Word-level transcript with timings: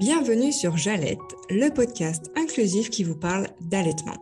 Bienvenue 0.00 0.50
sur 0.50 0.76
Jalette, 0.76 1.20
le 1.50 1.68
podcast 1.72 2.32
inclusif 2.34 2.90
qui 2.90 3.04
vous 3.04 3.14
parle 3.14 3.46
d'allaitement. 3.60 4.16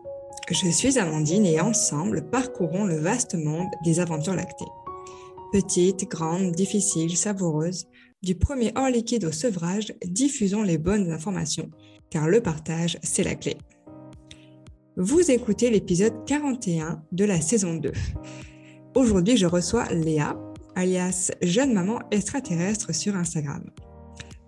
Je 0.51 0.69
suis 0.69 0.99
Amandine 0.99 1.47
et 1.47 1.59
ensemble 1.59 2.29
parcourons 2.29 2.85
le 2.85 2.97
vaste 2.97 3.33
monde 3.33 3.69
des 3.83 3.99
aventures 3.99 4.35
lactées. 4.35 4.69
Petites, 5.51 6.07
grandes, 6.07 6.51
difficiles, 6.51 7.17
savoureuses, 7.17 7.87
du 8.21 8.35
premier 8.35 8.71
hors 8.75 8.89
liquide 8.89 9.25
au 9.25 9.31
sevrage, 9.31 9.95
diffusons 10.05 10.61
les 10.61 10.77
bonnes 10.77 11.11
informations, 11.11 11.71
car 12.11 12.27
le 12.27 12.39
partage, 12.39 12.99
c'est 13.01 13.23
la 13.23 13.33
clé. 13.33 13.57
Vous 14.95 15.31
écoutez 15.31 15.71
l'épisode 15.71 16.23
41 16.27 17.01
de 17.11 17.25
la 17.25 17.41
saison 17.41 17.73
2. 17.73 17.91
Aujourd'hui, 18.93 19.37
je 19.37 19.47
reçois 19.47 19.85
Léa, 19.85 20.39
alias 20.75 21.31
Jeune 21.41 21.73
Maman 21.73 21.97
Extraterrestre 22.11 22.93
sur 22.93 23.15
Instagram. 23.15 23.63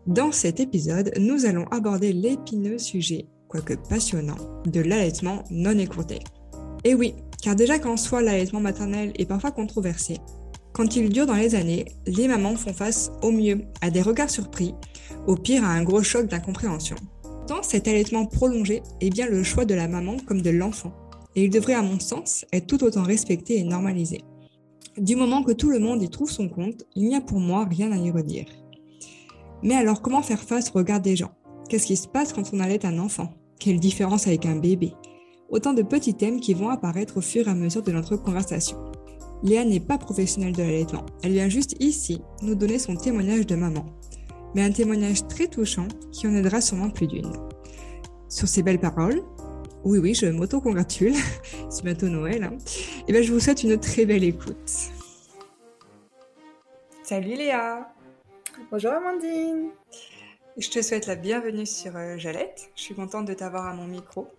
Dans 0.07 0.31
cet 0.31 0.59
épisode, 0.59 1.11
nous 1.19 1.45
allons 1.45 1.65
aborder 1.71 2.13
l'épineux 2.13 2.77
sujet, 2.77 3.25
quoique 3.47 3.73
passionnant, 3.73 4.37
de 4.65 4.81
l'allaitement 4.81 5.43
non 5.49 5.77
écourté. 5.77 6.19
Et 6.83 6.93
oui, 6.93 7.15
car 7.41 7.55
déjà 7.55 7.79
qu'en 7.79 7.97
soi 7.97 8.21
l'allaitement 8.21 8.59
maternel 8.59 9.13
est 9.17 9.25
parfois 9.25 9.51
controversé, 9.51 10.17
quand 10.75 10.97
il 10.97 11.07
dure 11.07 11.25
dans 11.25 11.35
les 11.35 11.55
années, 11.55 11.85
les 12.05 12.27
mamans 12.27 12.57
font 12.57 12.73
face 12.73 13.09
au 13.21 13.31
mieux 13.31 13.61
à 13.79 13.89
des 13.89 14.01
regards 14.01 14.29
surpris, 14.29 14.75
au 15.25 15.37
pire 15.37 15.63
à 15.63 15.69
un 15.69 15.83
gros 15.83 16.03
choc 16.03 16.27
d'incompréhension. 16.27 16.97
Tant 17.47 17.63
cet 17.63 17.87
allaitement 17.87 18.25
prolongé 18.25 18.83
est 18.99 19.09
bien 19.09 19.25
le 19.25 19.41
choix 19.41 19.63
de 19.63 19.73
la 19.73 19.87
maman 19.87 20.17
comme 20.27 20.41
de 20.41 20.49
l'enfant, 20.49 20.91
et 21.37 21.45
il 21.45 21.49
devrait 21.49 21.75
à 21.75 21.81
mon 21.81 22.01
sens 22.01 22.43
être 22.51 22.67
tout 22.67 22.83
autant 22.83 23.03
respecté 23.03 23.57
et 23.57 23.63
normalisé. 23.63 24.19
Du 24.97 25.15
moment 25.15 25.43
que 25.43 25.53
tout 25.53 25.69
le 25.69 25.79
monde 25.79 26.03
y 26.03 26.09
trouve 26.09 26.29
son 26.29 26.49
compte, 26.49 26.83
il 26.93 27.07
n'y 27.07 27.15
a 27.15 27.21
pour 27.21 27.39
moi 27.39 27.65
rien 27.69 27.93
à 27.93 27.97
y 27.97 28.11
redire. 28.11 28.45
Mais 29.65 29.73
alors, 29.73 30.03
comment 30.03 30.21
faire 30.21 30.43
face 30.43 30.69
au 30.69 30.77
regard 30.77 31.01
des 31.01 31.15
gens? 31.15 31.31
Qu'est-ce 31.67 31.87
qui 31.87 31.95
se 31.97 32.07
passe 32.07 32.33
quand 32.33 32.53
on 32.53 32.59
allait 32.59 32.85
un 32.85 32.99
enfant? 32.99 33.33
Quelle 33.59 33.79
différence 33.79 34.27
avec 34.27 34.45
un 34.45 34.57
bébé? 34.57 34.93
Autant 35.49 35.73
de 35.73 35.81
petits 35.81 36.13
thèmes 36.13 36.39
qui 36.39 36.53
vont 36.53 36.69
apparaître 36.69 37.17
au 37.17 37.21
fur 37.21 37.47
et 37.47 37.49
à 37.49 37.55
mesure 37.55 37.81
de 37.81 37.91
notre 37.91 38.15
conversation. 38.15 38.77
Léa 39.41 39.65
n'est 39.65 39.79
pas 39.79 39.97
professionnelle 39.97 40.55
de 40.55 40.61
l'allaitement. 40.61 41.03
Elle 41.23 41.31
vient 41.31 41.49
juste 41.49 41.75
ici 41.79 42.21
nous 42.43 42.53
donner 42.53 42.77
son 42.77 42.95
témoignage 42.95 43.47
de 43.47 43.55
maman. 43.55 43.87
Mais 44.53 44.61
un 44.61 44.71
témoignage 44.71 45.27
très 45.27 45.47
touchant 45.47 45.87
qui 46.11 46.27
en 46.27 46.35
aidera 46.35 46.61
sûrement 46.61 46.91
plus 46.91 47.07
d'une. 47.07 47.33
Sur 48.29 48.47
ces 48.47 48.61
belles 48.61 48.79
paroles, 48.79 49.23
oui, 49.83 49.97
oui, 49.97 50.13
je 50.13 50.27
m'auto-congratule, 50.27 51.15
c'est 51.71 51.83
bientôt 51.83 52.07
Noël, 52.07 52.43
et 52.43 52.45
hein. 52.45 52.57
eh 53.07 53.13
ben, 53.13 53.23
je 53.23 53.33
vous 53.33 53.39
souhaite 53.39 53.63
une 53.63 53.79
très 53.79 54.05
belle 54.05 54.23
écoute. 54.23 54.91
Salut 57.03 57.35
Léa 57.35 57.94
Bonjour 58.71 58.91
Amandine. 58.91 59.71
Je 60.57 60.69
te 60.69 60.81
souhaite 60.81 61.07
la 61.07 61.15
bienvenue 61.15 61.65
sur 61.65 61.95
euh, 61.97 62.17
Jalette. 62.17 62.69
Je 62.75 62.81
suis 62.83 62.95
contente 62.95 63.25
de 63.25 63.33
t'avoir 63.33 63.65
à 63.65 63.73
mon 63.73 63.85
micro. 63.85 64.33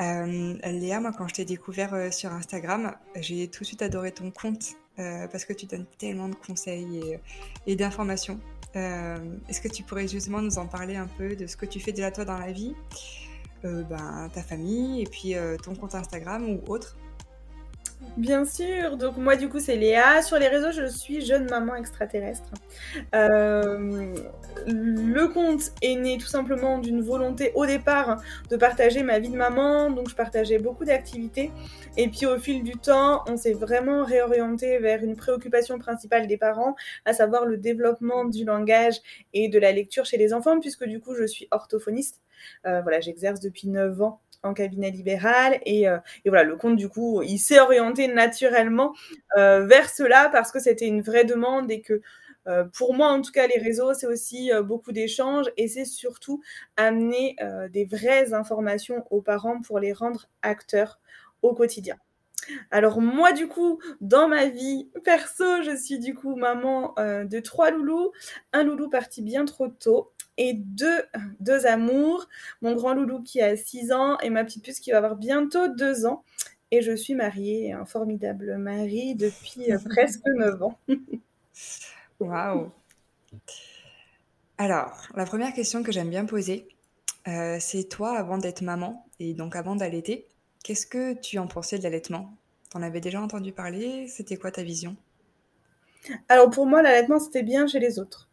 Euh, 0.00 0.54
Léa, 0.64 1.00
moi 1.00 1.12
quand 1.16 1.26
je 1.26 1.34
t'ai 1.34 1.44
découvert 1.44 1.92
euh, 1.92 2.10
sur 2.12 2.32
Instagram, 2.32 2.94
j'ai 3.16 3.48
tout 3.48 3.60
de 3.60 3.66
suite 3.66 3.82
adoré 3.82 4.12
ton 4.12 4.30
compte 4.30 4.74
parce 4.96 5.44
que 5.44 5.52
tu 5.52 5.66
donnes 5.66 5.86
tellement 5.98 6.28
de 6.28 6.34
conseils 6.34 7.18
et, 7.66 7.76
d'informations. 7.76 8.38
Est-ce 8.74 9.60
que 9.60 9.68
tu 9.68 9.82
pourrais 9.82 10.06
justement 10.06 10.42
nous 10.42 10.58
en 10.58 10.66
parler 10.66 10.96
un 10.96 11.08
peu 11.08 11.34
de 11.34 11.46
ce 11.46 11.56
que 11.56 11.66
tu 11.66 11.80
fais 11.80 11.92
déjà 11.92 12.10
toi 12.10 12.26
dans 12.26 12.38
la 12.38 12.52
vie, 12.52 12.74
ben, 13.64 14.28
ta 14.34 14.42
famille 14.42 15.00
et 15.00 15.06
puis 15.06 15.34
ton 15.64 15.74
compte 15.74 15.94
Instagram 15.94 16.46
ou 16.46 16.60
autre 16.70 16.98
Bien 18.18 18.44
sûr, 18.44 18.98
donc 18.98 19.16
moi 19.16 19.36
du 19.36 19.48
coup 19.48 19.58
c'est 19.58 19.76
Léa. 19.76 20.20
Sur 20.20 20.38
les 20.38 20.48
réseaux, 20.48 20.70
je 20.70 20.86
suis 20.86 21.24
jeune 21.24 21.48
maman 21.48 21.74
extraterrestre. 21.76 22.50
Euh, 23.14 24.14
le 24.66 25.28
compte 25.28 25.72
est 25.80 25.94
né 25.94 26.18
tout 26.18 26.26
simplement 26.26 26.78
d'une 26.78 27.00
volonté 27.00 27.52
au 27.54 27.64
départ 27.64 28.20
de 28.50 28.56
partager 28.56 29.02
ma 29.02 29.18
vie 29.18 29.30
de 29.30 29.36
maman, 29.36 29.90
donc 29.90 30.10
je 30.10 30.14
partageais 30.14 30.58
beaucoup 30.58 30.84
d'activités. 30.84 31.50
Et 31.96 32.08
puis 32.08 32.26
au 32.26 32.38
fil 32.38 32.62
du 32.62 32.72
temps, 32.72 33.24
on 33.28 33.38
s'est 33.38 33.54
vraiment 33.54 34.04
réorienté 34.04 34.78
vers 34.78 35.02
une 35.02 35.16
préoccupation 35.16 35.78
principale 35.78 36.26
des 36.26 36.36
parents, 36.36 36.74
à 37.06 37.14
savoir 37.14 37.46
le 37.46 37.56
développement 37.56 38.26
du 38.26 38.44
langage 38.44 38.96
et 39.32 39.48
de 39.48 39.58
la 39.58 39.72
lecture 39.72 40.04
chez 40.04 40.18
les 40.18 40.34
enfants, 40.34 40.60
puisque 40.60 40.84
du 40.84 41.00
coup 41.00 41.14
je 41.14 41.24
suis 41.24 41.48
orthophoniste. 41.50 42.20
Euh, 42.66 42.82
voilà, 42.82 43.00
j'exerce 43.00 43.40
depuis 43.40 43.68
9 43.68 44.02
ans 44.02 44.20
en 44.42 44.54
cabinet 44.54 44.90
libéral. 44.90 45.60
Euh, 45.66 45.98
et, 46.24 46.28
voilà, 46.28 46.44
le 46.44 46.56
compte, 46.56 46.76
du 46.76 46.88
coup, 46.88 47.22
il 47.22 47.38
s'est 47.38 47.60
orienté 47.60 48.08
naturellement 48.08 48.92
euh, 49.36 49.64
vers 49.66 49.88
cela 49.88 50.28
parce 50.30 50.52
que 50.52 50.60
c'était 50.60 50.86
une 50.86 51.02
vraie 51.02 51.24
demande 51.24 51.70
et 51.70 51.80
que 51.80 52.00
euh, 52.48 52.64
pour 52.76 52.94
moi, 52.94 53.08
en 53.08 53.22
tout 53.22 53.32
cas, 53.32 53.46
les 53.46 53.58
réseaux, 53.58 53.94
c'est 53.94 54.06
aussi 54.06 54.50
beaucoup 54.64 54.92
d'échanges 54.92 55.50
et 55.56 55.68
c'est 55.68 55.84
surtout 55.84 56.42
amener 56.76 57.36
des 57.70 57.84
vraies 57.84 58.34
informations 58.34 59.04
aux 59.10 59.22
parents 59.22 59.60
pour 59.60 59.78
les 59.78 59.92
rendre 59.92 60.28
acteurs 60.42 61.00
au 61.42 61.54
quotidien. 61.54 61.96
Alors 62.72 63.00
moi 63.00 63.32
du 63.32 63.46
coup, 63.46 63.80
dans 64.00 64.26
ma 64.26 64.46
vie 64.46 64.90
perso, 65.04 65.44
je 65.62 65.76
suis 65.76 66.00
du 66.00 66.12
coup 66.14 66.34
maman 66.34 66.92
de 66.98 67.38
trois 67.38 67.70
loulous, 67.70 68.10
un 68.52 68.64
loulou 68.64 68.90
parti 68.90 69.22
bien 69.22 69.44
trop 69.44 69.68
tôt 69.68 70.11
et 70.38 70.54
deux, 70.54 71.02
deux 71.40 71.66
amours, 71.66 72.28
mon 72.62 72.74
grand 72.74 72.94
loulou 72.94 73.22
qui 73.22 73.40
a 73.40 73.56
6 73.56 73.92
ans 73.92 74.18
et 74.20 74.30
ma 74.30 74.44
petite 74.44 74.64
puce 74.64 74.80
qui 74.80 74.90
va 74.90 74.98
avoir 74.98 75.16
bientôt 75.16 75.68
2 75.68 76.06
ans. 76.06 76.24
Et 76.70 76.80
je 76.80 76.96
suis 76.96 77.14
mariée, 77.14 77.72
un 77.72 77.84
formidable 77.84 78.56
mari 78.56 79.14
depuis 79.14 79.72
euh, 79.72 79.78
presque 79.78 80.24
9 80.36 80.62
ans. 80.62 80.78
Waouh 82.20 82.70
Alors, 84.58 85.06
la 85.14 85.26
première 85.26 85.52
question 85.52 85.82
que 85.82 85.92
j'aime 85.92 86.08
bien 86.08 86.24
poser, 86.24 86.66
euh, 87.28 87.58
c'est 87.60 87.84
toi, 87.84 88.16
avant 88.18 88.38
d'être 88.38 88.62
maman 88.62 89.06
et 89.20 89.34
donc 89.34 89.54
avant 89.54 89.76
d'allaiter, 89.76 90.26
qu'est-ce 90.64 90.86
que 90.86 91.12
tu 91.14 91.38
en 91.38 91.46
pensais 91.46 91.78
de 91.78 91.82
l'allaitement? 91.82 92.34
T'en 92.70 92.80
avais 92.82 93.00
déjà 93.00 93.20
entendu 93.20 93.52
parler? 93.52 94.08
C'était 94.08 94.36
quoi 94.38 94.50
ta 94.50 94.62
vision? 94.62 94.96
Alors 96.28 96.50
pour 96.50 96.66
moi, 96.66 96.80
l'allaitement, 96.80 97.20
c'était 97.20 97.42
bien 97.42 97.66
chez 97.66 97.80
les 97.80 97.98
autres. 97.98 98.28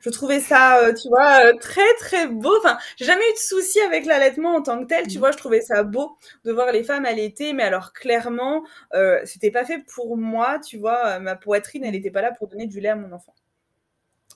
Je 0.00 0.10
trouvais 0.10 0.40
ça, 0.40 0.78
euh, 0.84 0.94
tu 0.94 1.08
vois, 1.08 1.46
euh, 1.46 1.52
très 1.58 1.94
très 1.98 2.26
beau. 2.28 2.56
Enfin, 2.58 2.78
j'ai 2.96 3.04
jamais 3.04 3.28
eu 3.28 3.32
de 3.32 3.38
souci 3.38 3.80
avec 3.80 4.06
l'allaitement 4.06 4.54
en 4.54 4.62
tant 4.62 4.80
que 4.80 4.86
tel. 4.86 5.06
Tu 5.06 5.16
mmh. 5.16 5.20
vois, 5.20 5.30
je 5.32 5.36
trouvais 5.36 5.60
ça 5.60 5.82
beau 5.82 6.16
de 6.44 6.52
voir 6.52 6.72
les 6.72 6.84
femmes 6.84 7.04
allaiter, 7.04 7.52
mais 7.52 7.62
alors 7.62 7.92
clairement, 7.92 8.64
euh, 8.94 9.20
c'était 9.24 9.50
pas 9.50 9.64
fait 9.64 9.78
pour 9.94 10.16
moi. 10.16 10.58
Tu 10.58 10.78
vois, 10.78 11.18
ma 11.18 11.36
poitrine, 11.36 11.84
elle 11.84 11.92
n'était 11.92 12.10
pas 12.10 12.22
là 12.22 12.32
pour 12.32 12.48
donner 12.48 12.66
du 12.66 12.80
lait 12.80 12.90
à 12.90 12.96
mon 12.96 13.12
enfant. 13.12 13.34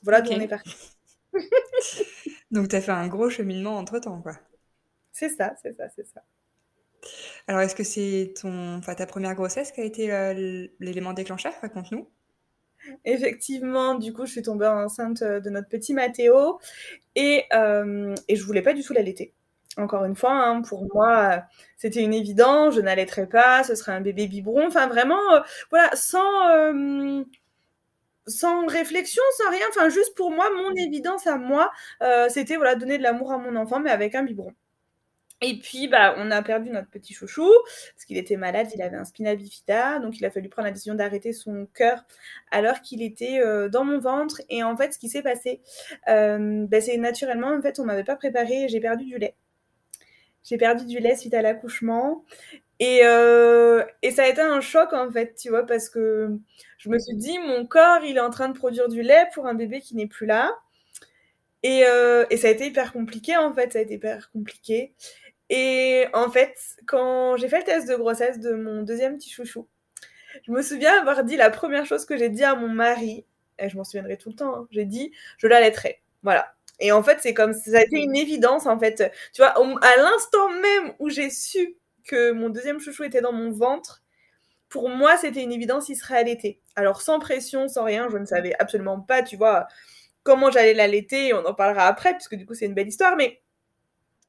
Voilà 0.02 0.20
d'où 0.20 0.32
on 0.32 0.40
est 0.40 0.48
parti. 0.48 0.74
Donc, 2.50 2.68
tu 2.68 2.76
as 2.76 2.80
fait 2.80 2.92
un 2.92 3.08
gros 3.08 3.30
cheminement 3.30 3.76
entre 3.76 3.98
temps, 3.98 4.20
quoi. 4.20 4.34
C'est 5.12 5.28
ça, 5.28 5.54
c'est 5.62 5.76
ça, 5.76 5.84
c'est 5.94 6.06
ça. 6.06 6.22
Alors, 7.46 7.60
est-ce 7.60 7.74
que 7.74 7.84
c'est 7.84 8.34
ton, 8.40 8.76
enfin, 8.76 8.94
ta 8.94 9.06
première 9.06 9.34
grossesse 9.34 9.72
qui 9.72 9.80
a 9.80 9.84
été 9.84 10.08
l'élément 10.78 11.12
déclencheur? 11.12 11.52
Raconte-nous. 11.60 12.08
Effectivement, 13.04 13.94
du 13.96 14.12
coup, 14.12 14.26
je 14.26 14.32
suis 14.32 14.42
tombée 14.42 14.66
enceinte 14.66 15.22
euh, 15.22 15.40
de 15.40 15.50
notre 15.50 15.68
petit 15.68 15.94
Mathéo 15.94 16.58
et, 17.16 17.44
euh, 17.54 18.14
et 18.28 18.36
je 18.36 18.44
voulais 18.44 18.62
pas 18.62 18.74
du 18.74 18.82
tout 18.82 18.92
l'allaiter. 18.94 19.34
Encore 19.78 20.04
une 20.04 20.16
fois, 20.16 20.32
hein, 20.32 20.62
pour 20.62 20.86
moi, 20.94 21.44
c'était 21.78 22.02
une 22.02 22.14
évidence, 22.14 22.74
je 22.76 22.80
n'allaiterais 22.80 23.28
pas, 23.28 23.64
ce 23.64 23.74
serait 23.74 23.92
un 23.92 24.00
bébé 24.02 24.28
biberon, 24.28 24.66
enfin 24.68 24.86
vraiment, 24.88 25.20
euh, 25.34 25.40
voilà, 25.70 25.90
sans, 25.96 26.48
euh, 26.50 27.24
sans 28.26 28.66
réflexion, 28.66 29.22
sans 29.38 29.50
rien, 29.50 29.66
enfin 29.70 29.88
juste 29.88 30.14
pour 30.16 30.30
moi, 30.30 30.48
mon 30.54 30.72
évidence 30.76 31.26
à 31.26 31.36
moi, 31.36 31.70
c'était 32.28 32.56
voilà, 32.56 32.74
donner 32.74 32.98
de 32.98 33.02
l'amour 33.02 33.32
à 33.32 33.38
mon 33.38 33.56
enfant, 33.56 33.80
mais 33.80 33.90
avec 33.90 34.14
un 34.14 34.22
biberon. 34.22 34.52
Et 35.40 35.58
puis, 35.58 35.88
bah, 35.88 36.14
on 36.16 36.30
a 36.30 36.42
perdu 36.42 36.70
notre 36.70 36.88
petit 36.88 37.12
chouchou 37.12 37.50
parce 37.94 38.04
qu'il 38.06 38.16
était 38.16 38.36
malade, 38.36 38.68
il 38.74 38.80
avait 38.80 38.96
un 38.96 39.04
spina 39.04 39.34
bifida, 39.34 39.98
donc 39.98 40.18
il 40.18 40.24
a 40.24 40.30
fallu 40.30 40.48
prendre 40.48 40.66
la 40.66 40.72
décision 40.72 40.94
d'arrêter 40.94 41.32
son 41.32 41.66
cœur 41.74 42.04
alors 42.50 42.80
qu'il 42.80 43.02
était 43.02 43.40
euh, 43.40 43.68
dans 43.68 43.84
mon 43.84 43.98
ventre. 43.98 44.40
Et 44.48 44.62
en 44.62 44.76
fait, 44.76 44.94
ce 44.94 44.98
qui 44.98 45.08
s'est 45.08 45.22
passé, 45.22 45.60
euh, 46.08 46.66
bah, 46.66 46.80
c'est 46.80 46.96
naturellement, 46.96 47.48
en 47.48 47.60
fait, 47.60 47.78
on 47.78 47.84
m'avait 47.84 48.04
pas 48.04 48.16
préparé, 48.16 48.68
j'ai 48.68 48.80
perdu 48.80 49.04
du 49.04 49.18
lait. 49.18 49.34
J'ai 50.44 50.56
perdu 50.56 50.86
du 50.86 50.98
lait 50.98 51.16
suite 51.16 51.34
à 51.34 51.42
l'accouchement. 51.42 52.24
Et, 52.78 53.00
euh, 53.04 53.84
et, 54.02 54.10
ça 54.12 54.24
a 54.24 54.28
été 54.28 54.40
un 54.40 54.60
choc, 54.60 54.92
en 54.92 55.10
fait, 55.10 55.34
tu 55.36 55.48
vois, 55.50 55.66
parce 55.66 55.88
que 55.88 56.30
je 56.78 56.88
me 56.88 56.98
suis 56.98 57.16
dit, 57.16 57.38
mon 57.38 57.66
corps, 57.66 58.02
il 58.04 58.16
est 58.16 58.20
en 58.20 58.30
train 58.30 58.48
de 58.48 58.56
produire 58.58 58.88
du 58.88 59.02
lait 59.02 59.26
pour 59.34 59.46
un 59.46 59.54
bébé 59.54 59.80
qui 59.80 59.94
n'est 59.96 60.06
plus 60.06 60.26
là. 60.26 60.50
Et, 61.62 61.80
et, 62.30 62.36
ça 62.36 62.48
a 62.48 62.50
été 62.50 62.66
hyper 62.66 62.92
compliqué, 62.92 63.36
en 63.36 63.52
fait, 63.54 63.72
ça 63.72 63.78
a 63.78 63.82
été 63.82 63.94
hyper 63.94 64.30
compliqué. 64.32 64.92
Et 65.56 66.06
en 66.14 66.30
fait, 66.30 66.58
quand 66.84 67.36
j'ai 67.36 67.48
fait 67.48 67.58
le 67.58 67.64
test 67.64 67.88
de 67.88 67.94
grossesse 67.94 68.40
de 68.40 68.54
mon 68.54 68.82
deuxième 68.82 69.16
petit 69.16 69.30
chouchou, 69.30 69.68
je 70.44 70.50
me 70.50 70.62
souviens 70.62 70.98
avoir 71.00 71.22
dit 71.22 71.36
la 71.36 71.48
première 71.48 71.86
chose 71.86 72.06
que 72.06 72.16
j'ai 72.16 72.28
dit 72.28 72.42
à 72.42 72.56
mon 72.56 72.68
mari, 72.68 73.24
et 73.60 73.68
je 73.68 73.76
m'en 73.76 73.84
souviendrai 73.84 74.16
tout 74.16 74.30
le 74.30 74.34
temps, 74.34 74.52
hein, 74.56 74.68
j'ai 74.72 74.84
dit 74.84 75.12
je 75.38 75.46
l'allaiterai. 75.46 76.02
Voilà. 76.24 76.52
Et 76.80 76.90
en 76.90 77.04
fait, 77.04 77.18
c'est 77.20 77.34
comme 77.34 77.52
ça 77.52 77.78
a 77.78 77.82
été 77.82 78.00
une 78.00 78.16
évidence 78.16 78.66
en 78.66 78.80
fait. 78.80 79.12
Tu 79.32 79.42
vois, 79.42 79.54
à 79.82 79.96
l'instant 79.96 80.48
même 80.48 80.92
où 80.98 81.08
j'ai 81.08 81.30
su 81.30 81.76
que 82.02 82.32
mon 82.32 82.48
deuxième 82.48 82.80
chouchou 82.80 83.04
était 83.04 83.20
dans 83.20 83.32
mon 83.32 83.52
ventre, 83.52 84.02
pour 84.68 84.88
moi, 84.88 85.16
c'était 85.16 85.44
une 85.44 85.52
évidence, 85.52 85.88
il 85.88 85.94
serait 85.94 86.18
allaité. 86.18 86.60
Alors 86.74 87.00
sans 87.00 87.20
pression, 87.20 87.68
sans 87.68 87.84
rien, 87.84 88.08
je 88.10 88.16
ne 88.18 88.26
savais 88.26 88.54
absolument 88.58 89.00
pas, 89.00 89.22
tu 89.22 89.36
vois, 89.36 89.68
comment 90.24 90.50
j'allais 90.50 90.74
l'allaiter, 90.74 91.32
on 91.32 91.46
en 91.46 91.54
parlera 91.54 91.86
après, 91.86 92.14
puisque 92.14 92.34
du 92.34 92.44
coup, 92.44 92.54
c'est 92.54 92.66
une 92.66 92.74
belle 92.74 92.88
histoire, 92.88 93.14
mais 93.14 93.43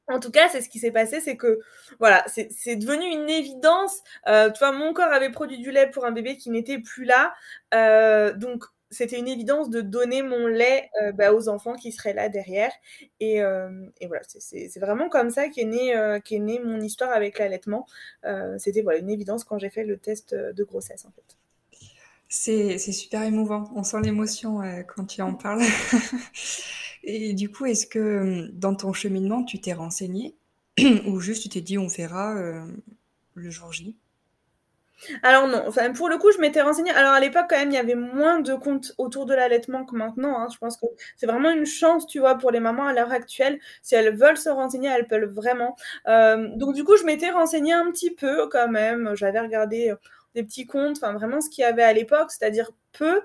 en 0.08 0.20
tout 0.20 0.30
cas, 0.30 0.48
c'est 0.48 0.60
ce 0.60 0.68
qui 0.68 0.78
s'est 0.78 0.92
passé, 0.92 1.20
c'est 1.20 1.36
que 1.36 1.60
voilà, 1.98 2.24
c'est 2.28 2.76
devenu 2.76 3.06
une 3.06 3.28
évidence. 3.28 4.02
Euh, 4.28 4.50
tu 4.50 4.58
vois, 4.60 4.72
mon 4.72 4.92
corps 4.92 5.12
avait 5.12 5.30
produit 5.30 5.58
du 5.58 5.70
lait 5.70 5.90
pour 5.90 6.04
un 6.04 6.12
bébé 6.12 6.36
qui 6.36 6.50
n'était 6.50 6.78
plus 6.78 7.04
là, 7.04 7.34
euh, 7.74 8.32
donc 8.32 8.64
c'était 8.90 9.18
une 9.18 9.26
évidence 9.26 9.68
de 9.68 9.80
donner 9.80 10.22
mon 10.22 10.46
lait 10.46 10.90
euh, 11.02 11.10
bah, 11.10 11.32
aux 11.32 11.48
enfants 11.48 11.74
qui 11.74 11.90
seraient 11.90 12.14
là 12.14 12.28
derrière. 12.28 12.70
Et, 13.18 13.38
et 13.38 14.06
voilà, 14.06 14.22
c'est 14.24 14.78
vraiment 14.78 15.08
comme 15.08 15.30
ça 15.30 15.48
qu'est 15.48 15.64
née 15.64 15.90
est 15.90 16.38
né 16.38 16.60
mon 16.60 16.80
histoire 16.80 17.10
avec 17.10 17.38
l'allaitement. 17.38 17.86
c'était 18.58 18.82
voilà 18.82 19.00
une 19.00 19.10
évidence 19.10 19.42
quand 19.42 19.58
j'ai 19.58 19.70
fait 19.70 19.84
le 19.84 19.98
test 19.98 20.34
de 20.34 20.64
grossesse 20.64 21.04
en 21.04 21.10
fait. 21.10 21.36
C'est 22.28 22.78
super 22.78 23.22
émouvant. 23.22 23.70
On 23.74 23.82
sent 23.82 24.00
l'émotion 24.02 24.60
quand 24.86 25.04
tu 25.06 25.20
en 25.20 25.34
parles. 25.34 25.62
Et 27.06 27.34
du 27.34 27.50
coup, 27.50 27.66
est-ce 27.66 27.86
que 27.86 27.98
euh, 27.98 28.48
dans 28.52 28.74
ton 28.74 28.92
cheminement, 28.92 29.44
tu 29.44 29.60
t'es 29.60 29.72
renseigné 29.72 30.34
ou 31.06 31.20
juste 31.20 31.44
tu 31.44 31.48
t'es 31.48 31.60
dit 31.60 31.78
on 31.78 31.86
verra 31.86 32.36
euh, 32.36 32.66
le 33.34 33.48
jour 33.48 33.72
J? 33.72 33.96
Alors 35.22 35.46
non, 35.46 35.62
enfin 35.68 35.92
pour 35.92 36.08
le 36.08 36.18
coup, 36.18 36.32
je 36.32 36.38
m'étais 36.38 36.62
renseignée. 36.62 36.90
Alors 36.90 37.12
à 37.12 37.20
l'époque, 37.20 37.46
quand 37.48 37.58
même, 37.58 37.70
il 37.70 37.74
y 37.74 37.78
avait 37.78 37.94
moins 37.94 38.40
de 38.40 38.54
comptes 38.54 38.92
autour 38.98 39.24
de 39.26 39.34
l'allaitement 39.34 39.84
que 39.84 39.94
maintenant. 39.94 40.36
Hein. 40.40 40.48
Je 40.52 40.58
pense 40.58 40.78
que 40.78 40.86
c'est 41.16 41.26
vraiment 41.26 41.50
une 41.50 41.66
chance, 41.66 42.08
tu 42.08 42.18
vois, 42.18 42.36
pour 42.36 42.50
les 42.50 42.60
mamans 42.60 42.86
à 42.86 42.92
l'heure 42.92 43.12
actuelle. 43.12 43.60
Si 43.82 43.94
elles 43.94 44.16
veulent 44.16 44.38
se 44.38 44.48
renseigner, 44.48 44.88
elles 44.88 45.06
peuvent 45.06 45.32
vraiment. 45.32 45.76
Euh, 46.08 46.48
donc 46.56 46.74
du 46.74 46.82
coup, 46.82 46.96
je 46.96 47.04
m'étais 47.04 47.30
renseignée 47.30 47.74
un 47.74 47.90
petit 47.92 48.10
peu 48.10 48.48
quand 48.48 48.68
même. 48.68 49.14
J'avais 49.14 49.40
regardé 49.40 49.94
des 50.34 50.42
petits 50.42 50.66
comptes, 50.66 50.96
enfin 50.96 51.12
vraiment 51.12 51.40
ce 51.40 51.50
qu'il 51.50 51.62
y 51.62 51.64
avait 51.64 51.84
à 51.84 51.92
l'époque, 51.92 52.32
c'est-à-dire 52.32 52.72
peu. 52.92 53.20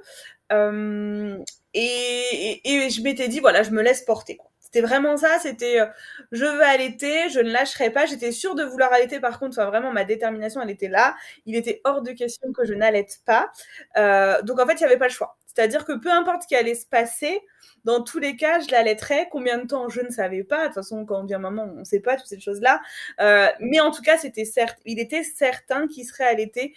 Et, 1.73 2.89
je 2.89 3.01
m'étais 3.01 3.27
dit, 3.27 3.39
voilà, 3.39 3.63
je 3.63 3.71
me 3.71 3.81
laisse 3.81 4.03
porter. 4.03 4.39
C'était 4.59 4.81
vraiment 4.81 5.17
ça, 5.17 5.37
c'était 5.39 5.81
euh, 5.81 5.85
je 6.31 6.45
veux 6.45 6.63
allaiter, 6.63 7.29
je 7.29 7.39
ne 7.39 7.51
lâcherai 7.51 7.89
pas. 7.89 8.05
J'étais 8.05 8.31
sûre 8.31 8.55
de 8.55 8.63
vouloir 8.63 8.93
allaiter, 8.93 9.19
par 9.19 9.37
contre, 9.37 9.61
vraiment, 9.65 9.91
ma 9.91 10.05
détermination, 10.05 10.61
elle 10.61 10.69
était 10.69 10.87
là. 10.87 11.15
Il 11.45 11.55
était 11.57 11.81
hors 11.83 12.01
de 12.01 12.11
question 12.11 12.53
que 12.53 12.63
je 12.63 12.73
n'allaite 12.73 13.19
pas. 13.25 13.51
Euh, 13.97 14.41
donc, 14.43 14.59
en 14.61 14.65
fait, 14.65 14.73
il 14.75 14.79
n'y 14.79 14.85
avait 14.85 14.97
pas 14.97 15.07
le 15.07 15.13
choix. 15.13 15.37
C'est-à-dire 15.45 15.83
que 15.83 15.91
peu 15.91 16.09
importe 16.09 16.43
ce 16.43 16.47
qui 16.47 16.55
allait 16.55 16.75
se 16.75 16.85
passer, 16.85 17.41
dans 17.83 18.01
tous 18.01 18.19
les 18.19 18.37
cas, 18.37 18.61
je 18.61 18.71
l'allaiterais. 18.71 19.27
Combien 19.29 19.57
de 19.57 19.67
temps, 19.67 19.89
je 19.89 19.99
ne 19.99 20.09
savais 20.09 20.45
pas. 20.45 20.61
De 20.61 20.65
toute 20.67 20.75
façon, 20.75 21.05
quand 21.05 21.19
on 21.19 21.23
devient 21.23 21.41
maman, 21.41 21.69
on 21.75 21.79
ne 21.79 21.83
sait 21.83 21.99
pas 21.99 22.15
toutes 22.15 22.27
ces 22.27 22.39
choses-là. 22.39 22.81
Euh, 23.19 23.47
mais 23.59 23.81
en 23.81 23.91
tout 23.91 24.01
cas, 24.01 24.17
c'était 24.17 24.45
certes, 24.45 24.79
il 24.85 24.99
était 24.99 25.23
certain 25.23 25.87
qu'il 25.87 26.05
serait 26.05 26.27
allaité. 26.27 26.75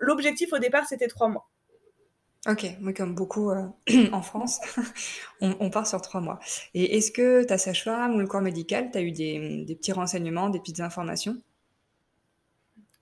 L'objectif 0.00 0.52
au 0.52 0.58
départ, 0.58 0.86
c'était 0.86 1.08
trois 1.08 1.28
mois. 1.28 1.48
Ok, 2.48 2.66
moi 2.80 2.94
comme 2.94 3.14
beaucoup 3.14 3.50
euh, 3.50 3.66
en 4.12 4.22
France, 4.22 4.60
on, 5.42 5.68
part 5.68 5.86
sur 5.86 6.00
trois 6.00 6.22
mois. 6.22 6.38
Et 6.72 6.96
est-ce 6.96 7.12
que 7.12 7.44
ta 7.44 7.58
sage-femme 7.58 8.14
ou 8.14 8.18
le 8.18 8.26
corps 8.26 8.40
médical, 8.40 8.90
tu 8.90 8.96
as 8.96 9.02
eu 9.02 9.12
des 9.12 9.76
petits 9.76 9.92
renseignements, 9.92 10.48
des 10.48 10.58
petites 10.58 10.80
informations? 10.80 11.36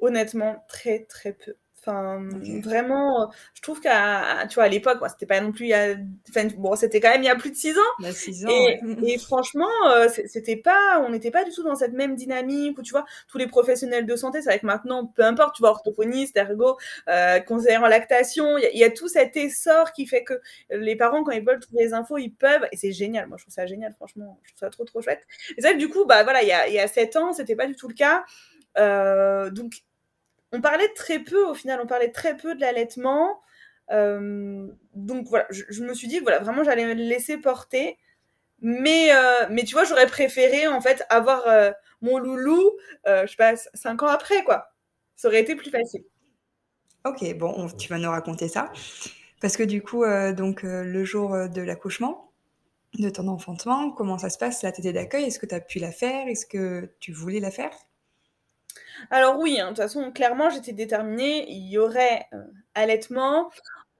Honnêtement, 0.01 0.65
très 0.69 1.05
très 1.05 1.33
peu. 1.33 1.55
Enfin, 1.89 2.29
vraiment, 2.63 3.23
euh, 3.23 3.27
je 3.55 3.63
trouve 3.63 3.81
qu'à 3.81 4.47
tu 4.49 4.57
vois, 4.57 4.65
à 4.65 4.69
l'époque, 4.69 4.99
c'était 5.09 5.25
pas 5.25 5.41
non 5.41 5.53
plus 5.53 5.67
il 5.67 5.69
y 5.69 5.75
a, 5.75 5.97
enfin, 6.29 6.47
bon, 6.57 6.77
c'était 6.77 7.01
quand 7.01 7.09
même 7.09 7.23
il 7.23 7.27
y 7.27 7.31
a 7.31 7.37
plus 7.37 7.51
de 7.51 7.57
six 7.57 7.79
ans. 7.79 7.93
Bah, 8.01 8.13
six 8.13 8.45
ans 8.45 8.51
et, 8.51 8.79
et, 9.05 9.19
franchement, 9.19 9.71
euh, 9.91 10.09
c'était 10.09 10.57
pas, 10.57 11.03
on 11.07 11.11
n'était 11.11 11.31
pas 11.31 11.45
du 11.45 11.51
tout 11.51 11.63
dans 11.63 11.77
cette 11.77 11.95
même 11.95 12.15
dynamique 12.15 12.79
où 12.79 12.83
tu 12.83 12.91
vois, 12.91 13.07
tous 13.29 13.39
les 13.39 13.47
professionnels 13.47 14.05
de 14.05 14.17
santé, 14.17 14.43
c'est 14.43 14.51
vrai 14.51 14.59
que 14.59 14.67
maintenant, 14.67 15.07
peu 15.07 15.23
importe, 15.23 15.57
tu 15.57 15.63
vois, 15.63 15.71
orthophoniste, 15.71 16.37
ergo, 16.37 16.77
euh, 17.09 17.41
conseiller 17.41 17.79
en 17.79 17.87
lactation, 17.87 18.59
il 18.59 18.79
y, 18.79 18.85
a 18.85 18.91
tout 18.91 19.09
cet 19.09 19.37
essor 19.37 19.93
qui 19.93 20.07
fait 20.07 20.25
que 20.25 20.35
les 20.71 20.97
parents, 20.97 21.25
quand 21.25 21.33
ils 21.33 21.45
veulent 21.45 21.61
trouver 21.61 21.85
les 21.85 21.95
infos, 21.95 22.19
ils 22.19 22.31
peuvent, 22.31 22.67
et 22.71 22.77
c'est 22.77 22.93
génial. 22.93 23.29
Moi, 23.29 23.39
je 23.39 23.45
trouve 23.45 23.55
ça 23.55 23.67
génial, 23.67 23.95
franchement, 23.95 24.39
je 24.43 24.51
trouve 24.51 24.61
ça 24.61 24.71
trop, 24.71 24.85
trop 24.85 25.01
chouette. 25.01 25.23
Et 25.57 25.63
c'est 25.63 25.69
vrai 25.69 25.73
que 25.73 25.79
du 25.79 25.89
coup, 25.89 26.05
bah 26.05 26.23
voilà, 26.23 26.43
il 26.43 26.49
y 26.49 26.53
a, 26.53 26.69
il 26.69 26.75
y 26.75 26.79
a 26.79 26.87
sept 26.87 27.17
ans, 27.17 27.33
c'était 27.33 27.57
pas 27.57 27.67
du 27.67 27.77
tout 27.77 27.89
le 27.89 27.95
cas. 27.95 28.25
Euh, 28.77 29.51
donc 29.51 29.83
on 30.53 30.61
parlait 30.61 30.89
très 30.95 31.19
peu, 31.19 31.47
au 31.47 31.55
final, 31.55 31.81
on 31.83 31.87
parlait 31.87 32.11
très 32.11 32.37
peu 32.37 32.55
de 32.55 32.61
l'allaitement. 32.61 33.41
Euh, 33.91 34.67
donc 34.95 35.27
voilà, 35.29 35.47
je, 35.51 35.83
me 35.83 35.95
suis 35.95 36.09
dit, 36.09 36.21
voilà, 36.21 36.39
vraiment, 36.39 36.65
j'allais 36.65 36.87
me 36.87 36.95
laisser 36.95 37.39
porter. 37.39 37.99
Mais, 38.61 39.15
euh, 39.15 39.47
mais 39.51 39.63
tu 39.63 39.75
vois, 39.75 39.85
j'aurais 39.85 40.07
préféré, 40.07 40.67
en 40.67 40.81
fait, 40.81 41.05
avoir 41.11 41.47
euh, 41.47 41.71
mon 42.01 42.19
loulou, 42.19 42.73
je 43.07 43.27
sais 43.27 43.37
pas, 43.37 43.55
cinq 43.75 44.03
ans 44.03 44.09
après, 44.09 44.43
quoi. 44.45 44.73
Ça 45.17 45.29
aurait 45.29 45.41
été 45.41 45.55
plus 45.55 45.71
facile. 45.71 46.05
Ok, 47.05 47.37
bon, 47.37 47.69
tu 47.69 47.89
vas 47.89 47.99
nous 47.99 48.11
raconter 48.11 48.49
ça. 48.49 48.73
Parce 49.41 49.57
que 49.57 49.63
du 49.63 49.83
coup, 49.83 50.05
donc, 50.37 50.63
le 50.63 51.05
jour 51.05 51.49
de 51.49 51.63
l'accouchement, 51.63 52.33
de 52.99 53.11
ton 53.11 53.29
enfantement, 53.29 53.91
comment 53.91 54.19
ça 54.19 54.31
se 54.31 54.39
passe, 54.39 54.63
la 54.63 54.73
tétée 54.73 54.93
d'accueil 54.93 55.25
Est-ce 55.25 55.39
que 55.39 55.47
tu 55.47 55.55
as 55.55 55.61
pu 55.61 55.79
la 55.79 55.93
faire? 55.93 56.27
Est-ce 56.27 56.47
que 56.47 56.93
tu 57.01 57.13
voulais 57.13 57.41
la 57.41 57.51
faire? 57.51 57.71
Alors 59.11 59.39
oui, 59.39 59.61
hein, 59.61 59.67
de 59.67 59.69
toute 59.71 59.79
façon, 59.79 60.11
clairement, 60.13 60.51
j'étais 60.51 60.73
déterminée, 60.73 61.51
il 61.51 61.69
y 61.69 61.79
aurait 61.79 62.27
euh, 62.33 62.43
allaitement. 62.75 63.51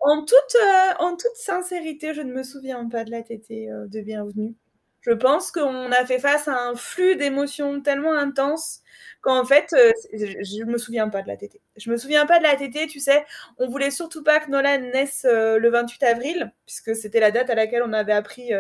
En 0.01 0.25
toute, 0.25 0.57
euh, 0.57 0.93
en 1.01 1.17
toute 1.17 1.35
sincérité, 1.35 2.15
je 2.15 2.23
ne 2.23 2.33
me 2.33 2.43
souviens 2.43 2.89
pas 2.89 3.05
de 3.05 3.11
la 3.11 3.23
tétée 3.23 3.71
euh, 3.71 3.87
de 3.87 4.01
bienvenue. 4.01 4.55
Je 5.01 5.13
pense 5.13 5.51
qu'on 5.51 5.91
a 5.91 6.05
fait 6.05 6.19
face 6.19 6.49
à 6.49 6.69
un 6.69 6.75
flux 6.75 7.17
d'émotions 7.17 7.81
tellement 7.81 8.15
intense 8.15 8.83
qu'en 9.23 9.45
fait, 9.45 9.75
je 10.13 10.65
ne 10.65 10.71
me 10.71 10.77
souviens 10.77 11.09
pas 11.09 11.23
de 11.23 11.29
la 11.29 11.37
tétée. 11.37 11.61
Je 11.77 11.91
me 11.91 11.97
souviens 11.97 12.27
pas 12.27 12.39
de 12.39 12.43
la 12.45 12.57
tétée, 12.57 12.87
tu 12.89 13.01
sais, 13.01 13.25
on 13.59 13.69
voulait 13.69 13.91
surtout 13.91 14.23
pas 14.23 14.41
que 14.41 14.51
Nolan 14.51 14.81
naisse 14.93 15.25
le 15.25 15.69
28 15.69 16.03
avril, 16.03 16.53
puisque 16.67 16.95
c'était 16.95 17.21
la 17.21 17.31
date 17.31 17.49
à 17.49 17.55
laquelle 17.55 17.85
on 17.85 17.93
avait 17.93 18.13
appris 18.13 18.51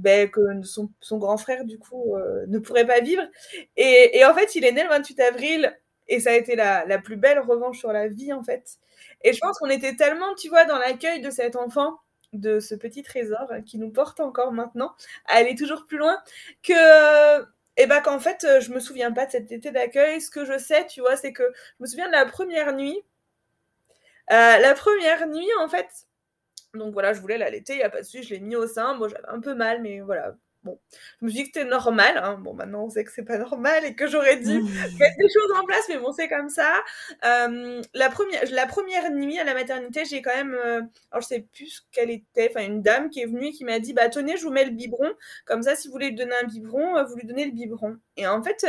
ben, 0.00 0.30
que 0.30 0.40
son, 0.62 1.18
grand 1.18 1.36
frère, 1.36 1.64
du 1.64 1.78
coup, 1.78 2.16
euh, 2.16 2.44
ne 2.48 2.58
pourrait 2.58 2.86
pas 2.86 3.00
vivre. 3.00 3.22
Et, 3.76 4.24
en 4.24 4.34
fait, 4.34 4.54
il 4.54 4.64
est 4.64 4.72
né 4.72 4.82
le 4.82 4.88
28 4.88 5.20
avril, 5.20 5.78
et 6.08 6.20
ça 6.20 6.30
a 6.30 6.34
été 6.34 6.56
la, 6.56 6.84
la, 6.86 6.98
plus 6.98 7.16
belle 7.16 7.38
revanche 7.40 7.78
sur 7.78 7.92
la 7.92 8.08
vie, 8.08 8.32
en 8.32 8.42
fait. 8.42 8.78
Et 9.22 9.32
je 9.32 9.38
pense 9.40 9.58
qu'on 9.58 9.70
était 9.70 9.96
tellement, 9.96 10.34
tu 10.34 10.48
vois, 10.48 10.64
dans 10.64 10.78
l'accueil 10.78 11.20
de 11.20 11.30
cet 11.30 11.56
enfant, 11.56 11.98
de 12.32 12.60
ce 12.60 12.74
petit 12.74 13.02
trésor 13.02 13.48
qui 13.66 13.78
nous 13.78 13.90
porte 13.90 14.20
encore 14.20 14.52
maintenant, 14.52 14.92
à 15.26 15.34
aller 15.36 15.54
toujours 15.54 15.86
plus 15.86 15.98
loin, 15.98 16.18
que 16.62 17.44
et 17.76 17.86
ben 17.86 18.00
qu'en 18.00 18.20
fait, 18.20 18.46
je 18.60 18.72
me 18.72 18.80
souviens 18.80 19.10
pas 19.12 19.26
de 19.26 19.30
cet 19.30 19.52
été 19.52 19.70
d'accueil. 19.70 20.20
Ce 20.20 20.30
que 20.30 20.44
je 20.44 20.58
sais, 20.58 20.86
tu 20.86 21.00
vois, 21.00 21.16
c'est 21.16 21.32
que 21.32 21.44
je 21.78 21.82
me 21.82 21.86
souviens 21.86 22.08
de 22.08 22.12
la 22.12 22.26
première 22.26 22.74
nuit. 22.74 23.00
Euh, 24.30 24.58
la 24.58 24.74
première 24.74 25.26
nuit, 25.28 25.48
en 25.60 25.68
fait, 25.68 25.88
donc 26.74 26.92
voilà, 26.92 27.12
je 27.12 27.20
voulais 27.20 27.38
l'allaiter, 27.38 27.74
il 27.74 27.78
n'y 27.78 27.82
a 27.82 27.90
pas 27.90 28.00
de 28.00 28.04
souci, 28.04 28.22
je 28.22 28.34
l'ai 28.34 28.40
mis 28.40 28.56
au 28.56 28.66
sein. 28.66 28.96
Bon, 28.96 29.08
j'avais 29.08 29.28
un 29.28 29.40
peu 29.40 29.54
mal, 29.54 29.82
mais 29.82 30.00
voilà. 30.00 30.34
Bon, 30.62 30.78
je 31.20 31.24
me 31.24 31.30
suis 31.30 31.38
dit 31.38 31.50
que 31.50 31.58
c'était 31.58 31.68
normal. 31.68 32.18
Hein. 32.22 32.36
Bon, 32.38 32.52
maintenant 32.52 32.84
on 32.84 32.90
sait 32.90 33.02
que 33.02 33.10
c'est 33.10 33.24
pas 33.24 33.38
normal 33.38 33.82
et 33.86 33.94
que 33.94 34.06
j'aurais 34.06 34.36
dû 34.36 34.62
mettre 34.62 35.16
des 35.16 35.28
choses 35.32 35.50
en 35.58 35.64
place, 35.64 35.86
mais 35.88 35.96
bon, 35.96 36.12
c'est 36.12 36.28
comme 36.28 36.50
ça. 36.50 36.82
Euh, 37.24 37.80
la, 37.94 38.10
première, 38.10 38.42
la 38.50 38.66
première 38.66 39.10
nuit 39.10 39.38
à 39.38 39.44
la 39.44 39.54
maternité, 39.54 40.04
j'ai 40.04 40.20
quand 40.20 40.34
même. 40.34 40.54
Euh, 40.54 40.82
alors, 41.10 41.22
je 41.22 41.28
sais 41.28 41.40
plus 41.40 41.86
quelle 41.92 42.10
était. 42.10 42.50
Enfin, 42.50 42.66
une 42.66 42.82
dame 42.82 43.08
qui 43.08 43.20
est 43.20 43.26
venue 43.26 43.46
et 43.46 43.52
qui 43.52 43.64
m'a 43.64 43.78
dit 43.78 43.94
Bah, 43.94 44.10
tenez, 44.10 44.36
je 44.36 44.44
vous 44.44 44.50
mets 44.52 44.66
le 44.66 44.72
biberon. 44.72 45.10
Comme 45.46 45.62
ça, 45.62 45.76
si 45.76 45.88
vous 45.88 45.92
voulez 45.92 46.10
lui 46.10 46.16
donner 46.16 46.34
un 46.42 46.46
biberon, 46.46 46.98
euh, 46.98 47.04
vous 47.04 47.16
lui 47.16 47.26
donnez 47.26 47.46
le 47.46 47.52
biberon. 47.52 47.96
Et 48.18 48.26
en 48.26 48.42
fait, 48.42 48.66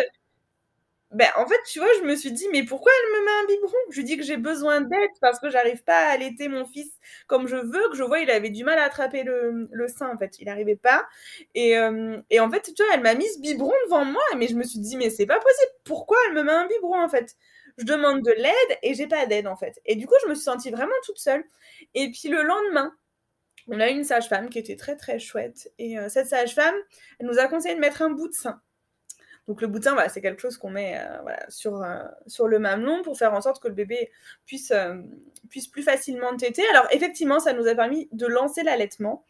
ben, 1.11 1.27
en 1.35 1.45
fait, 1.45 1.59
tu 1.67 1.79
vois, 1.79 1.89
je 1.99 2.03
me 2.05 2.15
suis 2.15 2.31
dit, 2.31 2.47
mais 2.53 2.63
pourquoi 2.63 2.91
elle 2.97 3.19
me 3.19 3.25
met 3.25 3.31
un 3.43 3.45
biberon? 3.55 3.77
Je 3.89 3.97
lui 3.97 4.03
dis 4.05 4.17
que 4.17 4.23
j'ai 4.23 4.37
besoin 4.37 4.81
d'aide 4.81 5.09
parce 5.19 5.39
que 5.39 5.49
j'arrive 5.49 5.83
pas 5.83 6.07
à 6.07 6.11
allaiter 6.11 6.47
mon 6.47 6.65
fils 6.65 6.89
comme 7.27 7.47
je 7.47 7.57
veux, 7.57 7.89
que 7.89 7.95
je 7.97 8.03
vois, 8.03 8.19
il 8.19 8.31
avait 8.31 8.49
du 8.49 8.63
mal 8.63 8.79
à 8.79 8.83
attraper 8.85 9.23
le, 9.23 9.67
le 9.71 9.87
sein, 9.89 10.09
en 10.09 10.17
fait. 10.17 10.39
Il 10.39 10.45
n'arrivait 10.45 10.77
pas. 10.77 11.05
Et, 11.55 11.77
euh, 11.77 12.17
et, 12.29 12.39
en 12.39 12.49
fait, 12.49 12.61
tu 12.75 12.83
vois, 12.83 12.93
elle 12.93 13.01
m'a 13.01 13.15
mis 13.15 13.27
ce 13.27 13.39
biberon 13.41 13.73
devant 13.85 14.05
moi, 14.05 14.23
mais 14.37 14.47
je 14.47 14.55
me 14.55 14.63
suis 14.63 14.79
dit, 14.79 14.95
mais 14.97 15.09
c'est 15.09 15.25
pas 15.25 15.39
possible. 15.39 15.71
Pourquoi 15.83 16.17
elle 16.27 16.33
me 16.35 16.43
met 16.43 16.51
un 16.51 16.67
biberon, 16.67 17.01
en 17.03 17.09
fait? 17.09 17.35
Je 17.77 17.83
demande 17.85 18.21
de 18.21 18.31
l'aide 18.31 18.77
et 18.83 18.93
j'ai 18.93 19.07
pas 19.07 19.25
d'aide, 19.25 19.47
en 19.47 19.55
fait. 19.57 19.81
Et 19.85 19.95
du 19.95 20.07
coup, 20.07 20.15
je 20.23 20.29
me 20.29 20.35
suis 20.35 20.43
sentie 20.43 20.71
vraiment 20.71 20.91
toute 21.05 21.17
seule. 21.19 21.43
Et 21.93 22.09
puis 22.11 22.29
le 22.29 22.41
lendemain, 22.43 22.93
on 23.67 23.79
a 23.79 23.89
une 23.89 24.03
sage-femme 24.03 24.49
qui 24.49 24.59
était 24.59 24.75
très, 24.75 24.95
très 24.95 25.19
chouette. 25.19 25.71
Et 25.79 25.97
euh, 25.99 26.09
cette 26.09 26.27
sage-femme, 26.27 26.75
elle 27.19 27.27
nous 27.27 27.39
a 27.39 27.47
conseillé 27.47 27.75
de 27.75 27.79
mettre 27.79 28.01
un 28.01 28.09
bout 28.11 28.27
de 28.27 28.33
sein. 28.33 28.61
Donc 29.51 29.61
le 29.61 29.67
boutin, 29.67 29.97
c'est 30.07 30.21
quelque 30.21 30.41
chose 30.41 30.57
qu'on 30.57 30.69
met 30.69 30.97
euh, 30.97 31.33
sur, 31.49 31.83
euh, 31.83 32.03
sur 32.25 32.47
le 32.47 32.57
mamelon 32.57 33.01
pour 33.03 33.17
faire 33.17 33.33
en 33.33 33.41
sorte 33.41 33.61
que 33.61 33.67
le 33.67 33.73
bébé 33.73 34.09
puisse, 34.45 34.71
euh, 34.71 35.01
puisse 35.49 35.67
plus 35.67 35.83
facilement 35.83 36.33
téter. 36.37 36.63
Alors 36.69 36.87
effectivement, 36.91 37.41
ça 37.41 37.51
nous 37.51 37.67
a 37.67 37.75
permis 37.75 38.07
de 38.13 38.27
lancer 38.27 38.63
l'allaitement. 38.63 39.25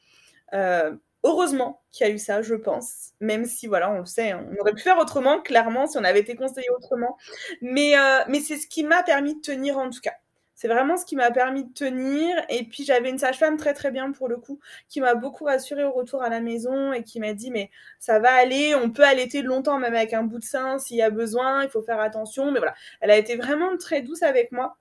heureusement 1.24 1.82
qu'il 1.92 2.06
y 2.06 2.10
a 2.12 2.14
eu 2.14 2.20
ça, 2.20 2.44
je 2.44 2.54
pense. 2.54 3.14
Même 3.20 3.46
si, 3.46 3.66
voilà, 3.66 3.90
on 3.90 3.98
le 3.98 4.06
sait, 4.06 4.36
on 4.36 4.56
aurait 4.60 4.74
pu 4.74 4.84
faire 4.84 5.00
autrement, 5.00 5.42
clairement, 5.42 5.88
si 5.88 5.98
on 5.98 6.04
avait 6.04 6.20
été 6.20 6.36
conseillé 6.36 6.70
autrement. 6.70 7.18
Mais, 7.64 7.96
mais 8.28 8.42
c'est 8.42 8.58
ce 8.58 8.68
qui 8.68 8.84
m'a 8.84 9.02
permis 9.02 9.34
de 9.34 9.42
tenir 9.42 9.80
en 9.80 9.90
tout 9.90 10.02
cas. 10.02 10.14
C'est 10.62 10.68
vraiment 10.68 10.96
ce 10.96 11.06
qui 11.06 11.16
m'a 11.16 11.32
permis 11.32 11.64
de 11.64 11.74
tenir. 11.74 12.38
Et 12.50 12.64
puis 12.66 12.84
j'avais 12.84 13.10
une 13.10 13.18
sage-femme 13.18 13.58
très 13.58 13.74
très 13.74 13.90
bien 13.90 14.12
pour 14.12 14.28
le 14.28 14.38
coup, 14.38 14.60
qui 14.90 15.02
m'a 15.02 15.16
beaucoup 15.16 15.46
rassurée 15.46 15.84
au 15.84 15.92
retour 15.92 16.22
à 16.22 16.30
la 16.30 16.40
maison 16.40 16.94
et 16.94 17.02
qui 17.02 17.20
m'a 17.20 17.34
dit 17.34 17.50
mais 17.50 17.72
ça 17.98 18.20
va 18.20 18.32
aller, 18.32 18.76
on 18.76 18.92
peut 18.92 19.04
allaiter 19.04 19.42
longtemps 19.42 19.80
même 19.80 19.96
avec 19.96 20.14
un 20.14 20.22
bout 20.22 20.38
de 20.38 20.44
sein 20.44 20.78
s'il 20.78 20.98
y 20.98 21.02
a 21.02 21.10
besoin, 21.10 21.64
il 21.64 21.70
faut 21.72 21.82
faire 21.82 22.00
attention. 22.00 22.52
Mais 22.52 22.60
voilà, 22.60 22.76
elle 23.00 23.10
a 23.10 23.18
été 23.18 23.38
vraiment 23.38 23.76
très 23.76 24.04
douce 24.04 24.22
avec 24.22 24.52
moi. 24.52 24.78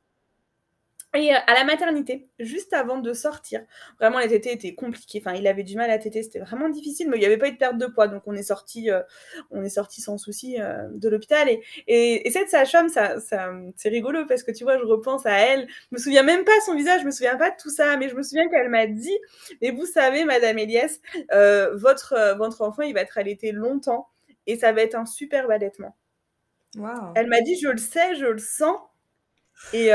Et 1.13 1.33
à 1.33 1.55
la 1.55 1.65
maternité, 1.65 2.29
juste 2.39 2.73
avant 2.73 2.99
de 2.99 3.13
sortir, 3.13 3.63
vraiment 3.99 4.21
les 4.21 4.29
tétés 4.29 4.53
étaient 4.53 4.77
compliqués. 4.77 5.21
Enfin, 5.21 5.37
il 5.37 5.49
avait 5.49 5.65
du 5.65 5.75
mal 5.75 5.91
à 5.91 5.99
téter, 5.99 6.23
c'était 6.23 6.39
vraiment 6.39 6.69
difficile, 6.69 7.11
mais 7.11 7.17
il 7.17 7.21
n'y 7.21 7.27
avait 7.27 7.37
pas 7.37 7.49
eu 7.49 7.53
de 7.53 7.57
perte 7.57 7.79
de 7.79 7.87
poids, 7.87 8.07
donc 8.07 8.23
on 8.27 8.35
est 8.35 8.45
sorti, 8.45 8.93
euh, 8.93 9.03
on 9.51 9.65
est 9.65 9.71
sorti 9.71 10.01
sans 10.01 10.19
souci 10.19 10.61
euh, 10.61 10.87
de 10.93 11.09
l'hôpital. 11.09 11.49
Et, 11.49 11.61
et, 11.89 12.31
cette 12.31 12.49
sage-femme, 12.49 12.89
ça, 12.89 13.19
ça 13.19 13.53
c'est 13.77 13.89
rigolo 13.89 14.25
parce 14.27 14.45
que 14.45 14.53
tu 14.53 14.63
vois, 14.63 14.79
je 14.79 14.85
repense 14.85 15.27
à 15.27 15.33
elle. 15.33 15.67
Je 15.91 15.97
me 15.97 15.99
souviens 15.99 16.23
même 16.23 16.45
pas 16.45 16.57
de 16.57 16.63
son 16.63 16.77
visage, 16.77 17.01
je 17.01 17.07
me 17.07 17.11
souviens 17.11 17.37
pas 17.37 17.51
de 17.51 17.57
tout 17.61 17.71
ça, 17.71 17.97
mais 17.97 18.09
je 18.09 18.15
me 18.15 18.23
souviens 18.23 18.49
qu'elle 18.49 18.69
m'a 18.69 18.87
dit. 18.87 19.19
Mais 19.63 19.73
vous 19.73 19.87
savez, 19.87 20.25
Madame 20.25 20.59
Elias, 20.59 21.01
euh, 21.33 21.75
votre 21.75 22.37
votre 22.37 22.63
enfant, 22.63 22.83
il 22.83 22.95
va 22.95 23.01
être 23.01 23.19
allaité 23.19 23.51
longtemps 23.51 24.09
et 24.47 24.57
ça 24.57 24.71
va 24.71 24.83
être 24.83 24.95
un 24.95 25.07
super 25.07 25.51
allaitement. 25.51 25.97
Wow. 26.77 27.15
Elle 27.17 27.27
m'a 27.27 27.41
dit, 27.41 27.59
je 27.59 27.69
le 27.69 27.79
sais, 27.79 28.15
je 28.15 28.27
le 28.27 28.39
sens. 28.39 28.79
Et 29.73 29.91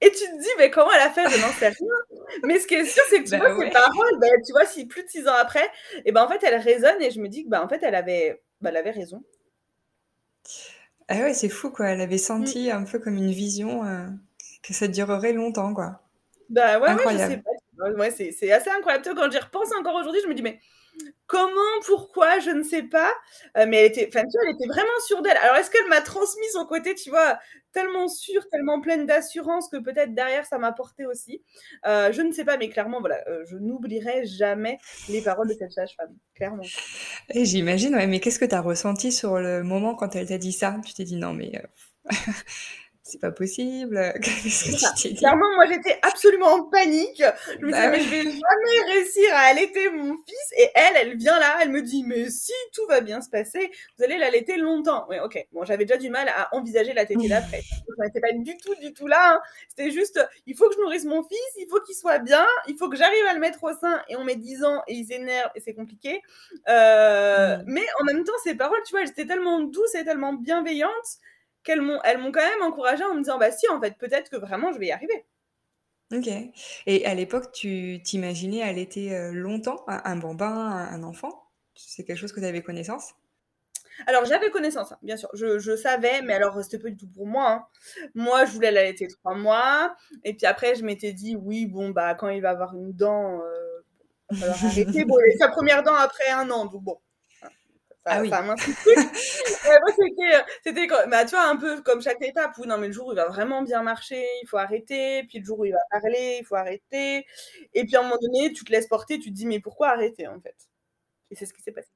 et 0.00 0.10
tu 0.10 0.18
te 0.18 0.40
dis, 0.40 0.48
mais 0.58 0.70
comment 0.70 0.92
elle 0.92 1.00
a 1.00 1.10
fait? 1.10 1.28
Je 1.28 1.40
n'en 1.40 1.52
sais 1.52 1.68
rien. 1.68 2.18
Mais 2.44 2.58
ce 2.58 2.66
qui 2.66 2.74
est 2.74 2.84
sûr, 2.84 3.02
c'est 3.08 3.22
que 3.22 3.28
tu 3.28 3.30
bah 3.30 3.52
vois, 3.52 3.64
ses 3.64 3.70
paroles, 3.70 4.18
bah, 4.20 4.26
tu 4.44 4.52
vois, 4.52 4.66
si 4.66 4.86
plus 4.86 5.04
de 5.04 5.08
six 5.08 5.26
ans 5.26 5.34
après, 5.34 5.68
et 6.04 6.12
ben 6.12 6.22
en 6.22 6.28
fait, 6.28 6.42
elle 6.42 6.60
résonne 6.60 7.00
et 7.00 7.10
je 7.10 7.20
me 7.20 7.28
dis 7.28 7.44
que 7.44 7.48
bah, 7.48 7.62
en 7.62 7.68
fait, 7.68 7.82
elle 7.82 7.94
avait, 7.94 8.42
bah, 8.60 8.70
elle 8.70 8.76
avait 8.76 8.90
raison. 8.90 9.22
Ah 11.08 11.18
ouais, 11.20 11.34
c'est 11.34 11.48
fou, 11.48 11.70
quoi. 11.70 11.88
Elle 11.88 12.00
avait 12.00 12.18
senti 12.18 12.68
mm. 12.68 12.76
un 12.76 12.84
peu 12.84 12.98
comme 12.98 13.16
une 13.16 13.30
vision 13.30 13.84
euh, 13.84 14.06
que 14.62 14.74
ça 14.74 14.88
durerait 14.88 15.32
longtemps, 15.32 15.72
quoi. 15.72 16.02
Bah 16.50 16.78
ouais, 16.78 16.92
ouais, 16.92 17.12
je 17.12 17.18
sais 17.18 17.42
pas. 17.42 17.90
Ouais, 17.92 18.10
c'est 18.10 18.52
assez 18.52 18.70
incroyable. 18.70 19.04
Quand 19.14 19.30
j'y 19.30 19.38
repense 19.38 19.72
encore 19.78 19.94
aujourd'hui, 19.94 20.20
je 20.22 20.28
me 20.28 20.34
dis, 20.34 20.42
mais 20.42 20.60
Comment, 21.26 21.80
pourquoi, 21.84 22.38
je 22.38 22.50
ne 22.50 22.62
sais 22.62 22.84
pas. 22.84 23.12
Euh, 23.56 23.66
mais 23.66 23.78
elle 23.78 23.86
était, 23.86 24.08
enfin, 24.08 24.24
elle 24.44 24.54
était 24.54 24.68
vraiment 24.68 24.88
sûre 25.06 25.22
d'elle. 25.22 25.36
Alors, 25.38 25.56
est-ce 25.56 25.70
qu'elle 25.70 25.88
m'a 25.88 26.00
transmis 26.00 26.46
son 26.52 26.64
côté, 26.66 26.94
tu 26.94 27.10
vois, 27.10 27.38
tellement 27.72 28.08
sûre, 28.08 28.48
tellement 28.50 28.80
pleine 28.80 29.06
d'assurance 29.06 29.68
que 29.68 29.76
peut-être 29.76 30.14
derrière 30.14 30.46
ça 30.46 30.58
m'a 30.58 30.72
porté 30.72 31.04
aussi? 31.04 31.42
Euh, 31.84 32.12
je 32.12 32.22
ne 32.22 32.32
sais 32.32 32.44
pas, 32.44 32.56
mais 32.56 32.68
clairement, 32.68 33.00
voilà, 33.00 33.22
euh, 33.28 33.44
je 33.46 33.56
n'oublierai 33.56 34.24
jamais 34.26 34.78
les 35.08 35.20
paroles 35.20 35.48
de 35.48 35.54
cette 35.54 35.72
sage-femme, 35.72 36.14
clairement. 36.34 36.62
Et 37.30 37.44
j'imagine, 37.44 37.94
ouais, 37.96 38.06
mais 38.06 38.20
qu'est-ce 38.20 38.38
que 38.38 38.44
tu 38.44 38.54
as 38.54 38.60
ressenti 38.60 39.10
sur 39.10 39.38
le 39.38 39.62
moment 39.64 39.94
quand 39.94 40.14
elle 40.14 40.28
t'a 40.28 40.38
dit 40.38 40.52
ça? 40.52 40.76
Tu 40.84 40.94
t'es 40.94 41.04
dit 41.04 41.16
non, 41.16 41.32
mais 41.32 41.52
c'est 43.06 43.20
pas 43.20 43.30
possible. 43.30 44.12
Clairement, 45.18 45.54
moi 45.54 45.66
j'étais 45.68 45.98
absolument 46.02 46.48
en 46.48 46.64
panique. 46.64 47.22
Je 47.60 47.64
me 47.64 47.70
bah 47.70 47.88
disais, 47.88 47.90
mais 47.90 48.00
je 48.00 48.10
vais 48.10 48.22
jamais 48.22 48.92
réussir 48.92 49.32
à 49.32 49.50
allaiter 49.50 49.90
mon 49.90 50.16
fils. 50.16 50.52
Et 50.58 50.68
elle, 50.74 50.96
elle 50.96 51.16
vient 51.16 51.38
là, 51.38 51.58
elle 51.62 51.70
me 51.70 51.82
dit, 51.82 52.02
mais 52.04 52.28
si 52.30 52.52
tout 52.74 52.84
va 52.88 53.00
bien 53.00 53.20
se 53.20 53.30
passer, 53.30 53.70
vous 53.96 54.04
allez 54.04 54.18
l'allaiter 54.18 54.56
longtemps. 54.56 55.06
Oui, 55.08 55.16
ok. 55.22 55.46
Bon, 55.52 55.64
j'avais 55.64 55.84
déjà 55.84 55.98
du 55.98 56.10
mal 56.10 56.28
à 56.28 56.48
envisager 56.52 56.94
la 56.94 57.06
tétée 57.06 57.28
d'après. 57.28 57.62
je 57.98 58.04
n'étais 58.04 58.20
pas 58.20 58.32
du 58.32 58.56
tout, 58.56 58.74
du 58.80 58.92
tout 58.92 59.06
là. 59.06 59.34
Hein. 59.34 59.40
C'était 59.68 59.92
juste, 59.92 60.20
il 60.46 60.56
faut 60.56 60.68
que 60.68 60.74
je 60.74 60.80
nourrisse 60.80 61.04
mon 61.04 61.22
fils, 61.22 61.38
il 61.58 61.68
faut 61.70 61.80
qu'il 61.80 61.94
soit 61.94 62.18
bien, 62.18 62.46
il 62.66 62.76
faut 62.76 62.88
que 62.88 62.96
j'arrive 62.96 63.24
à 63.30 63.34
le 63.34 63.40
mettre 63.40 63.62
au 63.62 63.72
sein. 63.72 64.02
Et 64.08 64.16
on 64.16 64.24
met 64.24 64.36
10 64.36 64.64
ans 64.64 64.82
et 64.88 64.94
il 64.94 65.06
s'énerve 65.06 65.50
et 65.54 65.60
c'est 65.60 65.74
compliqué. 65.74 66.22
Euh, 66.68 67.58
mm. 67.58 67.64
Mais 67.66 67.86
en 68.00 68.04
même 68.04 68.24
temps, 68.24 68.32
ces 68.42 68.56
paroles, 68.56 68.82
tu 68.84 68.90
vois, 68.90 69.02
elles 69.02 69.10
étaient 69.10 69.26
tellement 69.26 69.60
douces 69.60 69.94
et 69.94 70.04
tellement 70.04 70.32
bienveillantes 70.32 71.20
qu'elles 71.66 71.82
m'ont, 71.82 72.00
elles 72.04 72.18
m'ont 72.18 72.32
quand 72.32 72.46
même 72.46 72.62
encouragée 72.62 73.04
en 73.04 73.14
me 73.14 73.20
disant, 73.20 73.38
bah 73.38 73.50
si, 73.50 73.68
en 73.68 73.80
fait, 73.80 73.98
peut-être 73.98 74.30
que 74.30 74.36
vraiment, 74.36 74.72
je 74.72 74.78
vais 74.78 74.86
y 74.86 74.92
arriver. 74.92 75.26
Ok. 76.14 76.28
Et 76.86 77.04
à 77.04 77.14
l'époque, 77.14 77.52
tu 77.52 78.00
t'imaginais 78.02 78.62
allaiter 78.62 79.14
euh, 79.14 79.32
longtemps 79.32 79.84
un 79.88 80.16
bambin, 80.16 80.54
un 80.54 81.02
enfant? 81.02 81.50
C'est 81.74 82.04
quelque 82.04 82.18
chose 82.18 82.32
que 82.32 82.40
tu 82.40 82.46
avais 82.46 82.62
connaissance? 82.62 83.14
Alors, 84.06 84.24
j'avais 84.24 84.50
connaissance, 84.50 84.92
hein, 84.92 84.98
bien 85.02 85.16
sûr. 85.16 85.28
Je, 85.34 85.76
savais, 85.76 86.22
mais 86.22 86.34
alors, 86.34 86.62
c'était 86.62 86.78
pas 86.78 86.90
du 86.90 86.96
tout 86.96 87.08
pour 87.08 87.26
moi. 87.26 87.50
Hein. 87.50 87.66
Moi, 88.14 88.44
je 88.44 88.52
voulais 88.52 88.70
l'allaiter 88.70 89.08
trois 89.08 89.34
mois. 89.34 89.96
Et 90.22 90.34
puis 90.34 90.46
après, 90.46 90.76
je 90.76 90.84
m'étais 90.84 91.12
dit, 91.12 91.34
oui, 91.34 91.66
bon, 91.66 91.90
bah, 91.90 92.14
quand 92.14 92.28
il 92.28 92.40
va 92.40 92.50
avoir 92.50 92.74
une 92.74 92.92
dent, 92.92 93.40
euh, 93.40 93.82
on 94.30 94.36
va 94.36 94.50
arrêter. 94.50 95.04
Bon, 95.04 95.16
sa 95.38 95.48
première 95.48 95.82
dent 95.82 95.94
après 95.94 96.30
un 96.30 96.48
an. 96.50 96.66
Donc, 96.66 96.84
bon, 96.84 96.98
ah 98.06 98.22
oui. 98.22 98.30
c'était, 100.62 100.86
bah, 101.08 101.24
tu 101.24 101.30
vois, 101.30 101.48
un 101.48 101.56
peu 101.56 101.82
comme 101.82 102.00
chaque 102.00 102.22
étape 102.22 102.56
où 102.58 102.64
non, 102.64 102.78
mais 102.78 102.86
le 102.86 102.92
jour 102.92 103.08
où 103.08 103.12
il 103.12 103.16
va 103.16 103.26
vraiment 103.26 103.62
bien 103.62 103.82
marcher, 103.82 104.24
il 104.42 104.48
faut 104.48 104.58
arrêter. 104.58 105.24
Puis 105.24 105.40
le 105.40 105.44
jour 105.44 105.58
où 105.58 105.64
il 105.64 105.72
va 105.72 105.80
parler, 105.90 106.38
il 106.40 106.44
faut 106.44 106.54
arrêter. 106.54 107.26
Et 107.74 107.84
puis 107.84 107.96
à 107.96 108.00
un 108.00 108.02
moment 108.04 108.18
donné, 108.20 108.52
tu 108.52 108.64
te 108.64 108.72
laisses 108.72 108.86
porter, 108.86 109.18
tu 109.18 109.30
te 109.30 109.34
dis, 109.34 109.46
mais 109.46 109.60
pourquoi 109.60 109.88
arrêter 109.88 110.28
en 110.28 110.40
fait? 110.40 110.56
Et 111.30 111.36
c'est 111.36 111.46
ce 111.46 111.52
qui 111.52 111.62
s'est 111.62 111.72
passé. 111.72 111.88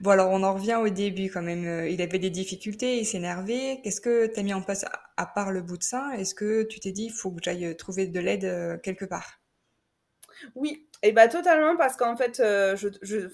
Bon, 0.00 0.10
alors 0.10 0.30
on 0.32 0.42
en 0.42 0.54
revient 0.54 0.78
au 0.82 0.88
début 0.88 1.30
quand 1.30 1.42
même. 1.42 1.64
Euh, 1.64 1.88
il 1.88 2.02
avait 2.02 2.18
des 2.18 2.30
difficultés, 2.30 2.98
il 2.98 3.06
s'énervait. 3.06 3.80
Qu'est-ce 3.84 4.00
que 4.00 4.26
tu 4.26 4.40
as 4.40 4.42
mis 4.42 4.54
en 4.54 4.62
place 4.62 4.84
à 5.16 5.26
part 5.26 5.52
le 5.52 5.62
bout 5.62 5.76
de 5.76 5.82
sein? 5.84 6.10
Est-ce 6.12 6.34
que 6.34 6.64
tu 6.64 6.80
t'es 6.80 6.92
dit, 6.92 7.04
il 7.04 7.12
faut 7.12 7.30
que 7.30 7.40
j'aille 7.42 7.76
trouver 7.76 8.06
de 8.06 8.20
l'aide 8.20 8.44
euh, 8.44 8.78
quelque 8.78 9.04
part? 9.04 9.41
Oui, 10.54 10.86
et 11.02 11.12
bah 11.12 11.28
totalement 11.28 11.76
parce 11.76 11.96
qu'en 11.96 12.16
fait, 12.16 12.40
euh, 12.40 12.76
je, 12.76 12.88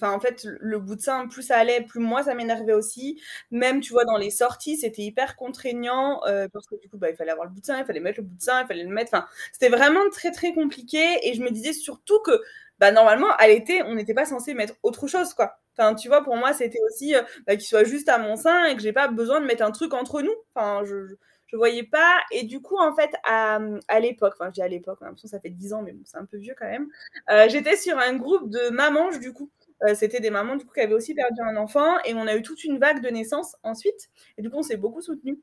en 0.05 0.21
fait, 0.21 0.45
le 0.61 0.79
bout 0.79 0.97
de 0.97 1.01
sein, 1.01 1.27
plus 1.29 1.43
ça 1.43 1.57
allait, 1.59 1.83
plus 1.83 2.01
moi 2.01 2.23
ça 2.23 2.35
m'énervait 2.35 2.73
aussi. 2.73 3.21
Même, 3.51 3.81
tu 3.81 3.93
vois, 3.93 4.05
dans 4.05 4.17
les 4.17 4.31
sorties, 4.31 4.77
c'était 4.79 5.03
hyper 5.03 5.37
contraignant 5.37 6.21
euh, 6.27 6.49
parce 6.53 6.67
que 6.67 6.77
du 6.81 6.89
coup, 6.89 6.97
bah, 6.99 7.11
il 7.11 7.17
fallait 7.17 7.31
avoir 7.33 7.47
le 7.47 7.53
bout 7.53 7.61
de 7.61 7.67
sein, 7.67 7.79
il 7.79 7.85
fallait 7.85 8.01
mettre 8.01 8.21
le 8.21 8.25
bout 8.27 8.37
de 8.37 8.43
sein, 8.43 8.63
il 8.63 8.67
fallait 8.67 8.85
le 8.85 8.91
mettre. 8.91 9.11
Enfin, 9.15 9.27
c'était 9.53 9.69
vraiment 9.69 10.09
très 10.11 10.31
très 10.31 10.53
compliqué. 10.55 10.99
Et 11.23 11.35
je 11.35 11.43
me 11.43 11.51
disais 11.51 11.73
surtout 11.73 12.21
que, 12.21 12.41
bah 12.79 12.93
normalement, 12.93 13.31
à 13.39 13.49
l'été, 13.49 13.83
on 13.83 13.95
n'était 13.95 14.15
pas 14.15 14.25
censé 14.25 14.55
mettre 14.55 14.75
autre 14.83 15.07
chose, 15.07 15.35
quoi. 15.35 15.59
Enfin, 15.77 15.95
tu 15.95 16.09
vois, 16.09 16.23
pour 16.25 16.37
moi, 16.37 16.53
c'était 16.53 16.79
aussi 16.91 17.15
euh, 17.15 17.23
bah, 17.47 17.55
qu'il 17.57 17.67
soit 17.67 17.85
juste 17.85 18.09
à 18.09 18.19
mon 18.19 18.37
sein 18.37 18.65
et 18.67 18.75
que 18.77 18.83
j'ai 18.83 18.93
pas 18.93 19.09
besoin 19.09 19.41
de 19.41 19.47
mettre 19.47 19.63
un 19.65 19.71
truc 19.73 19.95
entre 19.95 20.23
nous. 20.23 20.35
Enfin, 20.55 20.85
je 20.85 21.15
voyais 21.57 21.83
pas. 21.85 22.19
Et 22.31 22.45
du 22.45 22.61
coup, 22.61 22.77
en 22.79 22.95
fait, 22.95 23.11
à, 23.25 23.59
à 23.89 24.01
l'époque, 24.01 24.35
enfin, 24.39 24.49
je 24.49 24.55
dis 24.55 24.63
à 24.63 24.69
l'époque, 24.69 24.99
l'impression 25.01 25.29
ça 25.29 25.41
fait 25.41 25.51
10 25.51 25.73
ans, 25.73 25.83
mais 25.83 25.93
bon, 25.93 26.03
c'est 26.05 26.19
un 26.19 26.25
peu 26.25 26.37
vieux 26.37 26.55
quand 26.59 26.67
même. 26.69 26.89
Euh, 27.31 27.49
j'étais 27.49 27.77
sur 27.77 27.99
un 27.99 28.15
groupe 28.17 28.51
de 28.51 28.71
mamans, 28.71 29.11
du 29.19 29.33
coup. 29.33 29.51
Euh, 29.85 29.95
c'était 29.95 30.21
des 30.21 30.31
mamans, 30.31 30.57
du 30.57 30.65
coup, 30.65 30.73
qui 30.75 30.81
avaient 30.81 30.95
aussi 30.95 31.15
perdu 31.15 31.41
un 31.43 31.57
enfant. 31.57 31.99
Et 32.05 32.15
on 32.15 32.27
a 32.27 32.37
eu 32.37 32.43
toute 32.43 32.65
une 32.65 32.79
vague 32.79 33.03
de 33.03 33.09
naissances 33.09 33.57
ensuite. 33.63 34.09
Et 34.37 34.43
du 34.43 34.51
coup, 34.51 34.59
on 34.59 34.63
s'est 34.63 34.77
beaucoup 34.77 35.03
soutenu. 35.03 35.41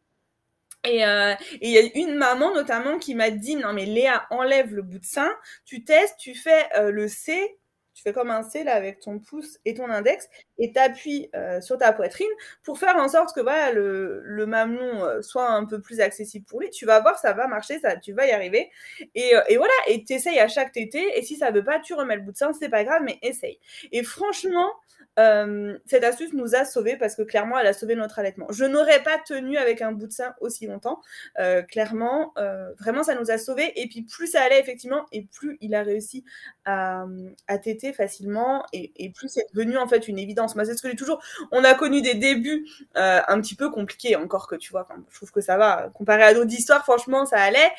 Euh, 0.86 1.34
et 1.62 1.68
il 1.68 1.72
y 1.72 1.78
a 1.80 1.90
une 1.96 2.14
maman 2.14 2.54
notamment 2.54 3.00
qui 3.00 3.16
m'a 3.16 3.32
dit 3.32 3.56
non 3.56 3.74
mais 3.74 3.88
Léa 3.88 4.28
enlève 4.30 4.76
le 4.76 4.84
bout 4.84 5.00
de 5.00 5.06
sein, 5.06 5.32
tu 5.66 5.84
testes, 5.84 6.18
tu 6.20 6.36
fais 6.36 6.70
le 6.92 7.08
C 7.08 7.58
tu 7.96 8.04
fais 8.04 8.14
comme 8.14 8.30
un 8.30 8.44
C 8.44 8.64
là 8.64 8.76
avec 8.76 9.00
ton 9.00 9.18
pouce 9.20 9.58
et 9.66 9.74
ton 9.74 9.90
index 9.90 10.30
et 10.60 10.72
t'appuies 10.72 11.30
euh, 11.36 11.62
sur 11.62 11.78
ta 11.80 11.94
poitrine 11.94 12.28
pour 12.64 12.78
faire 12.78 12.96
en 12.98 13.08
sorte 13.08 13.34
que 13.34 13.42
voilà 13.42 13.72
le, 13.72 14.22
le 14.24 14.46
mamelon 14.46 15.04
euh, 15.06 15.22
soit 15.24 15.50
un 15.50 15.66
peu 15.66 15.82
plus 15.82 16.02
accessible 16.02 16.46
pour 16.46 16.60
lui. 16.60 16.70
Tu 16.70 16.86
vas 16.86 17.00
voir, 17.00 17.18
ça 17.18 17.34
va 17.34 17.48
marcher, 17.48 17.80
ça, 17.80 17.96
tu 17.98 18.14
vas 18.14 18.28
y 18.28 18.32
arriver. 18.32 18.70
Et, 19.16 19.36
euh, 19.36 19.42
et 19.48 19.58
voilà, 19.58 19.74
et 19.88 20.04
t'essayes 20.04 20.40
à 20.40 20.48
chaque 20.48 20.72
tété. 20.74 21.04
Et 21.18 21.24
si 21.24 21.36
ça 21.38 21.52
veut 21.52 21.64
pas, 21.64 21.80
tu 21.80 21.94
remets 21.94 22.16
le 22.18 22.22
bout 22.22 22.32
de 22.34 22.38
sein, 22.38 22.54
c'est 22.54 22.70
pas 22.70 22.84
grave, 22.84 23.02
mais 23.04 23.18
essaye. 23.22 23.60
Et 23.92 24.04
franchement, 24.04 24.70
euh, 25.18 25.78
cette 25.86 26.04
astuce 26.04 26.34
nous 26.34 26.56
a 26.56 26.66
sauvés 26.66 26.98
parce 26.98 27.16
que 27.16 27.22
clairement, 27.22 27.58
elle 27.58 27.68
a 27.68 27.74
sauvé 27.74 27.96
notre 27.96 28.20
allaitement. 28.20 28.48
Je 28.50 28.66
n'aurais 28.66 29.02
pas 29.04 29.18
tenu 29.20 29.58
avec 29.58 29.82
un 29.82 29.92
bout 29.92 30.08
de 30.08 30.12
sein 30.12 30.36
aussi 30.42 30.68
longtemps. 30.68 31.02
Euh, 31.40 31.62
clairement, 31.62 32.34
euh, 32.38 32.74
vraiment, 32.80 33.04
ça 33.04 33.16
nous 33.16 33.32
a 33.32 33.38
sauvés. 33.38 33.72
Et 33.76 33.88
puis, 33.88 34.04
plus 34.04 34.28
ça 34.28 34.42
allait, 34.42 34.60
effectivement, 34.60 35.06
et 35.12 35.24
plus 35.24 35.58
il 35.62 35.74
a 35.76 35.84
réussi 35.84 36.26
à, 36.66 37.06
à 37.48 37.58
téter 37.58 37.94
facilement, 37.94 38.66
et, 38.74 39.12
plus 39.16 39.30
c'est 39.30 39.46
devenu 39.54 39.78
en 39.78 39.88
fait 39.88 40.08
une 40.08 40.20
évidence. 40.20 40.56
Moi, 40.56 40.66
c'est 40.66 40.76
ce 40.76 40.82
que 40.82 40.90
j'ai 40.90 40.96
toujours. 40.96 41.22
On 41.52 41.64
a 41.64 41.74
connu 41.76 42.02
des 42.02 42.16
débuts 42.16 42.68
un 42.96 43.42
petit 43.42 43.56
peu 43.56 43.70
compliqués, 43.70 44.16
encore 44.16 44.48
que 44.48 44.56
tu 44.56 44.72
vois, 44.72 44.88
je 45.10 45.16
trouve 45.16 45.32
que 45.32 45.42
ça 45.42 45.58
va. 45.58 45.90
Comparé 45.94 46.24
à 46.24 46.34
d'autres 46.34 46.54
histoires, 46.54 46.84
franchement, 46.84 47.26
ça 47.26 47.40
allait. 47.42 47.72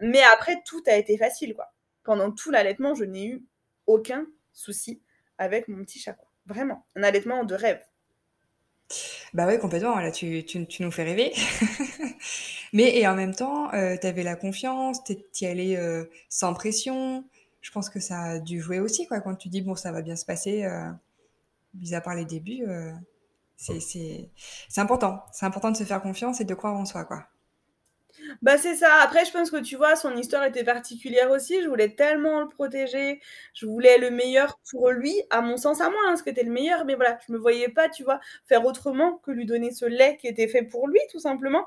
mais 0.00 0.22
après, 0.34 0.62
tout 0.64 0.82
a 0.86 0.96
été 0.96 1.16
facile, 1.18 1.54
quoi. 1.54 1.72
Pendant 2.04 2.30
tout 2.30 2.50
l'allaitement, 2.50 2.94
je 2.94 3.04
n'ai 3.04 3.26
eu 3.26 3.44
aucun 3.86 4.26
souci 4.52 5.02
avec 5.36 5.68
mon 5.68 5.84
petit 5.84 5.98
chat. 5.98 6.16
Vraiment, 6.48 6.86
un 6.96 7.02
allaitement 7.02 7.44
de 7.44 7.54
rêve. 7.54 7.80
Bah 9.34 9.46
oui, 9.46 9.58
complètement. 9.58 10.00
Là, 10.00 10.10
tu, 10.10 10.44
tu, 10.44 10.66
tu 10.66 10.82
nous 10.82 10.90
fais 10.90 11.04
rêver. 11.04 11.32
Mais 12.72 12.96
et 12.98 13.06
en 13.06 13.14
même 13.14 13.34
temps, 13.34 13.72
euh, 13.74 13.96
tu 14.00 14.06
avais 14.06 14.22
la 14.22 14.34
confiance, 14.34 15.04
tu 15.04 15.16
y 15.42 15.46
allais 15.46 15.76
euh, 15.76 16.04
sans 16.30 16.54
pression. 16.54 17.24
Je 17.60 17.70
pense 17.70 17.90
que 17.90 18.00
ça 18.00 18.22
a 18.22 18.38
dû 18.38 18.60
jouer 18.60 18.80
aussi, 18.80 19.06
quoi. 19.06 19.20
Quand 19.20 19.34
tu 19.34 19.50
dis, 19.50 19.60
bon, 19.60 19.74
ça 19.74 19.92
va 19.92 20.00
bien 20.00 20.16
se 20.16 20.24
passer, 20.24 20.64
euh, 20.64 20.90
mis 21.74 21.94
à 21.94 22.00
part 22.00 22.14
les 22.14 22.24
débuts, 22.24 22.64
euh, 22.66 22.92
c'est 23.56 24.30
important. 24.78 25.24
C'est 25.32 25.44
important 25.44 25.70
de 25.70 25.76
se 25.76 25.84
faire 25.84 26.00
confiance 26.00 26.40
et 26.40 26.44
de 26.44 26.54
croire 26.54 26.74
en 26.74 26.86
soi, 26.86 27.04
quoi. 27.04 27.26
Bah 28.42 28.58
c'est 28.58 28.74
ça. 28.76 28.96
Après, 29.02 29.24
je 29.24 29.32
pense 29.32 29.50
que 29.50 29.60
tu 29.60 29.76
vois, 29.76 29.96
son 29.96 30.16
histoire 30.16 30.44
était 30.44 30.64
particulière 30.64 31.30
aussi. 31.30 31.62
Je 31.62 31.68
voulais 31.68 31.90
tellement 31.94 32.40
le 32.40 32.48
protéger. 32.48 33.20
Je 33.54 33.66
voulais 33.66 33.98
le 33.98 34.10
meilleur 34.10 34.58
pour 34.70 34.90
lui, 34.90 35.14
à 35.30 35.40
mon 35.40 35.56
sens, 35.56 35.80
à 35.80 35.90
moi, 35.90 36.00
hein, 36.08 36.16
ce 36.16 36.22
qui 36.22 36.30
était 36.30 36.42
le 36.42 36.50
meilleur. 36.52 36.84
Mais 36.84 36.94
voilà, 36.94 37.18
je 37.26 37.32
me 37.32 37.38
voyais 37.38 37.68
pas, 37.68 37.88
tu 37.88 38.04
vois, 38.04 38.20
faire 38.46 38.64
autrement 38.66 39.18
que 39.18 39.30
lui 39.30 39.46
donner 39.46 39.70
ce 39.72 39.84
lait 39.86 40.16
qui 40.20 40.26
était 40.26 40.48
fait 40.48 40.62
pour 40.62 40.88
lui, 40.88 41.00
tout 41.10 41.20
simplement. 41.20 41.66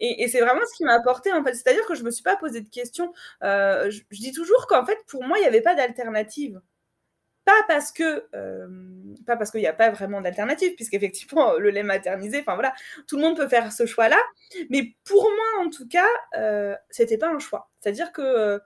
Et, 0.00 0.28
c'est 0.28 0.40
vraiment 0.40 0.62
ce 0.70 0.76
qui 0.76 0.84
m'a 0.84 0.94
apporté, 0.94 1.32
en 1.32 1.42
fait. 1.44 1.54
C'est-à-dire 1.54 1.86
que 1.86 1.94
je 1.94 2.02
me 2.04 2.10
suis 2.10 2.22
pas 2.22 2.36
posé 2.36 2.60
de 2.60 2.68
questions. 2.68 3.12
Euh, 3.42 3.90
je, 3.90 4.00
je 4.10 4.20
dis 4.20 4.32
toujours 4.32 4.66
qu'en 4.66 4.84
fait, 4.84 4.98
pour 5.06 5.24
moi, 5.24 5.38
il 5.38 5.42
n'y 5.42 5.46
avait 5.46 5.62
pas 5.62 5.74
d'alternative 5.74 6.60
pas 7.50 7.64
parce 7.66 7.92
que 7.92 8.24
euh, 8.34 8.68
pas 9.26 9.36
parce 9.36 9.50
qu'il 9.50 9.60
n'y 9.60 9.66
a 9.66 9.72
pas 9.72 9.90
vraiment 9.90 10.20
d'alternative, 10.20 10.74
puisqu'effectivement 10.74 11.54
le 11.54 11.70
lait 11.70 11.82
maternisé, 11.82 12.40
enfin 12.40 12.54
voilà, 12.54 12.74
tout 13.06 13.16
le 13.16 13.22
monde 13.22 13.36
peut 13.36 13.48
faire 13.48 13.72
ce 13.72 13.86
choix-là. 13.86 14.20
Mais 14.70 14.94
pour 15.04 15.22
moi, 15.22 15.66
en 15.66 15.70
tout 15.70 15.88
cas, 15.88 16.08
euh, 16.36 16.74
c'était 16.90 17.18
pas 17.18 17.28
un 17.28 17.38
choix. 17.38 17.70
C'est-à-dire 17.80 18.12
que 18.12 18.22
euh, 18.22 18.58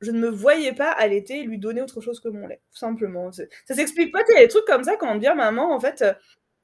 je, 0.00 0.10
ne 0.10 0.18
me 0.18 0.28
voyais 0.28 0.74
pas 0.74 0.90
allaiter 0.90 1.42
lui 1.44 1.58
donner 1.58 1.80
autre 1.82 2.00
chose 2.00 2.20
que 2.20 2.28
mon 2.28 2.46
lait, 2.46 2.60
tout 2.70 2.78
simplement. 2.78 3.32
Ça 3.32 3.74
s'explique 3.74 4.12
pas. 4.12 4.22
Il 4.28 4.38
y 4.38 4.40
des 4.40 4.48
trucs 4.48 4.66
comme 4.66 4.84
ça 4.84 4.96
quand 4.96 5.10
on 5.12 5.18
dit 5.18 5.26
maman, 5.34 5.74
en 5.74 5.80
fait. 5.80 6.04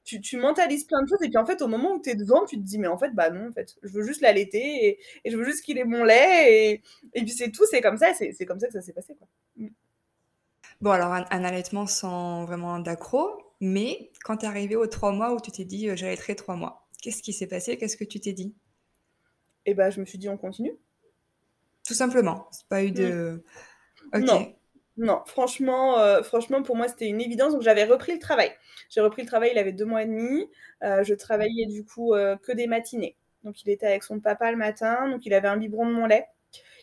Tu, 0.05 0.21
tu, 0.21 0.37
mentalises 0.37 0.85
plein 0.85 1.03
de 1.03 1.07
choses 1.07 1.21
et 1.21 1.27
puis 1.27 1.37
en 1.37 1.45
fait 1.45 1.61
au 1.61 1.67
moment 1.67 1.93
où 1.93 2.01
tu 2.01 2.09
es 2.09 2.15
devant 2.15 2.43
tu 2.43 2.55
te 2.55 2.63
dis 2.63 2.79
mais 2.79 2.87
en 2.87 2.97
fait 2.97 3.13
bah 3.13 3.29
non 3.29 3.49
en 3.49 3.51
fait 3.51 3.75
je 3.83 3.89
veux 3.93 4.01
juste 4.01 4.21
l'allaiter 4.21 4.97
et, 5.23 5.29
je 5.29 5.37
veux 5.37 5.43
juste 5.43 5.63
qu'il 5.63 5.77
ait 5.77 5.83
mon 5.83 6.03
lait 6.03 6.81
et, 7.13 7.21
puis 7.21 7.29
c'est 7.29 7.51
tout 7.51 7.65
c'est 7.69 7.81
comme 7.81 7.97
ça 7.97 8.13
c'est 8.15 8.45
comme 8.45 8.59
ça 8.59 8.67
que 8.67 8.73
ça 8.73 8.81
s'est 8.81 8.93
passé 8.93 9.13
quoi. 9.15 9.27
Bon, 10.81 10.91
alors 10.91 11.11
un, 11.11 11.43
allaitement 11.43 11.85
sans 11.87 12.45
vraiment 12.45 12.79
d'accro, 12.79 13.53
mais 13.59 14.11
quand 14.23 14.37
tu 14.37 14.45
es 14.45 14.47
arrivé 14.47 14.77
aux 14.77 14.87
trois 14.87 15.11
mois 15.11 15.33
où 15.33 15.41
tu 15.41 15.51
t'es 15.51 15.65
dit 15.65 15.89
euh, 15.89 15.95
j'allaiterai 15.97 16.35
trois 16.35 16.55
mois, 16.55 16.87
qu'est-ce 17.01 17.21
qui 17.21 17.33
s'est 17.33 17.47
passé? 17.47 17.77
Qu'est-ce 17.77 17.97
que 17.97 18.05
tu 18.05 18.21
t'es 18.21 18.31
dit? 18.31 18.55
Eh 19.65 19.73
ben, 19.73 19.89
je 19.89 19.99
me 19.99 20.05
suis 20.05 20.17
dit 20.17 20.29
on 20.29 20.37
continue. 20.37 20.77
Tout 21.85 21.93
simplement. 21.93 22.47
C'est 22.51 22.67
pas 22.67 22.83
eu 22.83 22.91
de. 22.91 23.43
Mm. 24.13 24.19
Non. 24.19 24.55
Non, 24.95 25.21
franchement, 25.25 25.97
euh, 25.99 26.23
franchement, 26.23 26.61
pour 26.61 26.75
moi, 26.75 26.89
c'était 26.89 27.07
une 27.07 27.21
évidence. 27.21 27.53
Donc, 27.53 27.61
j'avais 27.61 27.85
repris 27.85 28.11
le 28.11 28.19
travail. 28.19 28.51
J'ai 28.89 28.99
repris 28.99 29.21
le 29.21 29.29
travail, 29.29 29.51
il 29.53 29.57
avait 29.57 29.71
deux 29.71 29.85
mois 29.85 30.03
et 30.03 30.05
demi. 30.05 30.45
Euh, 30.83 31.05
je 31.05 31.13
travaillais 31.13 31.67
du 31.67 31.85
coup 31.85 32.13
que 32.43 32.51
des 32.51 32.67
matinées. 32.67 33.15
Donc, 33.43 33.63
il 33.63 33.69
était 33.69 33.85
avec 33.85 34.03
son 34.03 34.19
papa 34.19 34.51
le 34.51 34.57
matin. 34.57 35.09
Donc, 35.09 35.25
il 35.25 35.33
avait 35.33 35.47
un 35.47 35.55
biberon 35.55 35.85
de 35.85 35.93
mon 35.93 36.05
lait 36.05 36.27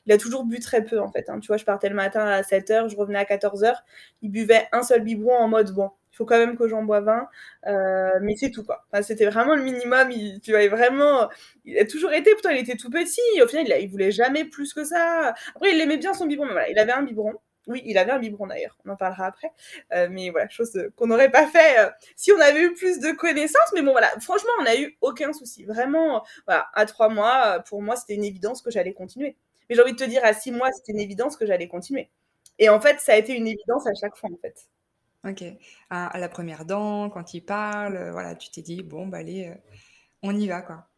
il 0.07 0.13
a 0.13 0.19
toujours 0.19 0.45
bu 0.45 0.61
très 0.61 0.85
peu 0.85 1.01
en 1.01 1.11
fait. 1.11 1.29
Hein. 1.29 1.41
Tu 1.41 1.49
vois, 1.49 1.57
je 1.57 1.65
partais 1.65 1.89
le 1.89 1.95
matin 1.95 2.27
à 2.27 2.43
7h, 2.43 2.89
je 2.89 2.97
revenais 2.97 3.19
à 3.19 3.25
14h. 3.25 3.75
Il 4.23 4.31
buvait 4.31 4.69
un 4.73 4.83
seul 4.83 5.03
biberon 5.03 5.37
en 5.37 5.49
mode 5.49 5.73
bon, 5.73 5.91
il 6.13 6.17
faut 6.17 6.25
quand 6.25 6.39
même 6.39 6.57
que 6.57 6.67
j'en 6.67 6.83
boive 6.83 7.09
un, 7.09 7.29
euh, 7.67 8.19
mais 8.23 8.37
c'est 8.37 8.51
tout 8.51 8.65
quoi. 8.65 8.87
c'était 9.03 9.27
vraiment 9.27 9.55
le 9.55 9.63
minimum. 9.63 10.11
Il, 10.11 10.41
tu 10.41 10.53
vois, 10.53 10.67
vraiment, 10.69 11.29
il 11.67 11.79
a 11.79 11.85
toujours 11.85 12.13
été. 12.13 12.33
Pourtant, 12.33 12.51
il 12.51 12.59
était 12.59 12.77
tout 12.77 12.91
petit. 12.91 13.21
Au 13.43 13.47
final, 13.47 13.67
il, 13.69 13.83
il 13.83 13.91
voulait 13.91 14.13
jamais 14.13 14.45
plus 14.45 14.73
que 14.73 14.85
ça. 14.85 15.35
Après, 15.55 15.73
il 15.73 15.81
aimait 15.81 15.99
bien 15.99 16.15
son 16.15 16.27
biberon, 16.27 16.49
il 16.71 16.79
avait 16.79 16.93
un 16.93 17.03
biberon. 17.03 17.35
Oui, 17.67 17.83
il 17.85 17.99
avait 17.99 18.13
un 18.13 18.19
biberon 18.21 18.47
d'ailleurs, 18.47 18.79
on 18.85 18.91
en 18.91 18.97
parlera 18.97 19.27
après. 19.27 19.51
Euh, 19.93 20.09
mais 20.11 20.31
voilà, 20.31 20.49
chose 20.49 20.71
qu'on 20.97 21.09
n'aurait 21.09 21.33
pas 21.33 21.47
fait 21.49 21.81
euh, 21.81 21.91
si 22.15 22.31
on 22.33 22.41
avait 22.41 22.63
eu 22.63 22.75
plus 22.75 23.01
de 23.01 23.11
connaissances. 23.11 23.73
Mais 23.75 23.83
bon, 23.83 23.91
voilà, 23.91 24.09
franchement, 24.21 24.53
on 24.61 24.63
n'a 24.63 24.79
eu 24.81 24.97
aucun 25.01 25.33
souci. 25.33 25.65
Vraiment, 25.65 26.25
voilà, 26.47 26.69
à 26.75 26.87
trois 26.87 27.09
mois, 27.09 27.61
pour 27.69 27.83
moi, 27.83 27.97
c'était 27.97 28.15
une 28.15 28.25
évidence 28.25 28.63
que 28.63 28.71
j'allais 28.71 28.95
continuer. 28.95 29.37
Mais 29.69 29.77
j'ai 29.77 29.83
envie 29.83 29.93
de 29.93 29.97
te 29.97 30.05
dire, 30.05 30.25
à 30.25 30.33
six 30.33 30.53
mois, 30.53 30.71
c'était 30.73 30.93
une 30.93 31.01
évidence 31.01 31.37
que 31.37 31.47
j'allais 31.47 31.69
continuer. 31.69 32.11
Et 32.59 32.69
en 32.69 32.81
fait, 32.81 33.01
ça 33.01 33.13
a 33.13 33.17
été 33.17 33.35
une 33.37 33.47
évidence 33.47 33.87
à 33.87 33.95
chaque 33.95 34.17
fois, 34.17 34.31
en 34.33 34.39
fait. 34.39 34.69
Ok. 35.29 35.45
À, 35.91 36.19
la 36.19 36.29
première 36.29 36.65
dent, 36.65 37.11
quand 37.11 37.35
il 37.35 37.43
parle, 37.43 37.97
euh, 37.97 38.13
voilà, 38.13 38.35
tu 38.35 38.51
t'es 38.51 38.63
dit, 38.63 38.83
bon, 38.83 39.07
bah 39.07 39.19
allez, 39.19 39.49
euh, 39.49 39.55
on 40.23 40.37
y 40.37 40.47
va, 40.47 40.63
quoi. 40.63 40.89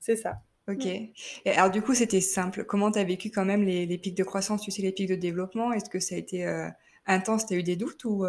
C'est 0.00 0.16
ça. 0.16 0.42
Ok. 0.68 0.86
Et 0.86 1.12
alors, 1.46 1.70
du 1.70 1.82
coup, 1.82 1.94
c'était 1.94 2.20
simple. 2.20 2.64
Comment 2.64 2.90
tu 2.90 2.98
as 2.98 3.04
vécu 3.04 3.30
quand 3.30 3.44
même 3.44 3.64
les, 3.64 3.98
pics 3.98 4.16
de 4.16 4.24
croissance, 4.24 4.62
tu 4.62 4.70
sais, 4.70 4.82
les 4.82 4.92
pics 4.92 5.08
de 5.08 5.14
développement? 5.14 5.72
Est-ce 5.72 5.90
que 5.90 6.00
ça 6.00 6.14
a 6.14 6.18
été 6.18 6.46
euh, 6.46 6.68
intense? 7.06 7.46
Tu 7.46 7.54
as 7.54 7.58
eu 7.58 7.62
des 7.62 7.76
doutes 7.76 8.04
ou 8.04 8.24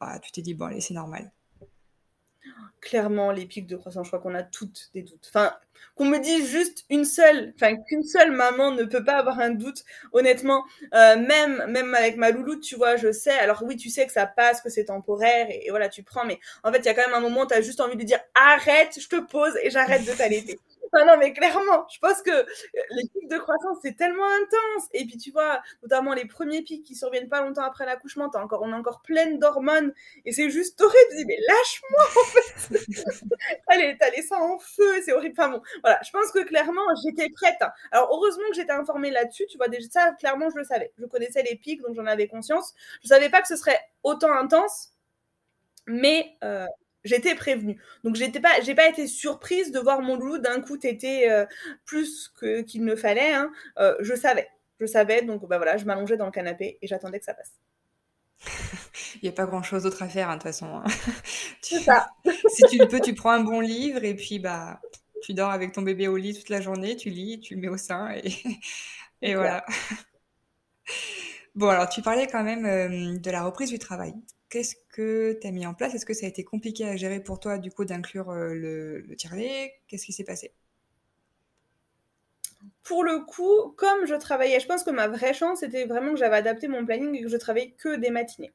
bah, 0.00 0.18
tu 0.20 0.32
t'es 0.32 0.42
dit, 0.42 0.54
bon, 0.54 0.66
allez, 0.66 0.80
c'est 0.80 0.94
normal? 0.94 1.30
Clairement 2.80 3.30
les 3.32 3.46
pics 3.46 3.66
de 3.66 3.76
croissance. 3.76 4.06
Je 4.06 4.10
crois 4.10 4.20
qu'on 4.20 4.34
a 4.34 4.42
toutes 4.42 4.90
des 4.94 5.02
doutes. 5.02 5.26
Enfin, 5.28 5.52
qu'on 5.94 6.04
me 6.06 6.18
dise 6.18 6.48
juste 6.50 6.84
une 6.90 7.04
seule, 7.04 7.52
enfin 7.56 7.76
qu'une 7.76 8.02
seule 8.02 8.30
maman 8.30 8.70
ne 8.72 8.84
peut 8.84 9.04
pas 9.04 9.16
avoir 9.16 9.38
un 9.40 9.50
doute. 9.50 9.84
Honnêtement, 10.12 10.64
euh, 10.94 11.16
même 11.16 11.64
même 11.68 11.94
avec 11.94 12.16
ma 12.16 12.30
louloute, 12.30 12.62
tu 12.62 12.76
vois, 12.76 12.96
je 12.96 13.12
sais. 13.12 13.36
Alors 13.38 13.62
oui, 13.64 13.76
tu 13.76 13.90
sais 13.90 14.06
que 14.06 14.12
ça 14.12 14.26
passe, 14.26 14.60
que 14.60 14.70
c'est 14.70 14.86
temporaire 14.86 15.48
et, 15.50 15.66
voilà, 15.70 15.88
tu 15.88 16.02
prends. 16.02 16.24
Mais 16.24 16.38
en 16.62 16.72
fait, 16.72 16.78
il 16.78 16.86
y 16.86 16.88
a 16.88 16.94
quand 16.94 17.06
même 17.06 17.14
un 17.14 17.20
moment, 17.20 17.46
tu 17.46 17.54
as 17.54 17.62
juste 17.62 17.80
envie 17.80 17.96
de 17.96 18.02
dire 18.04 18.20
arrête, 18.34 18.98
je 19.00 19.08
te 19.08 19.20
pose 19.20 19.52
et 19.62 19.70
j'arrête 19.70 20.04
de 20.04 20.12
t'allaiter. 20.12 20.58
Non, 20.94 21.04
non, 21.06 21.16
mais 21.18 21.32
clairement, 21.32 21.86
je 21.92 21.98
pense 21.98 22.22
que 22.22 22.30
les 22.90 23.08
pics 23.12 23.28
de 23.28 23.36
croissance, 23.38 23.78
c'est 23.82 23.96
tellement 23.96 24.24
intense. 24.24 24.88
Et 24.94 25.04
puis, 25.06 25.18
tu 25.18 25.30
vois, 25.30 25.60
notamment 25.82 26.14
les 26.14 26.24
premiers 26.26 26.62
pics 26.62 26.84
qui 26.84 26.94
surviennent 26.94 27.28
pas 27.28 27.42
longtemps 27.42 27.62
après 27.64 27.84
l'accouchement, 27.86 28.30
encore, 28.34 28.62
on 28.62 28.70
est 28.72 28.74
encore 28.76 29.02
pleine 29.02 29.38
d'hormones. 29.38 29.92
Et 30.24 30.32
c'est 30.32 30.50
juste 30.50 30.80
horrible. 30.80 30.98
Je 31.12 31.16
dis, 31.18 31.24
mais 31.26 31.38
lâche-moi, 31.46 32.00
en 32.04 32.24
fait. 32.26 32.78
Allez, 33.68 33.96
t'as 33.98 34.10
les 34.10 34.22
seins 34.22 34.38
en 34.40 34.58
feu, 34.58 35.02
c'est 35.04 35.12
horrible. 35.12 35.34
Enfin 35.38 35.50
bon, 35.50 35.62
voilà, 35.82 36.00
je 36.04 36.10
pense 36.10 36.30
que 36.32 36.40
clairement, 36.44 36.82
j'étais 37.04 37.28
prête. 37.30 37.58
Alors, 37.92 38.08
heureusement 38.12 38.44
que 38.50 38.56
j'étais 38.56 38.72
informée 38.72 39.10
là-dessus. 39.10 39.46
Tu 39.50 39.58
vois, 39.58 39.68
déjà, 39.68 39.88
ça, 39.90 40.12
clairement, 40.18 40.50
je 40.50 40.56
le 40.58 40.64
savais. 40.64 40.92
Je 40.98 41.06
connaissais 41.06 41.42
les 41.42 41.56
pics, 41.56 41.82
donc 41.82 41.94
j'en 41.96 42.06
avais 42.06 42.28
conscience. 42.28 42.74
Je 43.02 43.08
savais 43.08 43.28
pas 43.30 43.42
que 43.42 43.48
ce 43.48 43.56
serait 43.56 43.80
autant 44.02 44.32
intense. 44.32 44.90
Mais 45.86 46.36
euh, 46.44 46.66
j'étais 47.04 47.34
prévenue. 47.34 47.80
Donc 48.04 48.16
j'étais 48.16 48.40
pas, 48.40 48.60
j'ai 48.62 48.74
pas 48.74 48.88
été 48.88 49.06
surprise 49.06 49.72
de 49.72 49.78
voir 49.78 50.00
mon 50.00 50.16
loulou 50.16 50.38
d'un 50.38 50.60
coup 50.60 50.76
t'étais 50.76 51.30
euh, 51.30 51.46
plus 51.84 52.28
que 52.28 52.62
qu'il 52.62 52.84
ne 52.84 52.94
fallait. 52.96 53.32
Hein. 53.32 53.50
Euh, 53.78 53.94
je 54.00 54.14
savais, 54.14 54.48
je 54.80 54.86
savais. 54.86 55.22
Donc 55.22 55.46
bah 55.48 55.56
voilà, 55.56 55.76
je 55.76 55.84
m'allongeais 55.84 56.16
dans 56.16 56.26
le 56.26 56.32
canapé 56.32 56.78
et 56.82 56.86
j'attendais 56.86 57.18
que 57.18 57.24
ça 57.24 57.34
passe. 57.34 57.52
Il 59.16 59.20
n'y 59.22 59.28
a 59.28 59.32
pas 59.32 59.46
grand 59.46 59.62
chose 59.62 59.82
d'autre 59.82 60.02
à 60.02 60.08
faire 60.08 60.28
hein, 60.28 60.36
de 60.36 60.42
toute 60.42 60.50
façon. 60.50 60.66
Hein. 60.66 60.84
C'est 61.62 61.80
ça. 61.80 62.08
si 62.48 62.64
tu 62.68 62.78
peux, 62.86 63.00
tu 63.00 63.14
prends 63.14 63.32
un 63.32 63.42
bon 63.42 63.60
livre 63.60 64.04
et 64.04 64.14
puis 64.14 64.38
bah 64.38 64.80
tu 65.22 65.34
dors 65.34 65.50
avec 65.50 65.72
ton 65.72 65.82
bébé 65.82 66.06
au 66.06 66.16
lit 66.16 66.34
toute 66.34 66.48
la 66.48 66.60
journée, 66.60 66.96
tu 66.96 67.10
lis, 67.10 67.40
tu 67.40 67.54
le 67.54 67.60
mets 67.60 67.68
au 67.68 67.76
sein 67.76 68.12
et, 68.12 68.32
et 69.22 69.34
voilà. 69.34 69.64
Bon, 71.58 71.68
alors 71.68 71.88
tu 71.88 72.02
parlais 72.02 72.28
quand 72.28 72.44
même 72.44 72.66
euh, 72.66 73.18
de 73.18 73.30
la 73.32 73.42
reprise 73.42 73.70
du 73.70 73.80
travail. 73.80 74.14
Qu'est-ce 74.48 74.76
tu 75.40 75.46
as 75.46 75.50
mis 75.50 75.66
en 75.66 75.74
place? 75.74 75.94
Est-ce 75.94 76.06
que 76.06 76.14
ça 76.14 76.26
a 76.26 76.28
été 76.28 76.44
compliqué 76.44 76.84
à 76.88 76.96
gérer 76.96 77.20
pour 77.22 77.40
toi, 77.40 77.58
du 77.58 77.70
coup, 77.70 77.84
d'inclure 77.84 78.30
euh, 78.30 78.54
le, 78.54 79.00
le 79.00 79.16
tirelet 79.16 79.74
Qu'est-ce 79.88 80.06
qui 80.06 80.12
s'est 80.12 80.24
passé? 80.24 80.52
Pour 82.82 83.04
le 83.04 83.20
coup, 83.20 83.72
comme 83.76 84.06
je 84.06 84.14
travaillais, 84.14 84.58
je 84.60 84.66
pense 84.66 84.82
que 84.82 84.90
ma 84.90 85.06
vraie 85.08 85.34
chance, 85.34 85.60
c'était 85.60 85.84
vraiment 85.84 86.12
que 86.12 86.18
j'avais 86.18 86.36
adapté 86.36 86.66
mon 86.68 86.84
planning 86.84 87.14
et 87.14 87.22
que 87.22 87.28
je 87.28 87.36
travaillais 87.36 87.70
que 87.78 87.96
des 87.96 88.10
matinées. 88.10 88.52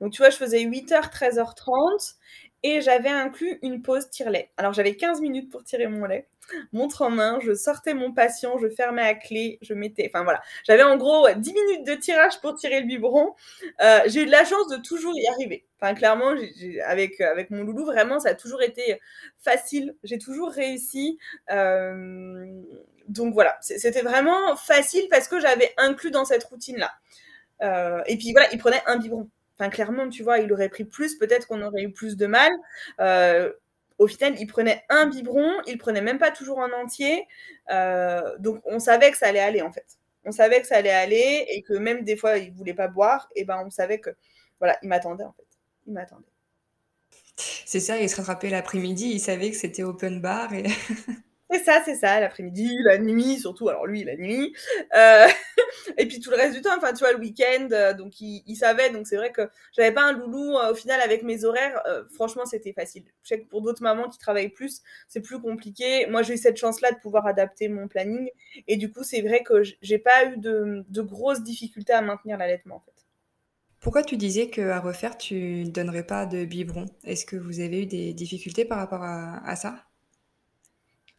Donc, 0.00 0.12
tu 0.12 0.18
vois, 0.18 0.30
je 0.30 0.36
faisais 0.36 0.62
8h, 0.64 1.10
13h30 1.10 2.16
et 2.62 2.80
j'avais 2.80 3.08
inclus 3.10 3.58
une 3.62 3.82
pause 3.82 4.10
tire-lait. 4.10 4.50
Alors, 4.56 4.72
j'avais 4.72 4.96
15 4.96 5.20
minutes 5.20 5.50
pour 5.50 5.64
tirer 5.64 5.86
mon 5.86 6.04
lait 6.04 6.28
montre 6.72 7.02
en 7.02 7.10
main, 7.10 7.38
je 7.42 7.54
sortais 7.54 7.94
mon 7.94 8.12
patient, 8.12 8.58
je 8.58 8.68
fermais 8.68 9.02
à 9.02 9.14
clé, 9.14 9.58
je 9.62 9.74
mettais, 9.74 10.10
enfin 10.12 10.24
voilà, 10.24 10.40
j'avais 10.64 10.82
en 10.82 10.96
gros 10.96 11.28
10 11.28 11.52
minutes 11.52 11.86
de 11.86 11.94
tirage 11.94 12.40
pour 12.40 12.54
tirer 12.56 12.80
le 12.80 12.86
biberon. 12.86 13.34
Euh, 13.82 14.00
j'ai 14.06 14.22
eu 14.22 14.26
de 14.26 14.30
la 14.30 14.44
chance 14.44 14.68
de 14.68 14.76
toujours 14.76 15.12
y 15.16 15.26
arriver. 15.26 15.66
Enfin 15.80 15.94
clairement, 15.94 16.34
avec 16.86 17.20
avec 17.20 17.50
mon 17.50 17.62
loulou, 17.62 17.84
vraiment, 17.84 18.18
ça 18.18 18.30
a 18.30 18.34
toujours 18.34 18.62
été 18.62 18.98
facile. 19.38 19.94
J'ai 20.04 20.18
toujours 20.18 20.50
réussi. 20.50 21.18
Euh, 21.50 22.46
donc 23.08 23.34
voilà, 23.34 23.56
c'était 23.60 24.02
vraiment 24.02 24.56
facile 24.56 25.06
parce 25.10 25.28
que 25.28 25.40
j'avais 25.40 25.72
inclus 25.76 26.10
dans 26.10 26.24
cette 26.24 26.44
routine 26.44 26.76
là. 26.78 26.92
Euh, 27.62 28.02
et 28.06 28.16
puis 28.16 28.32
voilà, 28.32 28.48
il 28.52 28.58
prenait 28.58 28.82
un 28.86 28.98
biberon. 28.98 29.28
Enfin, 29.58 29.70
clairement, 29.70 30.08
tu 30.08 30.22
vois, 30.22 30.38
il 30.38 30.52
aurait 30.52 30.68
pris 30.68 30.84
plus, 30.84 31.16
peut-être 31.16 31.46
qu'on 31.46 31.62
aurait 31.62 31.82
eu 31.82 31.92
plus 31.92 32.16
de 32.16 32.26
mal. 32.26 32.52
Euh, 33.00 33.52
au 33.98 34.06
final, 34.06 34.34
il 34.38 34.46
prenait 34.46 34.84
un 34.90 35.06
biberon, 35.06 35.50
il 35.66 35.78
prenait 35.78 36.02
même 36.02 36.18
pas 36.18 36.30
toujours 36.30 36.60
un 36.60 36.72
entier. 36.72 37.26
Euh, 37.70 38.36
donc, 38.38 38.60
on 38.66 38.78
savait 38.78 39.10
que 39.10 39.16
ça 39.16 39.28
allait 39.28 39.40
aller, 39.40 39.62
en 39.62 39.72
fait. 39.72 39.86
On 40.24 40.32
savait 40.32 40.60
que 40.60 40.66
ça 40.66 40.76
allait 40.76 40.90
aller 40.90 41.46
et 41.48 41.62
que 41.62 41.72
même 41.72 42.04
des 42.04 42.16
fois, 42.16 42.36
il 42.36 42.52
voulait 42.52 42.74
pas 42.74 42.88
boire. 42.88 43.28
Et 43.34 43.44
ben, 43.44 43.62
on 43.64 43.70
savait 43.70 44.00
que, 44.00 44.10
voilà, 44.58 44.76
il 44.82 44.88
m'attendait, 44.88 45.24
en 45.24 45.32
fait. 45.32 45.46
Il 45.86 45.94
m'attendait. 45.94 46.24
C'est 47.36 47.80
ça, 47.80 47.98
il 47.98 48.08
se 48.08 48.16
rattrapait 48.16 48.48
l'après-midi, 48.50 49.10
il 49.12 49.20
savait 49.20 49.50
que 49.50 49.56
c'était 49.56 49.82
open 49.82 50.20
bar 50.20 50.52
et. 50.54 50.64
C'est 51.48 51.62
ça, 51.62 51.80
c'est 51.84 51.94
ça, 51.94 52.18
l'après-midi, 52.18 52.76
la 52.84 52.98
nuit, 52.98 53.38
surtout, 53.38 53.68
alors 53.68 53.86
lui, 53.86 54.02
la 54.02 54.16
nuit. 54.16 54.52
Euh, 54.96 55.26
et 55.96 56.06
puis 56.06 56.18
tout 56.18 56.30
le 56.30 56.36
reste 56.36 56.54
du 56.54 56.60
temps, 56.60 56.76
enfin, 56.76 56.92
tu 56.92 57.00
vois, 57.00 57.12
le 57.12 57.20
week-end, 57.20 57.68
euh, 57.70 57.94
donc 57.94 58.20
il, 58.20 58.56
savait, 58.56 58.90
donc 58.90 59.06
c'est 59.06 59.16
vrai 59.16 59.30
que 59.30 59.42
j'avais 59.72 59.92
pas 59.92 60.02
un 60.02 60.12
loulou, 60.12 60.56
euh, 60.56 60.72
au 60.72 60.74
final, 60.74 61.00
avec 61.00 61.22
mes 61.22 61.44
horaires, 61.44 61.80
franchement, 62.12 62.46
c'était 62.46 62.72
facile. 62.72 63.04
Je 63.22 63.28
sais 63.28 63.40
que 63.40 63.46
pour 63.46 63.62
d'autres 63.62 63.82
mamans 63.82 64.08
qui 64.08 64.18
travaillent 64.18 64.48
plus, 64.48 64.82
c'est 65.06 65.20
plus 65.20 65.40
compliqué. 65.40 66.06
Moi, 66.08 66.22
j'ai 66.22 66.34
eu 66.34 66.38
cette 66.38 66.56
chance-là 66.56 66.90
de 66.90 66.98
pouvoir 66.98 67.26
adapter 67.26 67.68
mon 67.68 67.86
planning, 67.86 68.28
et 68.66 68.76
du 68.76 68.90
coup, 68.90 69.04
c'est 69.04 69.22
vrai 69.22 69.44
que 69.44 69.62
j'ai 69.82 69.98
pas 69.98 70.26
eu 70.26 70.38
de, 70.38 70.84
grosses 71.02 71.44
difficultés 71.44 71.92
à 71.92 72.02
maintenir 72.02 72.38
l'allaitement, 72.38 72.76
en 72.76 72.80
fait. 72.80 72.92
Pourquoi 73.78 74.02
tu 74.02 74.16
disais 74.16 74.48
qu'à 74.48 74.80
refaire, 74.80 75.16
tu 75.16 75.36
ne 75.64 75.70
donnerais 75.70 76.02
pas 76.04 76.26
de 76.26 76.44
biberon? 76.44 76.86
Est-ce 77.04 77.24
que 77.24 77.36
vous 77.36 77.60
avez 77.60 77.82
eu 77.82 77.86
des 77.86 78.12
difficultés 78.14 78.64
par 78.64 78.78
rapport 78.78 79.04
à 79.04 79.54
ça? 79.54 79.86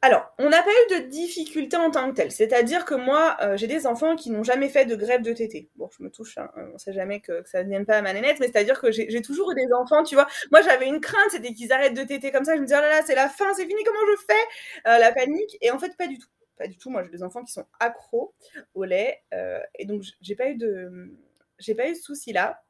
Alors, 0.03 0.31
on 0.37 0.49
n'a 0.49 0.61
pas 0.61 0.69
eu 0.69 1.01
de 1.01 1.07
difficulté 1.07 1.75
en 1.75 1.89
tant 1.89 2.09
que 2.11 2.15
telle. 2.15 2.31
C'est-à-dire 2.31 2.85
que 2.85 2.93
moi, 2.93 3.35
euh, 3.41 3.57
j'ai 3.57 3.65
des 3.65 3.87
enfants 3.87 4.15
qui 4.15 4.29
n'ont 4.29 4.43
jamais 4.43 4.69
fait 4.69 4.85
de 4.85 4.95
grève 4.95 5.23
de 5.23 5.33
tété. 5.33 5.69
Bon, 5.75 5.89
je 5.97 6.03
me 6.03 6.11
touche, 6.11 6.37
hein, 6.37 6.51
on 6.73 6.77
sait 6.77 6.93
jamais 6.93 7.19
que, 7.19 7.41
ça 7.45 7.63
ne 7.63 7.69
vienne 7.69 7.85
pas 7.85 7.97
à 7.97 8.01
ma 8.03 8.13
nénette, 8.13 8.39
mais 8.39 8.45
c'est-à-dire 8.45 8.79
que 8.79 8.91
j'ai 8.91 9.21
toujours 9.23 9.51
eu 9.51 9.55
des 9.55 9.73
enfants, 9.73 10.03
tu 10.03 10.13
vois. 10.13 10.27
Moi, 10.51 10.61
j'avais 10.61 10.87
une 10.87 11.01
crainte, 11.01 11.31
c'était 11.31 11.51
qu'ils 11.53 11.73
arrêtent 11.73 11.95
de 11.95 12.03
téter 12.03 12.31
comme 12.31 12.45
ça. 12.45 12.55
Je 12.55 12.61
me 12.61 12.65
disais, 12.65 12.77
oh 12.77 12.81
là 12.81 12.89
là, 12.89 13.01
c'est 13.07 13.15
la 13.15 13.27
fin, 13.27 13.51
c'est 13.55 13.65
fini, 13.65 13.83
comment 13.83 13.99
je 14.11 14.21
fais? 14.33 14.89
Euh, 14.91 14.99
La 14.99 15.11
panique. 15.11 15.57
Et 15.61 15.71
en 15.71 15.79
fait, 15.79 15.97
pas 15.97 16.07
du 16.07 16.19
tout. 16.19 16.29
Pas 16.57 16.67
du 16.67 16.77
tout. 16.77 16.91
Moi, 16.91 17.03
j'ai 17.03 17.09
des 17.09 17.23
enfants 17.23 17.43
qui 17.43 17.53
sont 17.53 17.65
accros 17.79 18.35
au 18.75 18.83
lait. 18.83 19.23
Euh, 19.33 19.59
et 19.79 19.85
donc, 19.85 20.03
j'ai 20.21 20.35
pas 20.35 20.49
eu 20.49 20.55
de, 20.55 21.11
j'ai 21.57 21.73
pas 21.73 21.87
eu 21.89 21.93
de 21.93 21.97
souci 21.97 22.33
là. 22.33 22.61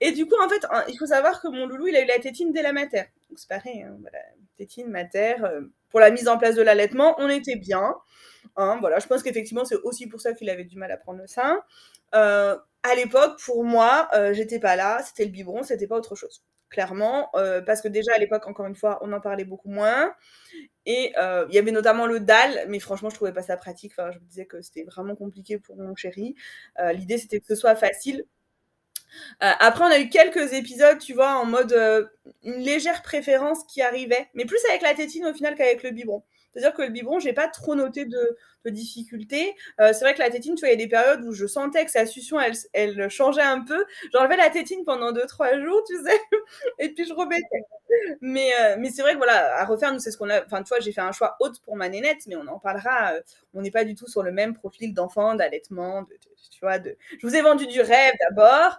Et 0.00 0.12
du 0.12 0.26
coup, 0.26 0.34
en 0.42 0.48
fait, 0.48 0.66
il 0.88 0.98
faut 0.98 1.06
savoir 1.06 1.40
que 1.40 1.48
mon 1.48 1.66
loulou, 1.66 1.86
il 1.86 1.96
a 1.96 2.02
eu 2.02 2.06
la 2.06 2.18
tétine 2.18 2.52
dès 2.52 2.62
la 2.62 2.72
mater. 2.72 3.04
Donc 3.28 3.38
c'est 3.38 3.48
pareil, 3.48 3.82
hein, 3.82 3.96
tétine, 4.56 4.88
mater. 4.88 5.36
Euh, 5.42 5.62
pour 5.90 6.00
la 6.00 6.10
mise 6.10 6.28
en 6.28 6.38
place 6.38 6.54
de 6.54 6.62
l'allaitement, 6.62 7.14
on 7.18 7.28
était 7.28 7.56
bien. 7.56 7.94
Hein, 8.56 8.78
voilà, 8.80 8.98
je 8.98 9.06
pense 9.06 9.22
qu'effectivement, 9.22 9.64
c'est 9.64 9.76
aussi 9.82 10.06
pour 10.06 10.20
ça 10.20 10.32
qu'il 10.32 10.50
avait 10.50 10.64
du 10.64 10.76
mal 10.76 10.90
à 10.90 10.96
prendre 10.96 11.20
le 11.20 11.26
sein. 11.26 11.60
Euh, 12.14 12.56
à 12.82 12.94
l'époque, 12.94 13.40
pour 13.44 13.64
moi, 13.64 14.08
euh, 14.14 14.32
j'étais 14.32 14.58
pas 14.58 14.74
là, 14.74 15.02
c'était 15.04 15.24
le 15.24 15.30
biberon, 15.30 15.62
c'était 15.62 15.86
pas 15.86 15.96
autre 15.96 16.14
chose. 16.14 16.42
Clairement, 16.70 17.28
parce 17.66 17.82
que 17.82 17.88
déjà 17.88 18.14
à 18.14 18.18
l'époque, 18.18 18.48
encore 18.48 18.64
une 18.64 18.74
fois, 18.74 18.98
on 19.02 19.12
en 19.12 19.20
parlait 19.20 19.44
beaucoup 19.44 19.68
moins. 19.68 20.14
Et 20.86 21.12
il 21.14 21.54
y 21.54 21.58
avait 21.58 21.70
notamment 21.70 22.06
le 22.06 22.18
DAL, 22.18 22.64
mais 22.68 22.78
franchement, 22.78 23.10
je 23.10 23.14
trouvais 23.14 23.34
pas 23.34 23.42
ça 23.42 23.58
pratique. 23.58 23.92
Enfin, 23.92 24.10
je 24.10 24.18
me 24.18 24.24
disais 24.24 24.46
que 24.46 24.62
c'était 24.62 24.84
vraiment 24.84 25.14
compliqué 25.14 25.58
pour 25.58 25.76
mon 25.76 25.94
chéri. 25.94 26.34
L'idée, 26.94 27.18
c'était 27.18 27.40
que 27.40 27.46
ce 27.46 27.56
soit 27.56 27.76
facile 27.76 28.24
après, 29.40 29.84
on 29.84 29.88
a 29.88 29.98
eu 29.98 30.08
quelques 30.08 30.52
épisodes, 30.52 30.98
tu 30.98 31.12
vois, 31.14 31.36
en 31.36 31.44
mode 31.44 31.72
euh, 31.72 32.04
une 32.44 32.62
légère 32.62 33.02
préférence 33.02 33.64
qui 33.64 33.82
arrivait, 33.82 34.28
mais 34.34 34.44
plus 34.44 34.64
avec 34.68 34.82
la 34.82 34.94
tétine 34.94 35.26
au 35.26 35.34
final 35.34 35.54
qu'avec 35.54 35.82
le 35.82 35.90
biberon. 35.90 36.22
C'est-à-dire 36.52 36.74
que 36.74 36.82
le 36.82 36.88
biberon, 36.88 37.18
j'ai 37.18 37.32
pas 37.32 37.48
trop 37.48 37.74
noté 37.74 38.04
de, 38.04 38.36
difficultés. 38.66 39.56
Euh, 39.80 39.92
c'est 39.92 40.04
vrai 40.04 40.14
que 40.14 40.20
la 40.20 40.30
tétine, 40.30 40.54
tu 40.54 40.60
vois, 40.60 40.68
il 40.68 40.72
y 40.72 40.74
a 40.74 40.84
des 40.84 40.88
périodes 40.88 41.24
où 41.24 41.32
je 41.32 41.46
sentais 41.46 41.84
que 41.84 41.90
sa 41.90 42.06
succion, 42.06 42.38
elle, 42.38 42.52
elle 42.72 43.08
changeait 43.08 43.42
un 43.42 43.60
peu. 43.60 43.84
J'enlevais 44.12 44.36
la 44.36 44.50
tétine 44.50 44.84
pendant 44.84 45.12
2-3 45.12 45.64
jours, 45.64 45.82
tu 45.84 45.96
sais, 45.96 46.20
et 46.78 46.90
puis 46.90 47.04
je 47.04 47.12
remettais. 47.12 47.64
Mais, 48.20 48.50
mais 48.78 48.90
c'est 48.90 49.02
vrai 49.02 49.12
que 49.12 49.18
voilà, 49.18 49.58
à 49.58 49.64
refaire, 49.64 49.92
nous, 49.92 49.98
c'est 49.98 50.12
ce 50.12 50.16
qu'on 50.18 50.30
a. 50.30 50.44
Enfin, 50.44 50.62
tu 50.62 50.68
vois, 50.68 50.80
j'ai 50.80 50.92
fait 50.92 51.00
un 51.00 51.12
choix 51.12 51.36
haute 51.40 51.60
pour 51.62 51.76
ma 51.76 51.88
nénette, 51.88 52.26
mais 52.28 52.36
on 52.36 52.46
en 52.46 52.58
parlera. 52.58 53.14
on 53.54 53.62
n'est 53.62 53.70
pas 53.72 53.84
du 53.84 53.94
tout 53.96 54.06
sur 54.06 54.22
le 54.22 54.30
même 54.30 54.54
profil 54.54 54.94
d'enfant, 54.94 55.34
d'allaitement, 55.34 56.02
de, 56.02 56.16
tu 56.50 56.60
vois. 56.60 56.78
De... 56.78 56.96
Je 57.20 57.26
vous 57.26 57.34
ai 57.34 57.42
vendu 57.42 57.66
du 57.66 57.80
rêve 57.80 58.14
d'abord. 58.28 58.78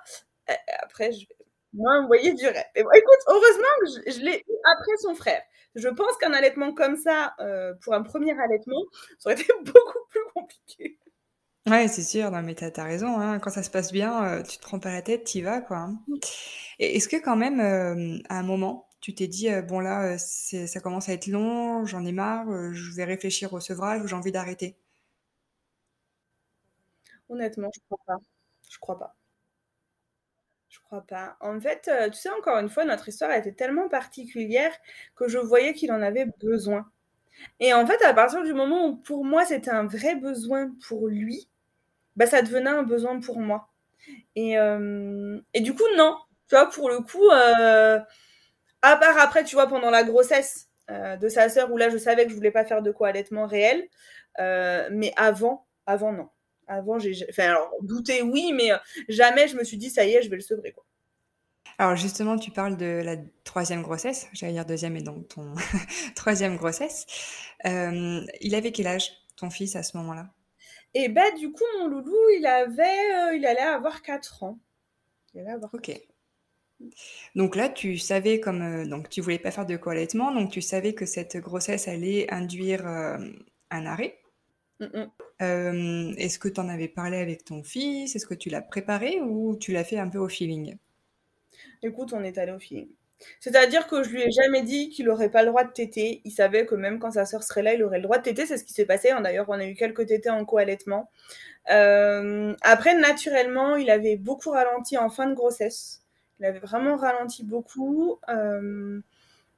Après, 0.82 1.12
je 1.12 1.28
vais 1.28 1.36
moi 1.74 2.00
envoyer 2.00 2.34
du 2.34 2.46
rêve. 2.46 2.66
Et 2.76 2.84
bon, 2.84 2.90
écoute, 2.92 3.20
heureusement 3.28 3.68
que 3.82 4.12
je, 4.12 4.20
l'ai 4.20 4.38
eu 4.38 4.54
après 4.76 4.98
son 5.02 5.16
frère. 5.16 5.42
Je 5.76 5.88
pense 5.90 6.16
qu'un 6.20 6.34
allaitement 6.34 6.74
comme 6.74 6.96
ça, 6.98 7.34
euh, 7.40 7.74
pour 7.82 7.94
un 7.94 8.04
premier 8.04 8.40
allaitement, 8.40 8.84
ça 9.20 9.30
aurait 9.30 9.42
été 9.42 9.52
beaucoup 9.66 10.00
plus 10.10 10.22
compliqué. 10.34 11.00
Ouais, 11.68 11.88
c'est 11.88 12.04
sûr. 12.04 12.30
Non, 12.32 12.44
mais 12.44 12.56
t'as 12.56 12.70
as 12.76 12.84
raison. 12.84 13.20
Hein. 13.20 13.40
Quand 13.40 13.50
ça 13.50 13.64
se 13.64 13.70
passe 13.70 13.92
bien, 13.92 14.24
euh, 14.26 14.44
tu 14.44 14.58
te 14.58 14.62
prends 14.62 14.80
pas 14.80 14.92
la 14.92 15.02
tête, 15.02 15.24
t'y 15.24 15.42
vas, 15.42 15.62
quoi. 15.62 15.78
Hein. 15.78 16.00
Mm. 16.08 16.16
Est-ce 16.80 17.08
que 17.08 17.18
quand 17.18 17.38
même, 17.38 17.60
euh, 17.60 18.20
à 18.30 18.40
un 18.40 18.44
moment, 18.44 18.90
tu 19.00 19.16
t'es 19.16 19.28
dit, 19.28 19.50
bon 19.68 19.80
là, 19.80 20.18
ça 20.18 20.80
commence 20.80 21.10
à 21.10 21.14
être 21.14 21.28
long, 21.28 21.86
j'en 21.86 22.06
ai 22.06 22.14
marre, 22.14 22.74
je 22.74 22.92
vais 22.96 23.04
réfléchir 23.04 23.54
au 23.54 23.60
sevrage 23.60 24.02
ou 24.02 24.08
j'ai 24.08 24.16
envie 24.16 24.32
d'arrêter? 24.32 24.78
Honnêtement, 27.30 27.70
je 27.74 27.82
crois 27.90 28.00
pas. 28.06 28.18
Je 28.70 28.80
crois 28.80 28.98
pas. 29.00 29.16
Pas. 31.02 31.38
En 31.42 31.60
fait, 31.60 31.88
euh, 31.92 32.10
tu 32.10 32.18
sais, 32.20 32.30
encore 32.30 32.58
une 32.60 32.70
fois, 32.70 32.86
notre 32.86 33.10
histoire 33.10 33.32
été 33.32 33.54
tellement 33.54 33.90
particulière 33.90 34.72
que 35.16 35.28
je 35.28 35.40
voyais 35.40 35.74
qu'il 35.74 35.92
en 35.92 36.02
avait 36.02 36.28
besoin. 36.42 36.86
Et 37.60 37.74
en 37.74 37.86
fait, 37.88 38.02
à 38.04 38.14
partir 38.14 38.44
du 38.44 38.54
moment 38.54 38.88
où 38.88 38.96
pour 38.98 39.26
moi 39.26 39.46
c'était 39.46 39.72
un 39.72 39.86
vrai 39.86 40.16
besoin 40.16 40.72
pour 40.88 41.08
lui, 41.08 41.50
bah 42.18 42.28
ça 42.28 42.42
devenait 42.44 42.70
un 42.72 42.84
besoin 42.84 43.20
pour 43.22 43.40
moi. 43.40 43.70
Et, 44.36 44.58
euh, 44.60 45.40
du 45.56 45.76
coup, 45.76 45.84
non. 45.98 46.18
Tu 46.50 46.56
vois, 46.56 46.70
pour 46.70 46.90
le 46.90 47.00
coup, 47.02 47.30
euh, 47.32 48.00
à 48.84 48.98
part 48.98 49.18
après, 49.20 49.44
tu 49.46 49.56
vois, 49.56 49.68
pendant 49.68 49.92
la 49.92 50.04
grossesse 50.04 50.70
de 50.90 51.30
sa 51.30 51.50
sœur, 51.50 51.72
où 51.72 51.78
là 51.78 51.90
je 51.90 51.98
savais 51.98 52.26
que 52.26 52.32
je 52.32 52.36
voulais 52.36 52.52
pas 52.52 52.66
faire 52.66 52.82
de 52.84 52.92
quoi 52.92 53.10
allaitement 53.10 53.48
réel, 53.48 53.88
mais 54.40 55.14
avant, 55.18 55.66
avant 55.88 56.14
non. 56.14 56.30
Avant, 56.68 57.00
j'ai. 57.00 57.14
Enfin, 57.30 57.50
alors, 57.50 57.72
douter, 57.82 58.22
oui, 58.22 58.52
mais 58.54 58.72
euh, 58.72 58.78
jamais 59.10 59.48
je 59.48 59.56
me 59.56 59.64
suis 59.64 59.78
dit, 59.78 59.90
ça 59.90 60.06
y 60.06 60.14
est, 60.14 60.22
je 60.22 60.30
vais 60.30 60.36
le 60.36 60.42
sevrer, 60.42 60.72
quoi. 60.72 60.86
Alors, 61.78 61.96
justement, 61.96 62.38
tu 62.38 62.52
parles 62.52 62.78
de 62.78 63.02
la 63.04 63.18
troisième 63.44 63.82
grossesse. 63.82 64.28
J'allais 64.34 64.54
dire 64.54 64.66
deuxième 64.66 64.96
et 64.96 65.02
donc 65.02 65.28
ton 65.28 65.54
troisième 66.16 66.56
grossesse. 66.56 67.06
Euh, 67.66 68.22
il 68.42 68.56
avait 68.56 68.72
quel 68.72 68.88
âge, 68.88 69.12
ton 69.36 69.50
fils, 69.50 69.76
à 69.76 69.84
ce 69.84 69.98
moment-là? 69.98 70.30
Et 70.94 71.06
eh 71.06 71.10
bah, 71.10 71.24
ben, 71.32 71.40
du 71.40 71.52
coup, 71.52 71.64
mon 71.80 71.88
loulou, 71.88 72.16
il 72.38 72.46
avait. 72.46 73.32
Euh, 73.32 73.36
il 73.36 73.46
allait 73.46 73.62
avoir 73.62 74.04
4 74.04 74.44
ans. 74.44 74.60
Il 75.34 75.42
allait 75.42 75.52
avoir. 75.52 75.74
Ok. 75.74 75.92
Donc 77.34 77.56
là, 77.56 77.70
tu 77.70 77.98
savais 77.98 78.40
comme 78.40 78.88
donc 78.90 79.08
tu 79.08 79.22
voulais 79.22 79.40
pas 79.40 79.52
faire 79.52 79.66
de 79.66 79.78
co-allaitement, 79.78 80.34
donc 80.34 80.52
tu 80.52 80.62
savais 80.62 80.94
que 80.94 81.06
cette 81.06 81.38
grossesse 81.38 81.88
allait 81.88 82.32
induire 82.32 82.86
un 83.74 83.86
arrêt? 83.86 84.20
Mm, 84.80 84.86
mm. 84.86 85.12
Est-ce 85.40 86.40
que 86.40 86.48
tu 86.48 86.60
en 86.60 86.70
avais 86.70 86.88
parlé 86.88 87.18
avec 87.18 87.46
ton 87.46 87.64
fils? 87.64 88.16
Est-ce 88.16 88.26
que 88.26 88.34
tu 88.34 88.50
l'as 88.50 88.62
préparé 88.62 89.20
ou 89.22 89.58
tu 89.58 89.72
l'as 89.72 89.84
fait 89.84 89.98
un 89.98 90.08
peu 90.08 90.20
au 90.20 90.30
feeling? 90.30 90.78
Écoute, 91.82 92.14
on 92.14 92.24
est 92.24 92.38
allé 92.38 92.52
au 92.52 92.60
feeling. 92.60 92.90
C'est-à-dire 93.40 93.88
que 93.88 94.04
je 94.04 94.10
lui 94.10 94.22
ai 94.22 94.32
jamais 94.32 94.64
dit 94.64 94.90
qu'il 94.90 95.06
n'aurait 95.06 95.30
pas 95.30 95.44
le 95.44 95.50
droit 95.50 95.64
de 95.64 95.72
téter. 95.72 96.22
Il 96.26 96.32
savait 96.32 96.66
que 96.66 96.76
même 96.76 97.00
quand 97.00 97.12
sa 97.12 97.26
sœur 97.26 97.44
serait 97.44 97.62
là, 97.62 97.74
il 97.74 97.84
aurait 97.84 97.98
le 97.98 98.04
droit 98.04 98.18
de 98.18 98.24
téter. 98.24 98.46
C'est 98.46 98.58
ce 98.58 98.64
qui 98.64 98.74
s'est 98.74 98.86
passé. 98.86 99.12
Hein. 99.12 99.22
D'ailleurs, 99.22 99.46
on 99.50 99.54
a 99.54 99.66
eu 99.66 99.76
quelques 99.76 100.06
tétés 100.08 100.30
en 100.30 100.46
co-allaitement. 100.46 101.10
après, 101.66 102.96
naturellement, 102.96 103.76
il 103.76 103.90
avait 103.90 104.18
beaucoup 104.18 104.52
ralenti 104.52 104.98
en 104.98 105.10
fin 105.10 105.28
de 105.28 105.34
grossesse. 105.34 106.04
Il 106.40 106.46
avait 106.46 106.60
vraiment 106.60 106.98
ralenti 106.98 107.44
beaucoup. 107.44 108.20
il 108.28 109.02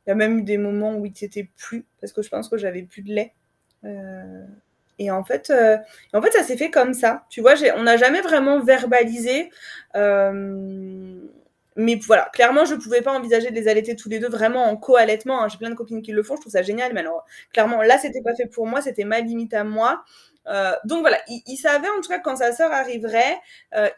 y 0.07 0.11
a 0.11 0.15
même 0.15 0.39
eu 0.39 0.43
des 0.43 0.57
moments 0.57 0.95
où 0.95 1.05
il 1.05 1.13
t'était 1.13 1.49
plus, 1.57 1.85
parce 1.99 2.13
que 2.13 2.21
je 2.21 2.29
pense 2.29 2.49
que 2.49 2.57
j'avais 2.57 2.83
plus 2.83 3.01
de 3.01 3.13
lait. 3.13 3.33
Euh, 3.83 4.45
et 4.99 5.11
en 5.11 5.23
fait, 5.23 5.49
euh, 5.49 5.77
en 6.13 6.21
fait 6.21 6.31
ça 6.31 6.43
s'est 6.43 6.57
fait 6.57 6.71
comme 6.71 6.93
ça. 6.93 7.25
Tu 7.29 7.41
vois, 7.41 7.53
on 7.75 7.83
n'a 7.83 7.97
jamais 7.97 8.21
vraiment 8.21 8.59
verbalisé. 8.59 9.49
Euh, 9.95 11.19
mais 11.77 11.95
voilà, 11.95 12.29
clairement, 12.33 12.63
je 12.65 12.75
ne 12.75 12.79
pouvais 12.79 13.01
pas 13.01 13.11
envisager 13.11 13.49
de 13.49 13.55
les 13.55 13.67
allaiter 13.67 13.95
tous 13.97 14.07
les 14.07 14.19
deux 14.19 14.29
vraiment 14.29 14.65
en 14.65 14.77
co-allaitement. 14.77 15.43
Hein. 15.43 15.49
J'ai 15.49 15.57
plein 15.57 15.69
de 15.69 15.75
copines 15.75 16.01
qui 16.01 16.13
le 16.13 16.23
font, 16.23 16.35
je 16.37 16.41
trouve 16.41 16.53
ça 16.53 16.61
génial. 16.61 16.93
Mais 16.93 17.01
alors, 17.01 17.25
clairement, 17.51 17.81
là, 17.81 17.97
c'était 17.97 18.21
pas 18.21 18.33
fait 18.35 18.45
pour 18.45 18.65
moi, 18.67 18.81
c'était 18.81 19.03
ma 19.03 19.19
limite 19.19 19.53
à 19.53 19.65
moi. 19.65 20.03
Euh, 20.47 20.71
donc 20.85 21.01
voilà, 21.01 21.17
il, 21.27 21.57
savait 21.57 21.89
en 21.89 22.01
tout 22.01 22.09
cas 22.09 22.19
quand 22.19 22.37
sa 22.37 22.53
sœur 22.53 22.71
arriverait, 22.71 23.39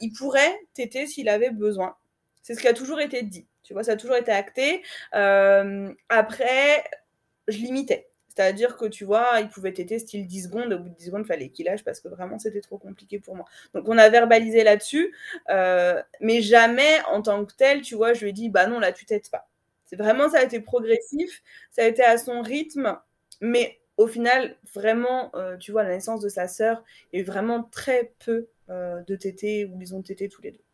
il 0.01 0.11
pourrait 0.13 0.59
téter 0.73 1.05
s'il 1.05 1.29
avait 1.29 1.51
besoin. 1.51 1.95
C'est 2.41 2.55
ce 2.55 2.61
qui 2.61 2.67
a 2.67 2.73
toujours 2.73 2.99
été 2.99 3.21
dit. 3.21 3.45
Tu 3.63 3.73
vois, 3.73 3.83
ça 3.83 3.91
a 3.91 3.95
toujours 3.97 4.15
été 4.15 4.31
acté. 4.31 4.81
après, 5.11 6.83
je 7.47 7.57
limitais. 7.57 8.07
C'est-à-dire 8.37 8.77
que 8.77 8.85
tu 8.85 9.03
vois, 9.03 9.39
il 9.39 9.49
pouvait 9.49 9.73
téter 9.73 9.97
style 9.97 10.27
10 10.27 10.43
secondes, 10.43 10.71
au 10.71 10.77
bout 10.77 10.89
de 10.89 10.93
10 10.93 11.05
secondes, 11.07 11.21
il 11.23 11.27
fallait 11.27 11.49
qu'il 11.49 11.65
lâche 11.65 11.83
parce 11.83 11.99
que 11.99 12.07
vraiment 12.07 12.37
c'était 12.37 12.61
trop 12.61 12.77
compliqué 12.77 13.19
pour 13.19 13.35
moi. 13.35 13.45
Donc 13.73 13.89
on 13.89 13.97
a 13.97 14.09
verbalisé 14.09 14.63
là-dessus, 14.63 15.11
euh, 15.49 15.99
mais 16.21 16.43
jamais 16.43 17.01
en 17.09 17.23
tant 17.23 17.43
que 17.45 17.53
tel, 17.55 17.81
tu 17.81 17.95
vois, 17.95 18.13
je 18.13 18.21
lui 18.21 18.29
ai 18.29 18.33
dit, 18.33 18.49
bah 18.49 18.67
non, 18.67 18.79
là 18.79 18.91
tu 18.91 19.05
t'aides 19.05 19.27
pas. 19.31 19.47
C'est 19.85 19.95
vraiment, 19.95 20.29
ça 20.29 20.37
a 20.39 20.43
été 20.43 20.59
progressif, 20.59 21.41
ça 21.71 21.81
a 21.83 21.87
été 21.87 22.03
à 22.03 22.19
son 22.19 22.41
rythme, 22.43 22.99
mais 23.41 23.79
au 23.97 24.05
final, 24.05 24.55
vraiment, 24.75 25.31
euh, 25.35 25.57
tu 25.57 25.71
vois, 25.71 25.81
la 25.81 25.89
naissance 25.89 26.21
de 26.21 26.29
sa 26.29 26.47
sœur, 26.47 26.83
il 27.13 27.23
vraiment 27.25 27.63
très 27.63 28.13
peu 28.23 28.49
euh, 28.69 29.01
de 29.07 29.15
tétés 29.15 29.65
où 29.65 29.81
ils 29.81 29.95
ont 29.95 30.03
tété 30.03 30.29
tous 30.29 30.43
les 30.43 30.51
deux. 30.51 30.66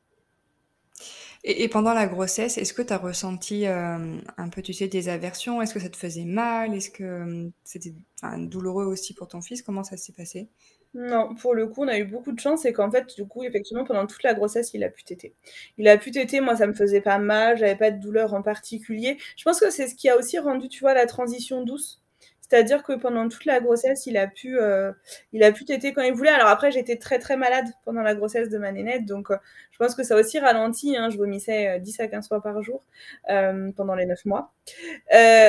Et, 1.45 1.67
pendant 1.67 1.93
la 1.93 2.07
grossesse, 2.07 2.57
est-ce 2.57 2.73
que 2.73 2.81
tu 2.81 2.93
as 2.93 2.97
ressenti 2.97 3.67
euh, 3.67 4.17
un 4.37 4.49
peu, 4.49 4.61
tu 4.61 4.71
sais, 4.71 4.87
des 4.87 5.09
aversions? 5.09 5.61
Est-ce 5.61 5.73
que 5.73 5.79
ça 5.81 5.89
te 5.89 5.97
faisait 5.97 6.23
mal? 6.23 6.73
Est-ce 6.73 6.89
que 6.89 7.03
euh, 7.03 7.49
c'était 7.65 7.93
douloureux 8.37 8.85
aussi 8.85 9.13
pour 9.13 9.27
ton 9.27 9.41
fils? 9.41 9.61
Comment 9.61 9.83
ça 9.83 9.97
s'est 9.97 10.13
passé? 10.13 10.49
Non, 10.93 11.35
pour 11.35 11.53
le 11.55 11.67
coup, 11.67 11.83
on 11.83 11.87
a 11.87 11.97
eu 11.97 12.05
beaucoup 12.05 12.31
de 12.31 12.39
chance 12.39 12.65
et 12.65 12.71
qu'en 12.71 12.89
fait, 12.91 13.15
du 13.15 13.25
coup, 13.27 13.43
effectivement, 13.43 13.83
pendant 13.83 14.05
toute 14.05 14.23
la 14.23 14.33
grossesse, 14.33 14.73
il 14.73 14.83
a 14.83 14.89
pu 14.89 15.03
téter. 15.03 15.35
Il 15.77 15.87
a 15.87 15.97
pu 15.97 16.11
téter, 16.11 16.39
moi, 16.39 16.55
ça 16.55 16.67
me 16.67 16.73
faisait 16.73 17.01
pas 17.01 17.17
mal, 17.17 17.57
j'avais 17.57 17.75
pas 17.75 17.91
de 17.91 17.99
douleur 17.99 18.33
en 18.33 18.43
particulier. 18.43 19.17
Je 19.35 19.43
pense 19.43 19.59
que 19.59 19.71
c'est 19.71 19.87
ce 19.87 19.95
qui 19.95 20.07
a 20.07 20.17
aussi 20.17 20.37
rendu, 20.37 20.69
tu 20.69 20.81
vois, 20.81 20.93
la 20.93 21.07
transition 21.07 21.63
douce 21.63 22.02
c'est-à-dire 22.53 22.83
que 22.83 22.93
pendant 22.93 23.27
toute 23.29 23.45
la 23.45 23.59
grossesse, 23.59 24.05
il 24.05 24.15
a 24.15 24.27
pu, 24.27 24.59
euh, 24.59 24.91
il 25.31 25.43
a 25.43 25.51
pu 25.51 25.65
quand 25.65 26.03
il 26.03 26.13
voulait. 26.13 26.29
Alors 26.29 26.49
après, 26.49 26.71
j'étais 26.71 26.97
très 26.97 27.17
très 27.17 27.35
malade 27.35 27.65
pendant 27.83 28.03
la 28.03 28.13
grossesse 28.13 28.47
de 28.49 28.59
ma 28.59 28.71
nénette, 28.71 29.07
donc 29.07 29.31
euh, 29.31 29.37
je 29.71 29.77
pense 29.79 29.95
que 29.95 30.03
ça 30.03 30.15
aussi 30.15 30.37
ralenti. 30.37 30.95
Hein. 30.95 31.09
je 31.09 31.17
vomissais 31.17 31.79
10 31.79 31.99
euh, 31.99 32.03
à 32.03 32.07
15 32.07 32.27
fois 32.27 32.43
par 32.43 32.61
jour 32.61 32.83
pendant 33.75 33.95
les 33.95 34.05
9 34.05 34.25
mois. 34.25 34.53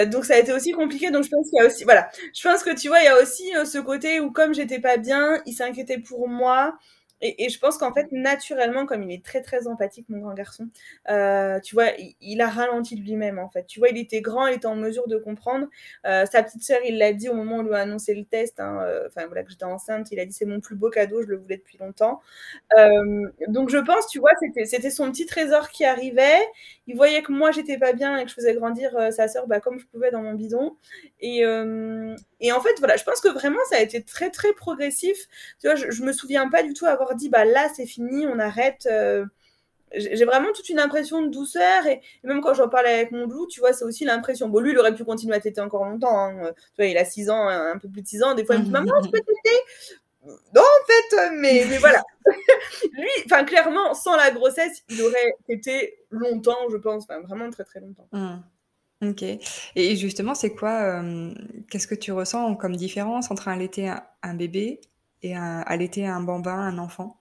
donc 0.06 0.24
ça 0.24 0.36
a 0.36 0.38
été 0.38 0.54
aussi 0.54 0.72
compliqué. 0.72 1.10
Donc 1.10 1.24
je 1.24 1.28
pense 1.28 1.50
qu'il 1.50 1.58
y 1.58 1.62
a 1.62 1.66
aussi, 1.66 1.84
voilà, 1.84 2.08
je 2.34 2.48
pense 2.48 2.62
que 2.62 2.74
tu 2.74 2.88
vois, 2.88 3.00
il 3.00 3.04
y 3.04 3.08
a 3.08 3.20
aussi 3.20 3.52
ce 3.66 3.76
côté 3.76 4.20
où 4.20 4.30
comme 4.30 4.54
j'étais 4.54 4.78
pas 4.78 4.96
bien, 4.96 5.42
il 5.44 5.52
s'inquiétait 5.52 5.98
pour 5.98 6.26
moi. 6.26 6.78
Et, 7.20 7.48
je 7.48 7.58
pense 7.58 7.78
qu'en 7.78 7.92
fait, 7.94 8.12
naturellement, 8.12 8.86
comme 8.86 9.02
il 9.02 9.12
est 9.12 9.24
très 9.24 9.40
très 9.40 9.66
empathique, 9.66 10.06
mon 10.08 10.18
grand 10.18 10.34
garçon, 10.34 10.68
euh, 11.08 11.58
tu 11.60 11.74
vois, 11.74 11.86
il, 12.20 12.40
a 12.40 12.48
ralenti 12.48 12.96
de 12.96 13.00
lui-même 13.00 13.38
en 13.38 13.48
fait. 13.48 13.66
Tu 13.66 13.78
vois, 13.78 13.88
il 13.88 13.98
était 13.98 14.20
grand, 14.20 14.46
il 14.46 14.56
était 14.56 14.66
en 14.66 14.76
mesure 14.76 15.08
de 15.08 15.16
comprendre. 15.16 15.66
Euh, 16.06 16.26
sa 16.26 16.42
petite 16.42 16.62
sœur, 16.62 16.80
il 16.84 16.98
l'a 16.98 17.12
dit 17.12 17.28
au 17.28 17.34
moment 17.34 17.56
où 17.56 17.60
on 17.60 17.62
lui 17.62 17.74
a 17.74 17.78
annoncé 17.78 18.14
le 18.14 18.24
test. 18.24 18.60
Hein, 18.60 18.80
euh, 18.82 19.06
enfin 19.08 19.26
voilà, 19.26 19.42
que 19.42 19.50
j'étais 19.50 19.64
enceinte, 19.64 20.10
il 20.10 20.20
a 20.20 20.26
dit 20.26 20.32
c'est 20.32 20.44
mon 20.44 20.60
plus 20.60 20.76
beau 20.76 20.90
cadeau, 20.90 21.22
je 21.22 21.28
le 21.28 21.36
voulais 21.36 21.56
depuis 21.56 21.78
longtemps. 21.78 22.20
donc 23.48 23.70
je 23.70 23.78
pense, 23.78 24.06
tu 24.08 24.18
vois, 24.18 24.32
c'était 24.64 24.90
son 24.90 25.10
petit 25.10 25.26
trésor 25.26 25.70
qui 25.70 25.84
arrivait. 25.84 26.40
Il 26.86 26.96
voyait 26.96 27.22
que 27.22 27.32
moi 27.32 27.50
j'étais 27.50 27.78
pas 27.78 27.92
bien 27.92 28.18
et 28.18 28.24
que 28.24 28.28
je 28.28 28.34
faisais 28.34 28.54
grandir 28.54 28.90
sa 29.10 29.26
sœur 29.26 29.46
bah, 29.46 29.60
comme 29.60 29.78
je 29.78 29.86
pouvais 29.86 30.10
dans 30.10 30.20
mon 30.20 30.34
bidon. 30.34 30.76
Et, 31.20 31.40
et 32.40 32.52
en 32.52 32.60
fait, 32.60 32.74
voilà, 32.78 32.96
je 32.96 33.04
pense 33.04 33.20
que 33.20 33.28
vraiment 33.28 33.60
ça 33.70 33.76
a 33.76 33.80
été 33.80 34.02
très 34.02 34.30
très 34.30 34.52
progressif. 34.52 35.16
Tu 35.60 35.66
vois, 35.66 35.76
je, 35.76 35.90
je 35.90 36.02
me 36.02 36.12
souviens 36.12 36.48
pas 36.50 36.62
du 36.62 36.74
tout 36.74 36.84
avoir 36.86 37.14
dit 37.14 37.30
bah 37.30 37.44
là 37.44 37.68
c'est 37.74 37.86
fini, 37.86 38.26
on 38.26 38.38
arrête. 38.38 38.86
Euh, 38.90 39.24
j'ai 39.96 40.24
vraiment 40.24 40.52
toute 40.52 40.68
une 40.68 40.80
impression 40.80 41.22
de 41.22 41.28
douceur 41.28 41.86
et, 41.86 42.00
même 42.22 42.40
quand 42.40 42.54
j'en 42.54 42.68
parlais 42.68 42.92
avec 42.92 43.12
mon 43.12 43.26
loup, 43.26 43.46
tu 43.46 43.60
vois, 43.60 43.72
c'est 43.72 43.84
aussi 43.84 44.04
l'impression. 44.04 44.48
Bon, 44.48 44.60
lui, 44.60 44.72
il 44.72 44.78
aurait 44.78 44.94
pu 44.94 45.04
continuer 45.04 45.34
à 45.34 45.40
téter 45.40 45.60
encore 45.60 45.84
longtemps. 45.84 46.18
Hein. 46.18 46.52
Tu 46.74 46.82
vois, 46.82 46.86
il 46.86 46.98
a 46.98 47.04
6 47.04 47.30
ans, 47.30 47.48
un 47.48 47.78
peu 47.78 47.88
plus 47.88 48.02
de 48.02 48.06
6 48.06 48.22
ans. 48.22 48.34
Des 48.34 48.44
fois, 48.44 48.56
il 48.56 48.62
me 48.62 48.64
dit 48.64 48.70
Maman, 48.70 48.92
je 49.04 49.10
peux 49.10 49.20
téter? 49.20 49.56
Non, 50.26 50.62
en 50.62 50.86
fait, 50.86 51.30
mais, 51.32 51.64
mais 51.68 51.78
voilà. 51.78 52.02
Lui, 52.92 53.08
enfin, 53.26 53.44
clairement, 53.44 53.94
sans 53.94 54.16
la 54.16 54.30
grossesse, 54.30 54.82
il 54.88 55.02
aurait 55.02 55.34
été 55.48 55.98
longtemps, 56.10 56.68
je 56.70 56.76
pense, 56.76 57.04
enfin, 57.04 57.20
vraiment 57.20 57.50
très 57.50 57.64
très 57.64 57.80
longtemps. 57.80 58.08
Mmh. 58.12 58.38
Ok. 59.10 59.22
Et 59.22 59.96
justement, 59.96 60.34
c'est 60.34 60.54
quoi, 60.54 61.02
euh, 61.02 61.32
qu'est-ce 61.70 61.86
que 61.86 61.94
tu 61.94 62.12
ressens 62.12 62.54
comme 62.56 62.76
différence 62.76 63.30
entre 63.30 63.48
allaiter 63.48 63.88
un, 63.88 64.02
un 64.22 64.34
bébé 64.34 64.80
et 65.22 65.34
un, 65.34 65.60
allaiter 65.66 66.06
un 66.06 66.20
bambin, 66.20 66.56
un 66.56 66.78
enfant? 66.78 67.20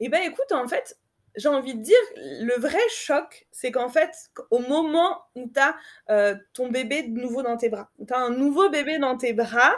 Eh 0.00 0.08
ben, 0.08 0.22
écoute, 0.22 0.52
en 0.52 0.66
fait, 0.66 0.98
j'ai 1.36 1.48
envie 1.48 1.74
de 1.74 1.82
dire, 1.82 1.98
le 2.16 2.58
vrai 2.60 2.80
choc, 2.90 3.46
c'est 3.50 3.70
qu'en 3.70 3.88
fait, 3.88 4.10
au 4.50 4.58
moment 4.58 5.22
où 5.34 5.48
tu 5.52 5.60
as 5.60 5.76
euh, 6.10 6.34
ton 6.52 6.70
bébé 6.70 7.04
de 7.04 7.20
nouveau 7.20 7.42
dans 7.42 7.56
tes 7.56 7.68
bras, 7.68 7.90
tu 8.06 8.12
as 8.12 8.18
un 8.18 8.30
nouveau 8.30 8.68
bébé 8.68 8.98
dans 8.98 9.16
tes 9.16 9.32
bras, 9.32 9.74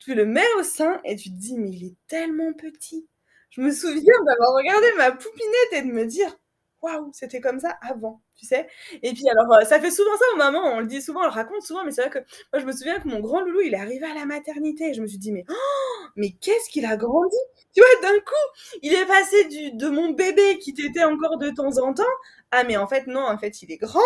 tu 0.00 0.14
le 0.14 0.26
mets 0.26 0.46
au 0.58 0.64
sein 0.64 1.00
et 1.04 1.16
tu 1.16 1.30
te 1.30 1.36
dis, 1.36 1.56
mais 1.58 1.70
il 1.70 1.84
est 1.86 1.96
tellement 2.08 2.52
petit. 2.54 3.08
Je 3.50 3.60
me 3.62 3.70
souviens 3.72 4.14
d'avoir 4.26 4.54
regardé 4.56 4.86
ma 4.98 5.12
poupinette 5.12 5.72
et 5.72 5.82
de 5.82 5.88
me 5.92 6.06
dire, 6.06 6.36
waouh, 6.82 7.10
c'était 7.12 7.40
comme 7.40 7.60
ça 7.60 7.76
avant, 7.82 8.22
tu 8.36 8.46
sais. 8.46 8.68
Et 9.02 9.12
puis 9.12 9.28
alors, 9.28 9.52
euh, 9.54 9.64
ça 9.64 9.80
fait 9.80 9.90
souvent 9.90 10.16
ça 10.16 10.24
aux 10.34 10.38
mamans, 10.38 10.64
on 10.74 10.80
le 10.80 10.86
dit 10.86 11.02
souvent, 11.02 11.20
on 11.22 11.24
le 11.24 11.30
raconte 11.30 11.62
souvent, 11.62 11.84
mais 11.84 11.90
c'est 11.92 12.02
vrai 12.02 12.10
que 12.10 12.18
moi, 12.52 12.60
je 12.60 12.64
me 12.66 12.72
souviens 12.72 12.98
que 13.00 13.08
mon 13.08 13.20
grand 13.20 13.40
loulou, 13.42 13.60
il 13.62 13.74
est 13.74 13.78
arrivé 13.78 14.06
à 14.06 14.14
la 14.14 14.24
maternité 14.26 14.90
et 14.90 14.94
je 14.94 15.02
me 15.02 15.06
suis 15.06 15.18
dit, 15.18 15.32
mais, 15.32 15.44
oh, 15.50 16.06
mais 16.16 16.32
qu'est-ce 16.40 16.70
qu'il 16.70 16.86
a 16.86 16.96
grandi? 16.96 17.36
Tu 17.74 17.80
vois, 17.82 18.10
d'un 18.10 18.18
coup, 18.20 18.78
il 18.82 18.94
est 18.94 19.06
passé 19.06 19.44
du, 19.48 19.72
de 19.72 19.88
mon 19.88 20.10
bébé 20.10 20.58
qui 20.58 20.72
t'était 20.74 21.04
encore 21.04 21.38
de 21.38 21.50
temps 21.50 21.78
en 21.78 21.92
temps, 21.94 22.04
ah, 22.52 22.64
mais 22.64 22.76
en 22.76 22.86
fait, 22.86 23.06
non, 23.06 23.26
en 23.26 23.38
fait, 23.38 23.62
il 23.62 23.72
est 23.72 23.76
grand. 23.78 24.00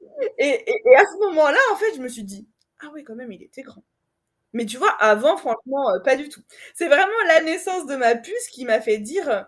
et, 0.38 0.64
et 0.68 0.96
à 0.96 1.04
ce 1.04 1.18
moment-là, 1.18 1.58
en 1.72 1.76
fait, 1.76 1.94
je 1.96 2.00
me 2.00 2.08
suis 2.08 2.24
dit, 2.24 2.46
ah 2.80 2.90
oui, 2.94 3.04
quand 3.04 3.14
même, 3.14 3.32
il 3.32 3.42
était 3.42 3.62
grand. 3.62 3.82
Mais 4.54 4.66
tu 4.66 4.76
vois, 4.78 4.90
avant, 5.00 5.36
franchement, 5.36 5.90
euh, 5.94 6.00
pas 6.00 6.16
du 6.16 6.28
tout. 6.28 6.40
C'est 6.74 6.88
vraiment 6.88 7.06
la 7.28 7.42
naissance 7.42 7.86
de 7.86 7.96
ma 7.96 8.14
puce 8.16 8.48
qui 8.52 8.64
m'a 8.64 8.80
fait 8.80 8.98
dire 8.98 9.46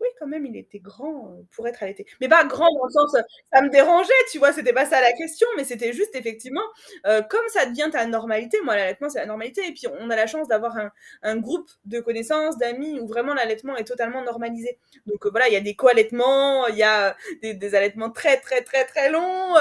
oui, 0.00 0.08
quand 0.18 0.26
même, 0.26 0.46
il 0.46 0.56
était 0.56 0.78
grand 0.78 1.28
euh, 1.30 1.42
pour 1.54 1.66
être 1.68 1.82
allaité. 1.82 2.06
Mais 2.20 2.28
pas 2.28 2.44
grand 2.44 2.68
dans 2.74 2.86
le 2.86 2.90
sens, 2.90 3.16
ça 3.52 3.62
me 3.62 3.68
dérangeait, 3.68 4.12
tu 4.30 4.38
vois, 4.38 4.52
c'était 4.52 4.72
pas 4.72 4.86
ça 4.86 5.00
la 5.00 5.12
question, 5.12 5.46
mais 5.56 5.64
c'était 5.64 5.92
juste 5.92 6.14
effectivement, 6.14 6.62
euh, 7.06 7.22
comme 7.22 7.46
ça 7.48 7.66
devient 7.66 7.88
ta 7.92 8.06
normalité, 8.06 8.58
moi 8.64 8.76
l'allaitement 8.76 9.08
c'est 9.10 9.18
la 9.18 9.26
normalité, 9.26 9.66
et 9.68 9.72
puis 9.72 9.86
on 10.00 10.10
a 10.10 10.16
la 10.16 10.26
chance 10.26 10.48
d'avoir 10.48 10.76
un, 11.22 11.36
groupe 11.36 11.70
de 11.84 12.00
connaissances, 12.00 12.58
d'amis, 12.58 13.00
où 13.00 13.06
vraiment 13.06 13.34
l'allaitement 13.34 13.76
est 13.76 13.84
totalement 13.84 14.22
normalisé. 14.22 14.78
Donc 15.06 15.26
voilà, 15.26 15.48
il 15.48 15.54
y 15.54 15.56
a 15.56 15.60
des 15.60 15.74
co-allaitements, 15.76 16.66
il 16.68 16.76
y 16.76 16.82
a 16.82 17.16
des, 17.42 17.74
allaitements 17.74 18.10
très 18.10 18.38
très 18.40 18.62
très 18.62 18.84
très 18.84 19.10
longs, 19.10 19.54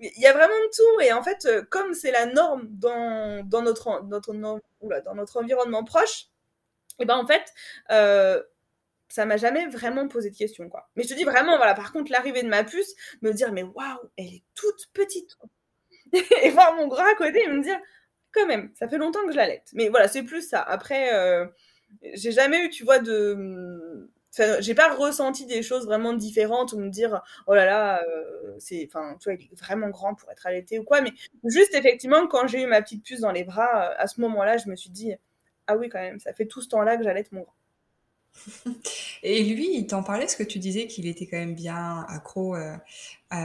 il 0.00 0.20
y 0.20 0.26
a 0.26 0.32
vraiment 0.32 0.48
de 0.48 0.70
tout, 0.74 1.00
et 1.00 1.12
en 1.12 1.22
fait, 1.22 1.48
comme 1.70 1.94
c'est 1.94 2.12
la 2.12 2.26
norme 2.26 2.66
dans, 2.70 3.44
dans, 3.46 3.62
notre, 3.62 4.04
notre, 4.04 4.32
dans 4.34 5.14
notre 5.14 5.40
environnement 5.40 5.84
proche, 5.84 6.28
et 6.98 7.04
ben 7.04 7.16
en 7.16 7.26
fait, 7.26 7.52
euh, 7.90 8.42
ça 9.08 9.24
m'a 9.24 9.36
jamais 9.36 9.66
vraiment 9.66 10.08
posé 10.08 10.30
de 10.30 10.36
questions, 10.36 10.68
quoi. 10.68 10.88
Mais 10.96 11.02
je 11.02 11.08
te 11.08 11.14
dis 11.14 11.24
vraiment, 11.24 11.56
voilà, 11.56 11.74
par 11.74 11.92
contre, 11.92 12.10
l'arrivée 12.10 12.42
de 12.42 12.48
ma 12.48 12.64
puce, 12.64 12.94
me 13.22 13.32
dire, 13.32 13.52
mais 13.52 13.62
waouh, 13.62 14.10
elle 14.16 14.26
est 14.26 14.44
toute 14.54 14.88
petite. 14.92 15.36
et 16.42 16.50
voir 16.50 16.74
mon 16.76 16.88
gras 16.88 17.10
à 17.10 17.14
côté 17.14 17.42
et 17.42 17.48
me 17.48 17.62
dire, 17.62 17.78
quand 18.32 18.46
même, 18.46 18.70
ça 18.74 18.88
fait 18.88 18.98
longtemps 18.98 19.24
que 19.26 19.32
je 19.32 19.36
l'allaite. 19.36 19.68
Mais 19.72 19.88
voilà, 19.88 20.08
c'est 20.08 20.22
plus 20.22 20.48
ça. 20.48 20.60
Après, 20.60 21.14
euh, 21.14 21.46
j'ai 22.14 22.32
jamais 22.32 22.64
eu, 22.64 22.70
tu 22.70 22.84
vois, 22.84 22.98
de. 22.98 24.10
Enfin, 24.38 24.60
j'ai 24.60 24.74
pas 24.74 24.92
ressenti 24.94 25.46
des 25.46 25.62
choses 25.62 25.86
vraiment 25.86 26.12
différentes 26.12 26.72
ou 26.74 26.78
me 26.78 26.90
dire, 26.90 27.22
oh 27.46 27.54
là 27.54 27.64
là, 27.64 28.02
euh, 28.04 28.54
c'est. 28.58 28.86
Enfin, 28.88 29.16
tu 29.20 29.30
vois, 29.30 29.38
il 29.40 29.46
est 29.46 29.58
vraiment 29.58 29.88
grand 29.88 30.14
pour 30.14 30.30
être 30.30 30.46
allaité 30.46 30.78
ou 30.78 30.84
quoi. 30.84 31.00
Mais 31.00 31.12
juste, 31.44 31.74
effectivement, 31.74 32.26
quand 32.26 32.46
j'ai 32.46 32.62
eu 32.62 32.66
ma 32.66 32.82
petite 32.82 33.04
puce 33.04 33.20
dans 33.20 33.32
les 33.32 33.44
bras, 33.44 33.92
à 33.98 34.06
ce 34.06 34.20
moment-là, 34.20 34.58
je 34.58 34.68
me 34.68 34.76
suis 34.76 34.90
dit, 34.90 35.14
ah 35.66 35.76
oui, 35.76 35.88
quand 35.88 36.00
même, 36.00 36.20
ça 36.20 36.32
fait 36.34 36.46
tout 36.46 36.60
ce 36.60 36.68
temps-là 36.68 36.96
que 36.96 37.04
j'allaite 37.04 37.32
mon 37.32 37.42
grand. 37.42 37.54
Et 39.22 39.42
lui, 39.42 39.76
il 39.76 39.86
t'en 39.86 40.02
parlait, 40.02 40.28
ce 40.28 40.36
que 40.36 40.42
tu 40.42 40.58
disais 40.58 40.86
qu'il 40.86 41.06
était 41.06 41.26
quand 41.26 41.38
même 41.38 41.54
bien 41.54 42.04
accro 42.08 42.56
euh, 42.56 42.76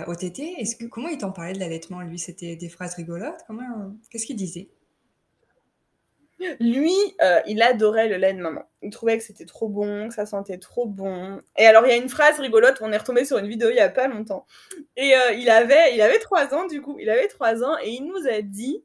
au 0.08 0.16
tété. 0.16 0.56
Comment 0.90 1.08
il 1.08 1.18
t'en 1.18 1.32
parlait 1.32 1.54
de 1.54 1.60
l'allaitement 1.60 2.02
Lui, 2.02 2.20
c'était 2.20 2.56
des 2.56 2.70
phrases 2.70 2.96
rigolotes? 2.96 3.42
Comment, 3.48 3.94
Qu'est-ce 4.10 4.26
qu'il 4.26 4.36
disait? 4.36 4.70
Lui, 6.60 6.96
euh, 7.22 7.40
il 7.46 7.62
adorait 7.62 8.10
le 8.10 8.18
lait 8.18 8.34
de 8.34 8.42
maman. 8.42 8.64
Il 8.82 8.90
trouvait 8.90 9.18
que 9.18 9.24
c'était 9.24 9.46
trop 9.46 9.70
bon, 9.70 10.10
que 10.10 10.14
ça 10.14 10.26
sentait 10.26 10.58
trop 10.58 10.88
bon. 10.88 11.40
Et 11.58 11.66
alors, 11.66 11.86
il 11.86 11.90
y 11.90 11.94
a 11.94 11.98
une 11.98 12.10
phrase 12.10 12.40
rigolote, 12.40 12.80
on 12.82 12.92
est 12.92 12.98
retombé 12.98 13.26
sur 13.26 13.38
une 13.38 13.48
vidéo 13.48 13.70
il 13.70 13.76
y 13.76 13.80
a 13.80 13.90
pas 13.90 14.08
longtemps. 14.08 14.48
Et 14.98 15.16
euh, 15.16 15.34
il 15.34 15.50
avait, 15.50 15.94
il 15.94 16.02
avait 16.02 16.20
trois 16.20 16.54
ans 16.54 16.66
du 16.66 16.82
coup. 16.82 16.98
Il 17.00 17.10
avait 17.10 17.28
trois 17.28 17.64
ans 17.64 17.78
et 17.84 17.90
il 17.92 18.06
nous 18.06 18.28
a 18.28 18.42
dit, 18.42 18.84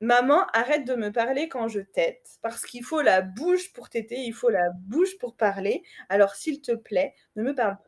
Maman, 0.00 0.46
arrête 0.52 0.84
de 0.84 0.94
me 0.94 1.10
parler 1.10 1.48
quand 1.48 1.66
je 1.68 1.80
tète, 1.80 2.38
parce 2.40 2.64
qu'il 2.64 2.84
faut 2.84 3.02
la 3.02 3.20
bouche 3.20 3.72
pour 3.72 3.88
téter, 3.88 4.16
il 4.16 4.32
faut 4.32 4.48
la 4.48 4.70
bouche 4.70 5.18
pour 5.18 5.36
parler. 5.36 5.82
Alors, 6.08 6.34
s'il 6.36 6.60
te 6.62 6.72
plaît, 6.72 7.14
ne 7.36 7.42
me 7.42 7.54
parle 7.54 7.76
pas. 7.78 7.84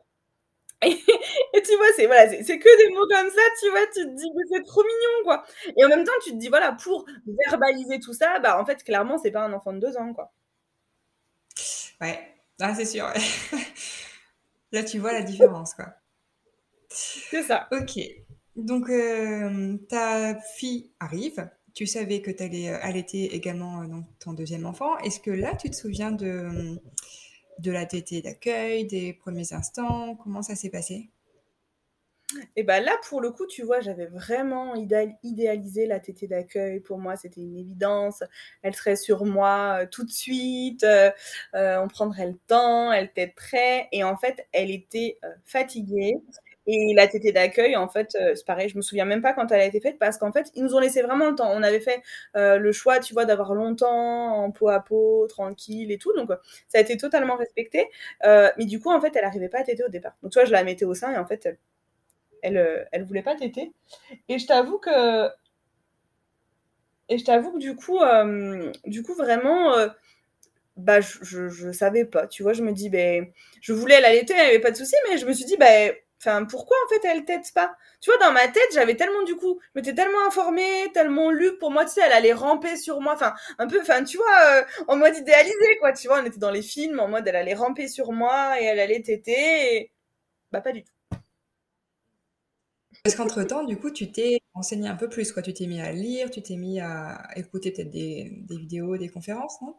Et, 0.87 1.61
tu 1.63 1.75
vois, 1.77 1.87
c'est 1.95 2.07
voilà, 2.07 2.27
c'est 2.29 2.59
que 2.59 2.87
des 2.87 2.93
mots 2.93 3.07
comme 3.07 3.29
ça, 3.29 3.41
tu 3.61 3.69
vois, 3.69 3.85
tu 3.87 4.03
te 4.03 4.15
dis 4.15 4.29
que 4.29 4.47
c'est 4.51 4.63
trop 4.63 4.83
mignon, 4.83 5.23
quoi. 5.23 5.43
Et 5.77 5.85
en 5.85 5.89
même 5.89 6.03
temps, 6.03 6.11
tu 6.23 6.31
te 6.31 6.37
dis, 6.37 6.49
voilà, 6.49 6.73
pour 6.73 7.05
verbaliser 7.49 7.99
tout 7.99 8.13
ça, 8.13 8.39
bah 8.39 8.59
en 8.59 8.65
fait, 8.65 8.83
clairement, 8.83 9.17
c'est 9.17 9.31
pas 9.31 9.43
un 9.43 9.53
enfant 9.53 9.73
de 9.73 9.79
deux 9.79 9.95
ans, 9.97 10.13
quoi. 10.13 10.33
Ouais, 12.01 12.19
ah, 12.59 12.73
c'est 12.75 12.85
sûr. 12.85 13.05
Là, 14.71 14.83
tu 14.83 14.99
vois 14.99 15.13
la 15.13 15.21
différence, 15.21 15.73
quoi. 15.73 15.93
C'est 16.89 17.43
ça. 17.43 17.67
Ok. 17.71 17.99
Donc, 18.55 18.89
euh, 18.89 19.77
ta 19.89 20.39
fille 20.41 20.91
arrive 20.99 21.49
tu 21.73 21.87
savais 21.87 22.21
que 22.21 22.31
tu 22.31 22.43
allais 22.43 22.69
euh, 22.69 22.77
allaiter 22.81 23.35
également 23.35 23.81
euh, 23.81 23.87
ton 24.19 24.33
deuxième 24.33 24.65
enfant. 24.65 24.97
Est-ce 24.99 25.19
que 25.19 25.31
là, 25.31 25.55
tu 25.55 25.69
te 25.69 25.75
souviens 25.75 26.11
de, 26.11 26.77
la 27.63 27.85
tétée 27.85 28.21
d'accueil, 28.21 28.85
des 28.85 29.13
premiers 29.13 29.53
instants? 29.53 30.15
Comment 30.15 30.41
ça 30.41 30.55
s'est 30.55 30.69
passé? 30.69 31.09
Et 32.55 32.63
bien 32.63 32.79
là, 32.79 32.97
pour 33.09 33.19
le 33.19 33.31
coup, 33.31 33.45
tu 33.45 33.61
vois, 33.61 33.81
j'avais 33.81 34.05
vraiment 34.05 34.73
idéalisé 34.75 35.85
la 35.85 35.99
tétée 35.99 36.27
d'accueil. 36.27 36.79
Pour 36.79 36.97
moi, 36.97 37.17
c'était 37.17 37.41
une 37.41 37.57
évidence. 37.57 38.23
Elle 38.61 38.73
serait 38.73 38.95
sur 38.95 39.25
moi 39.25 39.81
euh, 39.81 39.85
tout 39.85 40.05
de 40.05 40.11
suite. 40.11 40.85
on 41.53 41.87
prendrait 41.89 42.27
le 42.27 42.37
temps. 42.47 42.91
Elle 42.91 43.11
prête. 43.35 43.87
Et 43.91 44.05
en 44.05 44.15
fait, 44.15 44.47
elle 44.53 44.71
était 44.71 45.19
fatiguée. 45.43 46.15
Et 46.67 46.93
la 46.95 47.07
tétée 47.07 47.31
d'accueil, 47.31 47.75
en 47.75 47.87
fait, 47.87 48.15
euh, 48.15 48.35
c'est 48.35 48.45
pareil, 48.45 48.69
je 48.69 48.77
me 48.77 48.81
souviens 48.81 49.05
même 49.05 49.21
pas 49.21 49.33
quand 49.33 49.51
elle 49.51 49.61
a 49.61 49.65
été 49.65 49.79
faite 49.79 49.97
parce 49.97 50.17
qu'en 50.17 50.31
fait, 50.31 50.51
ils 50.55 50.63
nous 50.63 50.75
ont 50.75 50.79
laissé 50.79 51.01
vraiment 51.01 51.29
le 51.29 51.35
temps. 51.35 51.51
On 51.51 51.63
avait 51.63 51.79
fait 51.79 52.03
euh, 52.35 52.57
le 52.57 52.71
choix, 52.71 52.99
tu 52.99 53.13
vois, 53.13 53.25
d'avoir 53.25 53.55
longtemps 53.55 54.43
en 54.43 54.51
peau 54.51 54.69
à 54.69 54.79
peau, 54.79 55.25
tranquille 55.27 55.91
et 55.91 55.97
tout. 55.97 56.13
Donc, 56.13 56.29
ça 56.67 56.77
a 56.77 56.81
été 56.81 56.97
totalement 56.97 57.35
respecté. 57.35 57.87
Euh, 58.25 58.49
mais 58.57 58.65
du 58.65 58.79
coup, 58.79 58.91
en 58.91 59.01
fait, 59.01 59.15
elle 59.15 59.23
n'arrivait 59.23 59.49
pas 59.49 59.59
à 59.59 59.63
téter 59.63 59.83
au 59.83 59.89
départ. 59.89 60.13
Donc, 60.21 60.31
tu 60.31 60.39
vois, 60.39 60.45
je 60.45 60.51
la 60.51 60.63
mettais 60.63 60.85
au 60.85 60.93
sein 60.93 61.11
et 61.11 61.17
en 61.17 61.25
fait, 61.25 61.49
elle, 62.43 62.87
elle, 62.91 63.03
voulait 63.05 63.23
pas 63.23 63.35
téter. 63.35 63.71
Et 64.29 64.37
je 64.37 64.45
t'avoue 64.45 64.77
que. 64.77 65.29
Et 67.09 67.17
je 67.17 67.25
t'avoue 67.25 67.53
que 67.53 67.59
du 67.59 67.75
coup, 67.75 67.99
du 68.85 69.03
coup, 69.03 69.15
vraiment 69.15 69.75
bah 70.77 71.01
je, 71.01 71.49
je, 71.49 71.71
savais 71.71 72.05
pas 72.05 72.27
tu 72.27 72.43
vois 72.43 72.53
je 72.53 72.63
me 72.63 72.71
dis 72.71 72.89
ben 72.89 73.27
je 73.59 73.73
voulais 73.73 73.99
l'allaiter 73.99 74.33
il 74.33 74.41
n'y 74.41 74.47
avait 74.47 74.59
pas 74.59 74.71
de 74.71 74.77
souci 74.77 74.95
mais 75.09 75.17
je 75.17 75.25
me 75.25 75.33
suis 75.33 75.43
dit 75.43 75.57
ben 75.57 75.93
Enfin, 76.23 76.45
pourquoi 76.45 76.77
en 76.85 76.89
fait 76.89 77.07
elle 77.07 77.25
t'aide 77.25 77.41
pas? 77.55 77.75
Tu 77.99 78.11
vois, 78.11 78.19
dans 78.25 78.31
ma 78.31 78.47
tête, 78.47 78.69
j'avais 78.73 78.95
tellement 78.95 79.23
du 79.23 79.35
coup, 79.35 79.59
je 79.75 79.79
m'étais 79.79 79.95
tellement 79.95 80.25
informée, 80.27 80.91
tellement 80.93 81.31
lu 81.31 81.57
pour 81.57 81.71
moi, 81.71 81.83
tu 81.85 81.93
sais, 81.93 82.01
elle 82.05 82.11
allait 82.13 82.33
ramper 82.33 82.77
sur 82.77 83.01
moi, 83.01 83.13
enfin, 83.13 83.33
un 83.57 83.67
peu, 83.67 83.81
enfin, 83.81 84.03
tu 84.03 84.17
vois, 84.17 84.37
euh, 84.53 84.63
en 84.87 84.97
mode 84.97 85.17
idéalisé, 85.17 85.77
quoi, 85.79 85.93
tu 85.93 86.07
vois, 86.07 86.21
on 86.21 86.25
était 86.25 86.37
dans 86.39 86.51
les 86.51 86.61
films, 86.61 86.99
en 86.99 87.07
mode 87.07 87.27
elle 87.27 87.35
allait 87.35 87.55
ramper 87.55 87.87
sur 87.87 88.11
moi 88.11 88.61
et 88.61 88.65
elle 88.65 88.79
allait 88.79 89.01
téter, 89.01 89.75
et... 89.77 89.91
bah 90.51 90.61
pas 90.61 90.73
du 90.73 90.83
tout. 90.83 90.93
Parce 93.03 93.15
qu'entre-temps, 93.15 93.63
du 93.63 93.77
coup, 93.77 93.91
tu 93.91 94.11
t'es 94.11 94.39
renseigné 94.55 94.87
un 94.89 94.95
peu 94.95 95.07
plus, 95.09 95.31
quoi. 95.31 95.41
Tu 95.43 95.53
t'es 95.53 95.67
mis 95.67 95.81
à 95.81 95.91
lire, 95.91 96.29
tu 96.31 96.41
t'es 96.41 96.55
mis 96.55 96.79
à 96.79 97.27
écouter 97.35 97.71
peut-être 97.71 97.89
des, 97.91 98.29
des 98.47 98.57
vidéos, 98.57 98.97
des 98.97 99.09
conférences, 99.09 99.61
non? 99.61 99.75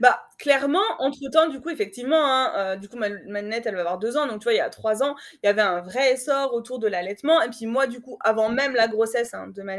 Bah, 0.00 0.20
clairement, 0.38 0.82
entre-temps, 0.98 1.48
du 1.48 1.60
coup, 1.60 1.70
effectivement, 1.70 2.24
hein, 2.24 2.52
euh, 2.56 2.76
du 2.76 2.88
coup, 2.88 2.96
ma, 2.96 3.08
elle 3.08 3.74
va 3.74 3.80
avoir 3.80 3.98
deux 3.98 4.16
ans. 4.16 4.26
Donc, 4.26 4.40
tu 4.40 4.44
vois, 4.44 4.54
il 4.54 4.58
y 4.58 4.60
a 4.60 4.70
trois 4.70 5.02
ans, 5.02 5.16
il 5.42 5.46
y 5.46 5.48
avait 5.48 5.62
un 5.62 5.80
vrai 5.80 6.12
essor 6.12 6.54
autour 6.54 6.78
de 6.78 6.86
l'allaitement. 6.86 7.42
Et 7.42 7.48
puis, 7.48 7.66
moi, 7.66 7.86
du 7.86 8.00
coup, 8.00 8.18
avant 8.20 8.48
même 8.48 8.74
la 8.74 8.88
grossesse 8.88 9.34
hein, 9.34 9.48
de 9.48 9.62
ma 9.62 9.76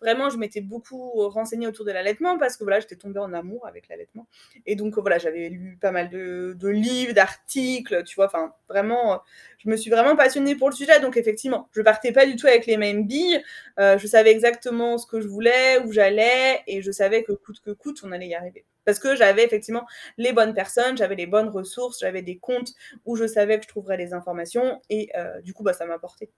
vraiment, 0.00 0.28
je 0.28 0.38
m'étais 0.38 0.60
beaucoup 0.60 1.12
renseignée 1.28 1.66
autour 1.68 1.84
de 1.84 1.92
l'allaitement 1.92 2.38
parce 2.38 2.56
que, 2.56 2.64
voilà, 2.64 2.80
j'étais 2.80 2.96
tombée 2.96 3.20
en 3.20 3.32
amour 3.32 3.66
avec 3.66 3.88
l'allaitement. 3.88 4.26
Et 4.66 4.76
donc, 4.76 4.98
voilà, 4.98 5.18
j'avais 5.18 5.48
lu 5.48 5.78
pas 5.80 5.92
mal 5.92 6.10
de, 6.10 6.56
livres, 6.68 7.14
d'articles, 7.14 8.02
tu 8.04 8.16
vois, 8.16 8.26
enfin, 8.26 8.52
vraiment, 8.68 9.22
je 9.58 9.68
me 9.70 9.76
suis 9.76 9.90
vraiment 9.90 10.16
passionnée 10.16 10.56
pour 10.56 10.70
le 10.70 10.74
sujet. 10.74 11.00
Donc, 11.00 11.16
effectivement, 11.16 11.68
je 11.72 11.82
partais 11.82 12.12
pas 12.12 12.26
du 12.26 12.36
tout 12.36 12.46
avec 12.46 12.66
les 12.66 12.76
mêmes 12.76 13.06
billes. 13.06 13.42
Euh, 13.78 13.98
je 13.98 14.06
savais 14.06 14.30
exactement 14.30 14.98
ce 14.98 15.06
que 15.06 15.20
je 15.20 15.28
voulais, 15.28 15.78
où 15.84 15.92
j'allais, 15.92 16.62
et 16.66 16.82
je 16.82 16.90
savais 16.90 17.22
que 17.22 17.32
coûte 17.32 17.60
que 17.60 17.70
coûte, 17.70 18.00
on 18.04 18.12
allait 18.12 18.28
y 18.28 18.34
arriver. 18.34 18.64
Parce 18.86 18.98
que 18.98 19.14
j'avais 19.14 19.44
effectivement 19.44 19.86
les 20.16 20.32
bonnes 20.32 20.54
personnes, 20.54 20.96
j'avais 20.96 21.16
les 21.16 21.26
bonnes 21.26 21.50
ressources, 21.50 22.00
j'avais 22.00 22.22
des 22.22 22.38
comptes 22.38 22.72
où 23.04 23.16
je 23.16 23.26
savais 23.26 23.58
que 23.58 23.64
je 23.64 23.68
trouverais 23.68 23.98
les 23.98 24.14
informations 24.14 24.80
et 24.88 25.10
euh, 25.16 25.42
du 25.42 25.52
coup, 25.52 25.62
bah, 25.62 25.74
ça 25.74 25.84
m'a 25.84 25.98
porté. 25.98 26.30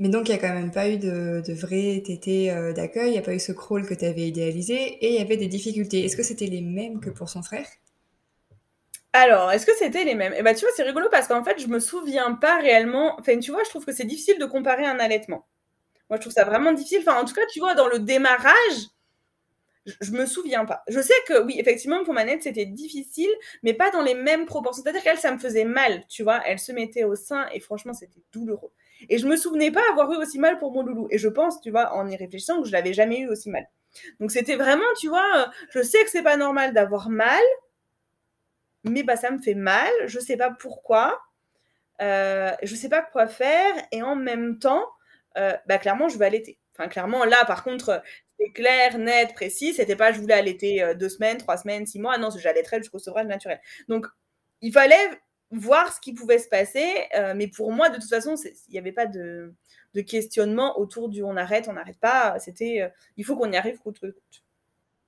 Mais 0.00 0.08
donc, 0.08 0.28
il 0.28 0.32
n'y 0.32 0.38
a 0.38 0.40
quand 0.40 0.52
même 0.52 0.72
pas 0.72 0.88
eu 0.88 0.98
de, 0.98 1.40
de 1.46 1.52
vrai 1.52 2.02
TT 2.04 2.50
euh, 2.50 2.72
d'accueil, 2.72 3.10
il 3.10 3.12
n'y 3.12 3.18
a 3.18 3.22
pas 3.22 3.34
eu 3.34 3.38
ce 3.38 3.52
crawl 3.52 3.86
que 3.86 3.94
tu 3.94 4.04
avais 4.04 4.26
idéalisé 4.26 4.74
et 4.74 5.10
il 5.10 5.14
y 5.14 5.22
avait 5.22 5.36
des 5.36 5.46
difficultés. 5.46 6.04
Est-ce 6.04 6.16
que 6.16 6.24
c'était 6.24 6.46
les 6.46 6.62
mêmes 6.62 7.00
que 7.00 7.10
pour 7.10 7.28
son 7.28 7.42
frère? 7.42 7.66
Alors, 9.12 9.52
est-ce 9.52 9.64
que 9.64 9.76
c'était 9.78 10.04
les 10.04 10.16
mêmes? 10.16 10.34
Eh 10.36 10.42
ben, 10.42 10.54
tu 10.56 10.64
vois, 10.64 10.74
c'est 10.74 10.82
rigolo 10.82 11.06
parce 11.08 11.28
qu'en 11.28 11.44
fait, 11.44 11.60
je 11.60 11.68
me 11.68 11.78
souviens 11.78 12.32
pas 12.32 12.58
réellement. 12.58 13.14
Enfin, 13.20 13.38
tu 13.38 13.52
vois, 13.52 13.62
je 13.62 13.70
trouve 13.70 13.84
que 13.84 13.92
c'est 13.92 14.04
difficile 14.04 14.40
de 14.40 14.44
comparer 14.44 14.84
un 14.84 14.98
allaitement. 14.98 15.46
Moi, 16.10 16.16
je 16.16 16.22
trouve 16.22 16.32
ça 16.32 16.44
vraiment 16.44 16.72
difficile. 16.72 17.04
Enfin, 17.06 17.20
en 17.22 17.24
tout 17.24 17.34
cas, 17.34 17.46
tu 17.52 17.60
vois, 17.60 17.74
dans 17.74 17.86
le 17.86 18.00
démarrage, 18.00 18.88
je, 19.86 20.12
me 20.12 20.26
souviens 20.26 20.64
pas. 20.64 20.82
Je 20.88 21.00
sais 21.00 21.14
que 21.26 21.42
oui, 21.42 21.56
effectivement, 21.58 22.04
pour 22.04 22.14
Manette, 22.14 22.42
c'était 22.42 22.66
difficile, 22.66 23.30
mais 23.62 23.74
pas 23.74 23.90
dans 23.90 24.02
les 24.02 24.14
mêmes 24.14 24.46
proportions. 24.46 24.82
C'est-à-dire 24.82 25.02
qu'elle, 25.02 25.18
ça 25.18 25.32
me 25.32 25.38
faisait 25.38 25.64
mal, 25.64 26.04
tu 26.08 26.22
vois. 26.22 26.40
Elle 26.46 26.58
se 26.58 26.72
mettait 26.72 27.04
au 27.04 27.14
sein 27.14 27.46
et 27.52 27.60
franchement, 27.60 27.92
c'était 27.92 28.22
douloureux. 28.32 28.72
Et 29.08 29.18
je 29.18 29.26
me 29.26 29.36
souvenais 29.36 29.70
pas 29.70 29.82
avoir 29.90 30.10
eu 30.12 30.16
aussi 30.16 30.38
mal 30.38 30.58
pour 30.58 30.72
mon 30.72 30.82
loulou. 30.82 31.08
Et 31.10 31.18
je 31.18 31.28
pense, 31.28 31.60
tu 31.60 31.70
vois, 31.70 31.94
en 31.94 32.08
y 32.08 32.16
réfléchissant, 32.16 32.62
que 32.62 32.68
je 32.68 32.72
l'avais 32.72 32.92
jamais 32.92 33.20
eu 33.20 33.28
aussi 33.28 33.50
mal. 33.50 33.68
Donc 34.20 34.30
c'était 34.30 34.56
vraiment, 34.56 34.84
tu 34.98 35.08
vois, 35.08 35.26
euh, 35.36 35.46
je 35.70 35.82
sais 35.82 36.02
que 36.04 36.10
c'est 36.10 36.22
pas 36.22 36.36
normal 36.36 36.72
d'avoir 36.72 37.10
mal, 37.10 37.42
mais 38.84 39.02
bah, 39.02 39.16
ça 39.16 39.30
me 39.30 39.38
fait 39.38 39.54
mal, 39.54 39.90
je 40.06 40.18
sais 40.18 40.36
pas 40.36 40.50
pourquoi, 40.50 41.22
euh, 42.00 42.52
je 42.62 42.74
sais 42.74 42.88
pas 42.88 43.02
quoi 43.02 43.26
faire, 43.26 43.74
et 43.92 44.02
en 44.02 44.16
même 44.16 44.58
temps, 44.58 44.86
euh, 45.38 45.56
bah, 45.66 45.78
clairement, 45.78 46.08
je 46.08 46.18
veux 46.18 46.24
allaiter. 46.24 46.58
Enfin, 46.72 46.88
clairement, 46.88 47.24
là, 47.24 47.44
par 47.44 47.62
contre, 47.62 48.02
c'est 48.38 48.50
clair, 48.50 48.98
net, 48.98 49.34
précis, 49.34 49.74
c'était 49.74 49.96
pas 49.96 50.12
je 50.12 50.20
voulais 50.20 50.34
allaiter 50.34 50.82
euh, 50.82 50.94
deux 50.94 51.08
semaines, 51.08 51.38
trois 51.38 51.56
semaines, 51.56 51.86
six 51.86 51.98
mois, 51.98 52.18
non, 52.18 52.30
j'allaiterais 52.36 52.78
jusqu'au 52.78 52.98
sevrage 52.98 53.26
naturel. 53.26 53.60
Donc, 53.88 54.06
il 54.60 54.72
fallait 54.72 55.20
voir 55.50 55.92
ce 55.92 56.00
qui 56.00 56.14
pouvait 56.14 56.38
se 56.38 56.48
passer, 56.48 56.84
euh, 57.16 57.34
mais 57.36 57.48
pour 57.48 57.72
moi, 57.72 57.90
de 57.90 57.96
toute 57.96 58.08
façon, 58.08 58.34
il 58.44 58.72
n'y 58.72 58.78
avait 58.78 58.92
pas 58.92 59.06
de, 59.06 59.54
questionnement 60.06 60.78
autour 60.78 61.08
du 61.08 61.22
on 61.22 61.36
arrête, 61.36 61.68
on 61.68 61.74
n'arrête 61.74 62.00
pas, 62.00 62.38
c'était 62.40 62.90
il 63.16 63.24
faut 63.24 63.36
qu'on 63.36 63.52
y 63.52 63.56
arrive 63.56 63.78
coûte 63.78 64.00
que 64.00 64.06
coûte. 64.06 64.44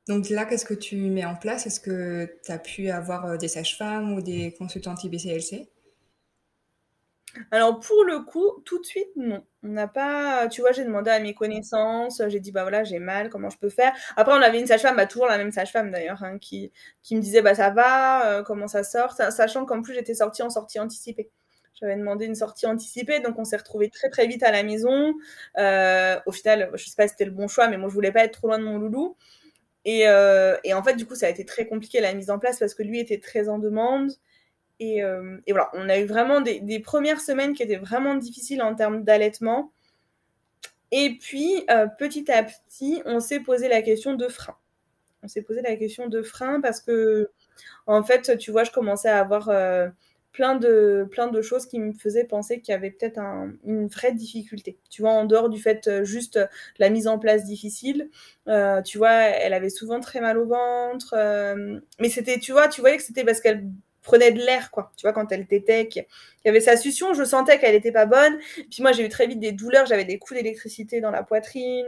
Donc 0.08 0.30
là, 0.30 0.44
qu'est-ce 0.44 0.64
que 0.64 0.74
tu 0.74 0.96
mets 0.96 1.24
en 1.24 1.34
place? 1.34 1.66
Est-ce 1.66 1.80
que 1.80 2.38
tu 2.44 2.52
as 2.52 2.58
pu 2.58 2.90
avoir 2.90 3.26
euh, 3.26 3.36
des 3.36 3.48
sages-femmes 3.48 4.14
ou 4.14 4.22
des 4.22 4.54
consultantes 4.54 5.02
IBCLC? 5.02 5.68
Alors 7.50 7.80
pour 7.80 8.04
le 8.04 8.20
coup, 8.20 8.62
tout 8.64 8.80
de 8.80 8.86
suite, 8.86 9.08
non. 9.16 9.44
On 9.62 9.68
n'a 9.68 9.88
pas, 9.88 10.48
tu 10.48 10.60
vois, 10.60 10.72
j'ai 10.72 10.84
demandé 10.84 11.10
à 11.10 11.18
mes 11.20 11.34
connaissances, 11.34 12.22
j'ai 12.28 12.40
dit 12.40 12.52
bah 12.52 12.62
voilà, 12.62 12.84
j'ai 12.84 12.98
mal, 12.98 13.30
comment 13.30 13.50
je 13.50 13.58
peux 13.58 13.68
faire? 13.68 13.92
Après, 14.16 14.32
on 14.32 14.42
avait 14.42 14.60
une 14.60 14.66
sage-femme, 14.66 14.96
bah, 14.96 15.06
toujours 15.06 15.26
la 15.26 15.38
même 15.38 15.50
sage-femme 15.50 15.90
d'ailleurs, 15.90 16.22
hein, 16.22 16.38
qui, 16.38 16.72
qui 17.02 17.16
me 17.16 17.20
disait 17.20 17.42
bah 17.42 17.54
ça 17.54 17.70
va, 17.70 18.38
euh, 18.38 18.42
comment 18.42 18.68
ça 18.68 18.84
sort, 18.84 19.12
sachant 19.12 19.64
qu'en 19.66 19.82
plus 19.82 19.94
j'étais 19.94 20.14
sortie 20.14 20.42
en 20.42 20.50
sortie 20.50 20.78
anticipée. 20.78 21.30
J'avais 21.80 21.96
demandé 21.96 22.26
une 22.26 22.34
sortie 22.34 22.66
anticipée, 22.66 23.20
donc 23.20 23.38
on 23.38 23.44
s'est 23.44 23.56
retrouvés 23.56 23.90
très 23.90 24.08
très 24.08 24.26
vite 24.26 24.42
à 24.42 24.50
la 24.50 24.62
maison. 24.62 25.14
Euh, 25.58 26.18
au 26.26 26.32
final, 26.32 26.70
je 26.74 26.84
sais 26.86 26.94
pas 26.96 27.04
si 27.04 27.10
c'était 27.10 27.26
le 27.26 27.32
bon 27.32 27.48
choix, 27.48 27.68
mais 27.68 27.76
moi 27.76 27.88
je 27.90 27.94
voulais 27.94 28.12
pas 28.12 28.24
être 28.24 28.38
trop 28.38 28.48
loin 28.48 28.58
de 28.58 28.64
mon 28.64 28.78
loulou. 28.78 29.16
Euh, 29.86 30.56
et, 30.64 30.74
en 30.74 30.82
fait, 30.82 30.94
du 30.94 31.06
coup, 31.06 31.14
ça 31.14 31.26
a 31.26 31.28
été 31.30 31.44
très 31.44 31.66
compliqué 31.66 32.00
la 32.00 32.12
mise 32.14 32.30
en 32.30 32.38
place 32.38 32.58
parce 32.58 32.74
que 32.74 32.82
lui 32.82 32.98
était 33.00 33.20
très 33.20 33.48
en 33.48 33.58
demande. 33.58 34.10
Et, 34.80 35.02
euh, 35.02 35.38
voilà, 35.48 35.70
on 35.74 35.88
a 35.88 35.98
eu 35.98 36.06
vraiment 36.06 36.40
des, 36.40 36.80
premières 36.80 37.20
semaines 37.20 37.54
qui 37.54 37.62
étaient 37.62 37.76
vraiment 37.76 38.14
difficiles 38.14 38.62
en 38.62 38.74
termes 38.74 39.04
d'allaitement. 39.04 39.72
Et 40.92 41.16
puis, 41.20 41.64
euh, 41.70 41.86
petit 41.86 42.30
à 42.30 42.44
petit, 42.44 43.02
on 43.06 43.20
s'est 43.20 43.40
posé 43.40 43.68
la 43.68 43.82
question 43.82 44.14
de 44.14 44.28
frein. 44.28 44.56
On 45.22 45.28
s'est 45.28 45.42
posé 45.42 45.62
la 45.62 45.76
question 45.76 46.08
de 46.08 46.22
frein 46.22 46.60
parce 46.60 46.80
que, 46.80 47.30
en 47.86 48.02
fait, 48.04 48.38
tu 48.38 48.50
vois, 48.50 48.64
je 48.64 48.70
commençais 48.70 49.08
à 49.08 49.18
avoir 49.20 49.50
plein 50.36 50.54
de, 50.54 51.08
plein 51.10 51.28
de 51.28 51.40
choses 51.40 51.64
qui 51.64 51.80
me 51.80 51.94
faisaient 51.94 52.24
penser 52.24 52.60
qu'il 52.60 52.72
y 52.72 52.74
avait 52.74 52.90
peut-être 52.90 53.18
une 53.64 53.86
vraie 53.86 54.12
difficulté. 54.12 54.76
Tu 54.90 55.00
vois, 55.00 55.12
en 55.12 55.24
dehors 55.24 55.48
du 55.48 55.58
fait 55.58 55.88
euh, 55.88 56.04
juste 56.04 56.38
la 56.78 56.90
mise 56.90 57.08
en 57.08 57.18
place 57.18 57.44
difficile, 57.44 58.10
euh, 58.46 58.82
tu 58.82 58.98
vois, 58.98 59.12
elle 59.12 59.54
avait 59.54 59.70
souvent 59.70 59.98
très 59.98 60.20
mal 60.20 60.36
au 60.36 60.44
ventre. 60.44 61.14
Euh, 61.16 61.80
mais 62.00 62.10
c'était, 62.10 62.38
tu 62.38 62.52
vois, 62.52 62.68
tu 62.68 62.82
voyais 62.82 62.98
que 62.98 63.02
c'était 63.02 63.24
parce 63.24 63.40
qu'elle 63.40 63.64
prenait 64.06 64.32
de 64.32 64.38
l'air, 64.38 64.70
quoi. 64.70 64.92
Tu 64.96 65.02
vois, 65.02 65.12
quand 65.12 65.30
elle 65.32 65.46
tétait, 65.46 65.88
qu'il 65.88 66.06
y 66.44 66.48
avait 66.48 66.60
sa 66.60 66.76
succion, 66.76 67.12
je 67.12 67.24
sentais 67.24 67.58
qu'elle 67.58 67.74
n'était 67.74 67.92
pas 67.92 68.06
bonne. 68.06 68.38
Puis 68.70 68.80
moi, 68.80 68.92
j'ai 68.92 69.04
eu 69.04 69.08
très 69.08 69.26
vite 69.26 69.40
des 69.40 69.52
douleurs, 69.52 69.84
j'avais 69.86 70.04
des 70.04 70.18
coups 70.18 70.38
d'électricité 70.38 71.00
dans 71.00 71.10
la 71.10 71.22
poitrine. 71.22 71.86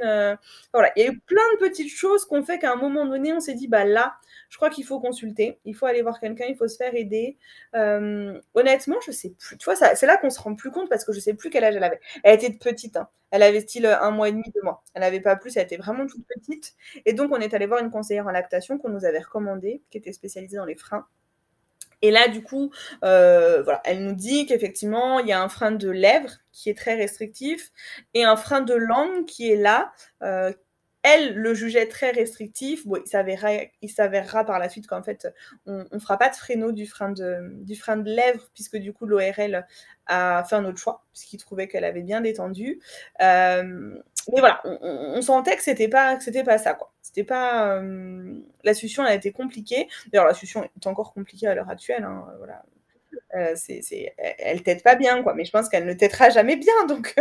voilà, 0.73 0.93
il 0.97 1.05
y 1.05 1.07
a 1.07 1.11
eu 1.11 1.19
plein 1.21 1.43
de 1.55 1.59
petites 1.59 1.91
choses 1.91 2.25
qu'on 2.27 2.43
fait 2.43 2.59
qu'à 2.59 2.73
un 2.73 2.77
moment 2.77 3.07
donné, 3.07 3.33
on 3.33 3.41
s'est 3.41 3.55
dit, 3.55 3.69
bah 3.69 3.85
là, 3.85 4.17
je 4.49 4.57
crois 4.57 4.71
qu'il 4.71 4.85
faut 4.85 5.01
consulter, 5.01 5.61
il 5.65 5.75
faut 5.75 5.87
aller 5.87 6.03
voir 6.03 6.21
quelqu'un, 6.21 6.47
il 6.49 6.57
faut 6.57 6.69
se 6.69 6.77
faire 6.77 6.95
aider. 6.95 7.37
Euh, 7.75 8.41
honnêtement, 8.55 8.97
je 9.05 9.13
sais 9.13 9.31
plus. 9.31 9.59
Tu 9.59 9.65
vois, 9.65 9.77
c'est 9.77 10.07
là 10.07 10.17
qu'on 10.17 10.31
se 10.31 10.41
rend 10.41 10.55
plus 10.55 10.71
compte 10.71 10.89
parce 10.89 11.05
que 11.05 11.13
je 11.13 11.21
sais 11.21 11.35
plus 11.35 11.51
quel 11.51 11.65
âge 11.65 11.77
elle 11.77 11.85
avait. 11.85 12.01
Elle 12.23 12.35
était 12.37 12.53
petite, 12.53 12.97
hein. 12.97 13.09
elle 13.31 13.43
avait 13.43 13.61
style 13.61 13.87
un 13.87 14.11
mois 14.11 14.29
et 14.29 14.33
demi, 14.33 14.51
deux 14.55 14.63
mois. 14.63 14.83
Elle 14.95 15.03
n'avait 15.03 15.21
pas 15.21 15.37
plus, 15.37 15.57
elle 15.57 15.65
était 15.65 15.77
vraiment 15.77 16.07
toute 16.07 16.25
petite. 16.27 16.75
Et 17.05 17.13
donc, 17.13 17.31
on 17.33 17.41
est 17.41 17.55
allé 17.55 17.67
voir 17.67 17.81
une 17.81 17.91
conseillère 17.91 18.27
en 18.27 18.31
lactation 18.31 18.79
qu'on 18.79 18.91
nous 18.91 19.05
avait 19.05 19.21
recommandée, 19.21 19.83
qui 19.91 19.99
était 19.99 20.13
spécialisée 20.13 20.57
dans 20.57 20.65
les 20.65 20.77
freins. 20.77 21.07
Et 22.03 22.11
là, 22.11 22.29
du 22.29 22.43
coup, 22.43 22.73
euh, 23.05 23.63
voilà, 23.63 23.81
elle 23.85 24.05
nous 24.05 24.15
dit 24.15 24.47
qu'effectivement, 24.47 25.19
il 25.19 25.27
y 25.29 25.33
a 25.33 25.43
un 25.43 25.49
frein 25.49 25.73
de 25.73 25.91
lèvres 25.91 26.33
qui 26.53 26.71
est 26.71 26.77
très 26.77 26.95
restrictif 26.95 27.71
et 28.15 28.25
un 28.25 28.37
frein 28.37 28.61
de 28.61 28.75
langue 28.75 29.25
qui 29.27 29.51
est 29.51 29.57
là, 29.57 29.93
euh, 30.23 30.53
elle 31.03 31.35
le 31.35 31.55
jugeait 31.55 31.87
très 31.87 32.11
restrictif. 32.11 32.87
Bon, 32.87 33.01
il 33.05 33.89
s'avérera, 33.89 34.45
par 34.45 34.59
la 34.59 34.69
suite 34.69 34.87
qu'en 34.87 35.03
fait, 35.03 35.29
on 35.67 35.87
ne 35.91 35.99
fera 35.99 36.19
pas 36.19 36.29
de 36.29 36.35
fréno 36.35 36.73
du 36.73 36.87
frein 36.87 37.11
de, 37.11 37.51
du 37.65 37.77
frein 37.77 37.97
de 37.97 38.11
lèvres, 38.11 38.49
puisque 38.53 38.77
du 38.77 38.93
coup, 38.93 39.07
l'ORL 39.07 39.67
a 40.07 40.45
fait 40.45 40.57
un 40.57 40.65
autre 40.65 40.79
choix, 40.79 41.05
puisqu'il 41.13 41.39
trouvait 41.39 41.69
qu'elle 41.69 41.85
avait 41.85 42.03
bien 42.03 42.21
détendu. 42.21 42.81
Euh, 43.23 43.95
mais 44.33 44.41
voilà, 44.41 44.61
on, 44.65 45.21
sentait 45.23 45.57
que 45.57 45.63
c'était 45.63 45.89
pas, 45.89 46.17
que 46.17 46.23
c'était 46.23 46.45
pas 46.45 46.59
ça, 46.59 46.75
quoi. 46.75 46.93
C'était 47.03 47.25
pas. 47.25 47.77
Euh, 47.77 48.41
la 48.65 48.75
succion, 48.75 49.05
elle 49.05 49.13
a 49.13 49.15
été 49.15 49.33
compliquée. 49.33 49.89
D'ailleurs, 50.13 50.27
la 50.27 50.35
succion 50.35 50.65
est 50.65 50.87
encore 50.87 51.15
compliquée 51.15 51.47
à 51.47 51.55
l'heure 51.55 51.71
actuelle. 51.71 52.05
Hein, 52.05 52.27
voilà. 52.39 52.63
Euh, 53.35 53.55
c'est, 53.57 53.83
c'est, 53.83 54.15
elle 54.19 54.63
t'aide 54.63 54.83
pas 54.83 54.95
bien, 54.95 55.23
quoi. 55.23 55.35
Mais 55.35 55.45
je 55.45 55.51
pense 55.51 55.69
qu'elle 55.69 55.87
ne 55.87 55.93
t'aidera 55.95 56.31
jamais 56.31 56.57
bien, 56.57 56.87
donc. 56.87 57.15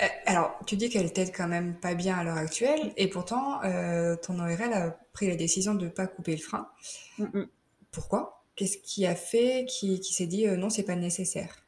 Euh, 0.00 0.06
alors, 0.26 0.58
tu 0.66 0.76
dis 0.76 0.90
qu'elle 0.90 1.12
t'aide 1.12 1.32
quand 1.34 1.48
même 1.48 1.74
pas 1.74 1.94
bien 1.94 2.16
à 2.18 2.24
l'heure 2.24 2.36
actuelle, 2.36 2.92
et 2.96 3.08
pourtant, 3.08 3.62
euh, 3.64 4.16
ton 4.16 4.38
ORL 4.38 4.72
a 4.72 4.98
pris 5.12 5.26
la 5.28 5.36
décision 5.36 5.74
de 5.74 5.86
ne 5.86 5.90
pas 5.90 6.06
couper 6.06 6.32
le 6.32 6.42
frein. 6.42 6.68
Mm, 7.18 7.24
mm. 7.24 7.48
Pourquoi? 7.90 8.44
Qu'est-ce 8.54 8.78
qui 8.78 9.06
a 9.06 9.14
fait 9.14 9.66
qui, 9.68 10.00
qui 10.00 10.14
s'est 10.14 10.26
dit 10.26 10.46
euh, 10.46 10.56
non, 10.56 10.70
c'est 10.70 10.84
pas 10.84 10.96
nécessaire? 10.96 11.64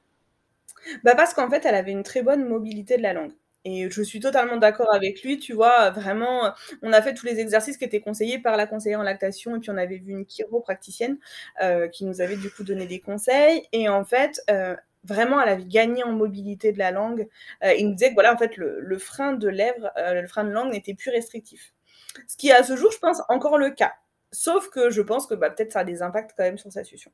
Bah 1.04 1.14
Parce 1.14 1.34
qu'en 1.34 1.50
fait, 1.50 1.64
elle 1.64 1.74
avait 1.74 1.92
une 1.92 2.02
très 2.02 2.22
bonne 2.22 2.48
mobilité 2.48 2.96
de 2.96 3.02
la 3.02 3.12
langue. 3.12 3.32
Et 3.64 3.90
je 3.90 4.02
suis 4.02 4.20
totalement 4.20 4.56
d'accord 4.56 4.92
avec 4.94 5.22
lui, 5.22 5.38
tu 5.38 5.52
vois, 5.52 5.90
vraiment, 5.90 6.52
on 6.82 6.92
a 6.92 7.02
fait 7.02 7.12
tous 7.12 7.26
les 7.26 7.40
exercices 7.40 7.76
qui 7.76 7.84
étaient 7.84 8.00
conseillés 8.00 8.38
par 8.38 8.56
la 8.56 8.66
conseillère 8.66 9.00
en 9.00 9.02
lactation, 9.02 9.54
et 9.54 9.60
puis 9.60 9.70
on 9.70 9.76
avait 9.76 9.98
vu 9.98 10.12
une 10.12 10.24
chiropracticienne 10.24 11.18
euh, 11.62 11.86
qui 11.88 12.06
nous 12.06 12.22
avait 12.22 12.36
du 12.36 12.50
coup 12.50 12.64
donné 12.64 12.86
des 12.86 13.00
conseils. 13.00 13.66
Et 13.72 13.88
en 13.90 14.04
fait, 14.04 14.40
euh, 14.50 14.74
vraiment, 15.04 15.40
elle 15.40 15.48
avait 15.48 15.64
gagné 15.64 16.04
en 16.04 16.12
mobilité 16.12 16.72
de 16.72 16.78
la 16.78 16.90
langue. 16.90 17.28
Euh, 17.64 17.74
il 17.74 17.88
nous 17.88 17.94
disait 17.94 18.10
que 18.10 18.14
voilà, 18.14 18.34
en 18.34 18.38
fait, 18.38 18.56
le, 18.56 18.98
frein 18.98 19.32
de 19.32 19.48
lèvres, 19.48 19.90
euh, 19.98 20.20
le 20.20 20.28
frein 20.28 20.44
de 20.44 20.50
langue 20.50 20.72
n'était 20.72 20.94
plus 20.94 21.10
restrictif. 21.10 21.72
Ce 22.26 22.36
qui 22.36 22.48
est 22.48 22.52
à 22.52 22.62
ce 22.62 22.76
jour, 22.76 22.90
je 22.92 22.98
pense, 22.98 23.22
encore 23.28 23.58
le 23.58 23.70
cas. 23.70 23.92
Sauf 24.32 24.68
que 24.70 24.90
je 24.90 25.02
pense 25.02 25.26
que 25.26 25.34
bah, 25.34 25.50
peut-être 25.50 25.72
ça 25.72 25.80
a 25.80 25.84
des 25.84 26.02
impacts 26.02 26.32
quand 26.36 26.44
même 26.44 26.58
sur 26.58 26.70
sa 26.72 26.84
succion. 26.84 27.12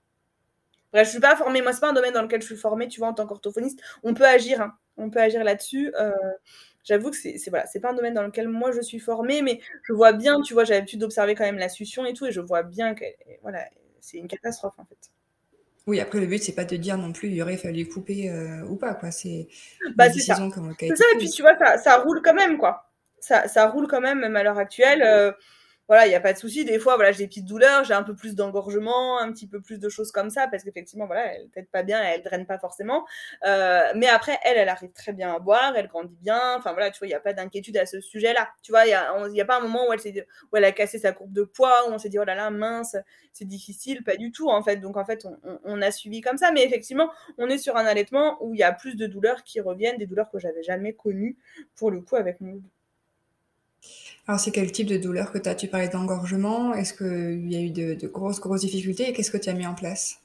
Bref, 0.92 1.06
je 1.06 1.12
suis 1.12 1.20
pas 1.20 1.36
formée, 1.36 1.62
moi, 1.62 1.72
c'est 1.72 1.80
pas 1.80 1.90
un 1.90 1.92
domaine 1.92 2.14
dans 2.14 2.22
lequel 2.22 2.40
je 2.40 2.46
suis 2.46 2.56
formée, 2.56 2.88
tu 2.88 3.00
vois, 3.00 3.08
en 3.08 3.14
tant 3.14 3.26
qu'orthophoniste. 3.26 3.80
On 4.02 4.14
peut 4.14 4.26
agir, 4.26 4.60
hein. 4.60 4.76
On 4.96 5.10
peut 5.10 5.20
agir 5.20 5.44
là-dessus. 5.44 5.92
Euh, 6.00 6.12
j'avoue 6.84 7.10
que 7.10 7.16
c'est 7.16 7.38
voilà, 7.48 7.66
c'est 7.66 7.80
pas 7.80 7.90
un 7.90 7.94
domaine 7.94 8.14
dans 8.14 8.22
lequel 8.22 8.48
moi 8.48 8.72
je 8.72 8.80
suis 8.80 8.98
formée, 8.98 9.42
mais 9.42 9.60
je 9.82 9.92
vois 9.92 10.12
bien, 10.12 10.40
tu 10.40 10.54
vois, 10.54 10.64
j'ai 10.64 10.74
l'habitude 10.74 11.00
d'observer 11.00 11.34
quand 11.34 11.44
même 11.44 11.58
la 11.58 11.68
succion 11.68 12.04
et 12.04 12.12
tout, 12.12 12.26
et 12.26 12.32
je 12.32 12.40
vois 12.40 12.62
bien 12.62 12.94
que 12.94 13.04
voilà, 13.42 13.64
c'est 14.00 14.18
une 14.18 14.28
catastrophe 14.28 14.74
en 14.78 14.84
fait. 14.84 15.10
Oui, 15.86 16.00
après, 16.00 16.18
le 16.18 16.26
but, 16.26 16.42
c'est 16.42 16.54
pas 16.54 16.64
de 16.64 16.76
dire 16.76 16.98
non 16.98 17.12
plus, 17.12 17.28
il 17.28 17.40
aurait 17.40 17.56
fallu 17.56 17.86
couper 17.86 18.28
euh, 18.28 18.62
ou 18.64 18.74
pas, 18.74 18.94
quoi. 18.94 19.12
C'est 19.12 19.46
bah, 19.94 20.10
C'est 20.10 20.20
ça, 20.20 20.36
et 21.14 21.18
puis 21.18 21.30
tu 21.30 21.42
vois, 21.42 21.56
ça, 21.56 21.78
ça, 21.78 21.98
roule 21.98 22.22
quand 22.22 22.34
même, 22.34 22.58
quoi. 22.58 22.90
Ça, 23.20 23.46
ça 23.46 23.68
roule 23.68 23.86
quand 23.86 24.00
même, 24.00 24.18
même 24.18 24.34
à 24.34 24.42
l'heure 24.42 24.58
actuelle. 24.58 25.02
Euh, 25.04 25.30
voilà, 25.88 26.06
il 26.06 26.08
n'y 26.08 26.16
a 26.16 26.20
pas 26.20 26.32
de 26.32 26.38
souci. 26.38 26.64
Des 26.64 26.78
fois, 26.78 26.96
voilà, 26.96 27.12
j'ai 27.12 27.18
des 27.18 27.28
petites 27.28 27.44
douleurs, 27.44 27.84
j'ai 27.84 27.94
un 27.94 28.02
peu 28.02 28.14
plus 28.14 28.34
d'engorgement, 28.34 29.20
un 29.20 29.30
petit 29.32 29.46
peu 29.46 29.60
plus 29.60 29.78
de 29.78 29.88
choses 29.88 30.10
comme 30.10 30.30
ça, 30.30 30.48
parce 30.48 30.64
qu'effectivement, 30.64 31.06
voilà, 31.06 31.34
elle 31.34 31.48
t'aide 31.50 31.68
pas 31.68 31.84
bien, 31.84 32.02
elle 32.02 32.22
draine 32.22 32.44
pas 32.44 32.58
forcément. 32.58 33.06
Euh, 33.44 33.82
mais 33.94 34.08
après, 34.08 34.36
elle, 34.42 34.56
elle 34.58 34.68
arrive 34.68 34.92
très 34.92 35.12
bien 35.12 35.34
à 35.34 35.38
boire, 35.38 35.74
elle 35.76 35.86
grandit 35.86 36.16
bien. 36.20 36.56
Enfin 36.56 36.72
voilà, 36.72 36.90
tu 36.90 36.98
vois, 36.98 37.06
il 37.06 37.10
n'y 37.10 37.14
a 37.14 37.20
pas 37.20 37.32
d'inquiétude 37.32 37.76
à 37.76 37.86
ce 37.86 38.00
sujet-là. 38.00 38.48
Tu 38.62 38.72
vois, 38.72 38.84
il 38.86 38.88
n'y 39.32 39.40
a, 39.40 39.44
pas 39.44 39.58
un 39.58 39.60
moment 39.60 39.88
où 39.88 39.92
elle, 39.92 40.26
où 40.52 40.56
elle 40.56 40.64
a 40.64 40.72
cassé 40.72 40.98
sa 40.98 41.12
courbe 41.12 41.32
de 41.32 41.44
poids, 41.44 41.88
où 41.88 41.92
on 41.92 41.98
s'est 41.98 42.08
dit, 42.08 42.18
oh 42.18 42.24
là 42.24 42.34
là, 42.34 42.50
mince, 42.50 42.96
c'est 43.32 43.44
difficile. 43.44 44.02
Pas 44.02 44.16
du 44.16 44.32
tout, 44.32 44.48
en 44.50 44.62
fait. 44.62 44.76
Donc, 44.76 44.96
en 44.96 45.04
fait, 45.04 45.24
on, 45.24 45.60
on, 45.64 45.82
a 45.82 45.90
suivi 45.92 46.20
comme 46.20 46.36
ça. 46.36 46.50
Mais 46.50 46.64
effectivement, 46.64 47.10
on 47.38 47.48
est 47.48 47.58
sur 47.58 47.76
un 47.76 47.86
allaitement 47.86 48.38
où 48.40 48.54
il 48.54 48.58
y 48.58 48.64
a 48.64 48.72
plus 48.72 48.96
de 48.96 49.06
douleurs 49.06 49.44
qui 49.44 49.60
reviennent, 49.60 49.98
des 49.98 50.06
douleurs 50.06 50.30
que 50.30 50.38
j'avais 50.40 50.62
jamais 50.62 50.94
connues, 50.94 51.36
pour 51.76 51.90
le 51.92 52.00
coup, 52.00 52.16
avec 52.16 52.40
mon 52.40 52.60
Alors, 54.28 54.40
c'est 54.40 54.50
quel 54.50 54.72
type 54.72 54.88
de 54.88 54.96
douleur 54.96 55.30
que 55.30 55.38
tu 55.38 55.48
as 55.48 55.54
Tu 55.54 55.68
parlais 55.68 55.88
d'engorgement. 55.88 56.74
Est-ce 56.74 56.94
qu'il 56.94 57.52
y 57.52 57.56
a 57.56 57.60
eu 57.60 57.70
de, 57.70 58.06
grosses, 58.08 58.40
grosses 58.40 58.62
difficultés 58.62 59.08
et 59.08 59.12
qu'est-ce 59.12 59.30
que 59.30 59.36
tu 59.36 59.48
as 59.48 59.52
mis 59.52 59.66
en 59.66 59.74
place? 59.74 60.20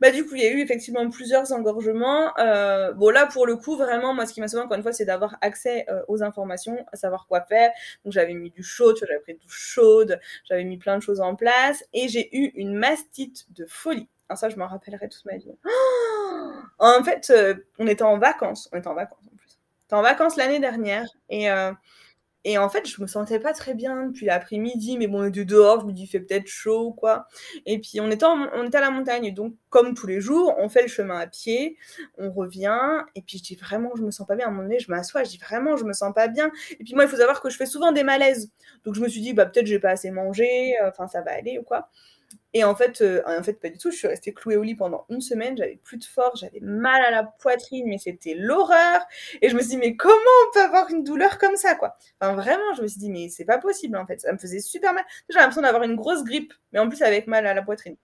Bah 0.00 0.12
du 0.12 0.24
coup, 0.24 0.36
il 0.36 0.42
y 0.42 0.46
a 0.46 0.52
eu 0.52 0.60
effectivement 0.60 1.08
plusieurs 1.10 1.50
engorgements. 1.50 2.32
Euh, 2.38 2.92
bon 2.92 3.10
là, 3.10 3.26
pour 3.26 3.46
le 3.46 3.56
coup, 3.56 3.76
vraiment, 3.76 4.14
moi, 4.14 4.26
ce 4.26 4.32
qui 4.32 4.40
m'a 4.40 4.46
sauvé 4.46 4.62
encore 4.62 4.76
une 4.76 4.82
fois, 4.82 4.92
c'est 4.92 5.04
d'avoir 5.04 5.36
accès 5.40 5.86
euh, 5.88 6.02
aux 6.06 6.22
informations, 6.22 6.86
à 6.92 6.96
savoir 6.96 7.26
quoi 7.26 7.40
faire. 7.40 7.72
Donc 8.04 8.12
j'avais 8.12 8.34
mis 8.34 8.50
du 8.50 8.62
chaud, 8.62 8.94
j'avais 8.94 9.18
pris 9.18 9.34
du 9.34 9.48
chaude, 9.48 10.20
j'avais 10.48 10.62
mis 10.62 10.78
plein 10.78 10.96
de 10.96 11.02
choses 11.02 11.20
en 11.20 11.34
place, 11.34 11.84
et 11.92 12.06
j'ai 12.06 12.28
eu 12.36 12.52
une 12.54 12.74
mastite 12.76 13.46
de 13.50 13.66
folie. 13.66 14.08
Alors 14.28 14.38
ça, 14.38 14.48
je 14.48 14.56
m'en 14.56 14.68
rappellerai 14.68 15.08
toute 15.08 15.24
ma 15.24 15.36
vie. 15.36 15.50
en 16.78 17.02
fait, 17.02 17.30
euh, 17.30 17.54
on 17.80 17.88
était 17.88 18.04
en 18.04 18.18
vacances, 18.18 18.68
on 18.72 18.78
était 18.78 18.86
en 18.86 18.94
vacances 18.94 19.26
en 19.26 19.36
plus. 19.36 19.58
On 19.58 19.84
était 19.86 19.96
en 19.96 20.02
vacances 20.02 20.36
l'année 20.36 20.60
dernière, 20.60 21.08
et 21.28 21.50
et 22.44 22.58
en 22.58 22.68
fait, 22.68 22.88
je 22.88 23.00
me 23.00 23.06
sentais 23.06 23.38
pas 23.38 23.52
très 23.52 23.74
bien 23.74 24.06
depuis 24.06 24.26
l'après-midi, 24.26 24.98
mais 24.98 25.06
bon, 25.06 25.22
on 25.22 25.26
était 25.26 25.44
dehors, 25.44 25.80
je 25.80 25.86
me 25.86 25.92
dis, 25.92 26.02
il 26.02 26.06
fait 26.06 26.20
peut-être 26.20 26.48
chaud 26.48 26.88
ou 26.88 26.92
quoi. 26.92 27.26
Et 27.66 27.78
puis, 27.80 28.00
on 28.00 28.10
était, 28.10 28.26
on 28.26 28.66
était 28.66 28.78
à 28.78 28.80
la 28.80 28.90
montagne, 28.90 29.32
donc, 29.32 29.54
comme 29.70 29.94
tous 29.94 30.06
les 30.06 30.20
jours, 30.20 30.54
on 30.58 30.68
fait 30.68 30.82
le 30.82 30.88
chemin 30.88 31.18
à 31.18 31.26
pied, 31.26 31.76
on 32.18 32.30
revient, 32.32 33.04
et 33.14 33.22
puis 33.22 33.38
je 33.38 33.44
dis 33.44 33.54
vraiment, 33.54 33.92
je 33.96 34.02
me 34.02 34.10
sens 34.10 34.26
pas 34.26 34.34
bien. 34.34 34.46
À 34.46 34.48
un 34.48 34.52
moment 34.52 34.64
donné, 34.64 34.78
je 34.80 34.90
m'assois, 34.90 35.24
je 35.24 35.30
dis 35.30 35.38
vraiment, 35.38 35.76
je 35.76 35.84
me 35.84 35.92
sens 35.92 36.12
pas 36.14 36.28
bien. 36.28 36.50
Et 36.78 36.84
puis, 36.84 36.94
moi, 36.94 37.04
il 37.04 37.10
faut 37.10 37.16
savoir 37.16 37.40
que 37.40 37.50
je 37.50 37.56
fais 37.56 37.66
souvent 37.66 37.92
des 37.92 38.02
malaises. 38.02 38.50
Donc, 38.84 38.94
je 38.94 39.00
me 39.00 39.08
suis 39.08 39.20
dit, 39.20 39.32
bah, 39.34 39.46
peut-être 39.46 39.66
j'ai 39.66 39.78
pas 39.78 39.90
assez 39.90 40.10
mangé, 40.10 40.74
euh, 40.82 40.88
enfin, 40.88 41.06
ça 41.08 41.22
va 41.22 41.32
aller 41.32 41.58
ou 41.58 41.62
quoi. 41.62 41.88
Et 42.54 42.64
en 42.64 42.74
fait, 42.74 43.00
euh, 43.00 43.22
en 43.26 43.42
fait, 43.42 43.54
pas 43.54 43.70
du 43.70 43.78
tout. 43.78 43.90
Je 43.90 43.96
suis 43.96 44.08
restée 44.08 44.32
clouée 44.34 44.56
au 44.56 44.62
lit 44.62 44.74
pendant 44.74 45.06
une 45.08 45.20
semaine. 45.20 45.56
J'avais 45.56 45.76
plus 45.76 45.96
de 45.98 46.04
force, 46.04 46.40
j'avais 46.40 46.60
mal 46.60 47.02
à 47.02 47.10
la 47.10 47.24
poitrine, 47.24 47.86
mais 47.88 47.98
c'était 47.98 48.34
l'horreur. 48.34 49.00
Et 49.40 49.48
je 49.48 49.54
me 49.54 49.60
suis 49.60 49.70
dit, 49.70 49.76
mais 49.78 49.96
comment 49.96 50.14
on 50.16 50.52
peut 50.52 50.62
avoir 50.62 50.90
une 50.90 51.04
douleur 51.04 51.38
comme 51.38 51.56
ça, 51.56 51.74
quoi? 51.74 51.96
Enfin, 52.20 52.34
vraiment, 52.34 52.74
je 52.76 52.82
me 52.82 52.88
suis 52.88 52.98
dit, 53.00 53.10
mais 53.10 53.28
c'est 53.28 53.44
pas 53.44 53.58
possible, 53.58 53.96
en 53.96 54.06
fait. 54.06 54.20
Ça 54.20 54.32
me 54.32 54.38
faisait 54.38 54.60
super 54.60 54.92
mal. 54.92 55.04
J'ai 55.28 55.38
l'impression 55.38 55.62
d'avoir 55.62 55.82
une 55.82 55.96
grosse 55.96 56.24
grippe, 56.24 56.52
mais 56.72 56.78
en 56.78 56.88
plus 56.88 57.02
avec 57.02 57.26
mal 57.26 57.46
à 57.46 57.54
la 57.54 57.62
poitrine. 57.62 57.96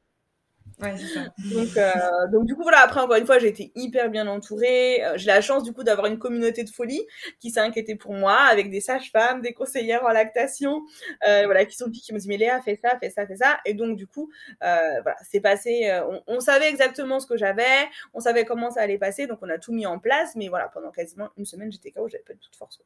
Ouais, 0.80 0.94
c'est 0.96 1.08
ça. 1.08 1.24
Donc, 1.52 1.76
euh, 1.76 2.26
donc, 2.30 2.46
du 2.46 2.54
coup, 2.54 2.62
voilà, 2.62 2.80
après, 2.80 3.00
encore 3.00 3.16
une 3.16 3.26
fois, 3.26 3.40
j'ai 3.40 3.48
été 3.48 3.72
hyper 3.74 4.10
bien 4.10 4.28
entourée. 4.28 5.04
Euh, 5.04 5.14
j'ai 5.16 5.26
la 5.26 5.40
chance, 5.40 5.64
du 5.64 5.72
coup, 5.72 5.82
d'avoir 5.82 6.06
une 6.06 6.18
communauté 6.18 6.62
de 6.62 6.70
folie 6.70 7.04
qui 7.40 7.50
s'est 7.50 7.60
inquiétée 7.60 7.96
pour 7.96 8.12
moi, 8.12 8.36
avec 8.36 8.70
des 8.70 8.80
sages-femmes, 8.80 9.40
des 9.40 9.52
conseillères 9.52 10.04
en 10.04 10.10
lactation, 10.10 10.82
euh, 11.26 11.42
voilà, 11.46 11.64
qui 11.64 11.76
sont 11.76 11.90
qui 11.90 12.12
m'ont 12.12 12.18
dit, 12.18 12.28
mais 12.28 12.36
Léa, 12.36 12.60
fais 12.62 12.78
ça, 12.80 12.96
fais 13.00 13.10
ça, 13.10 13.26
fais 13.26 13.36
ça. 13.36 13.58
Et 13.64 13.74
donc, 13.74 13.96
du 13.96 14.06
coup, 14.06 14.30
euh, 14.62 15.00
voilà, 15.02 15.16
c'est 15.28 15.40
passé. 15.40 15.88
Euh, 15.90 16.06
on, 16.06 16.36
on, 16.36 16.40
savait 16.40 16.68
exactement 16.68 17.18
ce 17.18 17.26
que 17.26 17.36
j'avais, 17.36 17.88
on 18.14 18.20
savait 18.20 18.44
comment 18.44 18.70
ça 18.70 18.82
allait 18.82 18.98
passer, 18.98 19.26
donc 19.26 19.40
on 19.42 19.48
a 19.48 19.58
tout 19.58 19.72
mis 19.72 19.86
en 19.86 19.98
place. 19.98 20.36
Mais 20.36 20.48
voilà, 20.48 20.68
pendant 20.68 20.92
quasiment 20.92 21.30
une 21.36 21.44
semaine, 21.44 21.72
j'étais 21.72 21.90
KO, 21.90 22.08
j'avais 22.08 22.22
pas 22.22 22.34
de 22.34 22.38
toute 22.38 22.54
force. 22.54 22.80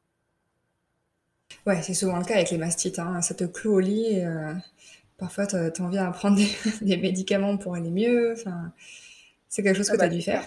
Ouais, 1.67 1.79
c'est 1.83 1.93
souvent 1.93 2.17
le 2.17 2.25
cas 2.25 2.35
avec 2.35 2.49
les 2.49 2.57
mastites. 2.57 2.97
Hein. 2.97 3.21
Ça 3.21 3.35
te 3.35 3.43
cloue 3.43 3.75
au 3.75 3.79
lit. 3.79 4.23
Parfois, 5.17 5.47
tu 5.47 5.55
as 5.55 5.81
envie 5.81 5.97
à 5.97 6.09
prendre 6.11 6.37
des, 6.37 6.49
des, 6.81 6.97
médicaments 6.97 7.57
pour 7.57 7.75
aller 7.75 7.91
mieux. 7.91 8.33
Enfin, 8.33 8.71
c'est 9.49 9.63
quelque 9.63 9.77
chose 9.77 9.89
que 9.89 9.95
ah 9.95 9.97
bah, 9.97 10.09
tu 10.09 10.13
as 10.13 10.17
dû 10.17 10.21
faire. 10.21 10.43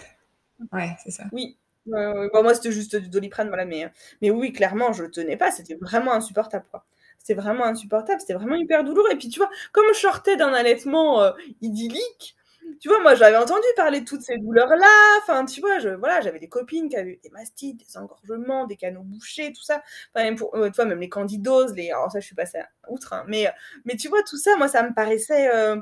Ouais, 0.71 0.95
c'est 1.03 1.11
ça. 1.11 1.23
Oui. 1.31 1.57
Euh, 1.93 2.29
bon, 2.33 2.43
moi, 2.43 2.53
c'était 2.53 2.71
juste 2.71 2.95
du 2.95 3.09
doliprane, 3.09 3.47
voilà. 3.47 3.65
Mais, 3.65 3.89
mais 4.21 4.31
oui, 4.31 4.51
clairement, 4.51 4.91
je 4.93 5.03
le 5.03 5.11
tenais 5.11 5.37
pas. 5.37 5.51
C'était 5.51 5.75
vraiment 5.75 6.13
insupportable, 6.13 6.65
quoi. 6.69 6.85
C'était 7.19 7.39
vraiment 7.39 7.65
insupportable. 7.65 8.19
C'était 8.19 8.33
vraiment 8.33 8.55
hyper 8.55 8.83
douloureux. 8.83 9.11
Et 9.11 9.15
puis, 9.15 9.29
tu 9.29 9.39
vois, 9.39 9.49
comme 9.71 9.85
je 9.93 9.99
sortais 9.99 10.37
d'un 10.37 10.53
allaitement 10.53 11.21
euh, 11.21 11.31
idyllique, 11.61 12.35
tu 12.79 12.89
vois, 12.89 13.01
moi, 13.01 13.15
j'avais 13.15 13.37
entendu 13.37 13.65
parler 13.75 14.01
de 14.01 14.05
toutes 14.05 14.21
ces 14.21 14.37
douleurs-là. 14.37 15.19
Enfin, 15.21 15.45
tu 15.45 15.61
vois, 15.61 15.79
je, 15.79 15.89
voilà, 15.89 16.21
j'avais 16.21 16.39
des 16.39 16.49
copines 16.49 16.89
qui 16.89 16.95
avaient 16.95 17.19
des 17.23 17.29
mastites, 17.29 17.77
des 17.77 17.97
engorgements, 17.97 18.65
des 18.65 18.75
canaux 18.75 19.03
bouchés, 19.03 19.53
tout 19.53 19.63
ça. 19.63 19.83
Enfin, 20.13 20.25
même 20.25 20.35
pour, 20.35 20.55
euh, 20.55 20.69
tu 20.69 20.75
vois, 20.75 20.85
même 20.85 20.99
les 20.99 21.09
candidoses, 21.09 21.73
les, 21.73 21.91
alors 21.91 22.11
ça, 22.11 22.19
je 22.19 22.25
suis 22.25 22.35
passée 22.35 22.59
outre, 22.87 23.13
hein. 23.13 23.23
mais, 23.27 23.47
mais 23.85 23.95
tu 23.95 24.09
vois, 24.09 24.23
tout 24.23 24.37
ça, 24.37 24.55
moi, 24.57 24.67
ça 24.67 24.83
me 24.83 24.93
paraissait, 24.93 25.49
euh, 25.53 25.77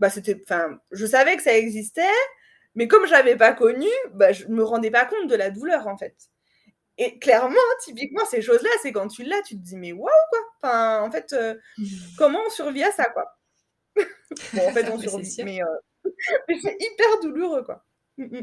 bah, 0.00 0.10
c'était, 0.10 0.40
enfin, 0.44 0.78
je 0.92 1.06
savais 1.06 1.36
que 1.36 1.42
ça 1.42 1.56
existait, 1.56 2.02
mais 2.74 2.88
comme 2.88 3.06
je 3.06 3.12
l'avais 3.12 3.36
pas 3.36 3.52
connu, 3.52 3.88
bah, 4.12 4.32
je 4.32 4.46
me 4.46 4.62
rendais 4.64 4.90
pas 4.90 5.04
compte 5.06 5.28
de 5.28 5.34
la 5.36 5.50
douleur, 5.50 5.86
en 5.86 5.96
fait. 5.96 6.14
Et 6.98 7.18
clairement, 7.18 7.56
typiquement, 7.84 8.24
ces 8.26 8.42
choses-là, 8.42 8.70
c'est 8.82 8.92
quand 8.92 9.08
tu 9.08 9.24
l'as, 9.24 9.42
tu 9.42 9.56
te 9.56 9.62
dis, 9.62 9.76
mais 9.76 9.92
waouh, 9.92 10.08
quoi. 10.30 10.40
Enfin, 10.62 11.02
en 11.02 11.10
fait, 11.10 11.32
euh, 11.32 11.54
mmh. 11.78 11.84
comment 12.18 12.40
on 12.46 12.50
survit 12.50 12.84
à 12.84 12.92
ça, 12.92 13.06
quoi. 13.06 13.24
bon, 14.54 14.68
en 14.68 14.72
fait, 14.72 14.88
on 14.90 14.98
survit, 14.98 15.42
mais, 15.44 15.62
euh, 15.62 15.66
mais 16.48 16.56
c'est 16.62 16.76
hyper 16.80 17.20
douloureux, 17.22 17.64
quoi. 17.64 17.84
Mmh, 18.16 18.24
mmh. 18.24 18.42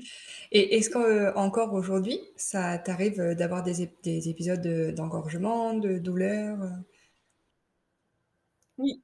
Et 0.52 0.78
est-ce 0.78 0.90
qu'encore 0.90 1.74
aujourd'hui, 1.74 2.20
ça 2.36 2.78
t'arrive 2.78 3.22
d'avoir 3.36 3.64
des, 3.64 3.90
des, 4.04 4.30
épisodes 4.30 4.94
d'engorgement, 4.94 5.74
de, 5.74 5.98
douleur 5.98 6.58
Oui, 8.78 9.02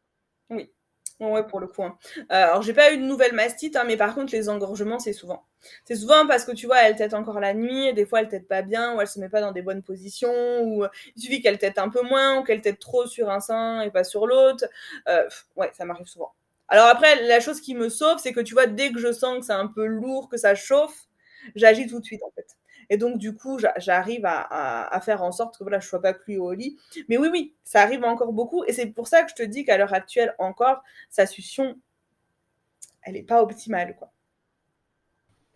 oui. 0.49 0.69
Ouais, 1.19 1.43
pour 1.47 1.59
le 1.59 1.67
coup. 1.67 1.83
Hein. 1.83 1.97
Euh, 2.17 2.23
alors, 2.29 2.61
j'ai 2.61 2.73
pas 2.73 2.93
eu 2.93 2.97
de 2.97 3.03
nouvelle 3.03 3.33
mastite, 3.33 3.75
hein, 3.75 3.85
mais 3.87 3.97
par 3.97 4.13
contre, 4.13 4.33
les 4.33 4.49
engorgements, 4.49 4.99
c'est 4.99 5.13
souvent. 5.13 5.47
C'est 5.85 5.95
souvent 5.95 6.27
parce 6.27 6.45
que 6.45 6.51
tu 6.51 6.67
vois, 6.67 6.83
elle 6.83 6.95
tête 6.95 7.15
encore 7.15 7.39
la 7.39 7.55
nuit, 7.55 7.87
et 7.87 7.93
des 7.93 8.05
fois, 8.05 8.21
elle 8.21 8.27
tête 8.27 8.47
pas 8.47 8.61
bien, 8.61 8.95
ou 8.95 9.01
elle 9.01 9.07
se 9.07 9.19
met 9.19 9.29
pas 9.29 9.41
dans 9.41 9.51
des 9.51 9.63
bonnes 9.63 9.81
positions, 9.81 10.61
ou 10.63 10.85
il 11.15 11.21
suffit 11.21 11.41
qu'elle 11.41 11.57
tête 11.57 11.79
un 11.79 11.89
peu 11.89 12.03
moins, 12.03 12.39
ou 12.39 12.43
qu'elle 12.43 12.61
tête 12.61 12.79
trop 12.79 13.07
sur 13.07 13.31
un 13.31 13.39
sein 13.39 13.81
et 13.81 13.89
pas 13.89 14.03
sur 14.03 14.27
l'autre. 14.27 14.65
Euh, 15.07 15.27
ouais, 15.55 15.71
ça 15.73 15.85
m'arrive 15.85 16.05
souvent. 16.07 16.33
Alors 16.69 16.87
après, 16.87 17.23
la 17.27 17.39
chose 17.39 17.61
qui 17.61 17.75
me 17.75 17.89
sauve, 17.89 18.19
c'est 18.19 18.33
que 18.33 18.39
tu 18.39 18.53
vois, 18.53 18.67
dès 18.67 18.91
que 18.91 18.99
je 18.99 19.11
sens 19.11 19.39
que 19.39 19.45
c'est 19.45 19.53
un 19.53 19.67
peu 19.67 19.85
lourd, 19.85 20.29
que 20.29 20.37
ça 20.37 20.55
chauffe, 20.55 21.07
j'agis 21.55 21.87
tout 21.87 21.99
de 21.99 22.05
suite 22.05 22.23
en 22.23 22.31
fait. 22.31 22.57
Et 22.89 22.97
donc 22.97 23.17
du 23.17 23.35
coup, 23.35 23.59
j'arrive 23.77 24.25
à, 24.25 24.39
à, 24.39 24.95
à, 24.95 25.01
faire 25.01 25.21
en 25.23 25.31
sorte 25.31 25.57
que 25.57 25.63
voilà, 25.63 25.79
je 25.79 25.87
sois 25.87 26.01
pas 26.01 26.13
plus 26.13 26.37
au 26.37 26.53
lit. 26.53 26.77
Mais 27.09 27.17
oui, 27.17 27.29
oui, 27.31 27.55
ça 27.63 27.81
arrive 27.81 28.03
encore 28.03 28.33
beaucoup. 28.33 28.63
Et 28.65 28.73
c'est 28.73 28.87
pour 28.87 29.07
ça 29.07 29.23
que 29.23 29.29
je 29.29 29.35
te 29.35 29.43
dis 29.43 29.65
qu'à 29.65 29.77
l'heure 29.77 29.93
actuelle 29.93 30.35
encore, 30.39 30.81
sa 31.09 31.25
succion, 31.25 31.77
elle 33.03 33.17
est 33.17 33.23
pas 33.23 33.41
optimale, 33.41 33.95
quoi. 33.95 34.11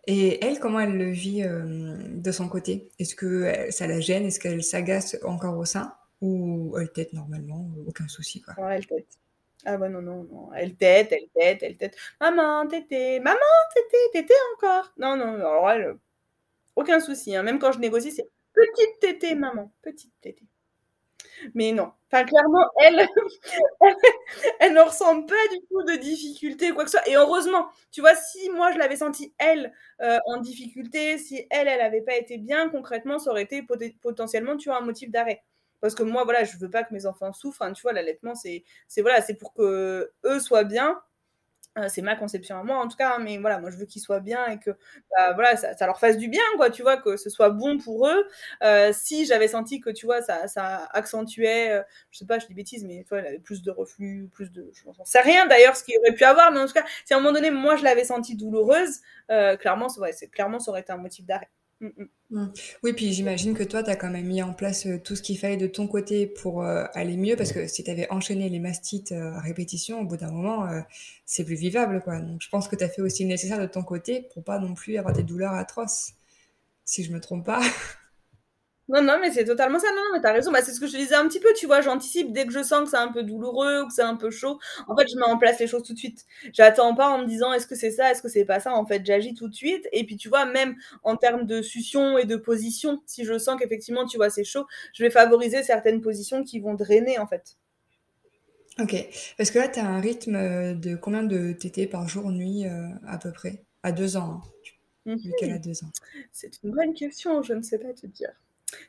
Et 0.06 0.44
elle, 0.44 0.58
comment 0.58 0.80
elle 0.80 0.96
le 0.96 1.10
vit 1.10 1.44
euh, 1.44 1.96
de 2.08 2.32
son 2.32 2.48
côté? 2.48 2.90
Est-ce 2.98 3.14
que 3.14 3.70
ça 3.70 3.86
la 3.86 4.00
gêne? 4.00 4.24
Est-ce 4.24 4.40
qu'elle 4.40 4.64
s'agace 4.64 5.16
encore 5.22 5.56
au 5.56 5.64
sein? 5.64 5.94
Ou 6.20 6.76
elle 6.78 6.90
tête 6.90 7.12
normalement 7.12 7.68
Aucun 7.86 8.08
souci, 8.08 8.40
quoi. 8.40 8.54
Ouais, 8.58 8.76
elle 8.76 8.86
tête. 8.86 9.06
Ah 9.64 9.76
ouais, 9.76 9.88
non, 9.88 10.02
non, 10.02 10.24
non. 10.24 10.52
Elle 10.54 10.74
tête, 10.74 11.12
elle 11.12 11.28
tête, 11.34 11.62
elle 11.62 11.76
tête. 11.76 11.96
Maman, 12.20 12.66
tété, 12.66 13.20
maman, 13.20 13.38
tété, 13.74 13.96
tété 14.12 14.34
encore. 14.54 14.92
Non, 14.98 15.16
non, 15.16 15.34
alors 15.34 15.70
elle, 15.70 15.96
aucun 16.76 17.00
souci. 17.00 17.36
Hein. 17.36 17.42
Même 17.42 17.58
quand 17.58 17.72
je 17.72 17.78
négocie, 17.78 18.12
c'est 18.12 18.28
petite 18.52 19.00
tété, 19.00 19.34
maman, 19.34 19.72
petite 19.82 20.12
tété. 20.20 20.44
Mais 21.54 21.72
non. 21.72 21.92
Enfin, 22.10 22.24
clairement, 22.24 22.66
elle, 22.78 23.08
elle, 24.60 24.74
ne 24.74 24.80
ressent 24.80 25.22
pas 25.22 25.48
du 25.50 25.60
tout 25.68 25.82
de 25.84 25.96
difficulté 25.96 26.70
ou 26.70 26.74
quoi 26.74 26.84
que 26.84 26.90
ce 26.90 26.98
soit. 26.98 27.08
Et 27.08 27.16
heureusement, 27.16 27.68
tu 27.90 28.00
vois, 28.00 28.14
si 28.14 28.50
moi 28.50 28.72
je 28.72 28.78
l'avais 28.78 28.96
senti, 28.96 29.32
elle, 29.38 29.72
euh, 30.00 30.18
en 30.26 30.40
difficulté, 30.40 31.18
si 31.18 31.46
elle, 31.50 31.68
elle 31.68 31.78
n'avait 31.80 32.02
pas 32.02 32.16
été 32.16 32.36
bien, 32.38 32.68
concrètement, 32.68 33.18
ça 33.18 33.30
aurait 33.30 33.42
été 33.42 33.64
potentiellement, 34.02 34.56
tu 34.56 34.68
vois, 34.68 34.78
un 34.78 34.84
motif 34.84 35.10
d'arrêt 35.10 35.42
parce 35.82 35.94
que 35.94 36.02
moi 36.02 36.24
voilà 36.24 36.44
je 36.44 36.56
veux 36.56 36.70
pas 36.70 36.84
que 36.84 36.94
mes 36.94 37.04
enfants 37.04 37.32
souffrent 37.34 37.62
hein, 37.62 37.72
tu 37.72 37.82
vois 37.82 37.92
l'allaitement 37.92 38.34
c'est 38.34 38.64
c'est 38.88 39.02
voilà 39.02 39.20
c'est 39.20 39.34
pour 39.34 39.52
que 39.52 40.12
eux 40.24 40.40
soient 40.40 40.64
bien. 40.64 40.98
Euh, 41.78 41.88
c'est 41.88 42.02
ma 42.02 42.16
conception 42.16 42.58
à 42.58 42.62
moi 42.62 42.76
en 42.76 42.86
tout 42.86 42.98
cas 42.98 43.14
hein, 43.14 43.18
mais 43.18 43.38
voilà 43.38 43.58
moi 43.58 43.70
je 43.70 43.78
veux 43.78 43.86
qu'ils 43.86 44.02
soient 44.02 44.20
bien 44.20 44.46
et 44.48 44.58
que 44.58 44.72
bah, 45.10 45.32
voilà 45.32 45.56
ça, 45.56 45.86
leur 45.86 45.98
fasse 45.98 46.18
du 46.18 46.28
bien 46.28 46.42
quoi 46.56 46.68
tu 46.68 46.82
vois 46.82 46.98
que 46.98 47.16
ce 47.16 47.30
soit 47.30 47.48
bon 47.48 47.78
pour 47.78 48.06
eux. 48.08 48.26
Euh, 48.62 48.92
si 48.92 49.24
j'avais 49.24 49.48
senti 49.48 49.80
que 49.80 49.88
tu 49.88 50.04
vois 50.04 50.20
ça, 50.20 50.48
ça 50.48 50.86
accentuait 50.92 51.72
euh, 51.72 51.82
je 52.10 52.18
sais 52.18 52.26
pas 52.26 52.38
je 52.38 52.46
dis 52.46 52.52
bêtises 52.52 52.84
mais 52.84 53.04
tu 53.04 53.08
vois 53.08 53.20
avait 53.20 53.38
plus 53.38 53.62
de 53.62 53.70
reflux 53.70 54.28
plus 54.34 54.52
de 54.52 54.70
je 54.74 54.82
sais 55.04 55.20
rien 55.22 55.46
d'ailleurs 55.46 55.74
ce 55.74 55.82
qu'il 55.82 55.96
aurait 56.00 56.12
pu 56.12 56.24
avoir 56.24 56.52
mais 56.52 56.60
en 56.60 56.66
tout 56.66 56.74
cas 56.74 56.84
si 57.06 57.14
à 57.14 57.16
un 57.16 57.20
moment 57.20 57.32
donné 57.32 57.50
moi 57.50 57.76
je 57.76 57.84
l'avais 57.84 58.04
sentie 58.04 58.36
douloureuse 58.36 59.00
euh, 59.30 59.56
clairement 59.56 59.88
clairement 60.30 60.58
ça 60.58 60.70
aurait 60.70 60.82
été 60.82 60.92
un 60.92 60.98
motif 60.98 61.24
d'arrêt 61.24 61.48
Mmh, 61.82 61.88
mmh. 61.96 62.04
Mmh. 62.30 62.52
Oui, 62.84 62.92
puis 62.92 63.12
j'imagine 63.12 63.54
que 63.54 63.64
toi, 63.64 63.82
tu 63.82 63.90
as 63.90 63.96
quand 63.96 64.08
même 64.08 64.26
mis 64.26 64.40
en 64.40 64.52
place 64.52 64.86
euh, 64.86 64.98
tout 64.98 65.16
ce 65.16 65.22
qu'il 65.22 65.36
fallait 65.36 65.56
de 65.56 65.66
ton 65.66 65.88
côté 65.88 66.26
pour 66.26 66.62
euh, 66.62 66.84
aller 66.94 67.16
mieux, 67.16 67.34
parce 67.34 67.52
que 67.52 67.66
si 67.66 67.82
tu 67.82 67.90
avais 67.90 68.08
enchaîné 68.10 68.48
les 68.48 68.60
mastites 68.60 69.10
euh, 69.10 69.32
à 69.32 69.40
répétition, 69.40 70.00
au 70.00 70.04
bout 70.04 70.16
d'un 70.16 70.30
moment, 70.30 70.68
c'est 71.26 71.44
plus 71.44 71.56
vivable. 71.56 72.00
Quoi. 72.02 72.20
Donc 72.20 72.40
je 72.40 72.48
pense 72.48 72.68
que 72.68 72.76
tu 72.76 72.84
as 72.84 72.88
fait 72.88 73.02
aussi 73.02 73.24
le 73.24 73.30
nécessaire 73.30 73.60
de 73.60 73.66
ton 73.66 73.82
côté 73.82 74.28
pour 74.32 74.44
pas 74.44 74.60
non 74.60 74.74
plus 74.74 74.96
avoir 74.96 75.12
des 75.12 75.24
douleurs 75.24 75.54
atroces, 75.54 76.12
si 76.84 77.02
je 77.04 77.12
me 77.12 77.20
trompe 77.20 77.44
pas. 77.44 77.60
Non, 78.88 79.00
non, 79.00 79.18
mais 79.20 79.30
c'est 79.30 79.44
totalement 79.44 79.78
ça. 79.78 79.88
Non, 79.90 79.96
non, 79.96 80.10
mais 80.12 80.20
t'as 80.20 80.32
raison. 80.32 80.50
Bah, 80.52 80.60
c'est 80.62 80.72
ce 80.72 80.80
que 80.80 80.86
je 80.86 80.92
te 80.92 80.96
disais 80.96 81.14
un 81.14 81.26
petit 81.28 81.40
peu, 81.40 81.52
tu 81.54 81.66
vois. 81.66 81.80
J'anticipe 81.80 82.32
dès 82.32 82.46
que 82.46 82.52
je 82.52 82.62
sens 82.62 82.84
que 82.84 82.90
c'est 82.90 82.96
un 83.02 83.12
peu 83.12 83.22
douloureux 83.22 83.82
ou 83.82 83.86
que 83.86 83.92
c'est 83.94 84.02
un 84.02 84.16
peu 84.16 84.30
chaud. 84.30 84.58
En 84.88 84.96
fait, 84.96 85.06
je 85.08 85.16
mets 85.16 85.24
en 85.24 85.38
place 85.38 85.58
les 85.60 85.66
choses 85.66 85.84
tout 85.84 85.92
de 85.94 85.98
suite. 85.98 86.24
J'attends 86.52 86.94
pas 86.94 87.08
en 87.08 87.18
me 87.18 87.26
disant 87.26 87.52
est-ce 87.52 87.66
que 87.66 87.76
c'est 87.76 87.92
ça, 87.92 88.10
est-ce 88.10 88.22
que 88.22 88.28
c'est 88.28 88.44
pas 88.44 88.60
ça? 88.60 88.74
En 88.74 88.84
fait, 88.84 89.06
j'agis 89.06 89.34
tout 89.34 89.48
de 89.48 89.54
suite. 89.54 89.88
Et 89.92 90.04
puis, 90.04 90.16
tu 90.16 90.28
vois, 90.28 90.44
même 90.44 90.74
en 91.04 91.16
termes 91.16 91.46
de 91.46 91.62
succion 91.62 92.18
et 92.18 92.24
de 92.24 92.36
position, 92.36 93.02
si 93.06 93.24
je 93.24 93.38
sens 93.38 93.58
qu'effectivement, 93.58 94.04
tu 94.04 94.16
vois, 94.16 94.30
c'est 94.30 94.44
chaud, 94.44 94.66
je 94.92 95.04
vais 95.04 95.10
favoriser 95.10 95.62
certaines 95.62 96.00
positions 96.00 96.42
qui 96.42 96.58
vont 96.60 96.74
drainer, 96.74 97.18
en 97.18 97.26
fait. 97.26 97.56
Ok. 98.78 98.94
Parce 99.36 99.50
que 99.50 99.58
là, 99.58 99.68
tu 99.68 99.78
as 99.78 99.86
un 99.86 100.00
rythme 100.00 100.78
de 100.78 100.96
combien 100.96 101.22
de 101.22 101.52
TT 101.52 101.86
par 101.86 102.08
jour, 102.08 102.30
nuit, 102.30 102.66
euh, 102.66 102.88
à 103.06 103.18
peu 103.18 103.30
près? 103.32 103.64
À 103.82 103.92
deux 103.92 104.16
ans. 104.16 104.40
Hein, 105.06 105.16
vu 105.16 105.32
qu'elle 105.38 105.52
a 105.52 105.58
deux 105.58 105.82
ans. 105.84 105.90
C'est 106.30 106.62
une 106.62 106.70
bonne 106.70 106.94
question, 106.94 107.42
je 107.42 107.52
ne 107.52 107.62
sais 107.62 107.78
pas 107.78 107.92
te 107.92 108.06
dire. 108.06 108.32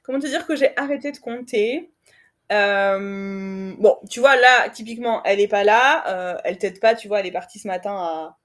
Comment 0.04 0.20
te 0.20 0.28
dire 0.28 0.46
que 0.46 0.56
j'ai 0.56 0.76
arrêté 0.78 1.12
de 1.12 1.18
compter? 1.18 1.92
Bon, 2.50 4.00
tu 4.10 4.20
vois, 4.20 4.36
là, 4.36 4.70
typiquement, 4.70 5.24
elle 5.24 5.40
est 5.40 5.48
pas 5.48 5.64
là, 5.64 6.40
elle 6.44 6.58
t'aide 6.58 6.80
pas, 6.80 6.96
tu 6.96 7.08
vois, 7.08 7.20
elle 7.20 7.28
est 7.28 7.32
partie 7.32 7.60
ce 7.60 7.68
matin 7.68 7.96
à, 7.96 8.38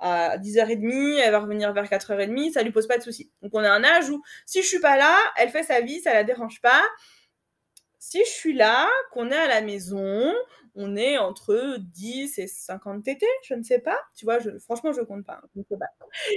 à 0.00 0.38
10h30, 0.38 1.18
elle 1.18 1.30
va 1.30 1.40
revenir 1.40 1.72
vers 1.72 1.84
4h30, 1.84 2.52
ça 2.52 2.62
lui 2.62 2.72
pose 2.72 2.88
pas 2.88 2.98
de 2.98 3.02
soucis. 3.02 3.30
Donc 3.42 3.52
on 3.54 3.62
a 3.62 3.70
un 3.70 3.84
âge 3.84 4.08
où 4.10 4.22
si 4.46 4.62
je 4.62 4.66
suis 4.66 4.80
pas 4.80 4.96
là, 4.96 5.16
elle 5.36 5.50
fait 5.50 5.62
sa 5.62 5.80
vie, 5.80 6.00
ça 6.00 6.14
la 6.14 6.24
dérange 6.24 6.60
pas. 6.60 6.82
Si 7.98 8.18
je 8.20 8.30
suis 8.30 8.54
là, 8.54 8.88
qu'on 9.12 9.30
est 9.30 9.36
à 9.36 9.46
la 9.46 9.60
maison, 9.60 10.34
on 10.74 10.96
est 10.96 11.18
entre 11.18 11.76
10 11.78 12.38
et 12.38 12.46
50 12.46 13.02
TT, 13.04 13.26
je 13.44 13.54
ne 13.54 13.62
sais 13.62 13.78
pas. 13.78 13.98
Tu 14.14 14.24
vois, 14.24 14.38
je, 14.38 14.58
franchement, 14.58 14.92
je 14.92 15.00
compte 15.02 15.24
pas, 15.24 15.40
hein, 15.42 15.62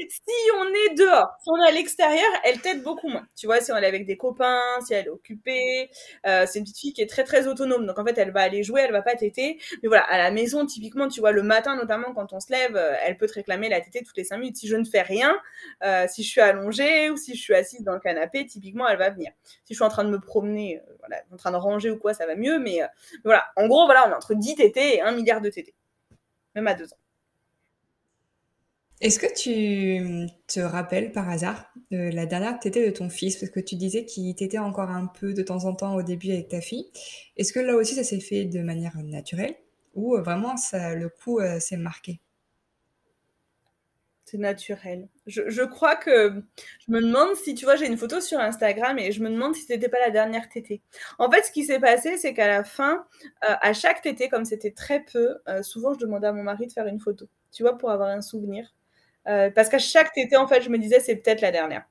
Si 0.09 0.51
on 0.57 0.65
est 0.67 0.95
dehors, 0.95 1.29
si 1.41 1.49
on 1.49 1.61
est 1.63 1.67
à 1.67 1.71
l'extérieur, 1.71 2.29
elle 2.43 2.59
t'aide 2.61 2.83
beaucoup 2.83 3.07
moins. 3.07 3.25
Tu 3.35 3.45
vois, 3.45 3.59
si 3.61 3.71
on 3.71 3.77
est 3.77 3.85
avec 3.85 4.05
des 4.05 4.17
copains, 4.17 4.59
si 4.85 4.93
elle 4.93 5.05
est 5.05 5.09
occupée, 5.09 5.89
euh, 6.25 6.45
c'est 6.47 6.59
une 6.59 6.65
petite 6.65 6.79
fille 6.79 6.93
qui 6.93 7.01
est 7.01 7.09
très 7.09 7.23
très 7.23 7.47
autonome. 7.47 7.85
Donc 7.85 7.99
en 7.99 8.05
fait, 8.05 8.17
elle 8.17 8.31
va 8.31 8.41
aller 8.41 8.63
jouer, 8.63 8.81
elle 8.81 8.91
va 8.91 9.01
pas 9.01 9.15
téter. 9.15 9.59
Mais 9.81 9.87
voilà, 9.87 10.03
à 10.03 10.17
la 10.17 10.31
maison, 10.31 10.65
typiquement, 10.65 11.07
tu 11.07 11.19
vois, 11.19 11.31
le 11.31 11.43
matin 11.43 11.75
notamment, 11.75 12.13
quand 12.13 12.33
on 12.33 12.39
se 12.39 12.51
lève, 12.51 12.75
euh, 12.75 12.95
elle 13.03 13.17
peut 13.17 13.27
te 13.27 13.33
réclamer 13.33 13.69
la 13.69 13.81
tétée 13.81 14.03
toutes 14.03 14.17
les 14.17 14.23
5 14.23 14.37
minutes. 14.37 14.57
Si 14.57 14.67
je 14.67 14.75
ne 14.75 14.85
fais 14.85 15.01
rien, 15.01 15.35
euh, 15.83 16.05
si 16.07 16.23
je 16.23 16.29
suis 16.29 16.41
allongée 16.41 17.09
ou 17.09 17.17
si 17.17 17.35
je 17.35 17.41
suis 17.41 17.55
assise 17.55 17.83
dans 17.83 17.93
le 17.93 17.99
canapé, 17.99 18.45
typiquement, 18.45 18.87
elle 18.87 18.97
va 18.97 19.09
venir. 19.09 19.31
Si 19.65 19.73
je 19.73 19.75
suis 19.75 19.83
en 19.83 19.89
train 19.89 20.03
de 20.03 20.09
me 20.09 20.19
promener, 20.19 20.81
en 21.31 21.37
train 21.37 21.51
de 21.51 21.57
ranger 21.57 21.91
ou 21.91 21.97
quoi, 21.97 22.13
ça 22.13 22.25
va 22.25 22.35
mieux. 22.35 22.59
Mais 22.59 22.79
voilà, 23.23 23.45
en 23.55 23.67
gros, 23.67 23.85
voilà, 23.85 24.07
on 24.07 24.11
est 24.11 24.15
entre 24.23 24.35
10 24.35 24.55
TT 24.55 24.95
et 24.95 25.01
1 25.01 25.11
milliard 25.11 25.41
de 25.41 25.49
TT. 25.49 25.73
Même 26.55 26.67
à 26.67 26.73
2 26.73 26.85
ans. 26.85 26.97
Est-ce 29.01 29.19
que 29.19 29.27
tu 29.33 30.29
te 30.47 30.61
rappelles 30.61 31.11
par 31.11 31.29
hasard 31.29 31.65
de 31.91 31.97
la 31.97 32.25
dernière 32.25 32.57
tétée 32.59 32.85
de 32.85 32.95
ton 32.95 33.09
fils? 33.09 33.35
Parce 33.35 33.51
que 33.51 33.59
tu 33.59 33.75
disais 33.75 34.05
qu'il 34.05 34.33
t'était 34.33 34.59
encore 34.59 34.89
un 34.89 35.07
peu 35.07 35.33
de 35.33 35.43
temps 35.43 35.65
en 35.65 35.75
temps 35.75 35.95
au 35.95 36.03
début 36.03 36.31
avec 36.31 36.47
ta 36.47 36.61
fille. 36.61 36.89
Est-ce 37.35 37.51
que 37.51 37.59
là 37.59 37.75
aussi 37.75 37.95
ça 37.95 38.03
s'est 38.03 38.21
fait 38.21 38.45
de 38.45 38.61
manière 38.61 38.95
naturelle? 39.03 39.55
Ou 39.95 40.17
vraiment 40.17 40.55
ça, 40.55 40.95
le 40.95 41.09
coup 41.09 41.39
euh, 41.39 41.59
s'est 41.59 41.77
marqué? 41.77 42.21
Naturel. 44.37 45.07
Je, 45.25 45.63
crois 45.63 45.95
que 45.95 46.43
je 46.85 46.91
me 46.91 47.01
demande 47.01 47.35
si, 47.35 47.55
tu 47.55 47.65
vois, 47.65 47.75
j'ai 47.75 47.87
une 47.87 47.97
photo 47.97 48.19
sur 48.21 48.39
Instagram 48.39 48.99
et 48.99 49.11
je 49.11 49.21
me 49.21 49.29
demande 49.29 49.55
si 49.55 49.61
c'était 49.63 49.89
pas 49.89 49.99
la 49.99 50.09
dernière 50.09 50.49
tétée. 50.49 50.81
En 51.19 51.29
fait, 51.31 51.43
ce 51.43 51.51
qui 51.51 51.63
s'est 51.63 51.79
passé, 51.79 52.17
c'est 52.17 52.33
qu'à 52.33 52.47
la 52.47 52.63
fin, 52.63 53.05
euh, 53.49 53.55
à 53.61 53.73
chaque 53.73 54.01
tétée, 54.01 54.29
comme 54.29 54.45
c'était 54.45 54.71
très 54.71 55.01
peu, 55.01 55.37
euh, 55.47 55.63
souvent 55.63 55.93
je 55.93 55.99
demandais 55.99 56.27
à 56.27 56.33
mon 56.33 56.43
mari 56.43 56.67
de 56.67 56.73
faire 56.73 56.87
une 56.87 56.99
photo, 56.99 57.27
tu 57.51 57.63
vois, 57.63 57.77
pour 57.77 57.91
avoir 57.91 58.09
un 58.09 58.21
souvenir. 58.21 58.73
Euh, 59.27 59.49
parce 59.49 59.69
qu'à 59.69 59.79
chaque 59.79 60.11
tétée, 60.13 60.37
en 60.37 60.47
fait, 60.47 60.61
je 60.61 60.69
me 60.69 60.77
disais, 60.77 60.99
c'est 60.99 61.15
peut-être 61.15 61.41
la 61.41 61.51
dernière. 61.51 61.85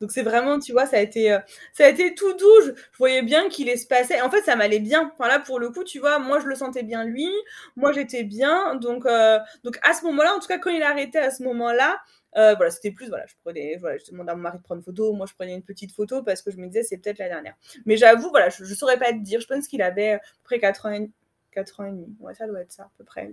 Donc 0.00 0.12
c'est 0.12 0.22
vraiment, 0.22 0.58
tu 0.58 0.72
vois, 0.72 0.86
ça 0.86 0.98
a 0.98 1.00
été, 1.00 1.32
euh, 1.32 1.38
ça 1.72 1.86
a 1.86 1.88
été 1.88 2.14
tout 2.14 2.32
doux. 2.34 2.60
Je, 2.66 2.70
voyais 2.98 3.22
bien 3.22 3.48
qu'il 3.48 3.76
se 3.78 3.86
passait. 3.86 4.20
En 4.20 4.30
fait, 4.30 4.42
ça 4.42 4.56
m'allait 4.56 4.78
bien. 4.78 5.10
Enfin 5.14 5.28
là, 5.28 5.40
pour 5.40 5.58
le 5.58 5.70
coup, 5.70 5.84
tu 5.84 5.98
vois, 5.98 6.18
moi 6.18 6.40
je 6.40 6.46
le 6.46 6.54
sentais 6.54 6.82
bien 6.82 7.04
lui, 7.04 7.28
moi 7.76 7.92
j'étais 7.92 8.24
bien. 8.24 8.76
Donc, 8.76 9.06
euh, 9.06 9.38
donc 9.64 9.78
à 9.82 9.94
ce 9.94 10.04
moment-là, 10.06 10.34
en 10.34 10.40
tout 10.40 10.48
cas 10.48 10.58
quand 10.58 10.70
il 10.70 10.82
a 10.82 10.90
arrêté 10.90 11.18
à 11.18 11.30
ce 11.30 11.42
moment-là, 11.42 11.98
euh, 12.36 12.54
voilà, 12.54 12.70
c'était 12.70 12.90
plus, 12.92 13.08
voilà, 13.08 13.26
je 13.26 13.34
prenais, 13.42 13.76
voilà, 13.76 13.98
je 13.98 14.10
demandais 14.10 14.30
à 14.32 14.34
mon 14.36 14.42
mari 14.42 14.58
de 14.58 14.62
prendre 14.62 14.78
une 14.78 14.84
photo, 14.84 15.12
moi 15.12 15.26
je 15.26 15.34
prenais 15.34 15.54
une 15.54 15.62
petite 15.62 15.92
photo 15.92 16.22
parce 16.22 16.42
que 16.42 16.50
je 16.50 16.58
me 16.58 16.66
disais 16.66 16.82
c'est 16.82 16.98
peut-être 16.98 17.18
la 17.18 17.28
dernière. 17.28 17.54
Mais 17.86 17.96
j'avoue, 17.96 18.28
voilà, 18.30 18.50
je, 18.50 18.62
ne 18.62 18.74
saurais 18.74 18.98
pas 18.98 19.12
te 19.12 19.18
dire. 19.18 19.40
Je 19.40 19.46
pense 19.46 19.66
qu'il 19.66 19.82
avait 19.82 20.12
à 20.12 20.18
peu 20.18 20.24
près 20.44 20.58
4 20.60 20.86
ans, 20.86 20.92
et, 20.92 21.10
4 21.52 21.80
ans 21.80 21.84
et 21.86 21.90
demi. 21.90 22.14
Ouais, 22.20 22.34
ça 22.34 22.46
doit 22.46 22.60
être 22.60 22.72
ça 22.72 22.84
à 22.84 22.90
peu 22.98 23.04
près. 23.04 23.32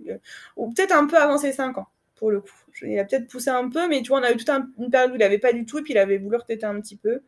Ou 0.55 0.73
peut-être 0.73 0.93
un 0.93 1.07
peu 1.07 1.17
avant 1.17 1.37
ses 1.37 1.51
5 1.51 1.77
ans 1.77 1.87
pour 2.15 2.31
le 2.31 2.41
coup. 2.41 2.49
Il 2.81 2.97
a 2.99 3.05
peut-être 3.05 3.27
poussé 3.27 3.49
un 3.49 3.69
peu, 3.69 3.87
mais 3.87 4.01
tu 4.01 4.09
vois, 4.09 4.19
on 4.19 4.23
a 4.23 4.31
eu 4.31 4.37
toute 4.37 4.49
une 4.49 4.89
période 4.89 5.11
où 5.11 5.15
il 5.15 5.19
n'avait 5.19 5.37
pas 5.37 5.53
du 5.53 5.65
tout, 5.65 5.79
et 5.79 5.81
puis 5.81 5.93
il 5.93 5.97
avait 5.97 6.17
voulu 6.17 6.37
retêter 6.37 6.65
un 6.65 6.79
petit 6.81 6.95
peu. 6.95 7.21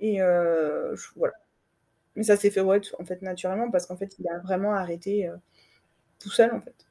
Et 0.00 0.20
euh, 0.20 0.94
voilà. 1.16 1.34
Mais 2.16 2.24
ça 2.24 2.36
s'est 2.36 2.50
fait, 2.50 2.60
ouais, 2.60 2.80
en 2.98 3.04
fait, 3.04 3.22
naturellement, 3.22 3.70
parce 3.70 3.86
qu'en 3.86 3.96
fait, 3.96 4.14
il 4.18 4.28
a 4.28 4.38
vraiment 4.38 4.74
arrêté 4.74 5.26
euh, 5.28 5.36
tout 6.20 6.30
seul, 6.30 6.52
en 6.52 6.60
fait. 6.60 6.86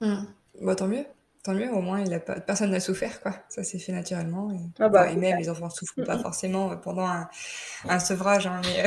Mmh. 0.00 0.24
Bah, 0.62 0.74
tant 0.74 0.88
mieux. 0.88 1.04
Tant 1.42 1.54
mieux, 1.54 1.70
au 1.70 1.80
moins, 1.80 2.00
il 2.00 2.12
a 2.12 2.20
pas... 2.20 2.40
personne 2.40 2.70
n'a 2.70 2.80
souffert, 2.80 3.20
quoi. 3.20 3.32
Ça 3.48 3.62
s'est 3.62 3.78
fait 3.78 3.92
naturellement. 3.92 4.50
Et, 4.50 4.58
ah 4.78 4.88
bah, 4.88 5.14
même, 5.14 5.38
les 5.38 5.48
enfants 5.48 5.66
ne 5.66 5.70
souffrent 5.70 6.04
pas 6.04 6.18
forcément 6.18 6.76
pendant 6.76 7.08
un, 7.88 7.98
sevrage, 7.98 8.46
hein, 8.46 8.60
mais... 8.64 8.84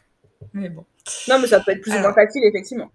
mais 0.54 0.68
bon. 0.68 0.84
Non, 1.28 1.38
mais 1.38 1.46
ça 1.46 1.60
peut 1.60 1.72
être 1.72 1.82
plus 1.82 1.92
ou 1.92 2.00
moins 2.00 2.14
facile, 2.14 2.44
effectivement. 2.44 2.90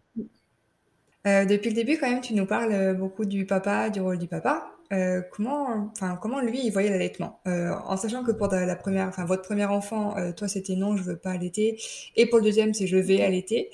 Euh, 1.25 1.45
depuis 1.45 1.69
le 1.69 1.75
début, 1.75 1.97
quand 1.97 2.09
même, 2.09 2.21
tu 2.21 2.33
nous 2.33 2.45
parles 2.45 2.73
euh, 2.73 2.93
beaucoup 2.93 3.25
du 3.25 3.45
papa, 3.45 3.89
du 3.89 4.01
rôle 4.01 4.17
du 4.17 4.27
papa. 4.27 4.69
Euh, 4.91 5.21
comment, 5.31 5.89
enfin, 5.91 6.17
comment 6.21 6.41
lui, 6.41 6.65
il 6.65 6.71
voyait 6.71 6.89
l'allaitement? 6.89 7.39
En 7.45 7.97
sachant 7.97 8.23
que 8.23 8.31
pour 8.31 8.47
la 8.47 8.75
première, 8.75 9.07
enfin, 9.07 9.25
votre 9.25 9.41
premier 9.41 9.65
enfant, 9.65 10.15
toi, 10.33 10.47
c'était 10.47 10.75
non, 10.75 10.95
je 10.97 11.03
veux 11.03 11.17
pas 11.17 11.31
allaiter, 11.31 11.79
et 12.15 12.27
pour 12.27 12.39
le 12.39 12.45
deuxième, 12.45 12.73
c'est 12.75 12.85
je 12.85 12.97
vais 12.97 13.23
allaiter. 13.23 13.71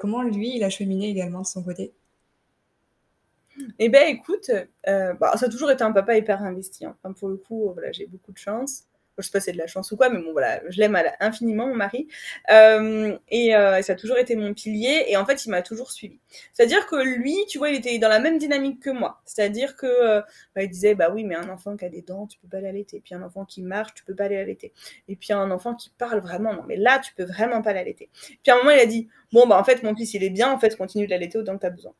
comment 0.00 0.22
lui, 0.22 0.56
il 0.56 0.64
a 0.64 0.70
cheminé 0.70 1.08
également 1.08 1.42
de 1.42 1.46
son 1.46 1.62
côté? 1.62 1.92
Eh 3.78 3.88
ben, 3.90 4.08
écoute, 4.08 4.50
bah, 4.86 5.36
ça 5.36 5.46
a 5.46 5.48
toujours 5.48 5.70
été 5.70 5.84
un 5.84 5.92
papa 5.92 6.16
hyper 6.16 6.42
investi. 6.42 6.84
Hein. 6.84 6.96
Enfin, 7.02 7.12
pour 7.12 7.28
le 7.28 7.36
coup, 7.36 7.70
voilà, 7.72 7.92
j'ai 7.92 8.06
beaucoup 8.06 8.32
de 8.32 8.38
chance 8.38 8.86
je 9.20 9.26
sais 9.26 9.32
pas 9.32 9.40
si 9.40 9.46
c'est 9.46 9.52
de 9.52 9.58
la 9.58 9.66
chance 9.66 9.90
ou 9.92 9.96
quoi, 9.96 10.08
mais 10.08 10.18
bon, 10.18 10.32
voilà, 10.32 10.60
je 10.68 10.78
l'aime 10.78 11.00
infiniment, 11.20 11.66
mon 11.66 11.74
mari. 11.74 12.08
Euh, 12.50 13.16
et, 13.28 13.54
euh, 13.54 13.82
ça 13.82 13.92
a 13.92 13.96
toujours 13.96 14.18
été 14.18 14.36
mon 14.36 14.54
pilier. 14.54 15.04
Et 15.08 15.16
en 15.16 15.24
fait, 15.26 15.44
il 15.44 15.50
m'a 15.50 15.62
toujours 15.62 15.90
suivi. 15.90 16.18
C'est-à-dire 16.52 16.86
que 16.86 16.96
lui, 16.96 17.36
tu 17.48 17.58
vois, 17.58 17.70
il 17.70 17.76
était 17.76 17.98
dans 17.98 18.08
la 18.08 18.18
même 18.18 18.38
dynamique 18.38 18.80
que 18.80 18.90
moi. 18.90 19.20
C'est-à-dire 19.24 19.76
que 19.76 19.86
euh, 19.86 20.20
bah, 20.54 20.62
il 20.62 20.70
disait, 20.70 20.94
bah 20.94 21.10
oui, 21.12 21.24
mais 21.24 21.36
un 21.36 21.48
enfant 21.48 21.76
qui 21.76 21.84
a 21.84 21.88
des 21.88 22.02
dents, 22.02 22.26
tu 22.26 22.38
peux 22.38 22.48
pas 22.48 22.60
l'allaiter. 22.60 23.00
Puis 23.00 23.14
un 23.14 23.22
enfant 23.22 23.44
qui 23.44 23.62
marche, 23.62 23.94
tu 23.94 24.04
peux 24.04 24.14
pas 24.14 24.28
l'allaiter. 24.28 24.72
Et 25.08 25.16
puis 25.16 25.32
un 25.32 25.50
enfant 25.50 25.74
qui 25.74 25.90
parle 25.90 26.20
vraiment, 26.20 26.54
non, 26.54 26.64
mais 26.66 26.76
là, 26.76 26.98
tu 26.98 27.14
peux 27.14 27.24
vraiment 27.24 27.62
pas 27.62 27.72
l'allaiter. 27.72 28.10
Puis 28.42 28.50
à 28.50 28.54
un 28.54 28.58
moment, 28.58 28.70
il 28.70 28.80
a 28.80 28.86
dit, 28.86 29.08
bon, 29.32 29.46
bah 29.46 29.58
en 29.58 29.64
fait, 29.64 29.82
mon 29.82 29.94
fils, 29.94 30.14
il 30.14 30.24
est 30.24 30.30
bien, 30.30 30.50
en 30.50 30.58
fait, 30.58 30.76
continue 30.76 31.06
de 31.06 31.10
l'allaiter 31.10 31.38
autant 31.38 31.56
que 31.56 31.60
tu 31.60 31.66
as 31.66 31.70
besoin. 31.70 31.94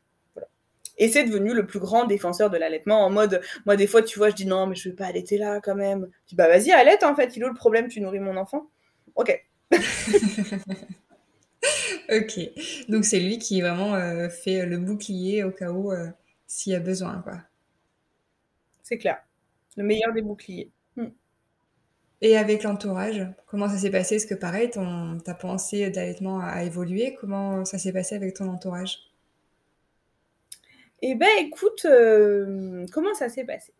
Et 0.97 1.07
c'est 1.07 1.23
devenu 1.23 1.53
le 1.53 1.65
plus 1.65 1.79
grand 1.79 2.05
défenseur 2.05 2.49
de 2.49 2.57
l'allaitement 2.57 3.05
en 3.05 3.09
mode, 3.09 3.41
moi 3.65 3.75
des 3.75 3.87
fois 3.87 4.01
tu 4.01 4.19
vois, 4.19 4.29
je 4.29 4.35
dis 4.35 4.45
non 4.45 4.67
mais 4.67 4.75
je 4.75 4.89
vais 4.89 4.95
pas 4.95 5.05
allaiter 5.05 5.37
là 5.37 5.59
quand 5.61 5.75
même. 5.75 6.07
Je 6.25 6.29
dis 6.29 6.35
bah 6.35 6.47
vas-y 6.47 6.71
allaite 6.71 7.03
en 7.03 7.15
fait, 7.15 7.35
il 7.35 7.41
est 7.41 7.45
où 7.45 7.49
le 7.49 7.53
problème, 7.53 7.87
tu 7.87 8.01
nourris 8.01 8.19
mon 8.19 8.37
enfant? 8.37 8.69
Ok. 9.15 9.43
ok, 12.11 12.39
donc 12.89 13.05
c'est 13.05 13.19
lui 13.19 13.37
qui 13.39 13.61
vraiment 13.61 13.95
euh, 13.95 14.29
fait 14.29 14.65
le 14.65 14.77
bouclier 14.77 15.43
au 15.43 15.51
cas 15.51 15.71
où 15.71 15.91
euh, 15.91 16.07
s'il 16.47 16.73
y 16.73 16.75
a 16.75 16.79
besoin 16.79 17.21
quoi. 17.21 17.37
C'est 18.83 18.97
clair, 18.97 19.17
le 19.77 19.83
meilleur 19.83 20.13
des 20.13 20.21
boucliers. 20.21 20.71
Hmm. 20.97 21.07
Et 22.21 22.37
avec 22.37 22.63
l'entourage, 22.63 23.25
comment 23.47 23.69
ça 23.69 23.77
s'est 23.77 23.91
passé? 23.91 24.15
Est-ce 24.15 24.27
que 24.27 24.35
pareil, 24.35 24.69
ton, 24.69 25.17
ta 25.19 25.33
pensée 25.33 25.89
d'allaitement 25.89 26.39
a 26.41 26.63
évolué 26.63 27.15
Comment 27.19 27.63
ça 27.65 27.77
s'est 27.77 27.93
passé 27.93 28.15
avec 28.15 28.35
ton 28.35 28.49
entourage? 28.49 29.10
Eh 31.01 31.15
ben 31.15 31.29
écoute, 31.39 31.85
euh, 31.85 32.85
comment 32.93 33.13
ça 33.13 33.29
s'est 33.29 33.45
passé? 33.45 33.73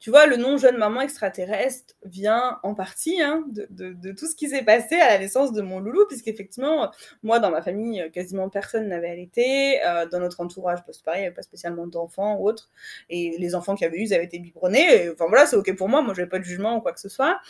Tu 0.00 0.10
vois, 0.10 0.26
le 0.26 0.36
nom 0.36 0.56
jeune 0.56 0.76
maman 0.76 1.00
extraterrestre 1.00 1.94
vient 2.04 2.58
en 2.62 2.74
partie 2.74 3.20
hein, 3.20 3.44
de, 3.48 4.12
tout 4.12 4.26
ce 4.26 4.34
qui 4.34 4.48
s'est 4.48 4.64
passé 4.64 4.96
à 4.96 5.10
la 5.10 5.18
naissance 5.18 5.52
de 5.52 5.62
mon 5.62 5.80
loulou, 5.80 6.06
puisqu'effectivement, 6.06 6.90
moi, 7.22 7.38
dans 7.38 7.50
ma 7.50 7.62
famille, 7.62 8.10
quasiment 8.12 8.48
personne 8.48 8.88
n'avait 8.88 9.10
allaité. 9.10 9.80
Euh, 9.84 10.06
dans 10.06 10.20
notre 10.20 10.40
entourage, 10.40 10.78
c'est 10.90 11.02
pareil, 11.02 11.20
il 11.20 11.22
n'y 11.22 11.26
avait 11.26 11.34
pas 11.34 11.42
spécialement 11.42 11.86
d'enfants 11.86 12.36
ou 12.36 12.48
autres. 12.48 12.70
Et 13.10 13.36
les 13.38 13.54
enfants 13.54 13.74
qu'il 13.74 13.84
y 13.84 13.88
avait 13.88 13.98
eu, 13.98 14.02
ils 14.02 14.14
avaient 14.14 14.24
été 14.24 14.38
biberonnés. 14.38 15.10
enfin 15.10 15.26
voilà, 15.28 15.46
c'est 15.46 15.56
OK 15.56 15.74
pour 15.76 15.88
moi. 15.88 16.02
Moi, 16.02 16.14
je 16.14 16.20
n'avais 16.20 16.30
pas 16.30 16.38
de 16.38 16.44
jugement 16.44 16.76
ou 16.76 16.80
quoi 16.80 16.92
que 16.92 17.00
ce 17.00 17.08
soit. 17.08 17.40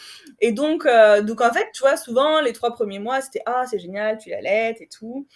Et 0.41 0.53
donc, 0.53 0.87
euh, 0.87 1.22
donc, 1.22 1.41
en 1.41 1.53
fait, 1.53 1.68
tu 1.72 1.81
vois, 1.83 1.97
souvent, 1.97 2.41
les 2.41 2.53
trois 2.53 2.72
premiers 2.74 2.99
mois, 2.99 3.20
c'était 3.20 3.43
Ah, 3.47 3.64
c'est 3.68 3.79
génial, 3.79 4.18
tu 4.18 4.31
l'allaites 4.31 4.81
et 4.81 4.89
tout. 4.89 5.26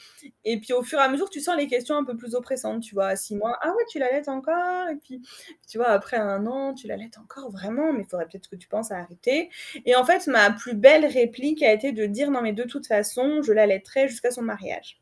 Et 0.44 0.60
puis, 0.60 0.72
au 0.72 0.82
fur 0.82 0.98
et 0.98 1.02
à 1.02 1.08
mesure, 1.08 1.30
tu 1.30 1.40
sens 1.40 1.56
les 1.56 1.66
questions 1.66 1.96
un 1.96 2.04
peu 2.04 2.16
plus 2.16 2.34
oppressantes. 2.34 2.82
Tu 2.82 2.94
vois, 2.94 3.08
à 3.08 3.16
six 3.16 3.36
mois, 3.36 3.58
Ah 3.60 3.70
ouais, 3.70 3.84
tu 3.90 3.98
l'allaites 3.98 4.28
encore? 4.28 4.88
Et 4.90 4.96
puis, 4.96 5.22
tu 5.68 5.78
vois, 5.78 5.88
après 5.88 6.16
un 6.16 6.46
an, 6.46 6.74
tu 6.74 6.81
l'allaites 6.88 7.18
encore 7.18 7.50
vraiment, 7.50 7.92
mais 7.92 8.02
il 8.02 8.06
faudrait 8.08 8.26
peut-être 8.26 8.48
que 8.48 8.56
tu 8.56 8.68
penses 8.68 8.90
à 8.92 8.98
arrêter. 8.98 9.50
Et 9.86 9.96
en 9.96 10.04
fait, 10.04 10.26
ma 10.26 10.50
plus 10.50 10.74
belle 10.74 11.06
réplique 11.06 11.62
a 11.62 11.72
été 11.72 11.92
de 11.92 12.06
dire 12.06 12.30
non, 12.30 12.42
mais 12.42 12.52
de 12.52 12.64
toute 12.64 12.86
façon, 12.86 13.42
je 13.42 13.52
l'allaiterai 13.52 14.08
jusqu'à 14.08 14.30
son 14.30 14.42
mariage. 14.42 15.00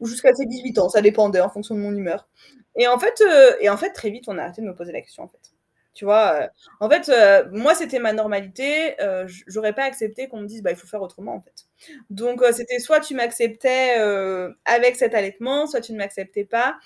Ou 0.00 0.06
jusqu'à 0.06 0.34
ses 0.34 0.46
18 0.46 0.78
ans, 0.78 0.88
ça 0.88 1.00
dépendait 1.00 1.40
en 1.40 1.48
fonction 1.48 1.74
de 1.74 1.80
mon 1.80 1.92
humeur. 1.92 2.28
Et 2.76 2.86
en 2.88 2.98
fait, 2.98 3.20
euh, 3.22 3.56
et 3.60 3.70
en 3.70 3.76
fait 3.76 3.90
très 3.90 4.10
vite, 4.10 4.24
on 4.28 4.38
a 4.38 4.42
arrêté 4.42 4.60
de 4.62 4.66
me 4.66 4.74
poser 4.74 4.92
la 4.92 5.00
question, 5.00 5.24
en 5.24 5.28
fait. 5.28 5.52
Tu 5.94 6.04
vois, 6.04 6.42
euh, 6.42 6.48
en 6.80 6.90
fait, 6.90 7.08
euh, 7.08 7.48
moi, 7.52 7.74
c'était 7.74 7.98
ma 7.98 8.12
normalité. 8.12 8.94
J'aurais 9.46 9.72
pas 9.72 9.84
accepté 9.84 10.28
qu'on 10.28 10.40
me 10.40 10.46
dise, 10.46 10.62
bah, 10.62 10.70
il 10.70 10.76
faut 10.76 10.86
faire 10.86 11.00
autrement, 11.00 11.34
en 11.34 11.40
fait. 11.40 11.64
Donc, 12.10 12.42
c'était 12.52 12.78
soit 12.78 13.00
tu 13.00 13.14
m'acceptais 13.14 13.94
avec 14.66 14.96
cet 14.96 15.14
allaitement, 15.14 15.66
soit 15.66 15.80
tu 15.80 15.92
ne 15.92 15.98
m'acceptais 15.98 16.44
pas. 16.44 16.76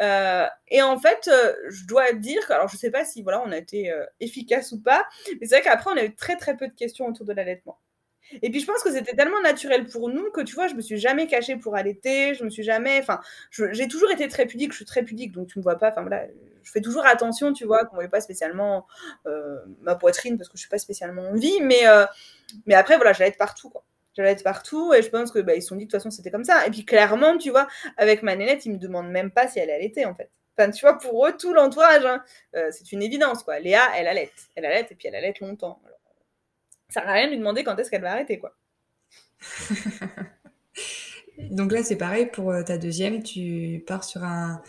Euh, 0.00 0.46
et 0.68 0.82
en 0.82 0.98
fait, 0.98 1.28
euh, 1.28 1.54
je 1.70 1.86
dois 1.86 2.12
dire, 2.12 2.40
alors 2.50 2.68
je 2.68 2.76
sais 2.76 2.90
pas 2.90 3.04
si 3.04 3.22
voilà, 3.22 3.42
on 3.44 3.50
a 3.50 3.56
été 3.56 3.90
euh, 3.90 4.04
efficace 4.20 4.72
ou 4.72 4.80
pas, 4.80 5.04
mais 5.40 5.46
c'est 5.46 5.56
vrai 5.56 5.62
qu'après, 5.62 5.90
on 5.90 5.96
a 5.96 6.04
eu 6.04 6.14
très 6.14 6.36
très 6.36 6.56
peu 6.56 6.68
de 6.68 6.74
questions 6.74 7.06
autour 7.06 7.26
de 7.26 7.32
l'allaitement. 7.32 7.78
Et 8.42 8.50
puis 8.50 8.60
je 8.60 8.66
pense 8.66 8.82
que 8.82 8.92
c'était 8.92 9.16
tellement 9.16 9.40
naturel 9.40 9.86
pour 9.86 10.10
nous 10.10 10.30
que 10.30 10.42
tu 10.42 10.54
vois, 10.54 10.68
je 10.68 10.74
me 10.74 10.82
suis 10.82 10.98
jamais 10.98 11.26
cachée 11.26 11.56
pour 11.56 11.76
allaiter, 11.76 12.34
je 12.34 12.44
me 12.44 12.50
suis 12.50 12.62
jamais, 12.62 12.98
enfin, 13.00 13.20
j'ai 13.50 13.88
toujours 13.88 14.10
été 14.10 14.28
très 14.28 14.44
pudique, 14.44 14.72
je 14.72 14.76
suis 14.76 14.84
très 14.84 15.02
pudique, 15.02 15.32
donc 15.32 15.48
tu 15.48 15.58
me 15.58 15.62
vois 15.62 15.76
pas, 15.78 15.90
enfin 15.90 16.02
voilà, 16.02 16.26
je 16.62 16.70
fais 16.70 16.82
toujours 16.82 17.06
attention, 17.06 17.54
tu 17.54 17.64
vois, 17.64 17.86
qu'on 17.86 17.96
voit 17.96 18.08
pas 18.08 18.20
spécialement 18.20 18.86
ma 19.80 19.94
poitrine 19.94 20.36
parce 20.36 20.50
que 20.50 20.58
je 20.58 20.60
suis 20.60 20.68
pas 20.68 20.78
spécialement 20.78 21.22
en 21.30 21.34
vie, 21.34 21.58
mais 21.62 21.84
mais 22.66 22.74
après 22.74 22.96
voilà, 22.96 23.14
j'allais 23.14 23.30
être 23.30 23.38
partout 23.38 23.70
quoi 23.70 23.82
J'allaite 24.18 24.42
partout 24.42 24.92
et 24.92 25.00
je 25.00 25.10
pense 25.10 25.30
que 25.30 25.38
bah, 25.38 25.54
ils 25.54 25.62
se 25.62 25.68
sont 25.68 25.76
dit 25.76 25.84
de 25.84 25.90
toute 25.90 26.00
façon 26.00 26.10
c'était 26.10 26.32
comme 26.32 26.42
ça. 26.42 26.66
Et 26.66 26.70
puis 26.70 26.84
clairement, 26.84 27.38
tu 27.38 27.50
vois, 27.50 27.68
avec 27.96 28.24
ma 28.24 28.34
nénette, 28.34 28.66
ils 28.66 28.72
me 28.72 28.76
demandent 28.76 29.12
même 29.12 29.30
pas 29.30 29.46
si 29.46 29.60
elle 29.60 29.70
allaitait 29.70 30.06
en 30.06 30.14
fait. 30.16 30.28
Enfin, 30.58 30.72
tu 30.72 30.80
vois, 30.84 30.98
pour 30.98 31.24
eux, 31.24 31.36
tout 31.36 31.54
l'entourage, 31.54 32.04
hein, 32.04 32.20
euh, 32.56 32.68
c'est 32.72 32.90
une 32.90 33.00
évidence 33.00 33.44
quoi. 33.44 33.60
Léa, 33.60 33.80
elle 33.96 34.08
allait, 34.08 34.32
elle 34.56 34.64
allait 34.64 34.88
et 34.90 34.94
puis 34.96 35.06
elle 35.06 35.14
allait 35.14 35.32
longtemps. 35.40 35.80
ça 36.88 37.00
sert 37.00 37.08
à 37.08 37.12
rien 37.12 37.26
de 37.26 37.30
lui 37.30 37.38
demander 37.38 37.62
quand 37.62 37.76
est-ce 37.76 37.92
qu'elle 37.92 38.02
va 38.02 38.10
arrêter 38.10 38.40
quoi. 38.40 38.56
Donc 41.38 41.70
là, 41.70 41.84
c'est 41.84 41.94
pareil 41.94 42.26
pour 42.26 42.50
euh, 42.50 42.64
ta 42.64 42.76
deuxième, 42.76 43.22
tu 43.22 43.84
pars 43.86 44.02
sur 44.02 44.24
un, 44.24 44.60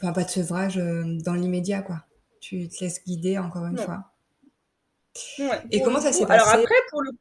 enfin, 0.00 0.12
pas 0.12 0.24
de 0.24 0.30
sevrage 0.30 0.76
euh, 0.76 1.04
dans 1.24 1.34
l'immédiat 1.34 1.82
quoi. 1.82 2.04
Tu 2.40 2.66
te 2.68 2.82
laisses 2.82 3.04
guider 3.04 3.38
encore 3.38 3.64
une 3.66 3.78
fois. 3.78 4.12
Et 5.70 5.82
comment 5.82 6.00
ça 6.00 6.12
s'est 6.12 6.26
passé? 6.26 6.42
Alors 6.42 6.54
après, 6.54 6.74
pour 6.90 7.02
le 7.02 7.12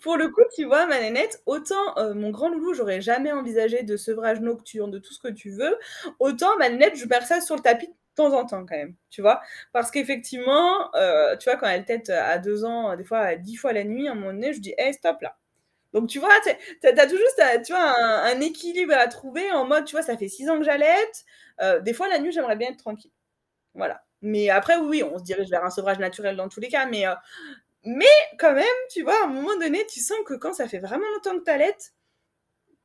pour 0.00 0.16
le 0.16 0.28
coup, 0.28 0.42
tu 0.54 0.64
vois, 0.64 0.86
ma 0.86 1.00
nénette, 1.00 1.42
autant 1.46 1.96
euh, 1.98 2.14
mon 2.14 2.30
grand 2.30 2.48
loulou, 2.48 2.74
j'aurais 2.74 3.00
jamais 3.00 3.32
envisagé 3.32 3.82
de 3.82 3.96
sevrage 3.96 4.40
nocturne, 4.40 4.90
de 4.90 4.98
tout 4.98 5.12
ce 5.12 5.18
que 5.18 5.28
tu 5.28 5.50
veux, 5.50 5.78
autant 6.18 6.56
ma 6.58 6.68
nénette, 6.68 6.96
je 6.96 7.06
perds 7.06 7.26
ça 7.26 7.40
sur 7.40 7.56
le 7.56 7.62
tapis 7.62 7.88
de 7.88 7.94
temps 8.14 8.32
en 8.32 8.46
temps 8.46 8.64
quand 8.64 8.76
même, 8.76 8.94
tu 9.10 9.22
vois. 9.22 9.40
Parce 9.72 9.90
qu'effectivement, 9.90 10.94
euh, 10.94 11.36
tu 11.36 11.50
vois, 11.50 11.58
quand 11.58 11.68
elle 11.68 11.84
tête 11.84 12.10
à 12.10 12.38
deux 12.38 12.64
ans, 12.64 12.96
des 12.96 13.04
fois 13.04 13.18
à 13.18 13.36
dix 13.36 13.56
fois 13.56 13.72
la 13.72 13.84
nuit, 13.84 14.08
à 14.08 14.12
un 14.12 14.14
moment 14.14 14.32
donné, 14.32 14.52
je 14.52 14.60
dis, 14.60 14.74
hé, 14.78 14.92
stop 14.92 15.20
là. 15.20 15.36
Donc, 15.94 16.08
tu 16.08 16.18
vois, 16.18 16.30
tu 16.42 16.88
as, 16.88 17.08
juste 17.08 17.42
tu 17.64 17.72
vois, 17.72 17.94
un, 18.24 18.40
équilibre 18.40 18.94
à 18.94 19.06
trouver 19.06 19.52
en 19.52 19.64
mode, 19.64 19.84
tu 19.84 19.92
vois, 19.94 20.02
ça 20.02 20.16
fait 20.16 20.26
six 20.26 20.50
ans 20.50 20.58
que 20.58 20.64
j'allaite. 20.64 21.24
Euh, 21.62 21.78
des 21.80 21.92
fois, 21.92 22.08
la 22.08 22.18
nuit, 22.18 22.32
j'aimerais 22.32 22.56
bien 22.56 22.70
être 22.70 22.78
tranquille. 22.78 23.12
Voilà. 23.74 24.02
Mais 24.20 24.50
après, 24.50 24.76
oui, 24.76 25.04
on 25.04 25.18
se 25.18 25.22
dirige 25.22 25.50
vers 25.50 25.64
un 25.64 25.70
sevrage 25.70 26.00
naturel 26.00 26.34
dans 26.34 26.48
tous 26.48 26.58
les 26.58 26.68
cas. 26.68 26.86
Mais 26.86 27.04
mais 27.84 28.06
quand 28.38 28.54
même, 28.54 28.64
tu 28.90 29.02
vois, 29.02 29.20
à 29.22 29.24
un 29.24 29.28
moment 29.28 29.56
donné, 29.58 29.84
tu 29.86 30.00
sens 30.00 30.18
que 30.26 30.34
quand 30.34 30.54
ça 30.54 30.68
fait 30.68 30.78
vraiment 30.78 31.06
longtemps 31.14 31.38
que 31.38 31.44
t'allaites, 31.44 31.92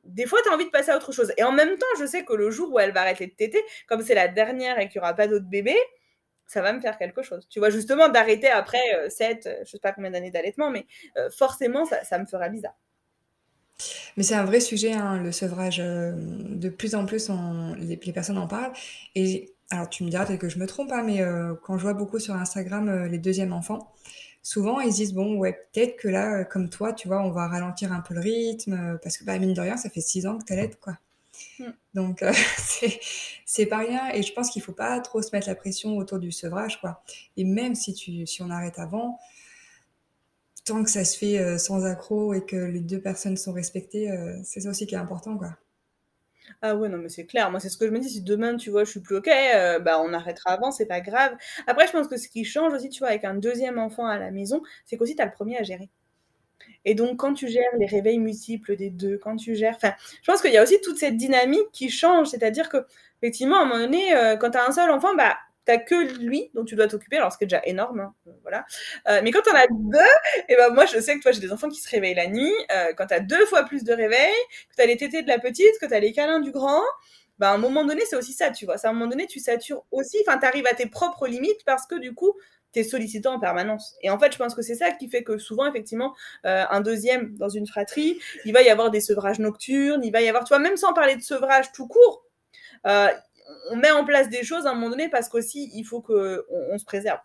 des 0.04 0.26
fois, 0.26 0.39
tu 0.43 0.50
as 0.50 0.54
envie 0.54 0.66
de 0.66 0.70
passer 0.70 0.91
à 0.91 0.97
autre 0.97 1.12
chose. 1.12 1.34
Et 1.38 1.43
en 1.43 1.52
même 1.52 1.78
temps, 1.78 1.86
je 2.00 2.06
sais 2.06 2.26
que 2.26 2.34
le 2.34 2.52
jour 2.52 2.72
où 2.72 2.80
elle 2.80 2.91
va 2.91 3.02
arrêter 3.02 3.28
de 3.28 3.34
téter, 3.34 3.64
comme 3.88 4.02
c'est 4.02 4.16
la 4.16 4.28
dernière 4.28 4.80
et 4.80 4.89
qu'il 4.89 5.00
n'y 5.00 5.06
aura 5.06 5.14
pas 5.14 5.28
d'autres 5.28 5.50
bébés, 5.50 5.78
ça 6.47 6.62
va 6.62 6.74
me 6.74 6.80
faire 6.80 6.97
quelque 6.97 7.22
chose. 7.22 7.47
Tu 7.50 7.60
vois, 7.60 7.70
justement, 7.70 8.10
d'arrêter 8.10 8.50
après 8.50 8.80
7, 9.08 9.45
euh, 9.45 9.50
euh, 9.50 9.56
je 9.66 9.72
sais 9.72 9.80
pas 9.80 9.91
combien 9.91 10.10
d'années 10.10 10.32
d'allaitement, 10.32 10.72
mais 10.72 10.86
euh, 11.18 11.30
forcément, 11.30 11.86
ça, 11.86 12.18
me 12.18 12.26
fera 12.26 12.50
bizarre. 12.50 12.76
Mais 14.18 14.24
c'est 14.24 14.34
un 14.34 14.45
vrai 14.45 14.60
sujet, 14.60 14.93
hein, 14.93 15.22
le 15.22 15.32
sevrage. 15.32 15.78
de 15.78 16.70
plus 16.70 16.95
en 16.95 17.06
plus, 17.06 17.30
les, 17.78 17.97
personnes 18.12 18.39
en 18.39 18.47
parlent. 18.47 18.74
Et 19.14 19.54
alors, 19.70 19.89
tu 19.89 20.04
me 20.04 20.10
diras 20.10 20.26
peut-être 20.26 20.41
que 20.41 20.50
je 20.50 20.58
me 20.58 20.66
trompe, 20.66 20.91
hein, 20.91 21.04
mais 21.04 21.22
quand 21.62 21.78
je 21.78 21.84
vois 21.84 21.93
beaucoup 21.93 22.20
sur 22.20 22.34
Instagram 22.34 23.06
les 23.06 23.20
deuxièmes 23.20 23.54
enfants, 23.54 23.93
souvent 24.42 24.80
ils 24.80 24.94
disent 24.94 25.14
bon 25.14 25.38
ouais 25.38 25.54
peut-être 25.72 25.98
que 25.98 26.08
là 26.08 26.40
euh, 26.40 26.44
comme 26.44 26.70
toi 26.70 26.94
tu 26.94 27.08
vois 27.08 27.22
on 27.22 27.32
va 27.32 27.48
ralentir 27.48 27.92
un 27.92 28.02
peu 28.02 28.14
le 28.14 28.22
rythme 28.22 28.74
euh, 28.74 28.98
parce 29.02 29.18
que 29.18 29.24
bah 29.24 29.38
mine 29.38 29.54
de 29.54 29.62
rien 29.62 29.78
ça 29.78 29.90
fait 29.90 30.02
six 30.02 30.26
ans 30.26 30.38
que 30.38 30.46
t'allaites 30.46 30.80
quoi. 30.80 30.98
Mm. 31.60 31.66
donc 31.94 32.24
euh, 32.24 32.34
c'est 33.46 33.66
pas 33.66 33.78
rien. 33.78 34.12
Et 34.14 34.24
je 34.24 34.34
pense 34.34 34.50
qu'il 34.50 34.62
faut 34.62 34.74
pas 34.74 35.00
trop 35.00 35.22
se 35.22 35.30
mettre 35.34 35.48
la 35.48 35.56
pression 35.56 35.98
autour 35.98 36.20
du 36.20 36.32
sevrage 36.32 36.80
quoi. 36.80 37.04
Et 37.38 37.44
même 37.44 37.76
si 37.76 37.94
tu 37.94 38.26
si 38.26 38.42
on 38.42 38.50
arrête 38.50 38.80
avant 38.80 39.20
tant 40.66 40.84
que 40.84 40.90
ça 40.92 41.04
se 41.04 41.18
fait 41.18 41.58
sans 41.58 41.86
accroc 41.86 42.36
et 42.36 42.46
que 42.46 42.56
les 42.56 42.82
deux 42.82 43.02
personnes 43.02 43.38
sont 43.38 43.54
respectées 43.54 44.14
c'est 44.44 44.60
ça 44.62 44.70
aussi 44.70 44.86
qui 44.86 44.94
est 44.94 45.00
important 45.00 45.36
quoi 45.36 45.58
ah 46.62 46.76
ouais, 46.76 46.89
non, 46.89 46.97
mais 46.97 47.10
c'est 47.10 47.26
clair. 47.26 47.50
Moi, 47.52 47.60
c'est 47.60 47.70
ce 47.70 47.78
que 47.78 47.86
je 47.86 47.91
me 47.91 48.00
dis. 48.00 48.10
Si 48.10 48.22
demain, 48.22 48.56
tu 48.58 48.70
vois, 48.70 48.84
je 48.84 48.91
suis 48.91 49.00
plus 49.00 49.18
OK, 49.18 49.28
euh, 49.28 49.80
bah, 49.80 50.02
on 50.02 50.14
arrêtera 50.14 50.52
avant, 50.52 50.72
c'est 50.72 50.86
pas 50.86 51.02
grave. 51.02 51.36
Après, 51.68 51.88
je 51.88 51.91
pense 51.91 52.08
que 52.08 52.18
ce 52.18 52.28
qui 52.30 52.45
change 52.45 52.74
aussi, 52.74 52.89
tu 52.89 53.00
vois, 53.00 53.10
avec 53.10 53.24
un 53.26 53.36
deuxième 53.36 53.80
enfant 53.80 54.06
à 54.06 54.18
la 54.18 54.32
maison, 54.32 54.62
c'est 54.86 54.97
qu'aussi, 54.97 55.16
tu 55.16 55.22
as 55.22 55.26
le 55.26 55.32
premier 55.32 55.58
à 55.58 55.64
gérer. 55.64 55.89
Et 56.86 56.95
donc, 56.95 57.18
quand 57.18 57.34
tu 57.34 57.47
gères 57.47 57.64
les 57.78 57.86
réveils 57.86 58.20
multiples 58.20 58.76
des 58.76 58.89
deux, 58.89 59.18
quand 59.18 59.36
tu 59.36 59.56
gères. 59.56 59.76
Enfin, 59.76 59.93
je 60.22 60.32
pense 60.32 60.41
qu'il 60.41 60.52
y 60.52 60.58
a 60.58 60.64
aussi 60.64 60.80
toute 60.82 60.97
cette 60.97 61.18
dynamique 61.18 61.72
qui 61.72 61.89
change. 61.89 62.28
C'est-à-dire 62.28 62.70
que, 62.70 62.78
effectivement, 63.22 63.58
à 63.60 63.62
un 63.64 63.66
moment 63.66 63.80
donné, 63.80 64.16
euh, 64.16 64.36
quand 64.38 64.52
tu 64.52 64.58
as 64.58 64.68
un 64.68 64.72
seul 64.72 64.89
enfant, 64.91 65.16
bah, 65.16 65.38
t'as 65.70 65.78
que 65.78 66.20
lui 66.20 66.50
dont 66.56 66.66
tu 66.66 66.76
dois 66.76 66.88
t'occuper, 66.88 67.18
alors 67.18 67.32
ce 67.32 67.38
qui 67.38 67.44
est 67.44 67.48
déjà 67.48 67.62
énorme, 67.64 68.00
hein, 68.00 68.16
euh, 68.26 68.32
voilà. 68.42 68.66
Euh, 69.08 69.22
mais 69.24 69.30
quand 69.30 69.44
on 69.52 69.56
a 69.56 69.68
deux, 69.70 70.00
et 70.00 70.54
eh 70.54 70.56
ben 70.56 70.74
moi 70.74 70.88
je 70.88 71.00
sais 71.00 71.16
que 71.16 71.22
toi 71.22 71.32
j'ai 71.32 71.40
des 71.40 71.52
enfants 71.52 71.70
qui 71.70 71.80
se 71.80 71.88
réveillent 71.88 72.16
la 72.16 72.26
nuit, 72.26 72.52
euh, 72.72 72.92
quand 72.98 73.06
t'as 73.06 73.20
deux 73.20 73.46
fois 73.46 73.64
plus 73.66 73.84
de 73.84 73.94
réveils, 73.94 74.34
que 74.72 74.76
t'as 74.76 74.88
les 74.88 74.98
tétés 74.98 75.22
de 75.22 75.28
la 75.28 75.38
petite, 75.38 75.78
que 75.80 75.86
t'as 75.86 76.00
les 76.00 76.12
câlins 76.12 76.40
du 76.40 76.52
grand, 76.52 76.82
bah 77.38 77.52
à 77.52 77.54
un 77.54 77.60
moment 77.60 77.86
donné 77.86 78.02
c'est 78.10 78.16
aussi 78.16 78.34
ça, 78.34 78.50
tu 78.50 78.66
vois. 78.66 78.80
C'est 78.80 78.88
à 78.88 78.90
un 78.90 78.94
moment 78.94 79.06
donné 79.06 79.28
tu 79.28 79.40
satures 79.40 79.86
aussi, 79.92 80.18
enfin 80.28 80.40
t'arrives 80.40 80.66
à 80.66 80.74
tes 80.74 80.88
propres 80.88 81.28
limites 81.28 81.64
parce 81.68 81.86
que 81.86 82.00
du 82.00 82.16
coup 82.16 82.34
t'es 82.72 82.84
sollicitant 82.84 83.36
en 83.36 83.40
permanence. 83.40 83.96
Et 84.02 84.10
en 84.10 84.18
fait, 84.18 84.32
je 84.32 84.38
pense 84.38 84.56
que 84.56 84.62
c'est 84.64 84.76
ça 84.76 84.92
qui 84.92 85.10
fait 85.10 85.24
que 85.24 85.40
souvent, 85.40 85.66
effectivement, 85.66 86.16
un 86.44 86.82
deuxième 86.82 87.36
dans 87.36 87.50
une 87.50 87.66
fratrie, 87.66 88.20
il 88.46 88.54
va 88.54 88.62
y 88.62 88.70
avoir 88.70 88.92
des 88.92 89.02
sevrages 89.02 89.40
nocturnes, 89.40 90.04
il 90.04 90.12
va 90.12 90.22
y 90.22 90.30
avoir, 90.30 90.44
tu 90.44 90.50
vois, 90.50 90.60
même 90.60 90.78
sans 90.78 90.94
parler 90.94 91.16
de 91.16 91.22
sevrage 91.24 91.72
tout 91.72 91.88
court, 91.88 92.30
euh, 92.88 93.08
on 93.72 93.76
met 93.76 93.91
en 93.91 94.06
place 94.06 94.30
des 94.30 94.43
choses 94.43 94.66
à 94.66 94.72
un 94.72 94.74
moment 94.76 94.89
donné 94.89 95.10
parce 95.10 95.30
qu'aussi, 95.30 95.72
il 95.74 95.84
faut 95.84 96.02
qu'on 96.02 96.38
on 96.50 96.78
se 96.78 96.86
préserve. 96.86 97.20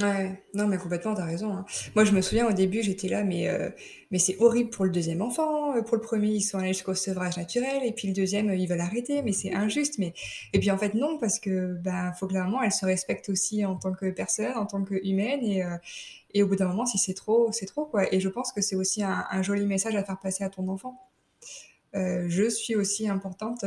Ouais, 0.00 0.40
non, 0.54 0.68
mais 0.68 0.78
complètement, 0.78 1.14
t'as 1.14 1.24
raison. 1.24 1.52
Hein. 1.52 1.64
Moi, 1.96 2.04
je 2.04 2.12
me 2.12 2.20
souviens 2.20 2.46
au 2.46 2.52
début, 2.52 2.82
j'étais 2.84 3.08
là, 3.08 3.24
mais, 3.24 3.48
euh, 3.48 3.68
mais 4.12 4.20
c'est 4.20 4.36
horrible 4.38 4.70
pour 4.70 4.84
le 4.84 4.92
deuxième 4.92 5.22
enfant. 5.22 5.74
Euh, 5.74 5.82
pour 5.82 5.96
le 5.96 6.02
premier, 6.02 6.28
ils 6.28 6.40
sont 6.40 6.56
allés 6.58 6.72
jusqu'au 6.72 6.94
sevrage 6.94 7.36
naturel, 7.36 7.82
et 7.84 7.90
puis 7.90 8.06
le 8.06 8.14
deuxième, 8.14 8.48
ils 8.54 8.68
veulent 8.68 8.80
arrêter, 8.80 9.22
mais 9.22 9.32
c'est 9.32 9.52
injuste. 9.52 9.98
Mais... 9.98 10.14
Et 10.52 10.60
puis 10.60 10.70
en 10.70 10.78
fait, 10.78 10.94
non, 10.94 11.18
parce 11.18 11.40
que 11.40 11.74
ben, 11.74 12.12
faut 12.12 12.28
que 12.28 12.34
la 12.34 12.44
maman, 12.44 12.62
elle 12.62 12.70
se 12.70 12.86
respecte 12.86 13.28
aussi 13.28 13.64
en 13.64 13.74
tant 13.74 13.92
que 13.92 14.08
personne, 14.10 14.56
en 14.56 14.66
tant 14.66 14.84
qu'humaine, 14.84 15.42
et, 15.42 15.64
euh, 15.64 15.76
et 16.32 16.44
au 16.44 16.46
bout 16.46 16.56
d'un 16.56 16.68
moment, 16.68 16.86
si 16.86 16.98
c'est 16.98 17.14
trop, 17.14 17.50
c'est 17.50 17.66
trop, 17.66 17.84
quoi. 17.84 18.12
Et 18.14 18.20
je 18.20 18.28
pense 18.28 18.52
que 18.52 18.60
c'est 18.60 18.76
aussi 18.76 19.02
un, 19.02 19.42
joli 19.42 19.66
message 19.66 19.96
à 19.96 20.04
faire 20.04 20.20
passer 20.20 20.44
à 20.44 20.48
ton 20.48 20.68
enfant. 20.68 20.96
je 21.94 22.48
suis 22.48 22.76
aussi 22.76 23.08
importante 23.08 23.64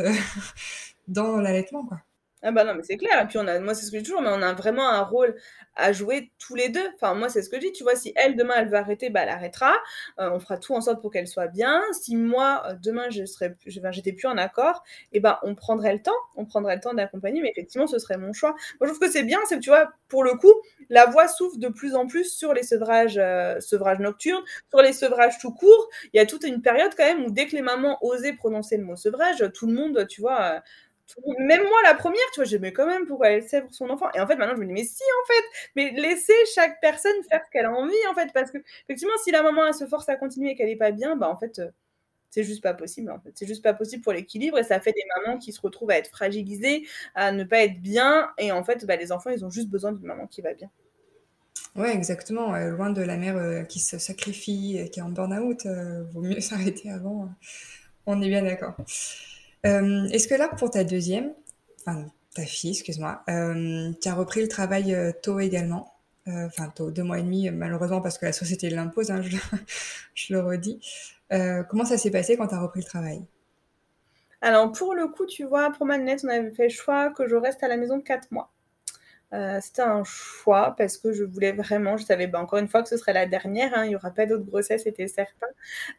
dans 1.11 1.37
l'allaitement, 1.37 1.85
quoi. 1.85 2.01
Ah 2.43 2.51
bah 2.51 2.63
non, 2.63 2.73
mais 2.73 2.81
c'est 2.81 2.97
clair. 2.97 3.21
Et 3.23 3.27
puis 3.27 3.37
on 3.37 3.45
a, 3.45 3.59
moi 3.59 3.75
c'est 3.75 3.85
ce 3.85 3.91
que 3.91 3.97
je 3.97 4.01
dis 4.01 4.09
toujours, 4.09 4.23
mais 4.23 4.31
on 4.31 4.41
a 4.41 4.53
vraiment 4.53 4.89
un 4.89 5.01
rôle 5.01 5.35
à 5.75 5.91
jouer 5.93 6.31
tous 6.39 6.55
les 6.55 6.69
deux. 6.69 6.87
Enfin 6.95 7.13
moi 7.13 7.29
c'est 7.29 7.43
ce 7.43 7.49
que 7.51 7.57
je 7.57 7.67
dis. 7.67 7.71
Tu 7.71 7.83
vois, 7.83 7.95
si 7.95 8.13
elle 8.15 8.35
demain 8.35 8.55
elle 8.57 8.67
veut 8.67 8.77
arrêter, 8.77 9.11
bah 9.11 9.21
elle 9.21 9.29
arrêtera. 9.29 9.73
Euh, 10.19 10.31
on 10.31 10.39
fera 10.39 10.57
tout 10.57 10.73
en 10.73 10.81
sorte 10.81 11.01
pour 11.01 11.11
qu'elle 11.11 11.27
soit 11.27 11.47
bien. 11.47 11.83
Si 11.93 12.15
moi 12.15 12.63
euh, 12.67 12.73
demain 12.81 13.11
je 13.11 13.25
serais, 13.25 13.55
j'étais 13.67 14.13
plus 14.13 14.27
en 14.27 14.37
accord, 14.37 14.83
et 15.11 15.17
eh 15.17 15.19
ben 15.19 15.37
on 15.43 15.53
prendrait 15.53 15.93
le 15.93 16.01
temps, 16.01 16.17
on 16.35 16.45
prendrait 16.45 16.75
le 16.75 16.81
temps 16.81 16.95
d'accompagner. 16.95 17.41
Mais 17.41 17.51
effectivement 17.51 17.85
ce 17.85 17.99
serait 17.99 18.17
mon 18.17 18.33
choix. 18.33 18.55
Moi 18.79 18.87
je 18.87 18.93
trouve 18.95 18.99
que 18.99 19.11
c'est 19.11 19.23
bien, 19.23 19.37
c'est 19.47 19.57
que 19.57 19.61
tu 19.61 19.69
vois, 19.69 19.91
pour 20.07 20.23
le 20.23 20.33
coup, 20.33 20.53
la 20.89 21.05
voix 21.05 21.27
s'ouvre 21.27 21.59
de 21.59 21.67
plus 21.67 21.93
en 21.93 22.07
plus 22.07 22.25
sur 22.25 22.53
les 22.55 22.73
euh, 22.73 23.59
sevrages 23.59 23.99
nocturnes, 23.99 24.43
sur 24.71 24.81
les 24.81 24.93
sevrages 24.93 25.37
tout 25.37 25.53
court. 25.53 25.89
Il 26.11 26.17
y 26.17 26.19
a 26.19 26.25
toute 26.25 26.43
une 26.43 26.63
période 26.63 26.93
quand 26.97 27.05
même 27.05 27.23
où 27.23 27.29
dès 27.29 27.45
que 27.45 27.55
les 27.55 27.61
mamans 27.61 27.99
osaient 28.01 28.33
prononcer 28.33 28.77
le 28.77 28.83
mot 28.83 28.95
sevrage, 28.95 29.45
tout 29.53 29.67
le 29.67 29.73
monde, 29.73 30.07
tu 30.07 30.21
vois 30.21 30.63
même 31.39 31.61
moi, 31.63 31.77
la 31.83 31.93
première, 31.93 32.21
tu 32.33 32.39
vois, 32.39 32.45
j'aimais 32.45 32.73
quand 32.73 32.85
même 32.85 33.05
pourquoi 33.05 33.29
elle 33.29 33.43
sait 33.43 33.61
pour 33.61 33.73
son 33.73 33.89
enfant? 33.89 34.07
Et 34.13 34.19
en 34.19 34.27
fait, 34.27 34.35
maintenant, 34.35 34.55
je 34.55 34.61
me 34.61 34.65
dis, 34.65 34.73
mais 34.73 34.83
si, 34.83 35.03
en 35.03 35.27
fait, 35.27 35.43
mais 35.75 35.91
laissez 36.01 36.33
chaque 36.53 36.79
personne 36.81 37.13
faire 37.29 37.41
ce 37.45 37.51
qu'elle 37.51 37.65
a 37.65 37.71
envie, 37.71 37.93
en 38.09 38.13
fait, 38.13 38.31
parce 38.33 38.51
que, 38.51 38.57
effectivement, 38.85 39.13
si 39.23 39.31
la 39.31 39.43
maman, 39.43 39.73
se 39.73 39.85
force 39.85 40.07
à 40.09 40.15
continuer 40.15 40.51
et 40.51 40.55
qu'elle 40.55 40.67
n'est 40.67 40.75
pas 40.75 40.91
bien, 40.91 41.15
bah, 41.15 41.29
en 41.29 41.37
fait, 41.37 41.59
euh, 41.59 41.69
c'est 42.29 42.43
juste 42.43 42.63
pas 42.63 42.73
possible, 42.73 43.11
en 43.11 43.19
fait. 43.19 43.31
C'est 43.35 43.47
juste 43.47 43.63
pas 43.63 43.73
possible 43.73 44.03
pour 44.03 44.13
l'équilibre 44.13 44.57
et 44.57 44.63
ça 44.63 44.79
fait 44.79 44.93
des 44.93 45.03
mamans 45.17 45.37
qui 45.37 45.51
se 45.51 45.61
retrouvent 45.61 45.91
à 45.91 45.97
être 45.97 46.09
fragilisées, 46.09 46.87
à 47.15 47.31
ne 47.31 47.43
pas 47.43 47.63
être 47.63 47.81
bien. 47.81 48.31
Et 48.37 48.51
en 48.51 48.63
fait, 48.63 48.85
bah, 48.85 48.95
les 48.95 49.11
enfants, 49.11 49.29
ils 49.29 49.43
ont 49.45 49.49
juste 49.49 49.69
besoin 49.69 49.91
d'une 49.91 50.07
maman 50.07 50.27
qui 50.27 50.41
va 50.41 50.53
bien. 50.53 50.69
Ouais, 51.75 51.93
exactement. 51.93 52.55
loin 52.57 52.89
de 52.89 53.01
la 53.01 53.17
mère 53.17 53.37
euh, 53.37 53.63
qui 53.63 53.79
se 53.79 53.97
sacrifie, 53.97 54.89
qui 54.91 54.99
est 54.99 55.03
en 55.03 55.09
burn-out, 55.09 55.65
euh, 55.65 56.03
vaut 56.11 56.21
mieux 56.21 56.39
s'arrêter 56.41 56.89
avant. 56.89 57.29
On 58.05 58.21
est 58.21 58.29
bien 58.29 58.41
d'accord. 58.41 58.75
Euh, 59.65 60.05
est-ce 60.05 60.27
que 60.27 60.35
là, 60.35 60.49
pour 60.49 60.71
ta 60.71 60.83
deuxième, 60.83 61.33
enfin 61.79 62.05
ta 62.35 62.43
fille, 62.43 62.71
excuse-moi, 62.71 63.23
euh, 63.29 63.91
tu 64.01 64.07
as 64.07 64.13
repris 64.13 64.41
le 64.41 64.47
travail 64.47 64.93
euh, 64.93 65.11
tôt 65.21 65.39
également? 65.39 65.93
Enfin, 66.27 66.71
tôt, 66.73 66.91
deux 66.91 67.03
mois 67.03 67.17
et 67.19 67.23
demi, 67.23 67.49
malheureusement, 67.49 67.99
parce 67.99 68.19
que 68.19 68.27
la 68.27 68.31
société 68.31 68.69
l'impose, 68.69 69.09
hein, 69.09 69.21
je, 69.23 70.33
le 70.33 70.39
redis. 70.45 70.79
comment 71.67 71.83
ça 71.83 71.97
s'est 71.97 72.11
passé 72.11 72.37
quand 72.37 72.47
tu 72.47 72.53
as 72.53 72.59
repris 72.61 72.79
le 72.79 72.85
travail? 72.85 73.25
Alors, 74.39 74.71
pour 74.71 74.93
le 74.93 75.07
coup, 75.07 75.25
tu 75.25 75.43
vois, 75.43 75.71
pour 75.71 75.85
Manette, 75.87 76.23
on 76.23 76.29
avait 76.29 76.51
fait 76.51 76.65
le 76.65 76.69
choix 76.69 77.09
que 77.09 77.27
je 77.27 77.35
reste 77.35 77.63
à 77.63 77.67
la 77.67 77.75
maison 77.75 77.99
quatre 77.99 78.31
mois. 78.31 78.51
Euh, 79.33 79.59
c'était 79.61 79.81
un 79.81 80.03
choix 80.03 80.75
parce 80.77 80.97
que 80.97 81.13
je 81.13 81.23
voulais 81.23 81.53
vraiment, 81.53 81.95
je 81.95 82.03
savais 82.03 82.27
bah, 82.27 82.39
encore 82.41 82.59
une 82.59 82.67
fois 82.67 82.83
que 82.83 82.89
ce 82.89 82.97
serait 82.97 83.13
la 83.13 83.25
dernière, 83.25 83.71
hein, 83.73 83.85
il 83.85 83.89
n'y 83.89 83.95
aura 83.95 84.11
pas 84.11 84.25
d'autres 84.25 84.43
grossesses, 84.43 84.83
c'était 84.83 85.07
certain, 85.07 85.47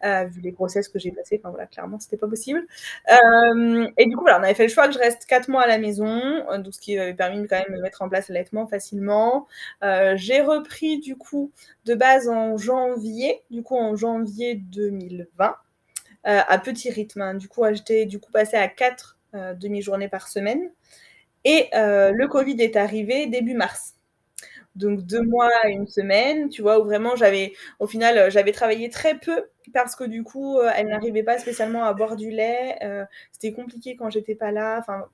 euh, 0.04 0.24
vu 0.24 0.40
les 0.42 0.52
grossesses 0.52 0.88
que 0.88 0.98
j'ai 0.98 1.12
passées, 1.12 1.40
enfin 1.42 1.50
voilà, 1.50 1.66
clairement, 1.66 1.98
c'était 1.98 2.18
pas 2.18 2.28
possible. 2.28 2.66
Euh, 3.10 3.88
et 3.96 4.06
du 4.06 4.16
coup, 4.16 4.22
voilà, 4.22 4.38
on 4.40 4.42
avait 4.42 4.54
fait 4.54 4.64
le 4.64 4.68
choix 4.68 4.86
que 4.86 4.94
je 4.94 4.98
reste 4.98 5.24
4 5.26 5.48
mois 5.48 5.62
à 5.62 5.66
la 5.66 5.78
maison, 5.78 6.20
donc 6.58 6.74
ce 6.74 6.80
qui 6.80 6.98
avait 6.98 7.14
permis 7.14 7.40
de 7.40 7.46
quand 7.46 7.58
même 7.66 7.76
de 7.76 7.82
mettre 7.82 8.02
en 8.02 8.08
place 8.08 8.28
l'allaitement 8.28 8.66
facilement. 8.66 9.46
j'ai 9.82 10.40
repris 10.42 10.98
du 11.00 11.16
coup 11.16 11.52
de 11.86 11.94
base 11.94 12.28
en 12.28 12.56
janvier, 12.56 13.42
du 13.50 13.62
coup 13.62 13.76
en 13.76 13.96
janvier 13.96 14.56
2020, 14.56 15.56
à 16.24 16.58
petit 16.58 16.90
rythme. 16.90 17.22
Hein. 17.22 17.34
Du 17.34 17.48
coup, 17.48 17.64
j'étais 17.72 18.06
du 18.06 18.20
coup 18.20 18.30
passé 18.30 18.56
à 18.56 18.68
4 18.68 19.18
demi-journées 19.58 20.08
par 20.08 20.28
semaine. 20.28 20.70
Et 21.44 21.68
euh, 21.74 22.12
le 22.12 22.28
Covid 22.28 22.56
est 22.60 22.76
arrivé 22.76 23.26
début 23.26 23.54
mars. 23.54 23.94
donc 24.76 25.02
deux 25.02 25.22
mois 25.22 25.50
une 25.68 25.86
semaine, 25.88 26.48
tu 26.48 26.62
vois, 26.62 26.80
où 26.80 26.84
vraiment 26.84 27.16
j'avais, 27.16 27.52
au 27.80 27.86
final, 27.86 28.30
j'avais 28.30 28.52
travaillé 28.52 28.90
très 28.90 29.18
peu 29.18 29.44
parce 29.74 29.96
que 29.96 30.04
du 30.04 30.22
coup, 30.24 30.60
elle 30.60 30.88
n'arrivait 30.88 31.22
pas 31.22 31.38
spécialement 31.38 31.84
à 31.84 31.92
boire 31.94 32.16
du 32.16 32.30
lait. 32.30 32.78
c'était 33.32 33.52
compliqué 33.52 33.96
quand 33.96 34.10
j'étais 34.10 34.34
pas 34.34 34.52
là. 34.52 34.78
Enfin, 34.80 35.06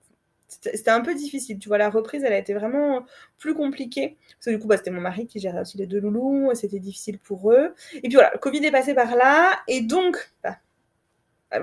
c'était 0.49 0.91
un 0.91 1.01
peu 1.03 1.15
difficile. 1.15 1.59
Tu 1.59 1.69
vois, 1.69 1.79
la 1.79 1.91
reprise, 1.91 2.25
elle 2.25 2.33
a 2.33 2.39
été 2.39 2.55
vraiment 2.55 3.05
plus 3.39 3.55
compliquée. 3.55 4.17
Parce 4.33 4.47
que 4.47 4.51
du 4.51 4.59
coup, 4.59 4.67
bah, 4.67 4.77
c'était 4.77 4.91
mon 4.91 5.01
mari 5.01 5.27
qui 5.27 5.39
gérait 5.41 5.61
aussi 5.61 5.79
les 5.79 5.87
deux 5.87 6.01
loulous. 6.01 6.51
C'était 6.55 6.81
difficile 6.81 7.19
pour 7.19 7.53
eux. 7.53 7.75
Et 7.95 8.03
puis 8.03 8.15
voilà, 8.15 8.31
le 8.33 8.39
Covid 8.39 8.65
est 8.65 8.71
passé 8.71 8.95
par 8.95 9.15
là. 9.17 9.61
Et 9.69 9.83
donc, 9.83 10.33
bah, 10.43 10.57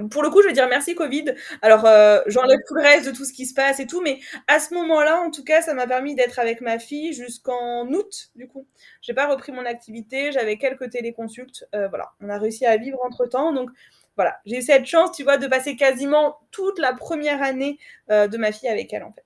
pour 0.10 0.24
le 0.24 0.30
coup, 0.30 0.42
je 0.42 0.48
vais 0.48 0.54
dire 0.54 0.68
merci 0.68 0.96
Covid. 0.96 1.36
Alors, 1.62 1.86
euh, 1.86 2.20
j'enlève 2.28 2.60
tout 2.68 2.76
le 2.76 2.82
reste 2.82 3.06
de 3.06 3.12
tout 3.12 3.26
ce 3.26 3.34
qui 3.34 3.46
se 3.46 3.54
passe 3.54 3.80
et 3.80 3.88
tout, 3.88 4.02
mais 4.02 4.20
à 4.48 4.60
ce 4.60 4.74
moment-là, 4.74 5.22
en 5.22 5.30
tout 5.30 5.44
cas, 5.44 5.62
ça 5.62 5.74
m'a 5.74 5.86
permis 5.88 6.16
d'être 6.16 6.40
avec 6.40 6.62
ma 6.62 6.80
fille 6.80 7.14
jusqu'en 7.14 7.88
août, 7.88 8.30
du 8.36 8.48
coup. 8.48 8.66
J'ai 9.02 9.14
pas 9.14 9.28
repris 9.28 9.52
mon 9.52 9.66
activité, 9.66 10.32
j'avais 10.32 10.58
quelques 10.58 10.90
téléconsultes. 10.90 11.68
Euh, 11.76 11.88
voilà, 11.88 12.12
on 12.20 12.30
a 12.30 12.38
réussi 12.38 12.66
à 12.66 12.78
vivre 12.78 13.00
entre 13.04 13.28
temps. 13.28 13.54
Donc, 13.54 13.70
voilà, 14.16 14.40
j'ai 14.46 14.62
cette 14.62 14.86
chance, 14.86 15.12
tu 15.16 15.24
vois, 15.24 15.38
de 15.38 15.48
passer 15.48 15.76
quasiment 15.76 16.40
toute 16.52 16.80
la 16.80 16.94
première 16.94 17.44
année 17.44 17.78
euh, 18.10 18.28
de 18.28 18.38
ma 18.38 18.52
fille 18.52 18.70
avec 18.70 18.92
elle, 18.94 19.04
en 19.04 19.12
fait. 19.12 19.24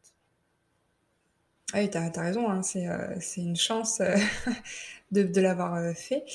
Ah 1.72 1.80
oui, 1.80 1.90
tu 1.90 1.98
as, 1.98 2.22
raison, 2.22 2.50
hein. 2.50 2.64
c'est 2.64 3.42
une 3.42 3.56
chance 3.56 4.02
de, 5.12 5.22
de 5.24 5.42
l'avoir 5.42 5.96
fait. 5.96 6.26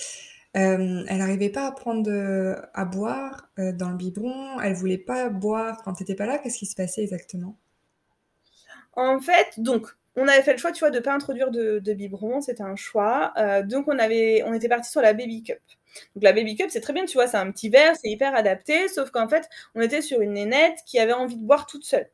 Euh, 0.56 1.04
elle 1.08 1.18
n'arrivait 1.18 1.50
pas 1.50 1.66
à 1.66 1.72
prendre 1.72 2.10
à 2.74 2.84
boire 2.84 3.48
euh, 3.58 3.72
dans 3.72 3.90
le 3.90 3.96
biberon. 3.96 4.60
Elle 4.60 4.74
voulait 4.74 4.98
pas 4.98 5.28
boire 5.28 5.82
quand 5.84 5.94
tu 5.94 6.02
n'étais 6.02 6.14
pas 6.14 6.26
là. 6.26 6.38
Qu'est-ce 6.38 6.58
qui 6.58 6.66
se 6.66 6.76
passait 6.76 7.02
exactement? 7.02 7.56
En 8.92 9.18
fait, 9.20 9.58
donc, 9.58 9.88
on 10.16 10.28
avait 10.28 10.42
fait 10.42 10.52
le 10.52 10.58
choix, 10.58 10.70
tu 10.70 10.80
vois, 10.80 10.90
de 10.90 11.00
pas 11.00 11.12
introduire 11.12 11.50
de, 11.50 11.92
biberon. 11.92 12.40
C'était 12.40 12.62
un 12.62 12.76
choix. 12.76 13.32
Euh, 13.36 13.62
donc, 13.62 13.88
on 13.88 13.98
avait, 13.98 14.42
on 14.46 14.54
était 14.54 14.68
parti 14.68 14.90
sur 14.90 15.00
la 15.00 15.12
baby 15.12 15.42
cup. 15.42 15.58
Donc, 16.14 16.22
la 16.22 16.32
baby 16.32 16.54
cup, 16.54 16.68
c'est 16.70 16.80
très 16.80 16.92
bien, 16.92 17.04
tu 17.04 17.14
vois, 17.14 17.26
c'est 17.26 17.36
un 17.36 17.50
petit 17.50 17.68
verre, 17.68 17.94
c'est 17.96 18.08
hyper 18.08 18.34
adapté. 18.34 18.86
Sauf 18.88 19.10
qu'en 19.10 19.28
fait, 19.28 19.48
on 19.74 19.80
était 19.80 20.02
sur 20.02 20.20
une 20.20 20.34
nénette 20.34 20.78
qui 20.86 21.00
avait 21.00 21.12
envie 21.12 21.36
de 21.36 21.44
boire 21.44 21.66
toute 21.66 21.84
seule. 21.84 22.08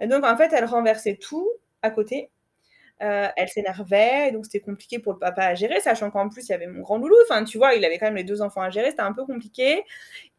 Et 0.00 0.06
donc, 0.06 0.24
en 0.24 0.36
fait, 0.36 0.52
elle 0.52 0.64
renversait 0.64 1.16
tout 1.16 1.48
à 1.82 1.90
côté 1.90 2.30
euh, 3.02 3.28
elle 3.36 3.48
s'énervait, 3.48 4.30
donc 4.32 4.44
c'était 4.44 4.60
compliqué 4.60 4.98
pour 4.98 5.12
le 5.12 5.18
papa 5.18 5.42
à 5.42 5.54
gérer, 5.54 5.80
sachant 5.80 6.10
qu'en 6.10 6.28
plus 6.28 6.48
il 6.48 6.52
y 6.52 6.54
avait 6.54 6.66
mon 6.66 6.80
grand 6.80 6.98
loulou, 6.98 7.16
enfin 7.28 7.44
tu 7.44 7.58
vois, 7.58 7.74
il 7.74 7.84
avait 7.84 7.98
quand 7.98 8.06
même 8.06 8.16
les 8.16 8.24
deux 8.24 8.42
enfants 8.42 8.62
à 8.62 8.70
gérer, 8.70 8.90
c'était 8.90 9.02
un 9.02 9.12
peu 9.12 9.24
compliqué. 9.24 9.84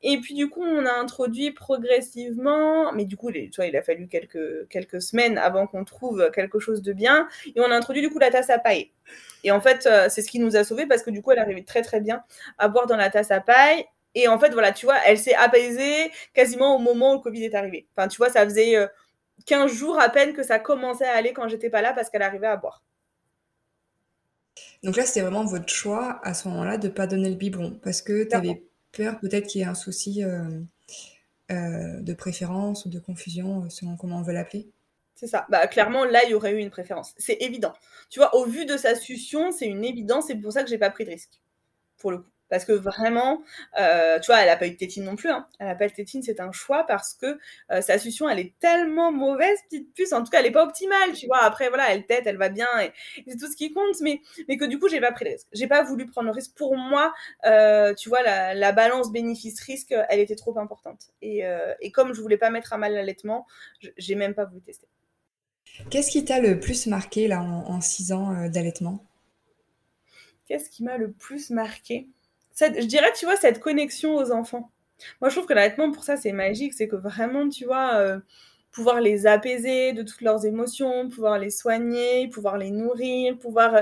Et 0.02 0.18
puis 0.20 0.34
du 0.34 0.50
coup, 0.50 0.64
on 0.64 0.86
a 0.86 0.92
introduit 0.92 1.52
progressivement, 1.52 2.92
mais 2.94 3.06
du 3.06 3.16
coup, 3.18 3.32
tu 3.32 3.50
vois, 3.56 3.66
il 3.66 3.76
a 3.76 3.82
fallu 3.82 4.08
quelques, 4.08 4.68
quelques 4.70 5.02
semaines 5.02 5.38
avant 5.38 5.68
qu'on 5.68 5.86
trouve 5.86 6.30
quelque 6.34 6.60
chose 6.60 6.82
de 6.82 6.94
bien, 6.94 7.28
et 7.56 7.60
on 7.60 7.72
a 7.72 7.76
introduit 7.76 8.02
du 8.02 8.10
coup 8.10 8.20
la 8.20 8.32
tasse 8.32 8.50
à 8.50 8.60
paille. 8.60 8.92
Et 9.44 9.52
en 9.52 9.62
fait, 9.62 9.86
euh, 9.86 10.08
c'est 10.10 10.22
ce 10.22 10.30
qui 10.30 10.40
nous 10.40 10.56
a 10.56 10.64
sauvés 10.64 10.86
parce 10.86 11.04
que 11.04 11.10
du 11.10 11.22
coup, 11.22 11.32
elle 11.32 11.40
arrivait 11.40 11.64
très 11.64 11.82
très 11.82 12.00
bien 12.00 12.24
à 12.58 12.68
boire 12.68 12.88
dans 12.88 12.98
la 12.98 13.10
tasse 13.10 13.32
à 13.32 13.42
paille. 13.42 13.86
Et 14.16 14.28
en 14.28 14.40
fait, 14.40 14.52
voilà, 14.52 14.72
tu 14.72 14.86
vois, 14.86 14.98
elle 15.06 15.18
s'est 15.18 15.34
apaisée 15.34 16.12
quasiment 16.34 16.76
au 16.76 16.80
moment 16.80 17.14
où 17.14 17.16
le 17.16 17.22
Covid 17.22 17.46
est 17.46 17.56
arrivé. 17.56 17.88
Enfin, 17.96 18.08
tu 18.08 18.18
vois, 18.18 18.30
ça 18.30 18.44
faisait 18.44 18.76
euh, 18.76 18.88
15 19.46 19.72
jours 19.72 20.00
à 20.00 20.10
peine 20.10 20.34
que 20.34 20.44
ça 20.44 20.60
commençait 20.60 21.06
à 21.06 21.16
aller 21.16 21.34
quand 21.34 21.48
j'étais 21.48 21.70
pas 21.70 21.82
là 21.82 21.94
parce 21.94 22.10
qu'elle 22.10 22.22
arrivait 22.22 22.48
à 22.48 22.58
boire. 22.58 22.84
Donc 24.84 24.98
là, 24.98 25.06
c'était 25.06 25.22
vraiment 25.22 25.46
votre 25.46 25.70
choix 25.70 26.20
à 26.24 26.34
ce 26.34 26.48
moment-là 26.50 26.78
de 26.78 26.88
ne 26.88 26.94
pas 26.94 27.08
donner 27.08 27.30
le 27.30 27.36
biberon 27.36 27.80
parce 27.84 28.02
que 28.02 28.24
tu 28.24 28.36
avais 28.36 28.64
peur 28.92 29.20
peut-être 29.20 29.48
qu'il 29.48 29.62
y 29.62 29.64
ait 29.64 29.68
un 29.68 29.76
souci 29.76 30.24
euh, 30.24 30.60
euh, 31.52 32.02
de 32.02 32.14
préférence 32.14 32.86
ou 32.86 32.90
de 32.90 33.00
confusion 33.00 33.64
euh, 33.64 33.70
selon 33.70 33.96
comment 33.98 34.20
on 34.20 34.24
veut 34.24 34.34
l'appeler. 34.34 34.70
C'est 35.16 35.28
ça. 35.28 35.46
Bah, 35.50 35.68
clairement, 35.68 36.04
là, 36.06 36.24
il 36.26 36.32
y 36.32 36.34
aurait 36.34 36.54
eu 36.54 36.60
une 36.60 36.70
préférence. 36.70 37.14
C'est 37.18 37.38
évident. 37.42 37.74
Tu 38.10 38.20
vois, 38.20 38.36
au 38.36 38.46
vu 38.46 38.66
de 38.66 38.76
sa 38.78 38.96
succion, 38.96 39.52
c'est 39.52 39.68
une 39.68 39.86
évidence. 39.86 40.26
C'est 40.28 40.36
pour 40.36 40.52
ça 40.52 40.64
que 40.64 40.70
j'ai 40.70 40.78
pas 40.78 40.90
pris 40.90 41.06
de 41.06 41.12
risque. 41.12 41.40
Pour 41.98 42.12
le 42.12 42.18
coup. 42.20 42.33
Parce 42.54 42.66
que 42.66 42.74
vraiment, 42.74 43.42
euh, 43.80 44.20
tu 44.20 44.28
vois, 44.28 44.42
elle 44.42 44.46
n'a 44.46 44.56
pas 44.56 44.68
eu 44.68 44.70
de 44.70 44.76
tétine 44.76 45.06
non 45.06 45.16
plus. 45.16 45.32
Hein. 45.32 45.48
Elle 45.58 45.66
n'a 45.66 45.74
pas 45.74 45.88
de 45.88 45.92
tétine, 45.92 46.22
c'est 46.22 46.40
un 46.40 46.52
choix 46.52 46.86
parce 46.86 47.16
que 47.16 47.40
euh, 47.72 47.82
sa 47.82 47.98
succion, 47.98 48.30
elle 48.30 48.38
est 48.38 48.54
tellement 48.60 49.12
mauvaise, 49.12 49.58
petite 49.68 49.92
puce. 49.96 50.14
En 50.14 50.24
tout 50.24 50.30
cas, 50.30 50.38
elle 50.38 50.46
n'est 50.46 50.52
pas 50.52 50.64
optimale, 50.64 51.14
tu 51.14 51.26
vois. 51.26 51.40
Après, 51.42 51.70
voilà, 51.70 51.92
elle 51.92 52.06
tête, 52.06 52.28
elle 52.28 52.38
va 52.38 52.50
bien 52.50 52.68
et, 52.80 52.94
c'est 53.28 53.38
tout 53.38 53.52
ce 53.52 53.58
qui 53.58 53.74
compte. 53.74 54.00
Mais, 54.02 54.22
mais 54.48 54.58
que 54.58 54.66
du 54.66 54.78
coup, 54.78 54.88
j'ai 54.88 55.02
pas 55.02 55.12
pris 55.12 55.26
le 55.26 55.32
risque. 55.32 55.48
J'ai 55.52 55.66
pas 55.66 55.82
voulu 55.82 56.06
prendre 56.06 56.28
le 56.28 56.32
risque. 56.32 56.56
Pour 56.56 56.78
moi, 56.78 57.12
euh, 57.48 57.96
tu 57.96 58.08
vois, 58.08 58.22
la, 58.22 58.72
balance 58.72 59.12
bénéfice-risque, 59.12 59.96
elle 60.10 60.20
était 60.20 60.36
trop 60.36 60.60
importante. 60.60 61.08
Et, 61.24 61.42
et, 61.82 61.92
comme 61.92 62.14
je 62.14 62.22
voulais 62.22 62.38
pas 62.38 62.52
mettre 62.52 62.72
à 62.74 62.78
mal 62.78 62.94
l'allaitement, 62.94 63.48
j'ai 63.98 64.14
même 64.14 64.36
pas 64.36 64.46
voulu 64.46 64.62
tester. 64.62 64.88
Qu'est-ce 65.90 66.12
qui 66.12 66.24
t'a 66.24 66.40
le 66.40 66.60
plus 66.60 66.86
marqué 66.86 67.28
là 67.28 67.42
en, 67.42 67.68
en 67.68 67.82
six 67.82 68.12
ans 68.12 68.48
d'allaitement? 68.48 69.04
Qu'est-ce 70.46 70.70
qui 70.70 70.84
m'a 70.84 70.98
le 70.98 71.12
plus 71.12 71.50
marqué? 71.50 72.10
Je 72.60 72.86
dirais, 72.86 73.12
tu 73.18 73.26
vois, 73.26 73.36
cette 73.36 73.60
connexion 73.60 74.16
aux 74.16 74.32
enfants. 74.32 74.72
Moi, 75.22 75.30
je 75.30 75.36
trouve 75.36 75.48
que 75.48 75.54
l'allaitement, 75.54 75.92
pour 75.92 76.04
ça, 76.04 76.18
c'est 76.18 76.32
magique. 76.32 76.74
C'est 76.74 76.88
que 76.88 76.96
vraiment, 76.96 77.50
tu 77.50 77.66
vois, 77.66 77.96
euh, 77.96 78.20
pouvoir 78.72 79.02
les 79.02 79.28
apaiser 79.28 79.94
de 79.94 80.04
toutes 80.04 80.22
leurs 80.22 80.46
émotions, 80.46 81.10
pouvoir 81.10 81.40
les 81.40 81.50
soigner, 81.50 82.28
pouvoir 82.30 82.58
les 82.58 82.72
nourrir, 82.72 83.38
pouvoir 83.40 83.76
euh, 83.76 83.82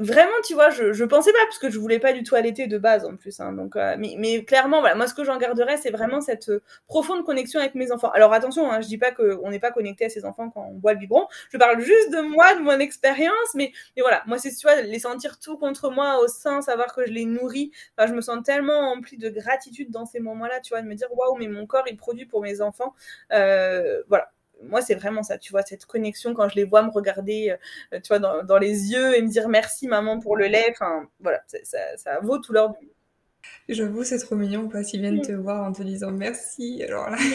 vraiment, 0.00 0.32
tu 0.44 0.54
vois, 0.54 0.70
je, 0.70 0.92
je 0.92 1.04
pensais 1.04 1.32
pas, 1.32 1.44
parce 1.44 1.58
que 1.58 1.70
je 1.70 1.78
voulais 1.78 1.98
pas 1.98 2.12
du 2.12 2.22
tout 2.22 2.34
allaiter 2.34 2.66
de 2.66 2.78
base 2.78 3.04
en 3.04 3.16
plus. 3.16 3.38
Hein, 3.40 3.52
donc, 3.52 3.76
euh, 3.76 3.96
mais, 3.98 4.14
mais, 4.18 4.44
clairement, 4.44 4.80
voilà, 4.80 4.94
moi, 4.94 5.06
ce 5.06 5.14
que 5.14 5.24
j'en 5.24 5.36
garderais, 5.36 5.76
c'est 5.76 5.90
vraiment 5.90 6.20
cette 6.20 6.48
euh, 6.48 6.62
profonde 6.86 7.24
connexion 7.24 7.60
avec 7.60 7.74
mes 7.74 7.92
enfants. 7.92 8.10
Alors 8.10 8.32
attention, 8.32 8.70
hein, 8.70 8.80
je 8.80 8.86
dis 8.88 8.98
pas 8.98 9.10
qu'on 9.12 9.50
n'est 9.50 9.58
pas 9.58 9.72
connecté 9.72 10.06
à 10.06 10.08
ses 10.08 10.24
enfants 10.24 10.50
quand 10.50 10.66
on 10.70 10.74
boit 10.74 10.94
le 10.94 10.98
biberon. 10.98 11.26
Je 11.50 11.58
parle 11.58 11.80
juste 11.80 12.10
de 12.12 12.20
moi, 12.20 12.54
de 12.54 12.60
mon 12.60 12.78
expérience, 12.78 13.54
mais, 13.54 13.72
mais 13.96 14.02
voilà, 14.02 14.22
moi, 14.26 14.38
c'est, 14.38 14.50
tu 14.54 14.66
vois, 14.66 14.80
les 14.80 14.98
sentir 14.98 15.38
tout 15.38 15.58
contre 15.58 15.90
moi 15.90 16.18
au 16.20 16.28
sein, 16.28 16.62
savoir 16.62 16.94
que 16.94 17.06
je 17.06 17.12
les 17.12 17.26
nourris. 17.26 17.70
Enfin, 17.96 18.08
je 18.08 18.14
me 18.14 18.20
sens 18.20 18.42
tellement 18.44 18.92
emplie 18.92 19.18
de 19.18 19.28
gratitude 19.28 19.90
dans 19.90 20.06
ces 20.06 20.20
moments-là, 20.20 20.60
tu 20.60 20.70
vois, 20.70 20.82
de 20.82 20.86
me 20.86 20.94
dire, 20.94 21.08
waouh, 21.12 21.36
mais 21.36 21.48
mon 21.48 21.66
corps, 21.66 21.84
il 21.88 21.96
produit 21.96 22.26
pour 22.26 22.40
mes 22.42 22.60
enfants. 22.60 22.94
Euh, 23.32 24.02
voilà, 24.08 24.30
moi, 24.68 24.82
c'est 24.82 24.94
vraiment 24.94 25.22
ça, 25.22 25.38
tu 25.38 25.50
vois, 25.52 25.62
cette 25.62 25.86
connexion 25.86 26.34
quand 26.34 26.48
je 26.48 26.56
les 26.56 26.64
vois 26.64 26.82
me 26.82 26.90
regarder, 26.90 27.56
euh, 27.92 28.00
tu 28.00 28.08
vois, 28.08 28.18
dans, 28.18 28.58
les 28.58 28.92
yeux 28.92 29.16
et 29.16 29.22
me 29.22 29.28
dire 29.28 29.48
merci 29.48 29.88
maman 29.88 30.20
pour 30.20 30.36
le 30.36 30.46
lait. 30.46 30.66
Enfin, 30.70 31.08
voilà, 31.20 31.42
ça, 31.96 32.20
vaut 32.22 32.38
tout 32.38 32.52
l'or 32.52 32.76
du 32.80 32.88
J'avoue, 33.68 34.04
c'est 34.04 34.18
trop 34.18 34.36
mignon 34.36 34.68
quoi, 34.68 34.82
s'ils 34.82 35.00
viennent 35.00 35.20
te 35.20 35.32
voir 35.32 35.64
en 35.64 35.72
te 35.72 35.82
disant 35.82 36.10
merci. 36.10 36.82
Alors 36.82 37.10
là. 37.10 37.18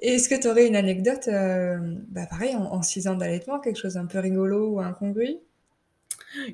Est-ce 0.00 0.28
que 0.28 0.40
tu 0.40 0.48
aurais 0.48 0.66
une 0.66 0.76
anecdote, 0.76 1.26
euh, 1.28 1.78
bah 2.08 2.26
pareil, 2.28 2.54
en, 2.54 2.82
six 2.82 3.08
ans 3.08 3.16
d'allaitement, 3.16 3.58
quelque 3.58 3.78
chose 3.78 3.96
un 3.96 4.06
peu 4.06 4.18
rigolo 4.20 4.74
ou 4.74 4.80
incongru? 4.80 5.38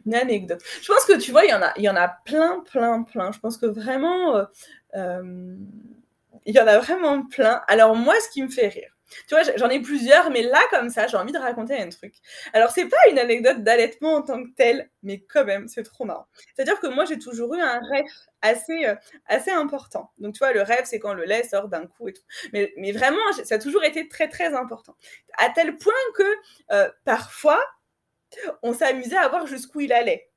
Une 0.07 0.15
anecdote. 0.15 0.63
Je 0.83 0.87
pense 0.87 1.05
que 1.05 1.19
tu 1.19 1.31
vois, 1.31 1.45
il 1.45 1.51
y 1.51 1.55
en 1.55 1.61
a, 1.61 1.73
il 1.77 1.83
y 1.83 1.89
en 1.89 1.97
a 1.97 2.09
plein, 2.09 2.61
plein, 2.61 3.03
plein. 3.03 3.33
Je 3.33 3.41
pense 3.41 3.59
que 3.59 3.67
vraiment, 3.67 4.47
euh, 4.95 5.57
il 6.45 6.55
y 6.55 6.61
en 6.61 6.67
a 6.67 6.79
vraiment 6.79 7.27
plein. 7.27 7.63
Alors 7.69 7.97
moi, 7.97 8.15
ce 8.21 8.29
qui 8.31 8.43
me 8.43 8.49
fait 8.51 8.69
rire, 8.69 8.95
tu 9.29 9.35
vois, 9.35 9.43
j'en 9.57 9.69
ai 9.69 9.81
plusieurs, 9.81 10.31
mais 10.31 10.43
là, 10.43 10.61
comme 10.71 10.91
ça, 10.91 11.07
j'ai 11.07 11.17
envie 11.17 11.33
de 11.33 11.39
raconter 11.39 11.77
un 11.77 11.89
truc. 11.89 12.15
Alors, 12.53 12.71
c'est 12.71 12.87
pas 12.87 12.97
une 13.11 13.19
anecdote 13.19 13.63
d'allaitement 13.63 14.15
en 14.15 14.23
tant 14.23 14.43
que 14.43 14.51
telle, 14.57 14.91
mais 15.03 15.21
quand 15.21 15.45
même, 15.45 15.69
c'est 15.69 15.83
trop 15.83 16.05
marrant. 16.05 16.27
C'est-à-dire 16.55 16.81
que 16.81 16.87
moi, 16.89 17.05
j'ai 17.05 17.19
toujours 17.19 17.55
eu 17.55 17.61
un 17.61 17.81
rêve 17.81 18.05
assez, 18.43 18.87
euh, 18.87 18.95
assez 19.27 19.51
important. 19.51 20.11
Donc, 20.19 20.35
tu 20.35 20.39
vois, 20.39 20.53
le 20.53 20.63
rêve, 20.63 20.85
c'est 20.85 20.99
quand 20.99 21.15
le 21.15 21.25
lait 21.25 21.45
sort 21.45 21.69
d'un 21.69 21.87
coup 21.87 22.09
et 22.09 22.13
tout. 22.13 22.23
Mais, 22.53 22.73
mais 22.77 22.93
vraiment, 22.93 23.21
ça 23.45 23.55
a 23.55 23.59
toujours 23.59 23.85
été 23.85 24.09
très, 24.09 24.29
très 24.29 24.55
important. 24.55 24.97
À 25.39 25.51
tel 25.51 25.77
point 25.77 25.93
que, 26.17 26.37
euh, 26.73 26.91
parfois, 27.05 27.63
on 28.63 28.73
s'amusait 28.73 29.17
à 29.17 29.29
voir 29.29 29.47
jusqu'où 29.47 29.81
il 29.81 29.93
allait. 29.93 30.31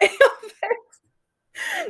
et 0.00 0.06
en 0.06 0.48
fait, 0.48 0.80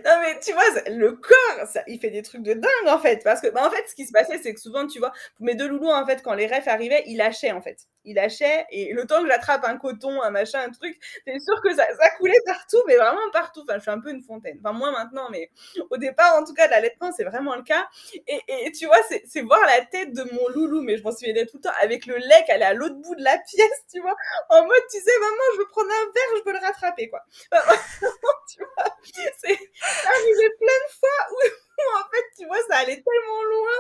non 0.05 0.21
mais 0.23 0.39
tu 0.41 0.53
vois, 0.53 0.63
le 0.89 1.13
corps, 1.13 1.67
ça, 1.67 1.83
il 1.87 1.99
fait 2.01 2.11
des 2.11 2.23
trucs 2.23 2.43
de 2.43 2.55
dingue 2.55 2.89
en 2.89 2.99
fait. 2.99 3.23
Parce 3.25 3.41
que, 3.41 3.49
bah, 3.49 3.67
en 3.67 3.71
fait, 3.71 3.85
ce 3.89 3.95
qui 3.95 4.07
se 4.07 4.13
passait, 4.13 4.39
c'est 4.43 4.55
que 4.55 4.61
souvent, 4.61 4.87
tu 4.87 4.99
vois, 4.99 5.13
mes 5.41 5.55
deux 5.55 5.69
loulous, 5.69 5.89
en 5.91 6.05
fait, 6.07 6.23
quand 6.23 6.35
les 6.35 6.47
refs 6.47 6.69
arrivaient, 6.69 7.03
ils 7.07 7.17
lâchaient 7.17 7.53
en 7.53 7.61
fait. 7.63 7.79
Ils 8.05 8.15
lâchaient 8.15 8.67
et 8.71 8.93
le 8.93 9.07
temps 9.07 9.23
que 9.23 9.29
j'attrape 9.29 9.65
un 9.65 9.77
coton, 9.77 10.23
un 10.23 10.31
machin, 10.31 10.61
un 10.61 10.71
truc, 10.71 10.99
c'est 11.27 11.39
sûr 11.39 11.61
que 11.63 11.75
ça, 11.75 11.87
coulait 12.19 12.41
partout, 12.47 12.83
mais 12.87 12.97
vraiment 12.97 13.31
partout. 13.33 13.63
Enfin, 13.63 13.75
je 13.77 13.83
suis 13.83 13.91
un 13.91 14.01
peu 14.01 14.11
une 14.11 14.23
fontaine. 14.23 14.59
Enfin, 14.63 14.73
moi 14.73 14.91
maintenant, 14.91 15.29
mais 15.31 15.51
au 15.91 15.97
départ, 15.97 16.37
en 16.37 16.45
tout 16.45 16.55
cas, 16.55 16.69
l'allaitement, 16.69 17.13
c'est 17.13 17.25
vraiment 17.25 17.55
le 17.57 17.63
cas. 17.63 17.89
Et, 18.27 18.41
et 18.49 18.73
tu 18.73 18.87
vois, 18.87 18.99
c'est 19.27 19.41
voir 19.43 19.61
la 19.67 19.85
tête 19.85 20.13
de 20.13 20.23
mon 20.33 20.49
loulou, 20.49 20.83
mais 20.83 20.97
je 20.97 21.03
m'en 21.03 21.13
souviens 21.13 21.35
tout 21.45 21.57
le 21.57 21.61
temps, 21.63 21.73
avec 21.83 22.07
le 22.07 22.17
lait 22.17 22.45
qu'elle 22.47 22.63
est 22.63 22.65
à 22.65 22.75
l'autre 22.75 22.97
bout 22.97 23.15
de 23.15 23.23
la 23.23 23.39
pièce, 23.39 23.85
tu 23.93 24.01
vois, 24.01 24.17
en 24.49 24.63
mode, 24.63 24.83
tu 24.91 24.99
sais, 24.99 25.19
maman, 25.21 25.43
je 25.55 25.59
veux 25.59 25.69
prendre 25.69 25.91
un 25.91 26.05
verre, 26.13 26.37
je 26.39 26.43
peux 26.43 26.53
le 26.53 26.59
rattraper, 26.59 27.09
quoi. 27.09 27.21
tu 28.51 28.59
vois, 28.61 28.97
c'est 29.03 29.59
ça 29.81 30.09
arrivait 30.09 30.55
plein 30.59 30.81
de 30.87 30.93
fois 30.99 31.27
où, 31.33 31.37
en 31.97 32.11
fait, 32.11 32.25
tu 32.39 32.47
vois, 32.47 32.59
ça 32.69 32.79
allait 32.79 33.03
tellement 33.03 33.43
loin 33.43 33.71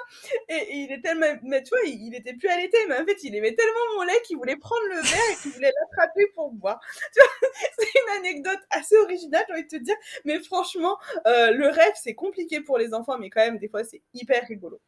et, 0.48 0.76
il 0.76 0.92
est 0.92 1.00
tellement, 1.00 1.26
mais 1.42 1.62
tu 1.62 1.70
vois, 1.70 1.80
il, 1.84 2.14
était 2.14 2.34
plus 2.34 2.48
allaité, 2.48 2.78
mais 2.88 2.96
en 2.96 3.04
fait, 3.04 3.22
il 3.22 3.34
aimait 3.34 3.54
tellement 3.54 3.96
mon 3.96 4.02
lait 4.02 4.20
qu'il 4.24 4.36
voulait 4.36 4.56
prendre 4.56 4.82
le 4.88 5.00
verre 5.00 5.30
et 5.32 5.36
qu'il 5.42 5.52
voulait 5.52 5.72
l'attraper 5.80 6.26
pour 6.34 6.50
boire. 6.52 6.80
Tu 7.12 7.20
vois, 7.20 7.50
c'est 7.78 7.88
une 7.88 8.18
anecdote 8.18 8.60
assez 8.70 8.96
originale, 8.96 9.44
j'ai 9.48 9.54
envie 9.54 9.64
de 9.64 9.68
te 9.68 9.76
dire, 9.76 9.96
mais 10.24 10.38
franchement, 10.40 10.98
euh, 11.26 11.50
le 11.50 11.68
rêve, 11.68 11.92
c'est 12.00 12.14
compliqué 12.14 12.60
pour 12.60 12.78
les 12.78 12.94
enfants, 12.94 13.18
mais 13.18 13.30
quand 13.30 13.40
même, 13.40 13.58
des 13.58 13.68
fois, 13.68 13.84
c'est 13.84 14.02
hyper 14.14 14.46
rigolo. 14.46 14.80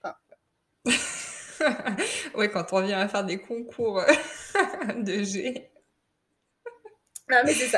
ouais, 2.34 2.50
quand 2.50 2.72
on 2.72 2.80
vient 2.82 3.00
à 3.00 3.08
faire 3.08 3.24
des 3.24 3.38
concours 3.38 4.02
de 4.96 5.22
G. 5.22 5.71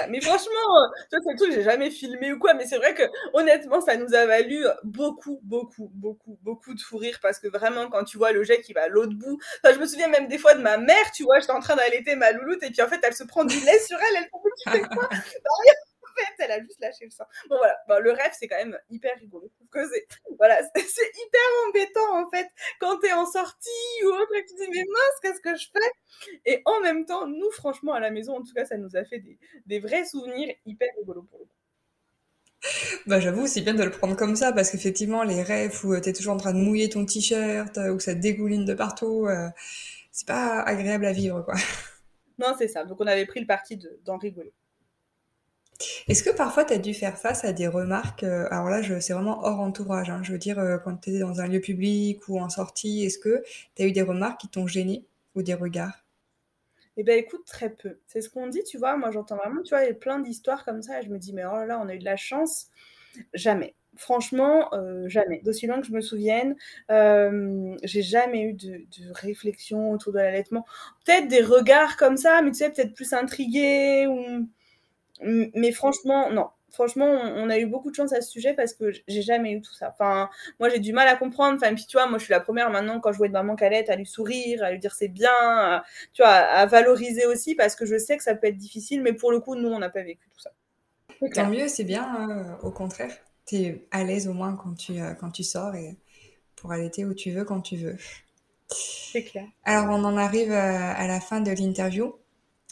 Mais 0.08 0.20
franchement, 0.20 0.50
euh, 0.50 0.88
tu 1.10 1.18
c'est 1.22 1.32
le 1.32 1.38
truc, 1.38 1.52
j'ai 1.52 1.62
jamais 1.62 1.90
filmé 1.90 2.32
ou 2.32 2.38
quoi, 2.38 2.54
mais 2.54 2.66
c'est 2.66 2.76
vrai 2.76 2.94
que 2.94 3.02
honnêtement, 3.32 3.80
ça 3.80 3.96
nous 3.96 4.14
a 4.14 4.26
valu 4.26 4.64
beaucoup, 4.82 5.40
beaucoup, 5.42 5.90
beaucoup, 5.94 6.38
beaucoup 6.42 6.74
de 6.74 6.80
fou 6.80 6.96
rire 6.98 7.18
parce 7.22 7.38
que 7.38 7.48
vraiment, 7.48 7.88
quand 7.88 8.04
tu 8.04 8.18
vois 8.18 8.32
le 8.32 8.42
jet 8.42 8.60
qui 8.60 8.72
va 8.72 8.82
à 8.82 8.88
l'autre 8.88 9.14
bout, 9.14 9.38
enfin, 9.62 9.74
je 9.74 9.80
me 9.80 9.86
souviens 9.86 10.08
même 10.08 10.28
des 10.28 10.38
fois 10.38 10.54
de 10.54 10.62
ma 10.62 10.78
mère, 10.78 11.10
tu 11.14 11.24
vois, 11.24 11.40
j'étais 11.40 11.52
en 11.52 11.60
train 11.60 11.76
d'allaiter 11.76 12.16
ma 12.16 12.32
louloute 12.32 12.62
et 12.62 12.70
puis 12.70 12.82
en 12.82 12.88
fait, 12.88 13.00
elle 13.02 13.14
se 13.14 13.24
prend 13.24 13.44
du 13.44 13.58
lait 13.60 13.78
sur 13.80 13.98
elle, 13.98 14.16
elle 14.16 14.28
tu 14.62 14.70
fait, 16.16 16.44
elle 16.44 16.52
a 16.52 16.60
juste 16.60 16.80
lâché 16.80 17.04
le 17.04 17.10
sang. 17.10 17.24
Bon, 17.48 17.56
voilà. 17.56 18.00
le 18.00 18.10
rêve, 18.12 18.32
c'est 18.38 18.48
quand 18.48 18.56
même 18.56 18.78
hyper 18.90 19.16
rigolo. 19.18 19.50
Que 19.70 19.80
c'est, 19.88 20.06
voilà, 20.38 20.60
c'est 20.74 20.82
hyper 20.82 21.68
embêtant, 21.68 22.24
en 22.24 22.30
fait, 22.30 22.48
quand 22.80 22.98
t'es 22.98 23.12
en 23.12 23.26
sortie 23.26 24.04
ou 24.04 24.08
autre 24.08 24.34
et 24.34 24.44
que 24.44 24.48
tu 24.48 24.56
dis, 24.56 24.70
mais 24.70 24.84
mince, 24.84 25.20
qu'est-ce 25.22 25.40
que 25.40 25.56
je 25.56 25.68
fais? 25.72 26.40
Et 26.44 26.62
en 26.64 26.80
même 26.80 27.06
temps, 27.06 27.26
nous, 27.26 27.50
franchement, 27.50 27.94
à 27.94 28.00
la 28.00 28.10
maison, 28.10 28.36
en 28.36 28.42
tout 28.42 28.54
cas, 28.54 28.64
ça 28.64 28.76
nous 28.76 28.96
a 28.96 29.04
fait 29.04 29.18
des, 29.18 29.38
des 29.66 29.80
vrais 29.80 30.04
souvenirs 30.04 30.54
hyper 30.66 30.88
rigolos 30.98 31.22
pour 31.22 31.38
le 31.38 31.44
coup. 31.44 31.50
Bah, 33.06 33.20
j'avoue, 33.20 33.46
c'est 33.46 33.60
bien 33.60 33.74
de 33.74 33.82
le 33.82 33.90
prendre 33.90 34.16
comme 34.16 34.36
ça 34.36 34.52
parce 34.52 34.70
qu'effectivement, 34.70 35.22
les 35.22 35.42
rêves 35.42 35.78
où 35.84 35.98
tu 36.00 36.08
es 36.08 36.12
toujours 36.12 36.34
en 36.34 36.38
train 36.38 36.54
de 36.54 36.58
mouiller 36.58 36.88
ton 36.88 37.04
t-shirt, 37.04 37.78
où 37.92 38.00
ça 38.00 38.14
dégouline 38.14 38.64
de 38.64 38.74
partout, 38.74 39.26
euh, 39.26 39.48
c'est 40.10 40.26
pas 40.26 40.62
agréable 40.62 41.04
à 41.04 41.12
vivre, 41.12 41.42
quoi. 41.42 41.54
Non, 42.38 42.54
c'est 42.58 42.68
ça. 42.68 42.84
Donc, 42.84 43.00
on 43.00 43.06
avait 43.06 43.26
pris 43.26 43.40
le 43.40 43.46
parti 43.46 43.78
d'en 44.04 44.16
rigoler. 44.18 44.52
Est-ce 46.08 46.22
que 46.22 46.30
parfois 46.30 46.64
tu 46.64 46.72
as 46.74 46.78
dû 46.78 46.94
faire 46.94 47.18
face 47.18 47.44
à 47.44 47.52
des 47.52 47.66
remarques, 47.66 48.22
euh, 48.22 48.46
alors 48.50 48.68
là 48.68 48.82
c'est 49.00 49.12
vraiment 49.12 49.44
hors 49.44 49.60
entourage, 49.60 50.10
hein, 50.10 50.20
je 50.22 50.32
veux 50.32 50.38
dire 50.38 50.58
euh, 50.58 50.78
quand 50.78 50.96
tu 50.96 51.10
es 51.10 51.18
dans 51.18 51.40
un 51.40 51.48
lieu 51.48 51.60
public 51.60 52.28
ou 52.28 52.38
en 52.40 52.48
sortie, 52.48 53.04
est-ce 53.04 53.18
que 53.18 53.42
tu 53.74 53.82
as 53.82 53.86
eu 53.86 53.92
des 53.92 54.02
remarques 54.02 54.40
qui 54.40 54.48
t'ont 54.48 54.66
gêné 54.66 55.04
ou 55.34 55.42
des 55.42 55.54
regards? 55.54 56.04
Eh 56.96 57.02
ben 57.02 57.18
écoute, 57.18 57.44
très 57.44 57.70
peu. 57.70 57.98
C'est 58.06 58.20
ce 58.20 58.30
qu'on 58.30 58.46
dit, 58.46 58.62
tu 58.62 58.78
vois? 58.78 58.96
Moi 58.96 59.10
j'entends 59.10 59.36
vraiment, 59.36 59.62
tu 59.62 59.70
vois, 59.70 59.82
il 59.82 59.88
y 59.88 59.90
a 59.90 59.94
plein 59.94 60.20
d'histoires 60.20 60.64
comme 60.64 60.80
ça 60.80 61.00
et 61.00 61.04
je 61.04 61.10
me 61.10 61.18
dis: 61.18 61.32
«Mais 61.32 61.44
oh 61.44 61.52
là 61.52 61.66
là, 61.66 61.80
on 61.82 61.88
a 61.88 61.94
eu 61.94 61.98
de 61.98 62.04
la 62.04 62.16
chance». 62.16 62.68
Jamais. 63.34 63.74
Franchement, 63.96 64.72
euh, 64.74 65.08
jamais. 65.08 65.40
D'aussi 65.44 65.66
loin 65.66 65.80
que 65.80 65.86
je 65.86 65.92
me 65.92 66.00
souvienne, 66.00 66.56
j'ai 66.88 68.02
jamais 68.02 68.42
eu 68.42 68.52
de 68.54 68.84
de 68.98 69.12
réflexion 69.12 69.90
autour 69.92 70.12
de 70.12 70.18
l'allaitement. 70.18 70.64
Peut-être 71.04 71.28
des 71.28 71.42
regards 71.42 71.96
comme 71.96 72.16
ça, 72.16 72.42
mais 72.42 72.50
tu 72.52 72.58
sais, 72.58 72.70
peut-être 72.70 72.94
plus 72.94 73.12
intrigués 73.12 74.06
ou 74.08 74.48
mais 75.22 75.72
franchement, 75.72 76.30
non. 76.30 76.48
Franchement, 76.70 77.06
on, 77.06 77.50
a 77.50 77.58
eu 77.58 77.66
beaucoup 77.66 77.92
de 77.92 77.94
chance 77.94 78.12
à 78.12 78.20
ce 78.20 78.28
sujet 78.28 78.52
parce 78.52 78.74
que 78.74 78.90
j'ai 79.06 79.22
jamais 79.22 79.52
eu 79.52 79.62
tout 79.62 79.72
ça. 79.72 79.90
Enfin, 79.90 80.28
moi, 80.58 80.68
j'ai 80.68 80.80
du 80.80 80.92
mal 80.92 81.06
à 81.06 81.14
comprendre. 81.14 81.56
Enfin, 81.62 81.72
puis 81.72 81.86
tu 81.86 81.96
vois, 81.96 82.08
moi, 82.08 82.18
je 82.18 82.24
suis 82.24 82.32
la 82.32 82.40
première 82.40 82.68
maintenant 82.68 82.98
quand 82.98 83.12
je 83.12 83.18
vois 83.18 83.28
une 83.28 83.32
maman 83.32 83.54
calette 83.54 83.90
à 83.90 83.94
lui 83.96 84.06
sourire, 84.06 84.64
à 84.64 84.72
lui 84.72 84.80
dire 84.80 84.92
c'est 84.92 85.06
bien, 85.06 85.84
tu 86.12 86.22
vois, 86.22 86.32
à, 86.32 86.66
valoriser 86.66 87.26
aussi 87.26 87.54
parce 87.54 87.76
que 87.76 87.86
je 87.86 87.96
sais 87.96 88.16
que 88.16 88.24
ça 88.24 88.34
peut 88.34 88.48
être 88.48 88.56
difficile. 88.56 89.02
Mais 89.02 89.12
pour 89.12 89.30
le 89.30 89.38
coup, 89.38 89.54
nous, 89.54 89.68
on 89.68 89.78
n'a 89.78 89.88
pas 89.88 90.02
vécu 90.02 90.28
tout 90.32 90.40
ça. 90.40 90.50
Tant 91.32 91.48
mieux, 91.48 91.68
c'est 91.68 91.84
bien. 91.84 92.02
Hein, 92.02 92.58
au 92.64 92.72
contraire, 92.72 93.12
tu 93.46 93.56
es 93.56 93.86
à 93.92 94.02
l'aise 94.02 94.26
au 94.26 94.32
moins 94.32 94.56
quand 94.56 94.74
tu, 94.74 95.00
euh, 95.00 95.14
quand 95.14 95.30
tu 95.30 95.44
sors 95.44 95.76
et 95.76 95.96
pour 96.56 96.72
allaiter 96.72 97.04
où 97.04 97.14
tu 97.14 97.30
veux, 97.30 97.44
quand 97.44 97.60
tu 97.60 97.76
veux. 97.76 97.96
C'est 98.68 99.22
clair. 99.22 99.46
Alors, 99.64 99.86
on 99.90 100.04
en 100.04 100.16
arrive 100.16 100.50
euh, 100.50 100.54
à 100.96 101.06
la 101.06 101.20
fin 101.20 101.40
de 101.40 101.50
l'interview. 101.50 102.14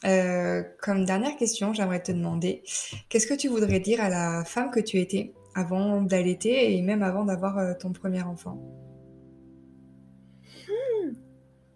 Euh, 0.04 0.62
comme 0.80 1.04
dernière 1.04 1.36
question, 1.36 1.72
j'aimerais 1.72 2.02
te 2.02 2.10
demander, 2.10 2.62
qu'est-ce 3.08 3.26
que 3.26 3.34
tu 3.34 3.48
voudrais 3.48 3.78
dire 3.80 4.00
à 4.00 4.08
la 4.08 4.44
femme 4.44 4.70
que 4.70 4.80
tu 4.80 4.98
étais 4.98 5.32
avant 5.54 6.00
d'allaiter 6.02 6.76
et 6.76 6.82
même 6.82 7.02
avant 7.02 7.24
d'avoir 7.24 7.58
euh, 7.58 7.74
ton 7.78 7.92
premier 7.92 8.22
enfant? 8.22 8.58
Hmm. 10.66 11.12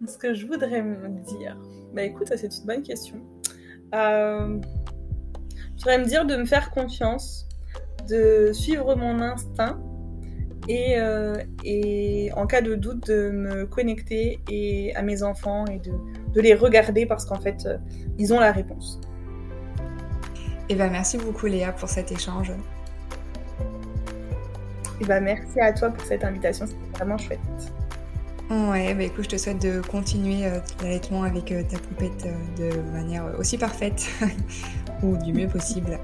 Ce 0.07 0.19
que 0.19 0.35
je 0.35 0.47
voudrais 0.47 0.83
me 0.83 1.25
dire, 1.25 1.57
bah 1.95 2.03
écoute, 2.03 2.33
c'est 2.35 2.57
une 2.59 2.67
bonne 2.67 2.83
question. 2.83 3.21
Euh, 3.95 4.59
je 5.77 5.83
voudrais 5.83 5.99
me 5.99 6.05
dire 6.07 6.27
de 6.27 6.37
me 6.37 6.47
faire 6.47 6.71
confiance, 6.71 7.49
de 8.09 8.51
suivre 8.53 8.97
mon 8.97 9.21
instinct 9.21 9.81
et, 10.69 10.97
et 11.65 12.33
en 12.35 12.47
cas 12.47 12.61
de 12.61 12.75
doute 12.75 13.07
de 13.07 13.31
me 13.31 13.67
connecter 13.67 14.41
et 14.51 14.95
à 14.97 15.03
mes 15.03 15.23
enfants 15.23 15.65
et 15.67 15.79
de 15.79 15.93
de 16.37 16.43
les 16.43 16.55
regarder 16.55 17.07
parce 17.07 17.25
qu'en 17.25 17.41
fait, 17.41 17.65
euh, 17.67 17.79
ils 18.19 18.33
ont 18.33 18.39
la 18.39 18.53
réponse. 18.53 19.01
Et 20.69 20.73
eh 20.73 20.75
ben, 20.75 20.91
merci 20.91 21.17
beaucoup 21.17 21.47
Léa 21.47 21.73
pour 21.73 21.89
cet 21.89 22.13
échange. 22.13 22.51
Et 22.51 22.55
eh 25.01 25.05
ben, 25.05 25.23
merci 25.23 25.61
à 25.61 25.73
toi 25.73 25.91
pour 25.91 26.05
cette 26.05 26.25
invitation, 26.25 26.67
c'était 26.67 26.99
vraiment 26.99 27.19
chouette. 27.19 27.41
Ouais, 28.51 28.95
bah 28.95 29.03
écoute, 29.03 29.25
je 29.25 29.31
te 29.31 29.37
souhaite 29.37 29.61
de 29.61 29.81
continuer 29.81 30.47
euh, 30.47 30.61
l'allaitement 30.83 31.25
avec 31.25 31.51
euh, 31.51 31.63
ta 31.63 31.79
poupette 31.79 32.29
de 32.59 32.81
manière 32.93 33.25
aussi 33.39 33.59
parfaite 33.59 34.09
ou 35.03 35.17
du 35.17 35.33
mieux 35.33 35.49
possible 35.49 35.99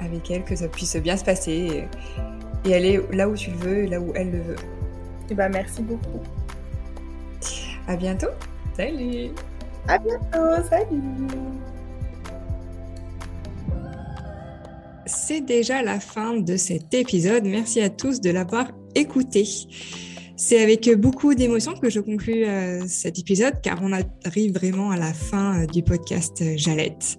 avec 0.00 0.30
elle, 0.30 0.44
que 0.44 0.56
ça 0.56 0.68
puisse 0.68 0.96
bien 0.96 1.16
se 1.16 1.24
passer 1.24 1.88
et, 2.64 2.74
aller 2.74 3.00
là 3.12 3.28
où 3.28 3.34
tu 3.34 3.50
le 3.50 3.56
veux 3.56 3.78
et 3.84 3.86
là 3.86 4.00
où 4.00 4.12
elle 4.14 4.30
le 4.30 4.40
veut. 4.40 4.56
Et 5.30 5.34
ben, 5.34 5.48
merci 5.50 5.82
beaucoup. 5.82 6.22
À 7.86 7.96
bientôt. 7.96 8.28
Salut 8.76 9.32
À 9.86 9.98
bientôt, 9.98 10.68
salut 10.68 11.02
C'est 15.06 15.40
déjà 15.40 15.82
la 15.82 16.00
fin 16.00 16.36
de 16.36 16.56
cet 16.56 16.92
épisode. 16.92 17.44
Merci 17.44 17.80
à 17.80 17.88
tous 17.88 18.20
de 18.20 18.30
l'avoir 18.30 18.70
écouté. 18.94 19.46
C'est 20.40 20.62
avec 20.62 20.88
beaucoup 20.96 21.34
d'émotion 21.34 21.74
que 21.74 21.90
je 21.90 21.98
conclue 21.98 22.44
euh, 22.46 22.86
cet 22.86 23.18
épisode 23.18 23.60
car 23.60 23.80
on 23.82 23.90
arrive 24.24 24.54
vraiment 24.54 24.92
à 24.92 24.96
la 24.96 25.12
fin 25.12 25.62
euh, 25.62 25.66
du 25.66 25.82
podcast 25.82 26.40
euh, 26.42 26.56
Jalette. 26.56 27.18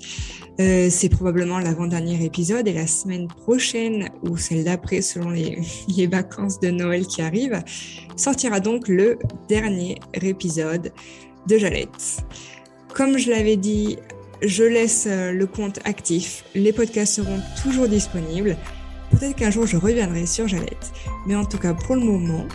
c'est 0.58 1.10
probablement 1.10 1.60
l'avant-dernier 1.60 2.24
épisode 2.24 2.66
et 2.70 2.74
la 2.74 2.88
semaine 2.88 3.28
prochaine 3.28 4.08
ou 4.24 4.38
celle 4.38 4.64
d'après 4.64 5.02
selon 5.02 5.32
les, 5.32 5.60
les, 5.98 6.08
vacances 6.08 6.62
de 6.62 6.70
Noël 6.70 7.06
qui 7.08 7.22
arrivent 7.22 7.62
sortira 8.16 8.62
donc 8.62 8.88
le 8.88 9.20
dernier 9.50 10.00
épisode 10.14 10.94
de 11.48 11.58
Jalette. 11.58 12.24
Comme 12.94 13.18
je 13.18 13.30
l'avais 13.30 13.56
dit, 13.56 13.98
je 14.42 14.64
laisse 14.64 15.06
euh, 15.08 15.32
le 15.32 15.48
compte 15.48 15.80
actif. 15.86 16.44
Les 16.56 16.74
podcasts 16.74 17.16
seront 17.16 17.40
toujours 17.62 17.88
disponibles. 17.88 18.58
Peut-être 19.12 19.36
qu'un 19.36 19.52
jour 19.52 19.66
je 19.66 19.78
reviendrai 19.78 20.26
sur 20.26 20.48
Jalette. 20.48 20.92
Mais 21.28 21.36
en 21.36 21.46
tout 21.46 21.58
cas, 21.58 21.74
pour 21.74 21.96
le 21.96 22.02
moment, 22.02 22.48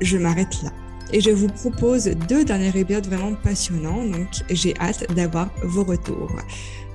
je 0.00 0.18
m'arrête 0.18 0.62
là. 0.62 0.70
Et 1.12 1.20
je 1.20 1.30
vous 1.30 1.48
propose 1.48 2.06
deux 2.28 2.44
derniers 2.44 2.76
épisodes 2.76 3.06
vraiment 3.06 3.34
passionnants. 3.34 4.04
Donc, 4.04 4.28
j'ai 4.50 4.74
hâte 4.78 5.12
d'avoir 5.14 5.50
vos 5.62 5.84
retours. 5.84 6.34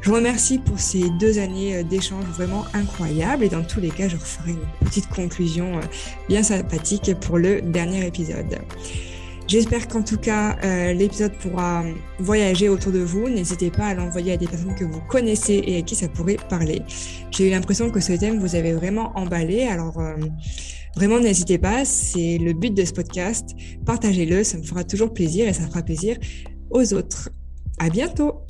Je 0.02 0.10
vous 0.10 0.16
remercie 0.16 0.58
pour 0.60 0.80
ces 0.80 1.10
deux 1.20 1.38
années 1.38 1.78
euh, 1.78 1.84
d'échanges 1.84 2.26
vraiment 2.26 2.66
incroyables. 2.74 3.44
Et 3.44 3.50
dans 3.50 3.64
tous 3.64 3.80
les 3.80 3.90
cas, 3.90 4.08
je 4.08 4.16
referai 4.16 4.52
une 4.52 4.88
petite 4.88 5.08
conclusion 5.10 5.78
euh, 5.78 5.82
bien 6.30 6.44
sympathique 6.44 7.12
pour 7.22 7.38
le 7.38 7.62
dernier 7.62 8.06
épisode. 8.08 8.58
J'espère 9.48 9.88
qu'en 9.88 10.04
tout 10.04 10.18
cas, 10.18 10.58
euh, 10.66 10.92
l'épisode 10.92 11.32
pourra 11.38 11.86
voyager 12.20 12.68
autour 12.68 12.92
de 12.92 13.00
vous. 13.00 13.30
N'hésitez 13.30 13.72
pas 13.72 13.86
à 13.86 13.94
l'envoyer 13.94 14.34
à 14.34 14.38
des 14.38 14.46
personnes 14.46 14.76
que 14.76 14.84
vous 14.84 15.00
connaissez 15.08 15.64
et 15.66 15.78
à 15.78 15.82
qui 15.84 15.96
ça 15.96 16.10
pourrait 16.10 16.36
parler. 16.50 16.82
J'ai 17.32 17.48
eu 17.48 17.52
l'impression 17.52 17.90
que 17.90 18.02
ce 18.02 18.12
thème 18.12 18.40
vous 18.40 18.56
avait 18.56 18.74
vraiment 18.74 19.14
emballé. 19.16 19.64
Alors, 19.64 20.00
euh, 20.02 20.18
vraiment, 20.98 21.22
n'hésitez 21.22 21.58
pas. 21.58 21.86
C'est 21.86 22.38
le 22.40 22.52
but 22.52 22.74
de 22.74 22.84
ce 22.84 22.92
podcast. 22.92 23.52
Partagez-le. 23.86 24.44
Ça 24.44 24.58
me 24.58 24.64
fera 24.64 24.84
toujours 24.84 25.14
plaisir 25.14 25.48
et 25.48 25.54
ça 25.54 25.66
fera 25.66 25.82
plaisir 25.82 26.18
aux 26.70 26.94
autres. 26.94 27.30
À 27.80 27.90
bientôt! 27.90 28.42